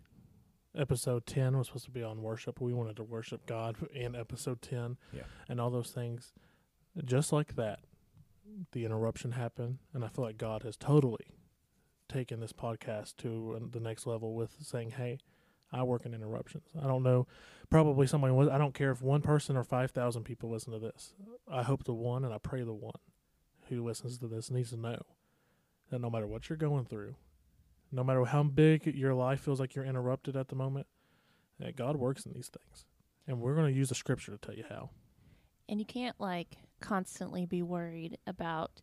episode 0.77 1.25
10 1.25 1.57
was 1.57 1.67
supposed 1.67 1.85
to 1.85 1.91
be 1.91 2.03
on 2.03 2.21
worship, 2.21 2.61
we 2.61 2.71
wanted 2.73 2.95
to 2.97 3.03
worship 3.03 3.45
God 3.45 3.75
in 3.93 4.15
episode 4.15 4.61
10 4.61 4.97
Yeah. 5.11 5.23
and 5.49 5.59
all 5.59 5.69
those 5.71 5.89
things. 5.91 6.33
Just 7.03 7.33
like 7.33 7.55
that, 7.55 7.79
the 8.73 8.85
interruption 8.85 9.31
happened, 9.31 9.79
and 9.93 10.05
I 10.05 10.07
feel 10.09 10.23
like 10.25 10.37
God 10.37 10.63
has 10.63 10.77
totally 10.77 11.25
taken 12.07 12.39
this 12.41 12.53
podcast 12.53 13.15
to 13.17 13.69
the 13.71 13.79
next 13.79 14.05
level 14.05 14.35
with 14.35 14.57
saying, 14.61 14.91
"Hey, 14.91 15.19
I 15.71 15.83
work 15.83 16.05
in 16.05 16.13
interruptions. 16.13 16.65
I 16.79 16.85
don't 16.85 17.01
know, 17.03 17.27
probably 17.69 18.05
somebody 18.07 18.33
was. 18.33 18.49
I 18.49 18.57
don't 18.57 18.73
care 18.73 18.91
if 18.91 19.01
one 19.01 19.21
person 19.21 19.55
or 19.55 19.63
five 19.63 19.91
thousand 19.91 20.23
people 20.25 20.49
listen 20.51 20.73
to 20.73 20.79
this. 20.79 21.13
I 21.49 21.63
hope 21.63 21.85
the 21.85 21.93
one, 21.93 22.25
and 22.25 22.33
I 22.33 22.37
pray 22.39 22.61
the 22.63 22.73
one 22.73 22.99
who 23.69 23.83
listens 23.85 24.19
to 24.19 24.27
this 24.27 24.51
needs 24.51 24.71
to 24.71 24.77
know 24.77 25.01
that 25.89 25.99
no 26.01 26.09
matter 26.09 26.27
what 26.27 26.49
you're 26.49 26.57
going 26.57 26.83
through, 26.83 27.15
no 27.91 28.03
matter 28.03 28.23
how 28.25 28.43
big 28.43 28.85
your 28.87 29.13
life 29.13 29.41
feels 29.41 29.59
like 29.59 29.75
you're 29.75 29.85
interrupted 29.85 30.35
at 30.35 30.47
the 30.49 30.55
moment, 30.55 30.87
that 31.59 31.75
God 31.75 31.95
works 31.97 32.25
in 32.25 32.33
these 32.33 32.49
things, 32.49 32.85
and 33.27 33.39
we're 33.39 33.55
going 33.55 33.71
to 33.71 33.77
use 33.77 33.89
the 33.89 33.95
scripture 33.95 34.31
to 34.31 34.37
tell 34.37 34.55
you 34.55 34.65
how. 34.69 34.89
and 35.69 35.79
you 35.79 35.85
can't 35.85 36.19
like 36.19 36.57
constantly 36.81 37.45
be 37.45 37.61
worried 37.61 38.17
about 38.25 38.81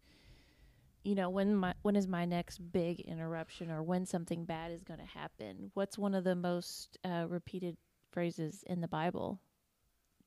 you 1.05 1.15
know 1.15 1.29
when 1.31 1.55
my 1.57 1.75
when 1.83 1.97
is 1.97 2.07
my 2.07 2.25
next 2.25 2.59
big 2.73 3.01
interruption 3.01 3.71
or 3.71 3.83
when 3.83 4.07
something 4.07 4.45
bad 4.45 4.71
is 4.73 4.85
going 4.85 5.01
to 5.01 5.07
happen? 5.07 5.71
What's 5.75 5.99
one 5.99 6.15
of 6.15 6.25
the 6.25 6.35
most 6.37 6.99
uh, 7.05 7.27
repeated 7.29 7.77
phrases 8.13 8.63
in 8.67 8.81
the 8.81 8.89
bible? 8.89 9.41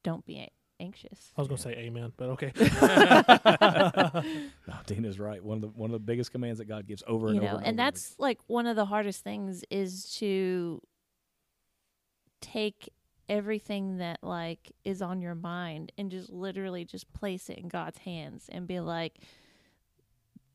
Don't 0.03 0.25
be 0.25 0.37
anxious 0.81 1.31
I 1.37 1.41
was 1.41 1.47
going 1.47 1.57
to 1.57 1.63
say 1.63 1.71
amen, 1.71 2.13
but 2.17 2.29
okay. 2.29 2.51
No, 4.67 4.75
Dina's 4.85 5.19
right. 5.19 5.43
One 5.43 5.57
of 5.57 5.61
the 5.61 5.67
one 5.67 5.89
of 5.89 5.93
the 5.93 5.99
biggest 5.99 6.31
commands 6.31 6.59
that 6.59 6.65
God 6.65 6.87
gives 6.87 7.03
over 7.07 7.27
and 7.27 7.35
you 7.35 7.41
over 7.41 7.51
know 7.51 7.57
and, 7.57 7.67
and 7.67 7.79
over 7.79 7.91
that's 7.91 8.15
like 8.19 8.39
one 8.47 8.67
of 8.67 8.75
the 8.75 8.85
hardest 8.85 9.23
things 9.23 9.63
is 9.69 10.13
to 10.15 10.81
take 12.41 12.89
everything 13.29 13.97
that 13.97 14.19
like 14.23 14.71
is 14.83 15.01
on 15.01 15.21
your 15.21 15.35
mind 15.35 15.91
and 15.97 16.11
just 16.11 16.29
literally 16.29 16.83
just 16.83 17.11
place 17.13 17.49
it 17.49 17.57
in 17.57 17.67
God's 17.69 17.99
hands 17.99 18.49
and 18.51 18.67
be 18.67 18.79
like 18.79 19.19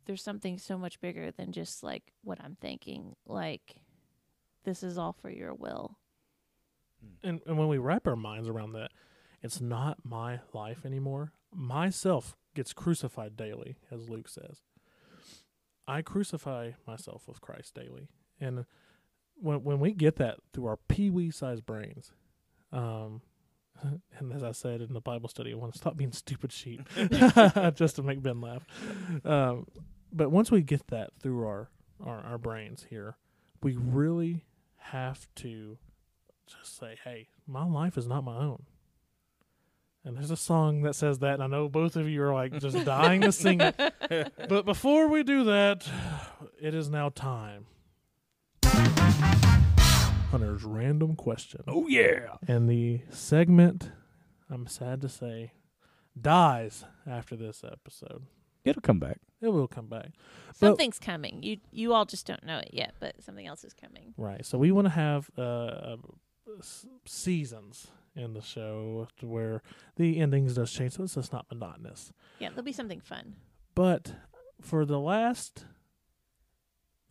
there's 0.06 0.22
something 0.22 0.58
so 0.58 0.76
much 0.76 1.00
bigger 1.00 1.30
than 1.30 1.52
just 1.52 1.82
like 1.82 2.12
what 2.22 2.38
I'm 2.42 2.56
thinking 2.60 3.14
like 3.26 3.76
this 4.64 4.82
is 4.82 4.98
all 4.98 5.12
for 5.12 5.30
your 5.30 5.54
will 5.54 5.96
and, 7.22 7.40
and 7.46 7.58
when 7.58 7.68
we 7.68 7.78
wrap 7.78 8.06
our 8.06 8.16
minds 8.16 8.48
around 8.48 8.72
that, 8.72 8.90
it's 9.42 9.60
not 9.60 9.98
my 10.04 10.40
life 10.52 10.84
anymore. 10.84 11.32
Myself 11.54 12.36
gets 12.54 12.72
crucified 12.72 13.36
daily, 13.36 13.76
as 13.90 14.08
Luke 14.08 14.28
says. 14.28 14.62
I 15.86 16.02
crucify 16.02 16.72
myself 16.86 17.28
with 17.28 17.40
Christ 17.40 17.74
daily, 17.74 18.08
and 18.40 18.64
when 19.36 19.62
when 19.62 19.78
we 19.78 19.92
get 19.92 20.16
that 20.16 20.38
through 20.52 20.66
our 20.66 20.78
pee 20.88 21.10
wee 21.10 21.30
sized 21.30 21.64
brains, 21.64 22.10
um, 22.72 23.20
and 24.18 24.32
as 24.32 24.42
I 24.42 24.52
said 24.52 24.80
in 24.80 24.92
the 24.92 25.00
Bible 25.00 25.28
study, 25.28 25.52
I 25.52 25.56
want 25.56 25.72
to 25.72 25.78
stop 25.78 25.96
being 25.96 26.12
stupid 26.12 26.52
sheep, 26.52 26.88
just 27.74 27.96
to 27.96 28.02
make 28.02 28.22
Ben 28.22 28.40
laugh. 28.40 28.66
Um, 29.24 29.66
but 30.12 30.30
once 30.30 30.50
we 30.50 30.62
get 30.62 30.88
that 30.88 31.10
through 31.20 31.46
our, 31.46 31.70
our 32.04 32.20
our 32.20 32.38
brains 32.38 32.86
here, 32.90 33.16
we 33.62 33.76
really 33.76 34.44
have 34.76 35.28
to 35.36 35.78
just 36.46 36.76
say, 36.78 36.96
"Hey, 37.04 37.28
my 37.46 37.64
life 37.64 37.96
is 37.96 38.06
not 38.08 38.24
my 38.24 38.36
own." 38.36 38.64
And 40.06 40.16
there's 40.16 40.30
a 40.30 40.36
song 40.36 40.82
that 40.82 40.94
says 40.94 41.18
that, 41.18 41.34
and 41.34 41.42
I 41.42 41.48
know 41.48 41.68
both 41.68 41.96
of 41.96 42.08
you 42.08 42.22
are 42.22 42.32
like 42.32 42.56
just 42.60 42.84
dying 42.84 43.22
to 43.22 43.32
sing 43.32 43.60
it. 43.60 43.74
But 44.48 44.64
before 44.64 45.08
we 45.08 45.24
do 45.24 45.42
that, 45.44 45.84
it 46.60 46.74
is 46.74 46.88
now 46.88 47.08
time. 47.08 47.66
Hunter's 50.30 50.62
random 50.64 51.16
question. 51.16 51.62
Oh 51.66 51.88
yeah. 51.88 52.36
And 52.46 52.68
the 52.68 53.00
segment, 53.10 53.90
I'm 54.48 54.66
sad 54.68 55.00
to 55.02 55.08
say, 55.08 55.52
dies 56.20 56.84
after 57.06 57.34
this 57.36 57.64
episode. 57.64 58.26
It'll 58.64 58.82
come 58.82 59.00
back. 59.00 59.18
It 59.40 59.48
will 59.48 59.68
come 59.68 59.86
back. 59.86 60.10
something's 60.54 60.98
coming 60.98 61.42
you 61.42 61.58
you 61.72 61.92
all 61.92 62.04
just 62.06 62.26
don't 62.26 62.42
know 62.44 62.56
it 62.58 62.70
yet 62.72 62.94
but 63.00 63.22
something 63.22 63.46
else 63.46 63.62
is 63.64 63.74
coming 63.74 64.14
Right. 64.16 64.44
So 64.46 64.56
we 64.56 64.70
want 64.72 64.86
to 64.86 64.90
have 64.92 65.30
uh, 65.36 65.42
uh, 65.42 65.96
s- 66.58 66.86
seasons 67.04 67.88
in 68.16 68.32
the 68.34 68.40
show 68.42 69.06
to 69.18 69.26
where 69.26 69.62
the 69.96 70.18
endings 70.18 70.54
does 70.54 70.72
change, 70.72 70.92
so 70.94 71.02
it's 71.04 71.14
just 71.14 71.32
not 71.32 71.46
monotonous. 71.50 72.12
yeah 72.38 72.48
there'll 72.48 72.62
be 72.64 72.72
something 72.72 73.00
fun 73.00 73.34
But 73.74 74.14
for 74.60 74.84
the 74.86 74.98
last, 74.98 75.66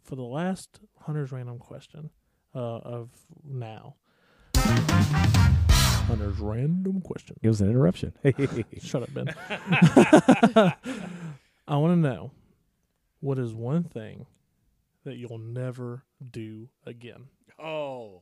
for 0.01 0.15
the 0.15 0.23
last 0.23 0.79
Hunter's 1.01 1.31
random 1.31 1.59
question 1.59 2.09
uh, 2.55 2.59
of 2.79 3.09
now, 3.43 3.95
Hunter's 4.55 6.39
random 6.39 7.01
question. 7.01 7.35
It 7.41 7.47
was 7.47 7.61
an 7.61 7.69
interruption. 7.69 8.13
Shut 8.81 9.03
up, 9.03 9.13
Ben. 9.13 9.33
I 11.67 11.77
want 11.77 11.93
to 11.93 11.95
know 12.09 12.31
what 13.21 13.39
is 13.39 13.53
one 13.53 13.83
thing 13.83 14.25
that 15.03 15.17
you'll 15.17 15.37
never 15.39 16.03
do 16.31 16.69
again. 16.85 17.25
oh. 17.59 18.21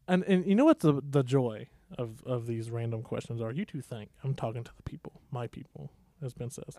And 0.09 0.25
and 0.25 0.45
you 0.47 0.55
know 0.55 0.65
what 0.65 0.81
the 0.81 1.01
the 1.09 1.23
joy 1.23 1.69
of 1.99 2.23
of 2.25 2.47
these 2.47 2.71
random 2.71 3.03
questions 3.03 3.41
are? 3.43 3.53
You 3.53 3.65
two 3.65 3.83
think 3.83 4.11
I'm 4.25 4.35
talking 4.35 4.65
to 4.65 4.71
the 4.77 4.83
people, 4.83 5.21
my 5.31 5.47
people, 5.47 5.93
as 6.25 6.33
Ben 6.35 6.51
says. 6.51 6.77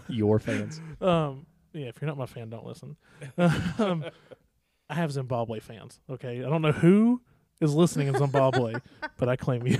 Your 0.08 0.38
fans. 0.38 0.80
Um, 1.02 1.46
yeah, 1.72 1.86
if 1.86 2.00
you're 2.00 2.08
not 2.08 2.18
my 2.18 2.26
fan, 2.26 2.50
don't 2.50 2.66
listen. 2.66 2.96
um, 3.78 4.04
I 4.88 4.94
have 4.94 5.12
Zimbabwe 5.12 5.60
fans. 5.60 6.00
Okay, 6.10 6.38
I 6.44 6.48
don't 6.48 6.62
know 6.62 6.72
who 6.72 7.20
is 7.60 7.72
listening 7.74 8.08
in 8.08 8.16
Zimbabwe, 8.18 8.74
but 9.18 9.28
I 9.28 9.36
claim 9.36 9.64
you. 9.66 9.78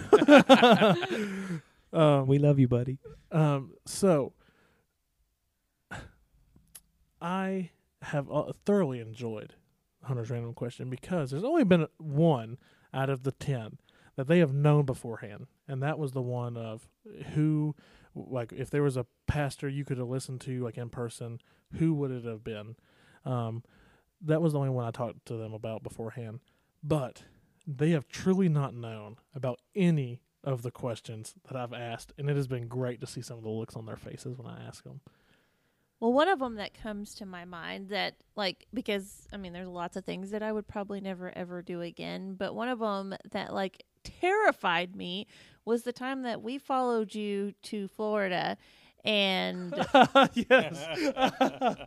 um, 1.93 2.27
We 2.29 2.39
love 2.39 2.59
you, 2.61 2.69
buddy. 2.69 2.99
um, 3.33 3.73
so 3.87 4.35
I 7.21 7.71
have 8.03 8.31
uh, 8.31 8.53
thoroughly 8.65 9.01
enjoyed 9.01 9.55
Hunter's 10.11 10.31
random 10.31 10.53
question 10.53 10.91
because 10.91 11.31
there's 11.31 11.45
only 11.45 11.65
been 11.65 11.87
one 11.99 12.59
out 12.93 13.09
of 13.09 13.23
the 13.23 13.33
ten 13.33 13.79
that 14.17 14.27
they 14.27 14.41
have 14.41 14.53
known 14.53 14.85
beforehand, 14.85 15.47
and 15.67 15.83
that 15.83 15.99
was 15.99 16.13
the 16.13 16.21
one 16.21 16.57
of 16.57 16.89
who, 17.35 17.75
like, 18.15 18.53
if 18.53 18.69
there 18.69 18.83
was 18.83 18.97
a 18.97 19.07
pastor 19.27 19.69
you 19.69 19.85
could 19.85 19.99
have 19.99 20.09
listened 20.09 20.41
to 20.43 20.63
like 20.63 20.77
in 20.77 20.91
person, 20.91 21.41
who 21.75 21.95
would 21.95 22.11
it 22.11 22.25
have 22.25 22.45
been? 22.45 22.77
Um, 23.25 23.63
that 24.21 24.43
was 24.43 24.53
the 24.53 24.59
only 24.59 24.71
one 24.71 24.85
I 24.85 24.91
talked 24.91 25.25
to 25.27 25.37
them 25.37 25.55
about 25.55 25.83
beforehand, 25.83 26.41
but 26.83 27.23
they 27.67 27.91
have 27.91 28.09
truly 28.09 28.49
not 28.49 28.75
known 28.75 29.17
about 29.35 29.61
any 29.75 30.21
of 30.43 30.63
the 30.63 30.71
questions 30.71 31.35
that 31.49 31.57
I've 31.57 31.73
asked, 31.73 32.13
and 32.19 32.29
it 32.29 32.37
has 32.37 32.49
been 32.49 32.67
great 32.67 33.01
to 33.01 33.07
see 33.07 33.23
some 33.23 33.39
of 33.39 33.45
the 33.45 33.51
looks 33.51 33.77
on 33.77 33.87
their 33.87 33.97
faces 33.97 34.37
when 34.37 34.47
I 34.47 34.67
ask 34.67 34.85
them. 34.85 35.01
Well, 36.01 36.13
one 36.15 36.29
of 36.29 36.39
them 36.39 36.55
that 36.57 36.73
comes 36.73 37.15
to 37.17 37.27
my 37.27 37.45
mind 37.45 37.91
that, 37.91 38.15
like, 38.35 38.67
because 38.73 39.29
I 39.33 39.37
mean, 39.37 39.53
there's 39.53 39.69
lots 39.69 39.97
of 39.97 40.05
things 40.05 40.31
that 40.31 40.43
I 40.43 40.51
would 40.51 40.67
probably 40.67 41.01
never 41.01 41.31
ever 41.37 41.63
do 41.63 41.83
again, 41.83 42.35
but 42.35 42.55
one 42.55 42.69
of 42.69 42.79
them 42.79 43.15
that, 43.33 43.53
like, 43.53 43.85
terrified 44.03 44.97
me 44.97 45.27
was 45.65 45.83
the 45.83 45.93
time 45.93 46.23
that 46.23 46.43
we 46.43 46.59
followed 46.59 47.15
you 47.15 47.53
to 47.65 47.87
Florida 47.89 48.57
and, 49.05 49.75
yes. 50.35 50.87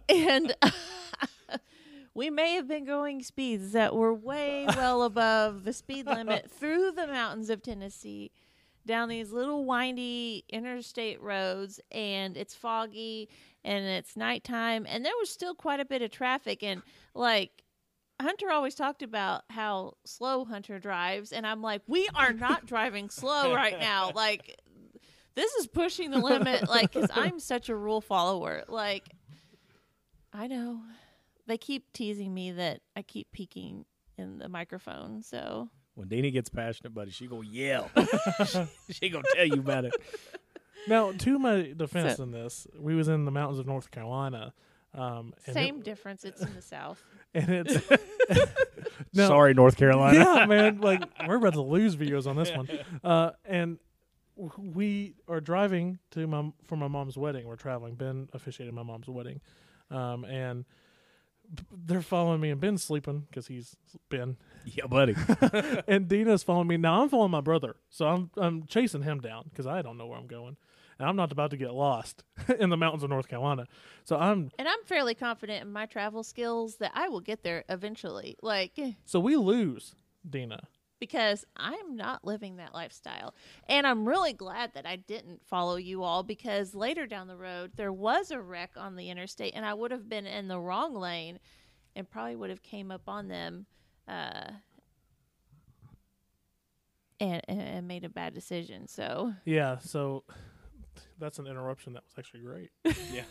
and, 0.09 0.55
we 2.13 2.29
may 2.29 2.53
have 2.53 2.67
been 2.67 2.85
going 2.85 3.23
speeds 3.23 3.71
that 3.71 3.95
were 3.95 4.13
way 4.13 4.65
well 4.67 5.03
above 5.03 5.63
the 5.63 5.73
speed 5.73 6.05
limit 6.05 6.49
through 6.51 6.91
the 6.91 7.07
mountains 7.07 7.49
of 7.49 7.63
Tennessee 7.63 8.31
down 8.85 9.09
these 9.09 9.31
little 9.31 9.65
windy 9.65 10.43
interstate 10.49 11.21
roads 11.21 11.79
and 11.91 12.35
it's 12.37 12.53
foggy 12.53 13.29
and 13.63 13.85
it's 13.85 14.17
nighttime 14.17 14.85
and 14.89 15.05
there 15.05 15.13
was 15.19 15.29
still 15.29 15.55
quite 15.55 15.79
a 15.79 15.85
bit 15.85 16.01
of 16.01 16.11
traffic 16.11 16.63
and 16.63 16.81
like 17.13 17.63
Hunter 18.21 18.51
always 18.51 18.75
talked 18.75 19.01
about 19.01 19.43
how 19.49 19.93
slow 20.05 20.45
Hunter 20.45 20.79
drives 20.79 21.31
and 21.31 21.47
I'm 21.47 21.61
like 21.61 21.81
we 21.87 22.07
are 22.15 22.33
not 22.33 22.65
driving 22.67 23.09
slow 23.09 23.53
right 23.53 23.79
now. 23.79 24.11
Like 24.13 24.59
this 25.35 25.51
is 25.55 25.67
pushing 25.67 26.11
the 26.11 26.19
limit 26.19 26.69
like 26.69 26.93
cuz 26.93 27.07
I'm 27.13 27.39
such 27.39 27.69
a 27.69 27.75
rule 27.75 28.01
follower. 28.01 28.63
Like 28.67 29.09
I 30.31 30.47
know. 30.47 30.81
They 31.45 31.57
keep 31.57 31.91
teasing 31.91 32.33
me 32.33 32.51
that 32.51 32.81
I 32.95 33.01
keep 33.01 33.31
peeking 33.31 33.85
in 34.17 34.37
the 34.37 34.47
microphone 34.47 35.21
so 35.21 35.69
When 35.95 36.07
Dina 36.07 36.31
gets 36.31 36.49
passionate, 36.49 36.93
buddy, 36.93 37.11
she 37.11 37.27
gonna 37.27 37.45
yell. 37.47 37.89
she 38.89 39.09
gonna 39.09 39.23
tell 39.35 39.45
you 39.45 39.59
about 39.59 39.85
it. 39.85 39.93
Now, 40.87 41.11
to 41.11 41.39
my 41.39 41.73
defense 41.77 42.17
So- 42.17 42.23
in 42.23 42.31
this, 42.31 42.67
we 42.77 42.95
was 42.95 43.07
in 43.07 43.25
the 43.25 43.31
mountains 43.31 43.59
of 43.59 43.67
North 43.67 43.91
Carolina. 43.91 44.53
Um, 44.95 45.33
and 45.47 45.53
same 45.55 45.77
It, 45.77 45.85
difference 45.85 46.23
it's 46.23 46.41
in 46.43 46.53
the 46.53 46.61
south 46.61 47.03
and 47.33 47.49
it's 47.49 47.89
No. 49.13 49.27
Sorry, 49.27 49.53
North 49.55 49.75
Carolina. 49.75 50.19
yeah, 50.19 50.45
man. 50.45 50.81
Like 50.81 51.01
we're 51.27 51.37
about 51.37 51.53
to 51.53 51.61
lose 51.61 51.95
videos 51.95 52.27
on 52.27 52.35
this 52.35 52.51
one. 52.55 52.67
Uh, 53.03 53.31
and 53.45 53.79
w- 54.37 54.71
we 54.71 55.15
are 55.27 55.41
driving 55.41 55.97
to 56.11 56.27
my 56.27 56.51
for 56.65 56.75
my 56.75 56.87
mom's 56.87 57.17
wedding. 57.17 57.47
We're 57.47 57.55
traveling. 57.55 57.95
Ben 57.95 58.29
officiated 58.33 58.73
my 58.75 58.83
mom's 58.83 59.07
wedding, 59.07 59.41
um, 59.89 60.25
and 60.25 60.63
b- 61.53 61.63
they're 61.85 62.01
following 62.03 62.39
me. 62.39 62.51
And 62.51 62.61
Ben's 62.61 62.83
sleeping 62.83 63.21
because 63.29 63.47
he's 63.47 63.75
Ben, 64.09 64.37
Yeah, 64.75 64.87
buddy. 64.87 65.15
and 65.87 66.07
Dina's 66.07 66.43
following 66.43 66.67
me. 66.67 66.77
Now 66.77 67.03
I'm 67.03 67.09
following 67.09 67.31
my 67.31 67.41
brother, 67.41 67.75
so 67.89 68.07
I'm 68.07 68.31
I'm 68.37 68.65
chasing 68.65 69.01
him 69.03 69.19
down 69.19 69.45
because 69.49 69.67
I 69.67 69.81
don't 69.81 69.97
know 69.97 70.07
where 70.07 70.17
I'm 70.17 70.27
going, 70.27 70.55
and 70.97 71.07
I'm 71.07 71.15
not 71.15 71.31
about 71.31 71.51
to 71.51 71.57
get 71.57 71.73
lost 71.73 72.23
in 72.59 72.69
the 72.69 72.77
mountains 72.77 73.03
of 73.03 73.09
North 73.09 73.27
Carolina. 73.27 73.67
So 74.05 74.15
I'm 74.17 74.51
And 74.57 74.67
I'm 74.67 74.83
fairly 74.85 75.15
confident 75.15 75.61
in 75.63 75.71
my 75.71 75.85
travel 75.85 76.23
skills 76.23 76.77
that 76.77 76.91
I 76.95 77.09
will 77.09 77.19
get 77.19 77.43
there 77.43 77.63
eventually. 77.69 78.37
Like, 78.41 78.73
eh. 78.77 78.93
so 79.05 79.19
we 79.19 79.35
lose 79.35 79.95
Dina. 80.27 80.61
because 80.99 81.43
I'm 81.57 81.97
not 81.97 82.23
living 82.23 82.55
that 82.57 82.73
lifestyle. 82.73 83.35
And 83.67 83.85
I'm 83.85 84.07
really 84.07 84.31
glad 84.31 84.73
that 84.75 84.85
I 84.85 84.95
didn't 84.95 85.45
follow 85.45 85.75
you 85.75 86.03
all 86.03 86.23
because 86.23 86.73
later 86.73 87.05
down 87.05 87.27
the 87.27 87.35
road, 87.35 87.71
there 87.75 87.91
was 87.91 88.31
a 88.31 88.39
wreck 88.39 88.71
on 88.77 88.95
the 88.95 89.09
interstate 89.09 89.53
and 89.55 89.65
I 89.65 89.73
would 89.73 89.91
have 89.91 90.07
been 90.07 90.25
in 90.25 90.47
the 90.47 90.59
wrong 90.59 90.95
lane 90.95 91.39
and 91.95 92.09
probably 92.09 92.37
would 92.37 92.49
have 92.49 92.63
came 92.63 92.89
up 92.89 93.09
on 93.09 93.27
them 93.27 93.65
uh, 94.07 94.51
and, 97.19 97.41
and, 97.47 97.61
and 97.61 97.87
made 97.87 98.03
a 98.03 98.09
bad 98.09 98.33
decision. 98.33 98.87
So, 98.87 99.33
Yeah, 99.45 99.77
so 99.79 100.23
that's 101.19 101.39
an 101.39 101.47
interruption 101.47 101.93
that 101.93 102.03
was 102.05 102.13
actually 102.17 102.41
great. 102.41 102.71
Yeah. 103.11 103.23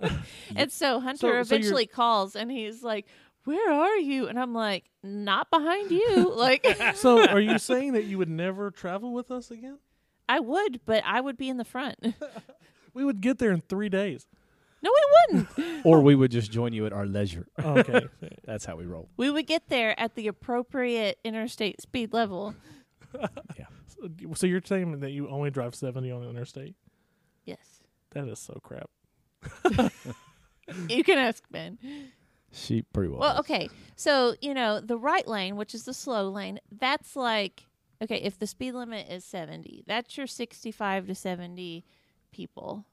and 0.56 0.72
so 0.72 0.98
Hunter 0.98 1.18
So- 1.18 1.28
so 1.42 1.54
eventually 1.56 1.86
calls 1.86 2.34
and 2.34 2.50
he's 2.50 2.82
like, 2.82 3.06
where 3.44 3.70
are 3.72 3.96
you? 3.96 4.28
And 4.28 4.38
I'm 4.38 4.52
like, 4.54 4.84
not 5.02 5.50
behind 5.50 5.90
you. 5.90 6.32
like, 6.36 6.66
so 6.94 7.26
are 7.26 7.40
you 7.40 7.58
saying 7.58 7.92
that 7.94 8.04
you 8.04 8.18
would 8.18 8.28
never 8.28 8.70
travel 8.70 9.12
with 9.12 9.30
us 9.30 9.50
again? 9.50 9.78
I 10.28 10.40
would, 10.40 10.80
but 10.86 11.02
I 11.04 11.20
would 11.20 11.36
be 11.36 11.48
in 11.48 11.56
the 11.56 11.64
front. 11.64 11.96
We 12.94 13.04
would 13.04 13.20
get 13.20 13.38
there 13.38 13.50
in 13.52 13.60
three 13.62 13.88
days. 13.88 14.26
No, 14.82 14.90
we 14.90 15.38
wouldn't. 15.38 15.84
or 15.86 16.00
we 16.00 16.14
would 16.14 16.30
just 16.30 16.50
join 16.50 16.72
you 16.72 16.86
at 16.86 16.92
our 16.92 17.06
leisure. 17.06 17.46
Okay. 17.62 18.06
That's 18.44 18.64
how 18.64 18.76
we 18.76 18.84
roll. 18.84 19.08
We 19.16 19.30
would 19.30 19.46
get 19.46 19.68
there 19.68 19.98
at 19.98 20.14
the 20.14 20.26
appropriate 20.26 21.18
interstate 21.24 21.80
speed 21.80 22.12
level. 22.12 22.54
so, 23.12 24.08
so 24.34 24.46
you're 24.46 24.62
saying 24.64 25.00
that 25.00 25.10
you 25.10 25.28
only 25.28 25.50
drive 25.50 25.74
70 25.74 26.10
on 26.10 26.22
the 26.22 26.30
interstate? 26.30 26.74
Yes. 27.44 27.82
That 28.12 28.26
is 28.28 28.38
so 28.38 28.58
crap. 28.62 28.90
You 30.88 31.04
can 31.04 31.18
ask 31.18 31.42
Ben. 31.50 31.78
She 32.52 32.82
pretty 32.82 33.08
well. 33.08 33.20
Well, 33.20 33.30
does. 33.34 33.40
okay. 33.40 33.68
So, 33.96 34.34
you 34.40 34.54
know, 34.54 34.80
the 34.80 34.98
right 34.98 35.26
lane, 35.26 35.56
which 35.56 35.74
is 35.74 35.84
the 35.84 35.94
slow 35.94 36.28
lane, 36.28 36.58
that's 36.70 37.14
like, 37.16 37.66
okay, 38.02 38.16
if 38.16 38.38
the 38.38 38.46
speed 38.46 38.72
limit 38.72 39.08
is 39.08 39.24
70, 39.24 39.84
that's 39.86 40.16
your 40.16 40.26
65 40.26 41.06
to 41.06 41.14
70 41.14 41.84
people. 42.32 42.84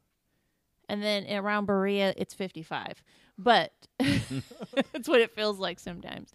And 0.89 1.03
then 1.03 1.25
around 1.29 1.65
Berea, 1.65 2.13
it's 2.17 2.33
55. 2.33 3.03
But 3.37 3.71
that's 3.99 5.07
what 5.07 5.21
it 5.21 5.35
feels 5.35 5.59
like 5.59 5.79
sometimes. 5.79 6.33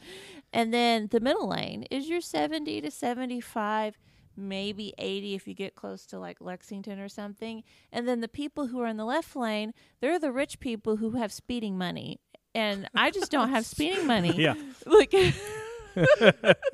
And 0.53 0.73
then 0.73 1.09
the 1.11 1.21
middle 1.21 1.49
lane 1.49 1.85
is 1.91 2.09
your 2.09 2.21
70 2.21 2.81
to 2.83 2.91
75, 2.91 3.99
maybe 4.37 4.95
80 4.99 5.35
if 5.35 5.49
you 5.49 5.55
get 5.55 5.75
close 5.75 6.07
to 6.07 6.19
like 6.19 6.39
Lexington 6.41 7.01
or 7.01 7.09
something. 7.09 7.65
And 7.91 8.07
then 8.07 8.21
the 8.21 8.29
people 8.29 8.69
who 8.69 8.81
are 8.81 8.87
in 8.87 8.97
the 8.97 9.05
left 9.05 9.35
lane, 9.35 9.73
they're 10.01 10.19
the 10.19 10.33
rich 10.33 10.61
people 10.61 10.97
who 10.97 11.13
have 11.13 11.33
speeding 11.33 11.77
money. 11.79 12.21
And 12.55 12.89
I 12.95 13.11
just 13.11 13.31
don't 13.31 13.51
have 13.51 13.65
speeding 13.67 14.07
money. 14.07 14.35
Yeah. 14.37 14.55
Like, 14.87 15.15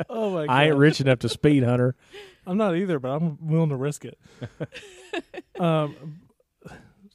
Oh 0.09 0.31
my 0.31 0.47
god. 0.47 0.53
I 0.53 0.65
ain't 0.67 0.77
rich 0.77 1.01
enough 1.01 1.21
to 1.21 1.29
speed, 1.29 1.65
Hunter. 1.65 1.95
I'm 2.47 2.57
not 2.57 2.77
either, 2.77 2.99
but 2.99 3.09
I'm 3.11 3.39
willing 3.41 3.71
to 3.71 3.77
risk 3.77 4.05
it. 4.05 4.19
um, 5.61 6.21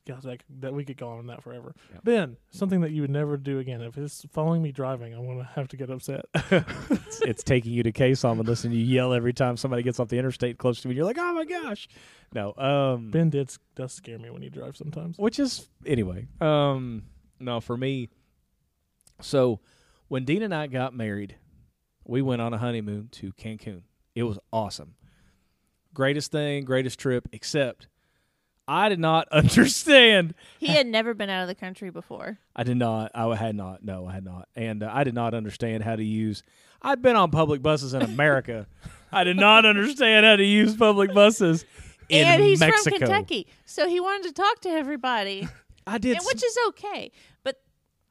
gosh, 0.07 0.23
that, 0.23 0.43
that 0.59 0.73
we 0.73 0.84
could 0.84 0.97
go 0.97 1.09
on 1.09 1.27
that 1.27 1.43
forever. 1.43 1.73
Yeah. 1.91 1.99
Ben, 2.03 2.38
something 2.51 2.81
that 2.81 2.91
you 2.91 3.01
would 3.01 3.09
never 3.09 3.38
do 3.38 3.59
again. 3.59 3.81
If 3.81 3.97
it's 3.97 4.25
following 4.31 4.61
me 4.61 4.71
driving, 4.71 5.13
I'm 5.13 5.25
gonna 5.25 5.49
have 5.55 5.67
to 5.69 5.77
get 5.77 5.89
upset. 5.89 6.25
It's, 6.89 7.21
it's 7.21 7.43
taking 7.43 7.71
you 7.71 7.84
to 7.84 7.91
K-Som 7.91 8.39
and 8.39 8.47
listening. 8.47 8.77
You 8.77 8.85
yell 8.85 9.13
every 9.13 9.34
time 9.34 9.55
somebody 9.57 9.84
gets 9.84 9.99
off 9.99 10.07
the 10.07 10.17
interstate 10.17 10.57
close 10.57 10.81
to 10.81 10.89
you. 10.89 10.95
You're 10.95 11.05
like, 11.05 11.17
oh 11.19 11.34
my 11.34 11.45
gosh. 11.45 11.88
No. 12.34 12.53
Um. 12.55 13.11
ben 13.11 13.30
did 13.30 13.55
does 13.75 13.93
scare 13.93 14.17
me 14.17 14.30
when 14.30 14.41
he 14.41 14.49
drives 14.49 14.77
sometimes. 14.80 15.17
which 15.17 15.39
is 15.39 15.69
anyway. 15.85 16.27
Um. 16.41 17.03
No, 17.39 17.59
for 17.59 17.77
me. 17.77 18.09
So, 19.21 19.59
when 20.07 20.25
Dean 20.25 20.41
and 20.41 20.53
I 20.53 20.67
got 20.67 20.93
married, 20.93 21.35
we 22.05 22.21
went 22.21 22.41
on 22.41 22.53
a 22.53 22.57
honeymoon 22.57 23.09
to 23.13 23.31
Cancun. 23.34 23.84
It 24.15 24.23
was 24.23 24.39
awesome. 24.51 24.95
Greatest 25.93 26.31
thing, 26.31 26.65
greatest 26.65 26.99
trip, 26.99 27.27
except 27.31 27.88
I 28.68 28.90
did 28.90 28.99
not 28.99 29.27
understand 29.31 30.34
he 30.60 30.68
had 30.68 30.88
never 30.88 31.14
been 31.14 31.30
out 31.30 31.41
of 31.41 31.48
the 31.48 31.56
country 31.56 31.90
before. 31.90 32.40
I 32.56 32.64
did 32.64 32.77
not. 32.77 33.11
I 33.14 33.35
had 33.35 33.56
not. 33.56 33.84
No, 33.84 34.07
I 34.07 34.14
had 34.14 34.23
not. 34.23 34.48
And 34.56 34.84
uh, 34.84 34.90
I 34.91 35.03
did 35.03 35.14
not 35.14 35.34
understand 35.34 35.84
how 35.84 35.95
to 35.95 36.03
use. 36.03 36.44
I've 36.81 37.02
been 37.02 37.15
on 37.15 37.31
public 37.31 37.61
buses 37.61 37.94
in 37.94 38.02
America. 38.02 38.68
I 39.11 39.23
did 39.23 39.38
not 39.38 39.65
understand 39.65 40.26
how 40.26 40.35
to 40.35 40.44
use 40.44 40.76
public 40.76 41.14
buses 41.14 41.65
in 42.10 42.27
and 42.27 42.44
he's 42.44 42.60
Mexico. 42.60 42.98
from 42.98 43.07
Kentucky. 43.07 43.48
So 43.65 43.88
he 43.88 43.99
wanted 43.99 44.27
to 44.27 44.34
talk 44.34 44.61
to 44.61 44.69
everybody, 44.69 45.48
I 45.88 45.98
did. 45.98 46.18
and, 46.18 46.26
which 46.26 46.44
is 46.44 46.57
okay. 46.69 47.11
But 47.44 47.61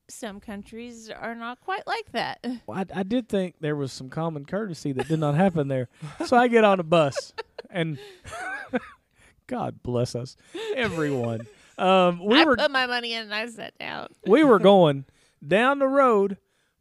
some 0.08 0.40
countries 0.40 1.10
are 1.10 1.34
not 1.34 1.60
quite 1.60 1.86
like 1.86 2.12
that. 2.12 2.44
Well, 2.66 2.78
I, 2.78 3.00
I 3.00 3.02
did 3.02 3.28
think 3.28 3.56
there 3.60 3.76
was 3.76 3.92
some 3.92 4.08
common 4.08 4.44
courtesy 4.44 4.92
that 4.92 5.08
did 5.08 5.20
not 5.20 5.34
happen 5.34 5.68
there. 5.68 5.88
So 6.26 6.36
I 6.36 6.48
get 6.48 6.64
on 6.64 6.80
a 6.80 6.84
bus, 6.84 7.32
and 7.70 7.98
God 9.46 9.82
bless 9.82 10.14
us, 10.14 10.36
everyone. 10.76 11.40
Um, 11.78 12.24
we 12.24 12.40
I 12.40 12.44
were 12.44 12.56
put 12.56 12.70
my 12.70 12.86
money 12.86 13.12
in 13.14 13.22
and 13.22 13.34
I 13.34 13.46
sat 13.46 13.76
down. 13.78 14.08
we 14.26 14.44
were 14.44 14.58
going 14.72 15.04
down 15.46 15.78
the 15.78 15.88
road 15.88 16.38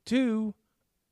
to 0.08 0.54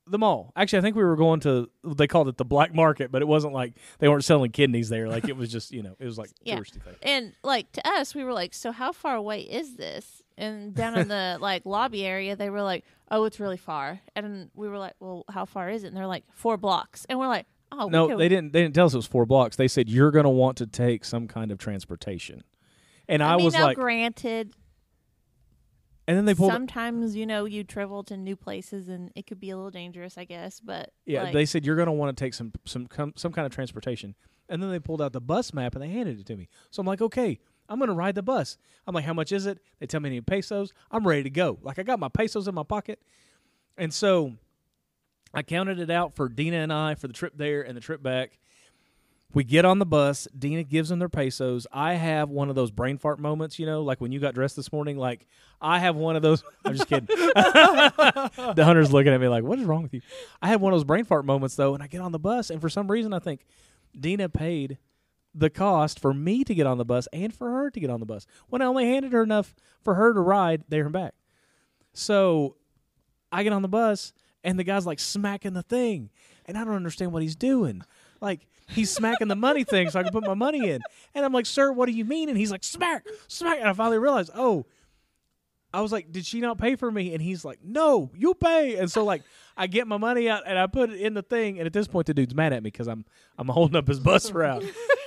the 0.08 0.18
mall. 0.18 0.52
Actually, 0.56 0.80
I 0.80 0.82
think 0.82 0.96
we 0.96 1.04
were 1.04 1.16
going 1.16 1.40
to. 1.42 1.70
They 1.84 2.08
called 2.08 2.28
it 2.28 2.38
the 2.38 2.46
black 2.46 2.74
market, 2.74 3.12
but 3.12 3.22
it 3.22 3.28
wasn't 3.28 3.54
like 3.54 3.74
they 4.00 4.08
weren't 4.08 4.24
selling 4.24 4.52
kidneys 4.52 4.90
there. 4.90 5.08
Like 5.08 5.28
it 5.30 5.38
was 5.38 5.52
just 5.52 5.72
you 5.72 5.84
know 5.84 5.96
it 6.00 6.06
was 6.06 6.18
like 6.18 6.32
Yeah. 6.44 6.58
touristy 6.58 6.82
thing. 6.84 6.96
And 7.04 7.34
like 7.44 7.72
to 7.74 7.88
us, 7.88 8.14
we 8.16 8.24
were 8.24 8.34
like, 8.34 8.54
"So 8.54 8.72
how 8.72 8.92
far 8.92 9.16
away 9.16 9.42
is 9.42 9.76
this?" 9.76 10.24
And 10.38 10.74
down 10.74 10.98
in 10.98 11.08
the 11.10 11.38
like 11.42 11.66
lobby 11.66 12.06
area, 12.06 12.36
they 12.36 12.50
were 12.50 12.62
like, 12.64 12.86
"Oh, 13.12 13.24
it's 13.26 13.40
really 13.40 13.58
far." 13.58 14.00
And 14.16 14.50
we 14.56 14.68
were 14.68 14.78
like, 14.80 14.94
"Well, 15.00 15.26
how 15.30 15.46
far 15.46 15.70
is 15.70 15.84
it?" 15.84 15.88
And 15.88 15.98
they're 15.98 16.08
like, 16.08 16.24
four 16.34 16.58
blocks." 16.58 17.06
And 17.08 17.20
we're 17.20 17.28
like, 17.28 17.46
"Oh, 17.72 17.88
No, 17.88 18.18
they 18.18 18.30
didn't. 18.30 18.54
They 18.54 18.62
didn't 18.62 18.76
tell 18.76 18.86
us 18.86 18.94
it 18.94 18.98
was 18.98 19.06
four 19.06 19.26
blocks. 19.26 19.56
They 19.56 19.68
said 19.68 19.90
you're 19.90 20.12
going 20.12 20.24
to 20.24 20.30
want 20.30 20.58
to 20.58 20.68
take 20.68 21.06
some 21.06 21.28
kind 21.28 21.52
of 21.52 21.58
transportation. 21.58 22.44
And 23.08 23.24
I, 23.24 23.34
I, 23.34 23.36
mean, 23.38 23.46
was 23.46 23.54
now 23.56 23.64
like, 23.64 23.78
granted, 23.78 24.54
and 26.10 26.18
then 26.18 26.26
they 26.26 26.34
pulled. 26.34 26.52
sometimes 26.52 27.16
you 27.16 27.28
know 27.28 27.46
you 27.46 27.64
travel 27.64 28.04
to 28.06 28.18
new 28.18 28.36
places 28.36 28.90
and 28.90 29.12
it 29.16 29.28
could 29.28 29.40
be 29.40 29.52
a 29.52 29.56
little 29.56 29.70
dangerous, 29.70 30.18
I 30.18 30.26
guess. 30.26 30.60
But 30.60 30.92
Yeah, 31.06 31.24
like, 31.24 31.34
they 31.34 31.46
said 31.46 31.66
you're 31.66 31.76
going 31.76 31.86
to 31.86 31.92
want 31.92 32.16
to 32.16 32.24
take 32.24 32.34
some 32.34 32.52
some 32.66 32.88
com- 32.88 33.14
some 33.16 33.32
kind 33.32 33.46
of 33.46 33.52
transportation, 33.52 34.16
and 34.48 34.62
then 34.62 34.72
they 34.72 34.80
pulled 34.80 35.04
out 35.04 35.14
the 35.14 35.22
bus 35.22 35.54
map 35.54 35.76
and 35.76 35.84
they 35.84 35.90
handed 35.90 36.20
it 36.20 36.26
to 36.26 36.36
me. 36.36 36.50
So 36.72 36.82
I'm 36.82 36.88
like, 36.88 37.02
okay, 37.02 37.40
I'm 37.70 37.78
going 37.78 37.90
to 37.90 37.94
ride 37.94 38.16
the 38.16 38.24
bus. 38.24 38.58
I'm 38.88 38.96
like, 38.96 39.06
how 39.06 39.14
much 39.14 39.32
is 39.32 39.46
it? 39.46 39.60
They 39.80 39.86
tell 39.86 40.00
me 40.00 40.18
in 40.18 40.24
pesos. 40.24 40.74
I'm 40.90 41.08
ready 41.08 41.22
to 41.24 41.30
go. 41.30 41.60
Like 41.62 41.78
I 41.78 41.84
got 41.84 42.00
my 42.00 42.10
pesos 42.10 42.48
in 42.48 42.56
my 42.56 42.64
pocket, 42.64 43.00
and 43.78 43.94
so 43.94 44.34
I 45.34 45.44
counted 45.44 45.80
it 45.80 45.90
out 45.90 46.16
for 46.16 46.28
Dina 46.30 46.58
and 46.58 46.74
I 46.74 46.96
for 46.96 47.08
the 47.08 47.14
trip 47.14 47.34
there 47.38 47.62
and 47.62 47.76
the 47.76 47.82
trip 47.82 48.02
back. 48.02 48.40
We 49.32 49.44
get 49.44 49.64
on 49.64 49.78
the 49.78 49.86
bus. 49.86 50.28
Dina 50.38 50.64
gives 50.64 50.90
them 50.90 50.98
their 50.98 51.10
pesos. 51.10 51.68
I 51.72 51.94
have 51.94 52.30
one 52.30 52.50
of 52.50 52.56
those 52.56 52.72
brain 52.72 52.98
fart 52.98 53.20
moments, 53.20 53.60
you 53.60 53.68
know, 53.68 53.84
like 53.84 54.02
when 54.02 54.12
you 54.12 54.20
got 54.20 54.34
dressed 54.34 54.56
this 54.56 54.74
morning. 54.74 54.98
Like 54.98 55.28
I 55.62 55.78
have 55.78 55.96
one 55.96 56.16
of 56.16 56.24
those. 56.24 56.44
I'm 56.66 56.74
just 56.74 56.88
kidding. 56.88 57.06
the 57.16 58.64
hunter's 58.66 58.92
looking 58.92 59.14
at 59.14 59.22
me 59.22 59.28
like, 59.28 59.44
"What 59.44 59.60
is 59.60 59.66
wrong 59.66 59.84
with 59.84 59.94
you?" 59.94 60.02
I 60.42 60.48
had 60.48 60.62
one 60.62 60.74
of 60.74 60.80
those 60.80 60.84
brain 60.84 61.06
fart 61.06 61.26
moments 61.26 61.56
though, 61.56 61.76
and 61.76 61.84
I 61.84 61.88
get 61.88 62.02
on 62.02 62.12
the 62.12 62.20
bus, 62.20 62.50
and 62.50 62.60
for 62.60 62.70
some 62.70 62.90
reason, 62.90 63.14
I 63.14 63.20
think 63.20 63.46
Dina 63.98 64.30
paid 64.30 64.80
the 65.34 65.50
cost 65.50 66.00
for 66.00 66.14
me 66.14 66.44
to 66.44 66.56
get 66.56 66.66
on 66.66 66.78
the 66.78 66.86
bus 66.86 67.08
and 67.14 67.34
for 67.34 67.50
her 67.52 67.70
to 67.70 67.80
get 67.80 67.90
on 67.90 68.00
the 68.00 68.06
bus 68.06 68.26
when 68.48 68.62
I 68.62 68.66
only 68.66 68.86
handed 68.86 69.12
her 69.14 69.22
enough 69.22 69.54
for 69.84 69.94
her 69.96 70.14
to 70.14 70.20
ride 70.20 70.64
there 70.70 70.84
and 70.84 70.94
back. 70.94 71.14
So 71.94 72.56
I 73.32 73.44
get 73.44 73.54
on 73.54 73.62
the 73.62 73.68
bus, 73.68 74.14
and 74.44 74.58
the 74.58 74.64
guy's 74.64 74.86
like 74.86 75.00
smacking 75.00 75.54
the 75.54 75.64
thing, 75.64 76.10
and 76.46 76.58
I 76.58 76.64
don't 76.64 76.76
understand 76.76 77.12
what 77.12 77.22
he's 77.22 77.36
doing. 77.36 77.84
Like 78.22 78.48
he's 78.68 78.92
smacking 78.92 79.28
the 79.28 79.36
money 79.36 79.64
thing 79.64 79.90
so 79.90 80.00
I 80.00 80.04
can 80.04 80.12
put 80.12 80.26
my 80.26 80.34
money 80.34 80.70
in, 80.70 80.82
and 81.16 81.26
I'm 81.26 81.34
like, 81.34 81.46
"Sir, 81.46 81.72
what 81.72 81.88
do 81.88 81.92
you 81.94 82.06
mean?" 82.06 82.30
And 82.30 82.38
he's 82.38 82.52
like, 82.52 82.64
"Smack, 82.64 83.06
smack," 83.28 83.60
and 83.60 83.68
I 83.68 83.74
finally 83.74 84.00
realized, 84.00 84.32
oh. 84.36 84.66
I 85.72 85.82
was 85.82 85.92
like, 85.92 86.12
"Did 86.12 86.26
she 86.26 86.42
not 86.42 86.58
pay 86.58 86.76
for 86.76 86.90
me?" 86.92 87.14
And 87.14 87.22
he's 87.22 87.46
like, 87.46 87.60
"No, 87.64 88.10
you 88.16 88.34
pay." 88.34 88.78
And 88.78 88.92
so 88.92 89.04
like, 89.06 89.22
I 89.56 89.68
get 89.68 89.88
my 89.88 89.98
money 89.98 90.28
out 90.28 90.42
and 90.48 90.58
I 90.58 90.66
put 90.66 90.90
it 90.90 91.00
in 91.00 91.14
the 91.14 91.22
thing. 91.22 91.60
And 91.60 91.68
at 91.68 91.74
this 91.74 91.88
point, 91.88 92.08
the 92.08 92.14
dude's 92.16 92.34
mad 92.34 92.54
at 92.54 92.64
me 92.64 92.72
because 92.72 92.88
I'm 92.88 93.06
I'm 93.38 93.50
holding 93.50 93.76
up 93.76 93.88
his 93.88 94.00
bus 94.00 94.32
route. 94.32 94.64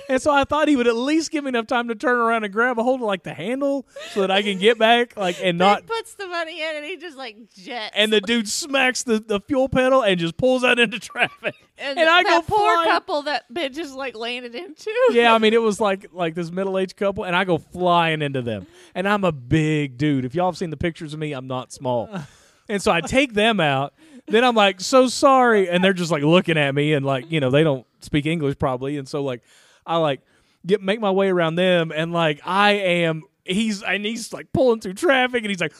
And 0.09 0.21
so 0.21 0.31
I 0.31 0.43
thought 0.43 0.67
he 0.67 0.75
would 0.75 0.87
at 0.87 0.95
least 0.95 1.31
give 1.31 1.43
me 1.43 1.49
enough 1.49 1.67
time 1.67 1.87
to 1.87 1.95
turn 1.95 2.17
around 2.17 2.43
and 2.43 2.53
grab 2.53 2.77
a 2.79 2.83
hold 2.83 3.01
of 3.01 3.07
like 3.07 3.23
the 3.23 3.33
handle 3.33 3.87
so 4.11 4.21
that 4.21 4.31
I 4.31 4.41
can 4.41 4.59
get 4.59 4.77
back, 4.77 5.17
like 5.17 5.37
and 5.41 5.57
not. 5.57 5.81
he 5.81 5.87
puts 5.87 6.15
the 6.15 6.27
money 6.27 6.61
in 6.61 6.75
and 6.75 6.85
he 6.85 6.97
just 6.97 7.17
like 7.17 7.37
jets. 7.53 7.93
And 7.95 8.11
the 8.11 8.21
dude 8.21 8.47
smacks 8.47 9.03
the, 9.03 9.19
the 9.19 9.39
fuel 9.39 9.69
pedal 9.69 10.01
and 10.03 10.19
just 10.19 10.37
pulls 10.37 10.63
out 10.63 10.79
into 10.79 10.99
traffic. 10.99 11.55
and, 11.77 11.97
and 11.97 12.09
I 12.09 12.23
that 12.23 12.47
go 12.47 12.55
poor 12.55 12.75
flying. 12.75 12.89
couple 12.89 13.21
that 13.23 13.51
bitch 13.53 13.75
just 13.75 13.95
like 13.95 14.15
landed 14.15 14.55
into. 14.55 14.91
yeah, 15.11 15.33
I 15.33 15.37
mean 15.37 15.53
it 15.53 15.61
was 15.61 15.79
like 15.79 16.07
like 16.11 16.35
this 16.35 16.51
middle 16.51 16.77
aged 16.77 16.95
couple, 16.95 17.23
and 17.23 17.35
I 17.35 17.43
go 17.43 17.57
flying 17.57 18.21
into 18.21 18.41
them, 18.41 18.67
and 18.95 19.07
I'm 19.07 19.23
a 19.23 19.31
big 19.31 19.97
dude. 19.97 20.25
If 20.25 20.35
y'all 20.35 20.47
have 20.47 20.57
seen 20.57 20.69
the 20.69 20.77
pictures 20.77 21.13
of 21.13 21.19
me, 21.19 21.33
I'm 21.33 21.47
not 21.47 21.71
small, 21.71 22.09
and 22.69 22.81
so 22.81 22.91
I 22.91 23.01
take 23.01 23.33
them 23.33 23.59
out. 23.59 23.93
Then 24.25 24.45
I'm 24.45 24.55
like, 24.55 24.79
so 24.79 25.07
sorry, 25.07 25.69
and 25.69 25.83
they're 25.83 25.91
just 25.91 26.11
like 26.11 26.23
looking 26.23 26.57
at 26.57 26.73
me, 26.73 26.93
and 26.93 27.05
like 27.05 27.29
you 27.31 27.39
know 27.39 27.49
they 27.49 27.63
don't 27.63 27.85
speak 27.99 28.25
English 28.25 28.57
probably, 28.57 28.97
and 28.97 29.07
so 29.07 29.23
like 29.23 29.41
I 29.85 29.97
like 29.97 30.21
get 30.65 30.81
make 30.81 30.99
my 30.99 31.11
way 31.11 31.29
around 31.29 31.55
them, 31.55 31.91
and 31.93 32.11
like 32.11 32.41
I 32.45 32.71
am. 32.71 33.23
He's 33.45 33.83
and 33.83 34.05
he's 34.05 34.31
like 34.31 34.53
pulling 34.53 34.79
through 34.79 34.93
traffic, 34.93 35.43
and 35.43 35.49
he's 35.49 35.59
like, 35.59 35.73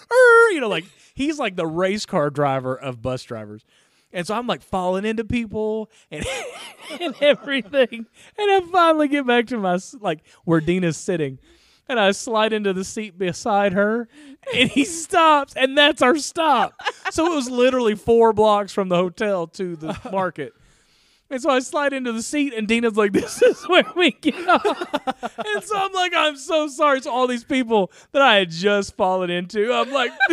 you 0.52 0.60
know, 0.60 0.68
like 0.68 0.86
he's 1.16 1.40
like 1.40 1.56
the 1.56 1.68
race 1.68 2.06
car 2.06 2.30
driver 2.30 2.76
of 2.76 3.02
bus 3.02 3.24
drivers. 3.24 3.64
And 4.14 4.28
so 4.28 4.36
I'm 4.36 4.46
like 4.48 4.62
falling 4.62 5.06
into 5.06 5.24
people 5.24 5.90
and, 6.12 6.24
and 7.02 7.16
everything. 7.20 8.06
And 8.38 8.52
I 8.52 8.62
finally 8.72 9.08
get 9.08 9.26
back 9.26 9.48
to 9.48 9.58
my, 9.58 9.80
like, 10.00 10.20
where 10.46 10.62
Dina's 10.62 10.98
sitting. 10.98 11.40
And 11.90 12.00
I 12.00 12.12
slide 12.12 12.54
into 12.54 12.72
the 12.72 12.86
seat 12.86 13.18
beside 13.18 13.74
her 13.74 14.08
and 14.56 14.70
he 14.70 14.86
stops. 14.86 15.54
And 15.56 15.78
that's 15.78 16.02
our 16.02 16.18
stop. 16.18 16.80
So 17.12 17.26
it 17.26 17.36
was 17.36 17.50
literally 17.50 17.96
four 17.96 18.32
blocks 18.32 18.72
from 18.72 18.88
the 18.88 18.96
hotel 18.96 19.48
to 19.48 19.76
the 19.76 20.00
market. 20.12 20.54
And 21.34 21.41
so 21.41 21.49
I 21.49 21.61
slide 21.61 21.93
into 21.93 22.11
the 22.11 22.22
seat, 22.22 22.53
and 22.53 22.68
Dina's 22.68 22.95
like, 22.95 23.11
"This 23.11 23.41
is 23.41 23.68
where 23.68 23.85
we 23.95 24.11
get 24.11 24.47
off." 24.47 25.34
and 25.39 25.64
so 25.64 25.76
I'm 25.76 25.91
like, 25.91 26.14
"I'm 26.15 26.38
so 26.38 26.68
sorry." 26.68 27.01
So 27.01 27.11
all 27.11 27.26
these 27.26 27.43
people 27.43 27.91
that 28.11 28.22
I 28.22 28.35
had 28.35 28.51
just 28.51 28.95
fallen 28.95 29.31
into, 29.31 29.73
I'm 29.73 29.89
like, 29.91 30.11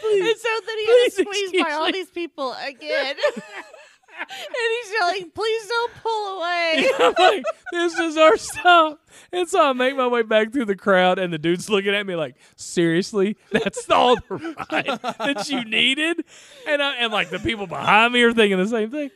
please, 0.00 0.28
And 0.28 0.38
so 0.38 0.48
then 0.64 0.78
he 0.78 0.86
Please 0.86 1.16
gets 1.16 1.28
squeezed 1.28 1.52
by 1.54 1.58
excuse 1.58 1.74
all 1.74 1.92
these 1.92 2.10
people 2.10 2.54
again. 2.64 3.16
and 3.36 4.84
he's 4.84 4.92
yelling, 4.92 5.30
please 5.32 5.66
don't 5.66 5.92
pull 6.00 6.38
away. 6.38 6.88
I'm 7.00 7.14
like, 7.18 7.44
this 7.72 7.98
is 7.98 8.16
our 8.16 8.36
stop. 8.36 9.00
And 9.32 9.48
so 9.48 9.70
I 9.70 9.72
make 9.72 9.96
my 9.96 10.06
way 10.06 10.22
back 10.22 10.52
through 10.52 10.66
the 10.66 10.76
crowd, 10.76 11.18
and 11.18 11.32
the 11.32 11.38
dude's 11.38 11.68
looking 11.68 11.96
at 11.96 12.06
me 12.06 12.14
like, 12.14 12.36
seriously? 12.54 13.36
That's 13.50 13.90
all 13.90 14.14
the 14.14 14.22
ride 14.70 15.00
that 15.18 15.48
you 15.48 15.64
needed? 15.64 16.24
And, 16.68 16.80
I, 16.80 16.94
and 16.94 17.12
like 17.12 17.30
the 17.30 17.40
people 17.40 17.66
behind 17.66 18.12
me 18.12 18.22
are 18.22 18.32
thinking 18.32 18.58
the 18.58 18.68
same 18.68 18.92
thing. 18.92 19.10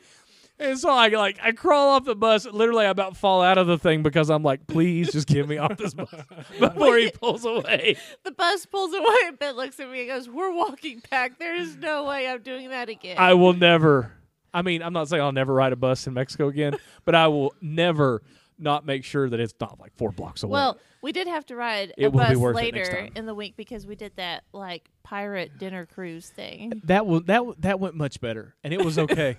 And 0.61 0.79
so 0.79 0.91
I 0.91 1.09
like 1.09 1.39
I 1.43 1.53
crawl 1.53 1.89
off 1.97 2.05
the 2.05 2.15
bus. 2.15 2.45
Literally, 2.47 2.85
I 2.85 2.91
about 2.91 3.17
fall 3.17 3.41
out 3.43 3.57
of 3.59 3.67
the 3.67 3.79
thing 3.79 4.03
because 4.03 4.29
I'm 4.31 4.43
like, 4.43 4.67
please 4.67 5.11
just 5.11 5.27
get 5.27 5.49
me 5.49 5.57
off 5.57 5.77
this 5.79 5.95
bus 5.95 6.09
before 6.61 6.99
he 6.99 7.11
pulls 7.11 7.45
away. 7.47 7.97
the 8.25 8.31
bus 8.33 8.67
pulls 8.67 8.93
away 8.95 9.17
and 9.27 9.39
Ben 9.39 9.57
looks 9.57 9.81
at 9.81 9.91
me 9.91 10.01
and 10.01 10.09
goes, 10.11 10.29
we're 10.29 10.53
walking 10.53 11.03
back. 11.11 11.39
There 11.39 11.57
is 11.57 11.77
no 11.77 12.05
way 12.05 12.29
I'm 12.29 12.43
doing 12.43 12.69
that 12.69 12.89
again. 12.91 13.17
I 13.19 13.33
will 13.35 13.55
never. 13.55 14.13
I 14.53 14.63
mean, 14.63 14.83
I'm 14.83 14.93
not 14.93 15.09
saying 15.09 15.23
I'll 15.23 15.33
never 15.33 15.55
ride 15.55 15.73
a 15.73 15.77
bus 15.77 16.07
in 16.07 16.13
Mexico 16.15 16.49
again, 16.49 16.77
but 17.05 17.15
I 17.15 17.29
will 17.29 17.55
never 17.63 18.23
not 18.59 18.85
make 18.85 19.05
sure 19.05 19.31
that 19.31 19.41
it's 19.41 19.55
not 19.61 19.81
like 19.81 19.97
four 19.97 20.13
blocks 20.13 20.43
away. 20.43 20.53
well, 20.53 20.79
we 21.01 21.13
did 21.13 21.27
have 21.27 21.47
to 21.47 21.57
ride 21.57 21.95
It 21.97 22.07
a 22.07 22.11
will 22.11 22.21
be 22.29 22.35
bus 22.35 22.37
worth 22.37 22.57
it 22.59 22.75
next 22.75 22.89
later 22.91 23.01
time. 23.05 23.13
in 23.17 23.25
the 23.25 23.35
week 23.35 23.57
because 23.57 23.87
we 23.87 23.95
did 23.95 24.13
that 24.17 24.43
like 24.53 24.91
pirate 25.03 25.57
dinner 25.59 25.87
cruise 25.87 26.29
thing. 26.29 26.83
That 26.85 27.07
will 27.07 27.21
that 27.21 27.37
w- 27.39 27.55
that 27.61 27.81
went 27.81 27.95
much 27.95 28.21
better, 28.21 28.55
and 28.63 28.75
it 28.75 28.85
was 28.85 28.99
okay. 28.99 29.39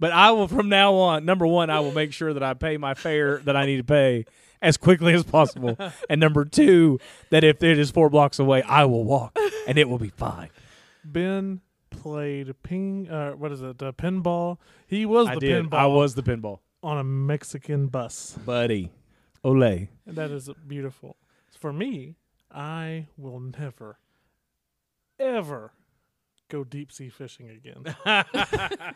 But 0.00 0.12
I 0.12 0.30
will 0.32 0.48
from 0.48 0.68
now 0.68 0.94
on. 0.94 1.24
Number 1.24 1.46
one, 1.46 1.70
I 1.70 1.80
will 1.80 1.92
make 1.92 2.12
sure 2.12 2.32
that 2.32 2.42
I 2.42 2.54
pay 2.54 2.76
my 2.76 2.94
fare 2.94 3.38
that 3.38 3.56
I 3.56 3.66
need 3.66 3.76
to 3.78 3.84
pay 3.84 4.24
as 4.60 4.76
quickly 4.76 5.14
as 5.14 5.22
possible, 5.24 5.76
and 6.10 6.20
number 6.20 6.44
two, 6.44 6.98
that 7.30 7.44
if 7.44 7.62
it 7.62 7.78
is 7.78 7.90
four 7.90 8.10
blocks 8.10 8.38
away, 8.38 8.62
I 8.62 8.84
will 8.86 9.04
walk, 9.04 9.36
and 9.68 9.78
it 9.78 9.88
will 9.88 9.98
be 9.98 10.08
fine. 10.10 10.50
Ben 11.04 11.60
played 11.90 12.54
ping. 12.62 13.08
Uh, 13.08 13.32
what 13.32 13.52
is 13.52 13.62
it? 13.62 13.82
Uh, 13.82 13.92
pinball. 13.92 14.58
He 14.86 15.06
was 15.06 15.28
I 15.28 15.34
the 15.34 15.40
did. 15.40 15.64
pinball 15.70 15.74
I 15.78 15.86
was 15.86 16.14
the 16.14 16.22
pinball 16.22 16.58
on 16.82 16.98
a 16.98 17.04
Mexican 17.04 17.86
bus. 17.88 18.36
buddy. 18.44 18.90
Ole. 19.44 19.62
And 20.06 20.16
that 20.16 20.30
is 20.30 20.50
beautiful. 20.66 21.16
For 21.58 21.72
me, 21.72 22.16
I 22.52 23.06
will 23.16 23.40
never, 23.40 23.98
ever 25.18 25.72
go 26.48 26.64
deep 26.64 26.90
sea 26.92 27.08
fishing 27.08 27.48
again. 27.48 27.94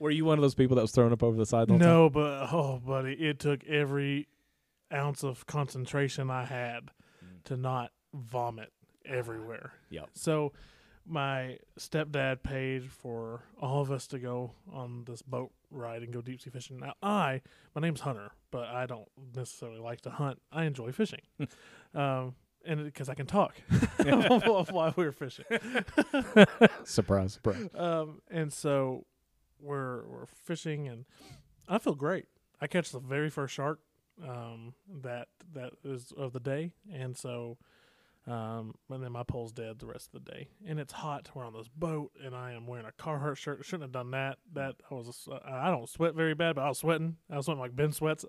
Were 0.00 0.10
you 0.10 0.24
one 0.24 0.38
of 0.38 0.42
those 0.42 0.54
people 0.54 0.76
that 0.76 0.82
was 0.82 0.92
thrown 0.92 1.12
up 1.12 1.22
over 1.22 1.36
the 1.36 1.46
side? 1.46 1.68
The 1.68 1.74
whole 1.74 1.78
time? 1.78 1.88
no, 1.88 2.10
but 2.10 2.48
oh, 2.52 2.80
buddy, 2.84 3.12
it 3.12 3.38
took 3.38 3.62
every 3.64 4.28
ounce 4.92 5.22
of 5.22 5.46
concentration 5.46 6.30
I 6.30 6.46
had 6.46 6.90
to 7.44 7.56
not 7.56 7.92
vomit 8.14 8.72
everywhere. 9.04 9.74
Yep. 9.90 10.08
So, 10.14 10.52
my 11.06 11.58
stepdad 11.78 12.42
paid 12.42 12.90
for 12.90 13.42
all 13.60 13.82
of 13.82 13.90
us 13.90 14.06
to 14.08 14.18
go 14.18 14.52
on 14.72 15.04
this 15.06 15.20
boat 15.22 15.50
ride 15.70 16.02
and 16.02 16.12
go 16.12 16.22
deep 16.22 16.40
sea 16.40 16.50
fishing. 16.50 16.78
Now, 16.78 16.94
I, 17.02 17.42
my 17.74 17.82
name's 17.82 18.00
Hunter, 18.00 18.30
but 18.50 18.68
I 18.68 18.86
don't 18.86 19.08
necessarily 19.34 19.80
like 19.80 20.00
to 20.02 20.10
hunt. 20.10 20.40
I 20.50 20.64
enjoy 20.64 20.92
fishing, 20.92 21.20
um, 21.94 22.34
and 22.64 22.84
because 22.84 23.10
I 23.10 23.14
can 23.14 23.26
talk 23.26 23.54
while 24.70 24.94
we 24.96 25.04
were 25.04 25.12
fishing. 25.12 25.44
Surprise, 26.84 27.34
surprise. 27.34 27.68
Um, 27.74 28.22
and 28.30 28.50
so 28.52 29.04
we're 29.60 30.06
we're 30.06 30.26
fishing, 30.26 30.88
and 30.88 31.04
I 31.68 31.78
feel 31.78 31.94
great. 31.94 32.26
I 32.60 32.66
catch 32.66 32.90
the 32.90 33.00
very 33.00 33.30
first 33.30 33.54
shark 33.54 33.80
um, 34.26 34.74
that 35.02 35.28
that 35.54 35.72
is 35.84 36.12
of 36.16 36.32
the 36.32 36.40
day, 36.40 36.72
and 36.92 37.16
so 37.16 37.58
um, 38.26 38.74
and 38.90 39.02
then 39.02 39.12
my 39.12 39.22
pole's 39.22 39.50
dead 39.50 39.78
the 39.78 39.86
rest 39.86 40.10
of 40.14 40.24
the 40.24 40.30
day, 40.30 40.48
and 40.66 40.78
it's 40.78 40.92
hot. 40.92 41.30
We're 41.34 41.44
on 41.44 41.54
this 41.54 41.68
boat, 41.68 42.12
and 42.22 42.34
I 42.34 42.52
am 42.52 42.66
wearing 42.66 42.86
a 42.86 43.02
Carhartt 43.02 43.36
shirt. 43.36 43.64
Shouldn't 43.64 43.82
have 43.82 43.92
done 43.92 44.10
that. 44.10 44.38
That 44.52 44.76
I 44.90 44.94
was 44.94 45.26
I 45.44 45.70
don't 45.70 45.88
sweat 45.88 46.14
very 46.14 46.34
bad, 46.34 46.56
but 46.56 46.62
I 46.62 46.68
was 46.68 46.78
sweating. 46.78 47.16
I 47.30 47.36
was 47.36 47.46
sweating 47.46 47.60
like 47.60 47.74
Ben 47.74 47.92
sweats. 47.92 48.24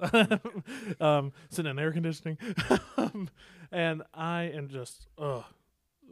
um, 1.01 1.33
sitting 1.49 1.69
in 1.69 1.77
air 1.77 1.91
conditioning, 1.91 2.37
and 3.71 4.03
I 4.13 4.43
am 4.43 4.69
just 4.69 5.07
ugh. 5.17 5.43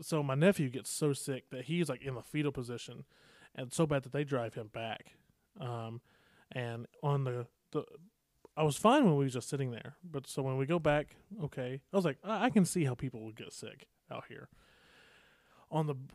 So 0.01 0.23
my 0.23 0.35
nephew 0.35 0.69
gets 0.69 0.89
so 0.91 1.13
sick 1.13 1.49
that 1.51 1.65
he's 1.65 1.89
like 1.89 2.01
in 2.01 2.15
the 2.15 2.21
fetal 2.21 2.51
position, 2.51 3.05
and 3.60 3.73
so 3.73 3.86
bad 3.86 4.03
that 4.03 4.14
they 4.14 4.23
drive 4.23 4.53
him 4.53 4.69
back. 4.73 5.14
Um, 5.60 6.02
and 6.52 6.88
on 7.03 7.26
the 7.26 7.45
the, 7.72 7.84
I 8.57 8.64
was 8.64 8.77
fine 8.77 9.06
when 9.06 9.18
we 9.18 9.26
was 9.26 9.34
just 9.34 9.49
sitting 9.49 9.72
there, 9.72 9.95
but 10.03 10.26
so 10.27 10.41
when 10.41 10.57
we 10.57 10.65
go 10.65 10.80
back, 10.80 11.15
okay, 11.44 11.81
I 11.94 11.95
was 11.95 12.06
like, 12.06 12.18
I, 12.23 12.45
I 12.45 12.49
can 12.49 12.65
see 12.65 12.86
how 12.86 12.95
people 12.95 13.23
would 13.26 13.36
get 13.36 13.53
sick 13.53 13.88
out 14.11 14.23
here. 14.27 14.49
On 15.72 15.86
the 15.86 15.94
b- 15.94 16.10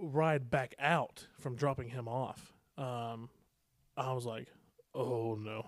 ride 0.00 0.48
back 0.48 0.74
out 0.78 1.26
from 1.40 1.56
dropping 1.56 1.88
him 1.88 2.06
off, 2.06 2.52
um, 2.78 3.30
I 3.96 4.12
was 4.12 4.24
like, 4.24 4.48
oh 4.94 5.34
no, 5.34 5.66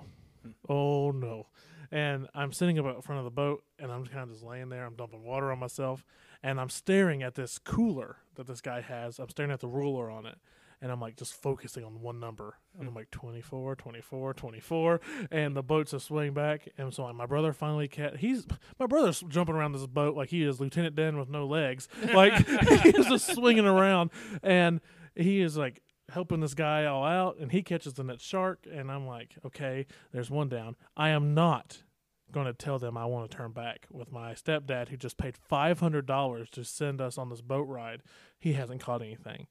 oh 0.69 1.11
no, 1.11 1.49
and 1.91 2.29
I'm 2.35 2.53
sitting 2.53 2.79
up 2.79 2.87
in 2.87 3.03
front 3.03 3.19
of 3.19 3.25
the 3.25 3.31
boat, 3.31 3.65
and 3.79 3.91
I'm 3.91 4.07
kind 4.07 4.23
of 4.25 4.31
just 4.31 4.45
laying 4.45 4.69
there. 4.69 4.87
I'm 4.87 4.95
dumping 4.95 5.25
water 5.25 5.51
on 5.51 5.59
myself, 5.59 6.05
and 6.43 6.61
I'm 6.61 6.71
staring 6.71 7.23
at 7.23 7.35
this 7.35 7.59
cooler 7.59 8.19
that 8.37 8.47
this 8.47 8.61
guy 8.61 8.83
has. 8.83 9.19
I'm 9.19 9.31
staring 9.31 9.51
at 9.51 9.61
the 9.61 9.69
ruler 9.69 10.11
on 10.11 10.27
it, 10.27 10.39
and 10.85 10.93
I'm 10.93 11.01
like 11.01 11.17
just 11.17 11.33
focusing 11.33 11.83
on 11.83 12.03
one 12.03 12.21
number. 12.21 12.59
And 12.79 12.87
I'm 12.87 12.95
like 12.95 13.11
24, 13.11 13.75
24, 13.75 14.35
24, 14.35 15.01
and 15.31 15.57
the 15.57 15.63
boat's 15.63 15.93
just 15.93 16.09
swaying 16.09 16.35
back. 16.35 16.69
And 16.77 16.93
so 16.93 17.05
like, 17.05 17.15
my 17.15 17.25
brother 17.25 17.55
finally 17.55 17.89
cat. 17.89 18.19
He's 18.19 18.47
my 18.79 18.85
brother's 18.85 19.25
jumping 19.27 19.55
around 19.55 19.73
this 19.73 19.87
boat 19.87 20.15
like 20.15 20.29
he 20.29 20.43
is 20.43 20.61
Lieutenant 20.61 20.95
Dan 20.95 21.19
with 21.19 21.31
no 21.31 21.47
legs. 21.47 21.89
Like 22.15 22.47
he's 22.83 23.07
just 23.07 23.35
swinging 23.35 23.67
around, 23.67 24.11
and 24.43 24.81
he 25.17 25.41
is 25.41 25.57
like 25.57 25.81
helping 26.11 26.41
this 26.41 26.53
guy 26.53 26.85
all 26.85 27.03
out, 27.03 27.39
and 27.39 27.51
he 27.51 27.63
catches 27.63 27.95
the 27.95 28.05
next 28.05 28.25
shark. 28.25 28.67
And 28.71 28.93
I'm 28.93 29.07
like, 29.07 29.37
okay, 29.45 29.87
there's 30.13 30.31
one 30.31 30.51
down. 30.51 30.77
I 30.97 31.09
am 31.09 31.33
not 31.33 31.83
going 32.31 32.47
to 32.47 32.53
tell 32.53 32.79
them 32.79 32.99
I 32.99 33.07
want 33.07 33.31
to 33.31 33.37
turn 33.37 33.53
back 33.53 33.87
with 33.91 34.13
my 34.13 34.35
stepdad 34.35 34.91
who 34.91 34.99
just 34.99 35.17
paid 35.17 35.37
$500 35.51 36.51
to 36.51 36.65
send 36.65 37.01
us 37.01 37.17
on 37.17 37.31
this 37.31 37.41
boat 37.41 37.67
ride. 37.67 38.03
He 38.39 38.53
hasn't 38.53 38.83
caught 38.83 39.01
anything. 39.01 39.47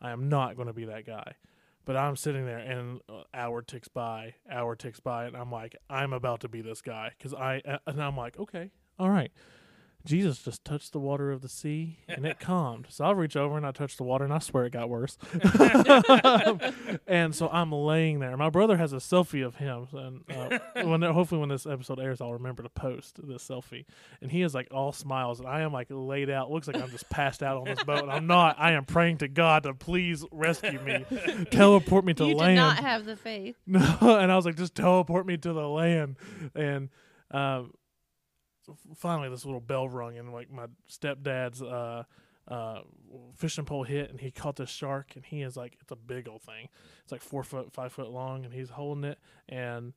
I 0.00 0.10
am 0.10 0.28
not 0.28 0.56
going 0.56 0.68
to 0.68 0.74
be 0.74 0.84
that 0.86 1.06
guy. 1.06 1.32
But 1.84 1.96
I'm 1.96 2.16
sitting 2.16 2.44
there 2.44 2.58
and 2.58 3.00
uh, 3.08 3.22
hour 3.32 3.62
ticks 3.62 3.88
by, 3.88 4.34
hour 4.50 4.76
ticks 4.76 5.00
by, 5.00 5.24
and 5.24 5.34
I'm 5.34 5.50
like, 5.50 5.74
I'm 5.88 6.12
about 6.12 6.40
to 6.40 6.48
be 6.48 6.60
this 6.60 6.82
guy 6.82 7.12
because 7.16 7.32
I, 7.32 7.62
uh, 7.64 7.78
and 7.86 8.02
I'm 8.02 8.16
like, 8.16 8.38
okay, 8.38 8.70
all 8.98 9.08
right. 9.08 9.32
Jesus 10.08 10.38
just 10.42 10.64
touched 10.64 10.92
the 10.92 10.98
water 10.98 11.30
of 11.30 11.42
the 11.42 11.48
sea 11.48 11.98
and 12.08 12.24
it 12.24 12.40
calmed. 12.40 12.86
So 12.88 13.04
I'll 13.04 13.14
reach 13.14 13.36
over 13.36 13.56
and 13.56 13.66
I 13.66 13.72
touch 13.72 13.96
the 13.98 14.04
water 14.04 14.24
and 14.24 14.32
I 14.32 14.38
swear 14.38 14.64
it 14.64 14.72
got 14.72 14.88
worse. 14.88 15.18
and 17.06 17.34
so 17.34 17.48
I'm 17.48 17.70
laying 17.72 18.20
there. 18.20 18.36
My 18.36 18.48
brother 18.48 18.76
has 18.78 18.92
a 18.92 18.96
selfie 18.96 19.44
of 19.44 19.56
him, 19.56 19.86
and 19.92 20.22
uh, 20.34 20.58
when 20.86 21.02
hopefully 21.02 21.40
when 21.40 21.50
this 21.50 21.66
episode 21.66 22.00
airs, 22.00 22.20
I'll 22.20 22.32
remember 22.32 22.62
to 22.62 22.68
post 22.70 23.20
this 23.22 23.46
selfie. 23.46 23.84
And 24.22 24.30
he 24.30 24.42
is 24.42 24.54
like 24.54 24.68
all 24.70 24.92
smiles, 24.92 25.40
and 25.40 25.48
I 25.48 25.60
am 25.60 25.72
like 25.72 25.88
laid 25.90 26.30
out. 26.30 26.50
Looks 26.50 26.66
like 26.66 26.76
I'm 26.76 26.90
just 26.90 27.08
passed 27.10 27.42
out 27.42 27.58
on 27.58 27.64
this 27.64 27.84
boat, 27.84 28.02
and 28.02 28.10
I'm 28.10 28.26
not. 28.26 28.56
I 28.58 28.72
am 28.72 28.84
praying 28.86 29.18
to 29.18 29.28
God 29.28 29.64
to 29.64 29.74
please 29.74 30.24
rescue 30.32 30.80
me, 30.80 31.04
teleport 31.50 32.04
me 32.04 32.14
to 32.14 32.26
you 32.26 32.34
land. 32.34 32.56
did 32.56 32.62
not 32.62 32.78
have 32.78 33.04
the 33.04 33.16
faith. 33.16 33.56
No, 33.66 33.96
and 34.00 34.32
I 34.32 34.36
was 34.36 34.46
like, 34.46 34.56
just 34.56 34.74
teleport 34.74 35.26
me 35.26 35.36
to 35.36 35.52
the 35.52 35.68
land. 35.68 36.16
And 36.54 36.88
um, 37.30 37.72
f- 37.74 37.77
finally 38.96 39.28
this 39.28 39.44
little 39.44 39.60
bell 39.60 39.88
rung 39.88 40.16
and 40.18 40.32
like 40.32 40.50
my 40.50 40.66
stepdad's 40.90 41.62
uh 41.62 42.02
uh 42.48 42.80
fishing 43.36 43.64
pole 43.64 43.84
hit 43.84 44.10
and 44.10 44.20
he 44.20 44.30
caught 44.30 44.56
this 44.56 44.70
shark 44.70 45.12
and 45.16 45.24
he 45.24 45.42
is 45.42 45.56
like 45.56 45.76
it's 45.80 45.92
a 45.92 45.96
big 45.96 46.28
old 46.28 46.42
thing. 46.42 46.68
It's 47.02 47.12
like 47.12 47.22
four 47.22 47.42
foot 47.42 47.72
five 47.72 47.92
foot 47.92 48.10
long 48.10 48.44
and 48.44 48.54
he's 48.54 48.70
holding 48.70 49.04
it 49.04 49.18
and 49.48 49.92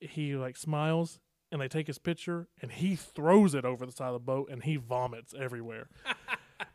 he 0.00 0.34
like 0.36 0.56
smiles 0.56 1.18
and 1.50 1.60
they 1.60 1.68
take 1.68 1.86
his 1.86 1.98
picture 1.98 2.48
and 2.60 2.70
he 2.72 2.94
throws 2.94 3.54
it 3.54 3.64
over 3.64 3.86
the 3.86 3.92
side 3.92 4.08
of 4.08 4.12
the 4.12 4.18
boat 4.18 4.48
and 4.50 4.64
he 4.64 4.76
vomits 4.76 5.34
everywhere. 5.38 5.88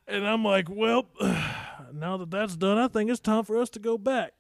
And 0.06 0.28
i'm 0.28 0.44
like 0.44 0.70
well 0.70 1.08
now 1.94 2.18
that 2.18 2.30
that's 2.30 2.56
done 2.56 2.78
i 2.78 2.88
think 2.88 3.10
it's 3.10 3.20
time 3.20 3.44
for 3.44 3.58
us 3.58 3.70
to 3.72 3.80
go 3.80 3.98
back. 3.98 4.34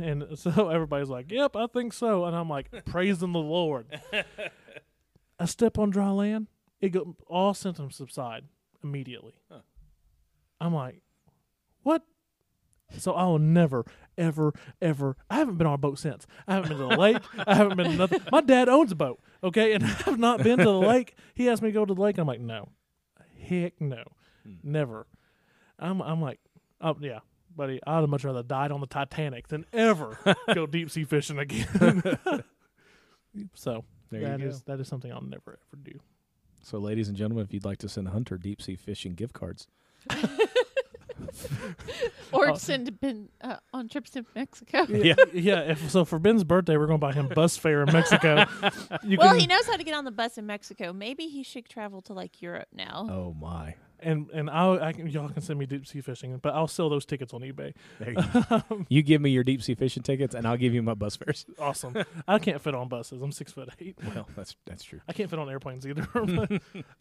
And 0.00 0.24
so 0.38 0.68
everybody's 0.68 1.08
like 1.08 1.30
yep 1.30 1.56
i 1.56 1.66
think 1.66 1.92
so. 1.92 2.24
And 2.24 2.36
i'm 2.36 2.48
like 2.48 2.70
praising 2.84 3.32
the 3.32 3.38
lord 3.38 3.86
I 5.38 5.44
step 5.46 5.78
on 5.78 5.90
dry 5.90 6.10
land, 6.10 6.46
it 6.80 6.90
go 6.90 7.16
all 7.28 7.54
symptoms 7.54 7.96
subside 7.96 8.44
immediately. 8.82 9.34
Huh. 9.50 9.60
I'm 10.60 10.74
like, 10.74 11.02
what? 11.82 12.02
So 12.98 13.12
I 13.14 13.24
will 13.24 13.38
never, 13.40 13.84
ever, 14.16 14.52
ever. 14.80 15.16
I 15.28 15.36
haven't 15.36 15.56
been 15.56 15.66
on 15.66 15.74
a 15.74 15.78
boat 15.78 15.98
since. 15.98 16.26
I 16.46 16.54
haven't 16.54 16.68
been 16.70 16.78
to 16.78 16.94
the 16.94 16.96
lake. 17.00 17.18
I 17.46 17.54
haven't 17.54 17.76
been 17.76 17.90
to 17.90 17.96
nothing. 17.96 18.20
My 18.30 18.40
dad 18.40 18.68
owns 18.68 18.92
a 18.92 18.96
boat, 18.96 19.20
okay, 19.42 19.72
and 19.72 19.84
I've 20.06 20.18
not 20.18 20.42
been 20.42 20.58
to 20.58 20.64
the 20.64 20.72
lake. 20.78 21.16
He 21.34 21.48
asked 21.48 21.62
me 21.62 21.68
to 21.70 21.72
go 21.74 21.84
to 21.84 21.94
the 21.94 22.00
lake. 22.00 22.16
And 22.16 22.20
I'm 22.22 22.26
like, 22.28 22.40
no, 22.40 22.68
heck 23.42 23.80
no, 23.80 24.04
Hmm. 24.44 24.54
never. 24.62 25.06
I'm, 25.78 26.00
I'm 26.00 26.22
like, 26.22 26.38
oh 26.80 26.96
yeah, 27.00 27.18
buddy. 27.54 27.80
I'd 27.86 28.00
have 28.00 28.08
much 28.08 28.24
rather 28.24 28.42
died 28.44 28.70
on 28.72 28.80
the 28.80 28.86
Titanic 28.86 29.48
than 29.48 29.66
ever 29.72 30.18
go 30.54 30.66
deep 30.66 30.90
sea 30.90 31.04
fishing 31.04 31.38
again. 31.38 32.02
so 33.54 33.84
There 34.10 34.20
that 34.20 34.38
you 34.38 34.44
go. 34.46 34.50
is 34.50 34.62
that 34.62 34.80
is 34.80 34.88
something 34.88 35.12
I'll 35.12 35.22
never 35.22 35.58
ever 35.72 35.82
do. 35.82 35.98
So, 36.62 36.78
ladies 36.78 37.08
and 37.08 37.16
gentlemen, 37.16 37.44
if 37.44 37.52
you'd 37.52 37.64
like 37.64 37.78
to 37.78 37.88
send 37.88 38.08
Hunter 38.08 38.38
deep 38.38 38.60
sea 38.60 38.76
fishing 38.76 39.14
gift 39.14 39.34
cards, 39.34 39.68
Or 42.32 42.50
Oh. 42.50 42.54
send 42.56 43.00
Ben 43.00 43.28
uh, 43.40 43.56
on 43.72 43.88
trips 43.88 44.10
to 44.10 44.24
Mexico. 44.34 44.84
Yeah. 44.88 45.14
yeah. 45.32 45.60
If 45.60 45.90
so, 45.90 46.04
for 46.04 46.18
Ben's 46.18 46.44
birthday, 46.44 46.76
we're 46.76 46.86
gonna 46.86 46.98
buy 46.98 47.12
him 47.12 47.28
bus 47.28 47.56
fare 47.56 47.82
in 47.82 47.92
Mexico. 47.92 48.44
You 49.02 49.18
Well, 49.18 49.30
can, 49.32 49.40
he 49.40 49.46
knows 49.46 49.66
how 49.66 49.76
to 49.76 49.84
get 49.84 49.94
on 49.94 50.04
the 50.04 50.10
bus 50.10 50.38
in 50.38 50.46
Mexico. 50.46 50.92
Maybe 50.92 51.26
he 51.28 51.42
should 51.42 51.68
travel 51.68 52.02
to 52.02 52.12
like 52.12 52.40
Europe 52.42 52.68
now. 52.72 53.06
oh 53.10 53.34
my, 53.40 53.74
and 54.00 54.28
and 54.30 54.50
I'll, 54.50 54.82
I 54.82 54.92
can 54.92 55.06
y'all 55.08 55.28
can 55.28 55.42
send 55.42 55.58
me 55.58 55.66
deep 55.66 55.86
sea 55.86 56.00
fishing, 56.00 56.38
but 56.38 56.54
I'll 56.54 56.66
sell 56.68 56.88
those 56.88 57.04
tickets 57.06 57.32
on 57.32 57.40
eBay. 57.42 57.72
there 57.98 58.10
you 58.12 58.42
go. 58.48 58.62
you 58.88 59.02
give 59.02 59.20
me 59.20 59.30
your 59.30 59.44
deep 59.44 59.62
sea 59.62 59.74
fishing 59.74 60.02
tickets, 60.02 60.34
and 60.34 60.46
I'll 60.46 60.56
give 60.56 60.74
you 60.74 60.82
my 60.82 60.94
bus 60.94 61.16
fares. 61.16 61.46
Awesome. 61.58 61.96
I 62.28 62.38
can't 62.38 62.60
fit 62.60 62.74
on 62.74 62.88
buses. 62.88 63.22
I'm 63.22 63.32
six 63.32 63.52
foot 63.52 63.68
eight. 63.80 63.96
Well, 64.14 64.28
that's 64.36 64.56
that's 64.66 64.82
true. 64.84 65.00
I 65.08 65.12
can't 65.12 65.30
fit 65.30 65.38
on 65.38 65.48
airplanes 65.48 65.86
either. 65.86 66.06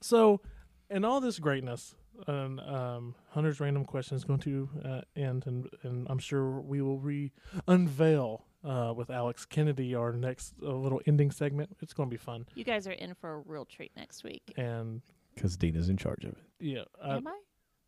So, 0.01 0.41
in 0.89 1.03
all 1.05 1.21
this 1.21 1.39
greatness, 1.39 1.95
and 2.27 2.59
um, 2.61 3.15
Hunter's 3.29 3.59
random 3.59 3.85
question 3.85 4.15
is 4.17 4.23
going 4.23 4.39
to 4.41 4.69
uh, 4.83 5.01
end, 5.15 5.45
and 5.47 5.67
and 5.83 6.07
I'm 6.09 6.19
sure 6.19 6.59
we 6.61 6.81
will 6.81 6.99
re 6.99 7.31
unveil 7.67 8.45
uh, 8.63 8.93
with 8.95 9.09
Alex 9.09 9.45
Kennedy 9.45 9.93
our 9.95 10.13
next 10.13 10.53
uh, 10.63 10.71
little 10.73 11.01
ending 11.05 11.31
segment. 11.31 11.75
It's 11.81 11.93
going 11.93 12.09
to 12.09 12.13
be 12.13 12.17
fun, 12.17 12.45
You 12.55 12.63
guys 12.63 12.87
are 12.87 12.91
in 12.91 13.13
for 13.15 13.33
a 13.35 13.39
real 13.39 13.65
treat 13.65 13.91
next 13.95 14.23
week. 14.23 14.41
and 14.57 15.01
Because 15.35 15.55
Dina's 15.57 15.89
in 15.89 15.97
charge 15.97 16.23
of 16.25 16.31
it. 16.31 16.37
yeah, 16.59 16.83
uh, 17.03 17.17
Am 17.17 17.27
I? 17.27 17.39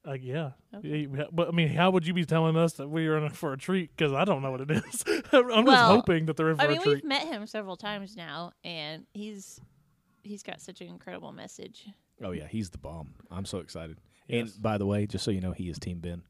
uh, 0.05 0.13
yeah. 0.13 0.51
Okay. 0.75 1.07
Yeah, 1.11 1.23
But 1.31 1.47
I 1.47 1.51
mean, 1.51 1.69
how 1.69 1.89
would 1.91 2.05
you 2.05 2.13
be 2.13 2.25
telling 2.25 2.55
us 2.55 2.73
that 2.73 2.89
we 2.89 3.07
are 3.07 3.17
in 3.17 3.29
for 3.31 3.53
a 3.53 3.57
treat? 3.57 3.89
Because 3.95 4.13
I 4.13 4.23
don't 4.25 4.41
know 4.41 4.51
what 4.51 4.61
it 4.61 4.71
is. 4.71 5.03
I'm 5.33 5.65
just 5.65 5.83
hoping 5.83 6.27
that 6.27 6.37
they're 6.37 6.51
in 6.51 6.57
for 6.57 6.63
I 6.63 6.67
mean, 6.67 6.77
a 6.77 6.81
treat. 6.83 6.95
we've 6.97 7.03
met 7.05 7.23
him 7.27 7.47
several 7.47 7.75
times 7.77 8.15
now, 8.15 8.51
and 8.63 9.05
he's 9.13 9.59
he's 10.23 10.43
got 10.43 10.61
such 10.61 10.81
an 10.81 10.87
incredible 10.87 11.31
message. 11.31 11.87
Oh 12.23 12.31
yeah, 12.31 12.47
he's 12.47 12.69
the 12.69 12.77
bomb. 12.77 13.13
I'm 13.31 13.45
so 13.45 13.59
excited. 13.59 13.97
Yes. 14.27 14.53
And 14.55 14.61
by 14.61 14.77
the 14.77 14.85
way, 14.85 15.05
just 15.07 15.23
so 15.25 15.31
you 15.31 15.41
know, 15.41 15.51
he 15.51 15.69
is 15.69 15.79
Team 15.79 15.99
Ben. 15.99 16.21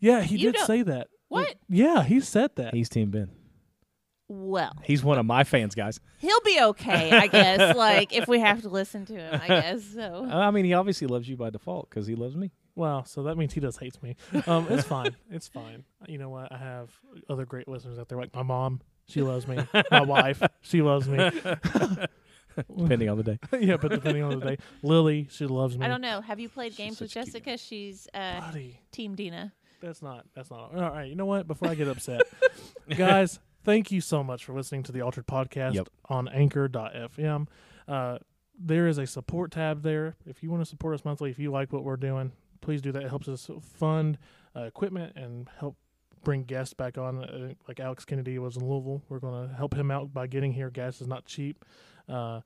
Yeah, 0.00 0.22
he 0.22 0.36
You 0.36 0.52
did 0.52 0.56
don't- 0.56 0.66
say 0.66 0.82
that. 0.82 1.08
What? 1.28 1.54
Yeah, 1.68 2.02
he 2.04 2.20
said 2.20 2.50
that. 2.56 2.74
He's 2.74 2.88
Team 2.88 3.10
Ben. 3.10 3.30
Well, 4.28 4.72
He's 4.82 5.04
one 5.04 5.18
of 5.18 5.26
my 5.26 5.44
fans, 5.44 5.74
guys. 5.74 6.00
he'll 6.18 6.40
be 6.40 6.58
okay, 6.60 7.10
I 7.12 7.26
guess. 7.26 7.76
like 7.76 8.12
if 8.14 8.26
we 8.26 8.40
have 8.40 8.62
to 8.62 8.68
listen 8.70 9.04
to 9.06 9.14
him, 9.14 9.40
I 9.42 9.46
guess. 9.48 9.84
So 9.84 10.26
I 10.30 10.50
mean, 10.50 10.64
he 10.64 10.72
obviously 10.72 11.06
loves 11.06 11.28
you 11.28 11.36
by 11.36 11.50
default 11.50 11.90
because 11.90 12.06
he 12.06 12.14
loves 12.14 12.34
me. 12.34 12.50
Wow, 12.74 13.02
so 13.04 13.22
that 13.24 13.36
means 13.36 13.52
he 13.52 13.60
does 13.60 13.76
hates 13.76 14.02
me. 14.02 14.16
Um, 14.46 14.66
it's 14.70 14.84
fine. 14.86 15.14
It's 15.30 15.46
fine. 15.46 15.84
You 16.08 16.18
know 16.18 16.30
what? 16.30 16.50
I 16.50 16.56
have 16.58 16.90
other 17.28 17.44
great 17.44 17.68
listeners 17.68 17.98
out 17.98 18.08
there, 18.08 18.18
like 18.18 18.34
my 18.34 18.42
mom. 18.42 18.80
She 19.06 19.20
loves 19.22 19.46
me. 19.46 19.58
My 19.90 20.00
wife. 20.04 20.42
She 20.62 20.80
loves 20.82 21.06
me. 21.08 21.18
Depending 22.76 23.08
on 23.08 23.16
the 23.16 23.22
day. 23.24 23.38
yeah, 23.60 23.76
but 23.76 23.90
depending 23.90 24.22
on 24.22 24.38
the 24.38 24.44
day, 24.46 24.58
Lily. 24.82 25.28
She 25.30 25.46
loves 25.46 25.76
me. 25.76 25.84
I 25.84 25.88
don't 25.88 26.00
know. 26.00 26.20
Have 26.20 26.38
you 26.40 26.48
played 26.48 26.76
games 26.76 27.00
with 27.00 27.10
such 27.10 27.22
a 27.28 27.30
cute 27.30 27.44
Jessica? 27.44 27.58
She's 27.58 28.08
uh, 28.14 28.40
Buddy, 28.40 28.78
Team 28.92 29.14
Dina. 29.14 29.52
that's 29.80 30.02
not. 30.02 30.26
That's 30.34 30.50
not. 30.50 30.74
All 30.74 30.80
right. 30.90 31.08
You 31.08 31.14
know 31.16 31.26
what? 31.26 31.46
Before 31.46 31.68
I 31.68 31.74
get 31.74 31.88
upset, 31.88 32.22
guys, 32.96 33.38
thank 33.64 33.90
you 33.90 34.00
so 34.00 34.22
much 34.22 34.44
for 34.44 34.52
listening 34.52 34.82
to 34.84 34.92
the 34.92 35.00
Altared 35.02 35.26
Podcast 35.26 35.74
Yep. 35.74 35.88
on 36.08 36.28
Anchor.fm. 36.28 37.46
Uh, 37.88 38.18
there 38.58 38.86
is 38.86 38.98
a 38.98 39.06
support 39.06 39.50
tab 39.50 39.82
there. 39.82 40.16
If 40.26 40.42
you 40.42 40.50
want 40.50 40.62
to 40.62 40.68
support 40.68 40.94
us 40.94 41.04
monthly, 41.04 41.30
if 41.30 41.38
you 41.38 41.50
like 41.50 41.72
what 41.72 41.82
we're 41.84 41.96
doing, 41.96 42.32
please 42.60 42.80
do 42.80 42.92
that. 42.92 43.02
It 43.02 43.08
helps 43.08 43.28
us 43.28 43.50
fund 43.76 44.16
uh, 44.56 44.60
equipment 44.62 45.14
and 45.16 45.48
help 45.58 45.76
bring 46.22 46.44
guests 46.44 46.72
back 46.72 46.96
on. 46.96 47.22
Uh, 47.24 47.52
like 47.68 47.80
Alex 47.80 48.04
Kennedy 48.04 48.38
was 48.38 48.56
in 48.56 48.64
Louisville. 48.64 49.02
We're 49.08 49.18
going 49.18 49.48
to 49.48 49.54
help 49.54 49.74
him 49.74 49.90
out 49.90 50.14
by 50.14 50.26
getting 50.26 50.52
here. 50.52 50.70
Gas 50.70 51.00
is 51.00 51.06
not 51.08 51.26
cheap. 51.26 51.64
Uh, 52.08 52.40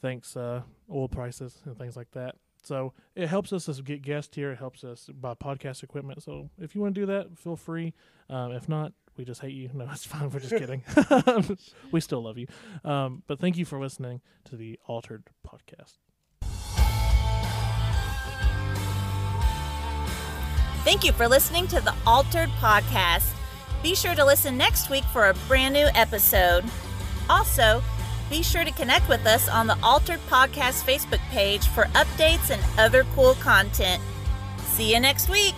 thanks, 0.00 0.36
uh, 0.36 0.62
oil 0.90 1.08
prices 1.08 1.58
and 1.64 1.76
things 1.78 1.96
like 1.96 2.10
that. 2.12 2.36
So 2.62 2.94
it 3.14 3.28
helps 3.28 3.52
us 3.52 3.66
to 3.66 3.82
get 3.82 4.02
guests 4.02 4.34
here. 4.34 4.52
It 4.52 4.58
helps 4.58 4.84
us 4.84 5.10
buy 5.12 5.34
podcast 5.34 5.82
equipment. 5.82 6.22
So 6.22 6.48
if 6.58 6.74
you 6.74 6.80
want 6.80 6.94
to 6.94 7.00
do 7.02 7.06
that, 7.06 7.38
feel 7.38 7.56
free. 7.56 7.92
Um, 8.30 8.52
if 8.52 8.68
not, 8.68 8.92
we 9.16 9.24
just 9.24 9.40
hate 9.40 9.52
you. 9.52 9.70
No, 9.74 9.86
it's 9.90 10.06
fine. 10.06 10.30
We're 10.30 10.40
just 10.40 10.56
kidding. 10.56 10.82
we 11.92 12.00
still 12.00 12.22
love 12.22 12.38
you. 12.38 12.46
Um, 12.84 13.22
but 13.26 13.38
thank 13.38 13.56
you 13.58 13.64
for 13.64 13.78
listening 13.78 14.20
to 14.44 14.56
the 14.56 14.78
Altared 14.88 15.24
Podcast. 15.46 15.98
Thank 20.84 21.02
you 21.02 21.12
for 21.12 21.28
listening 21.28 21.66
to 21.68 21.80
the 21.80 21.94
Altared 22.06 22.50
Podcast. 22.60 23.30
Be 23.82 23.94
sure 23.94 24.14
to 24.14 24.24
listen 24.24 24.56
next 24.56 24.90
week 24.90 25.04
for 25.04 25.28
a 25.28 25.34
brand 25.48 25.74
new 25.74 25.86
episode. 25.94 26.64
Also, 27.30 27.82
be 28.30 28.42
sure 28.42 28.64
to 28.64 28.70
connect 28.70 29.08
with 29.08 29.26
us 29.26 29.48
on 29.48 29.66
the 29.66 29.78
Altared 29.82 30.20
Podcast 30.28 30.84
Facebook 30.84 31.20
page 31.30 31.66
for 31.68 31.84
updates 31.94 32.50
and 32.50 32.62
other 32.78 33.04
cool 33.14 33.34
content. 33.34 34.02
See 34.58 34.92
you 34.92 35.00
next 35.00 35.28
week. 35.28 35.54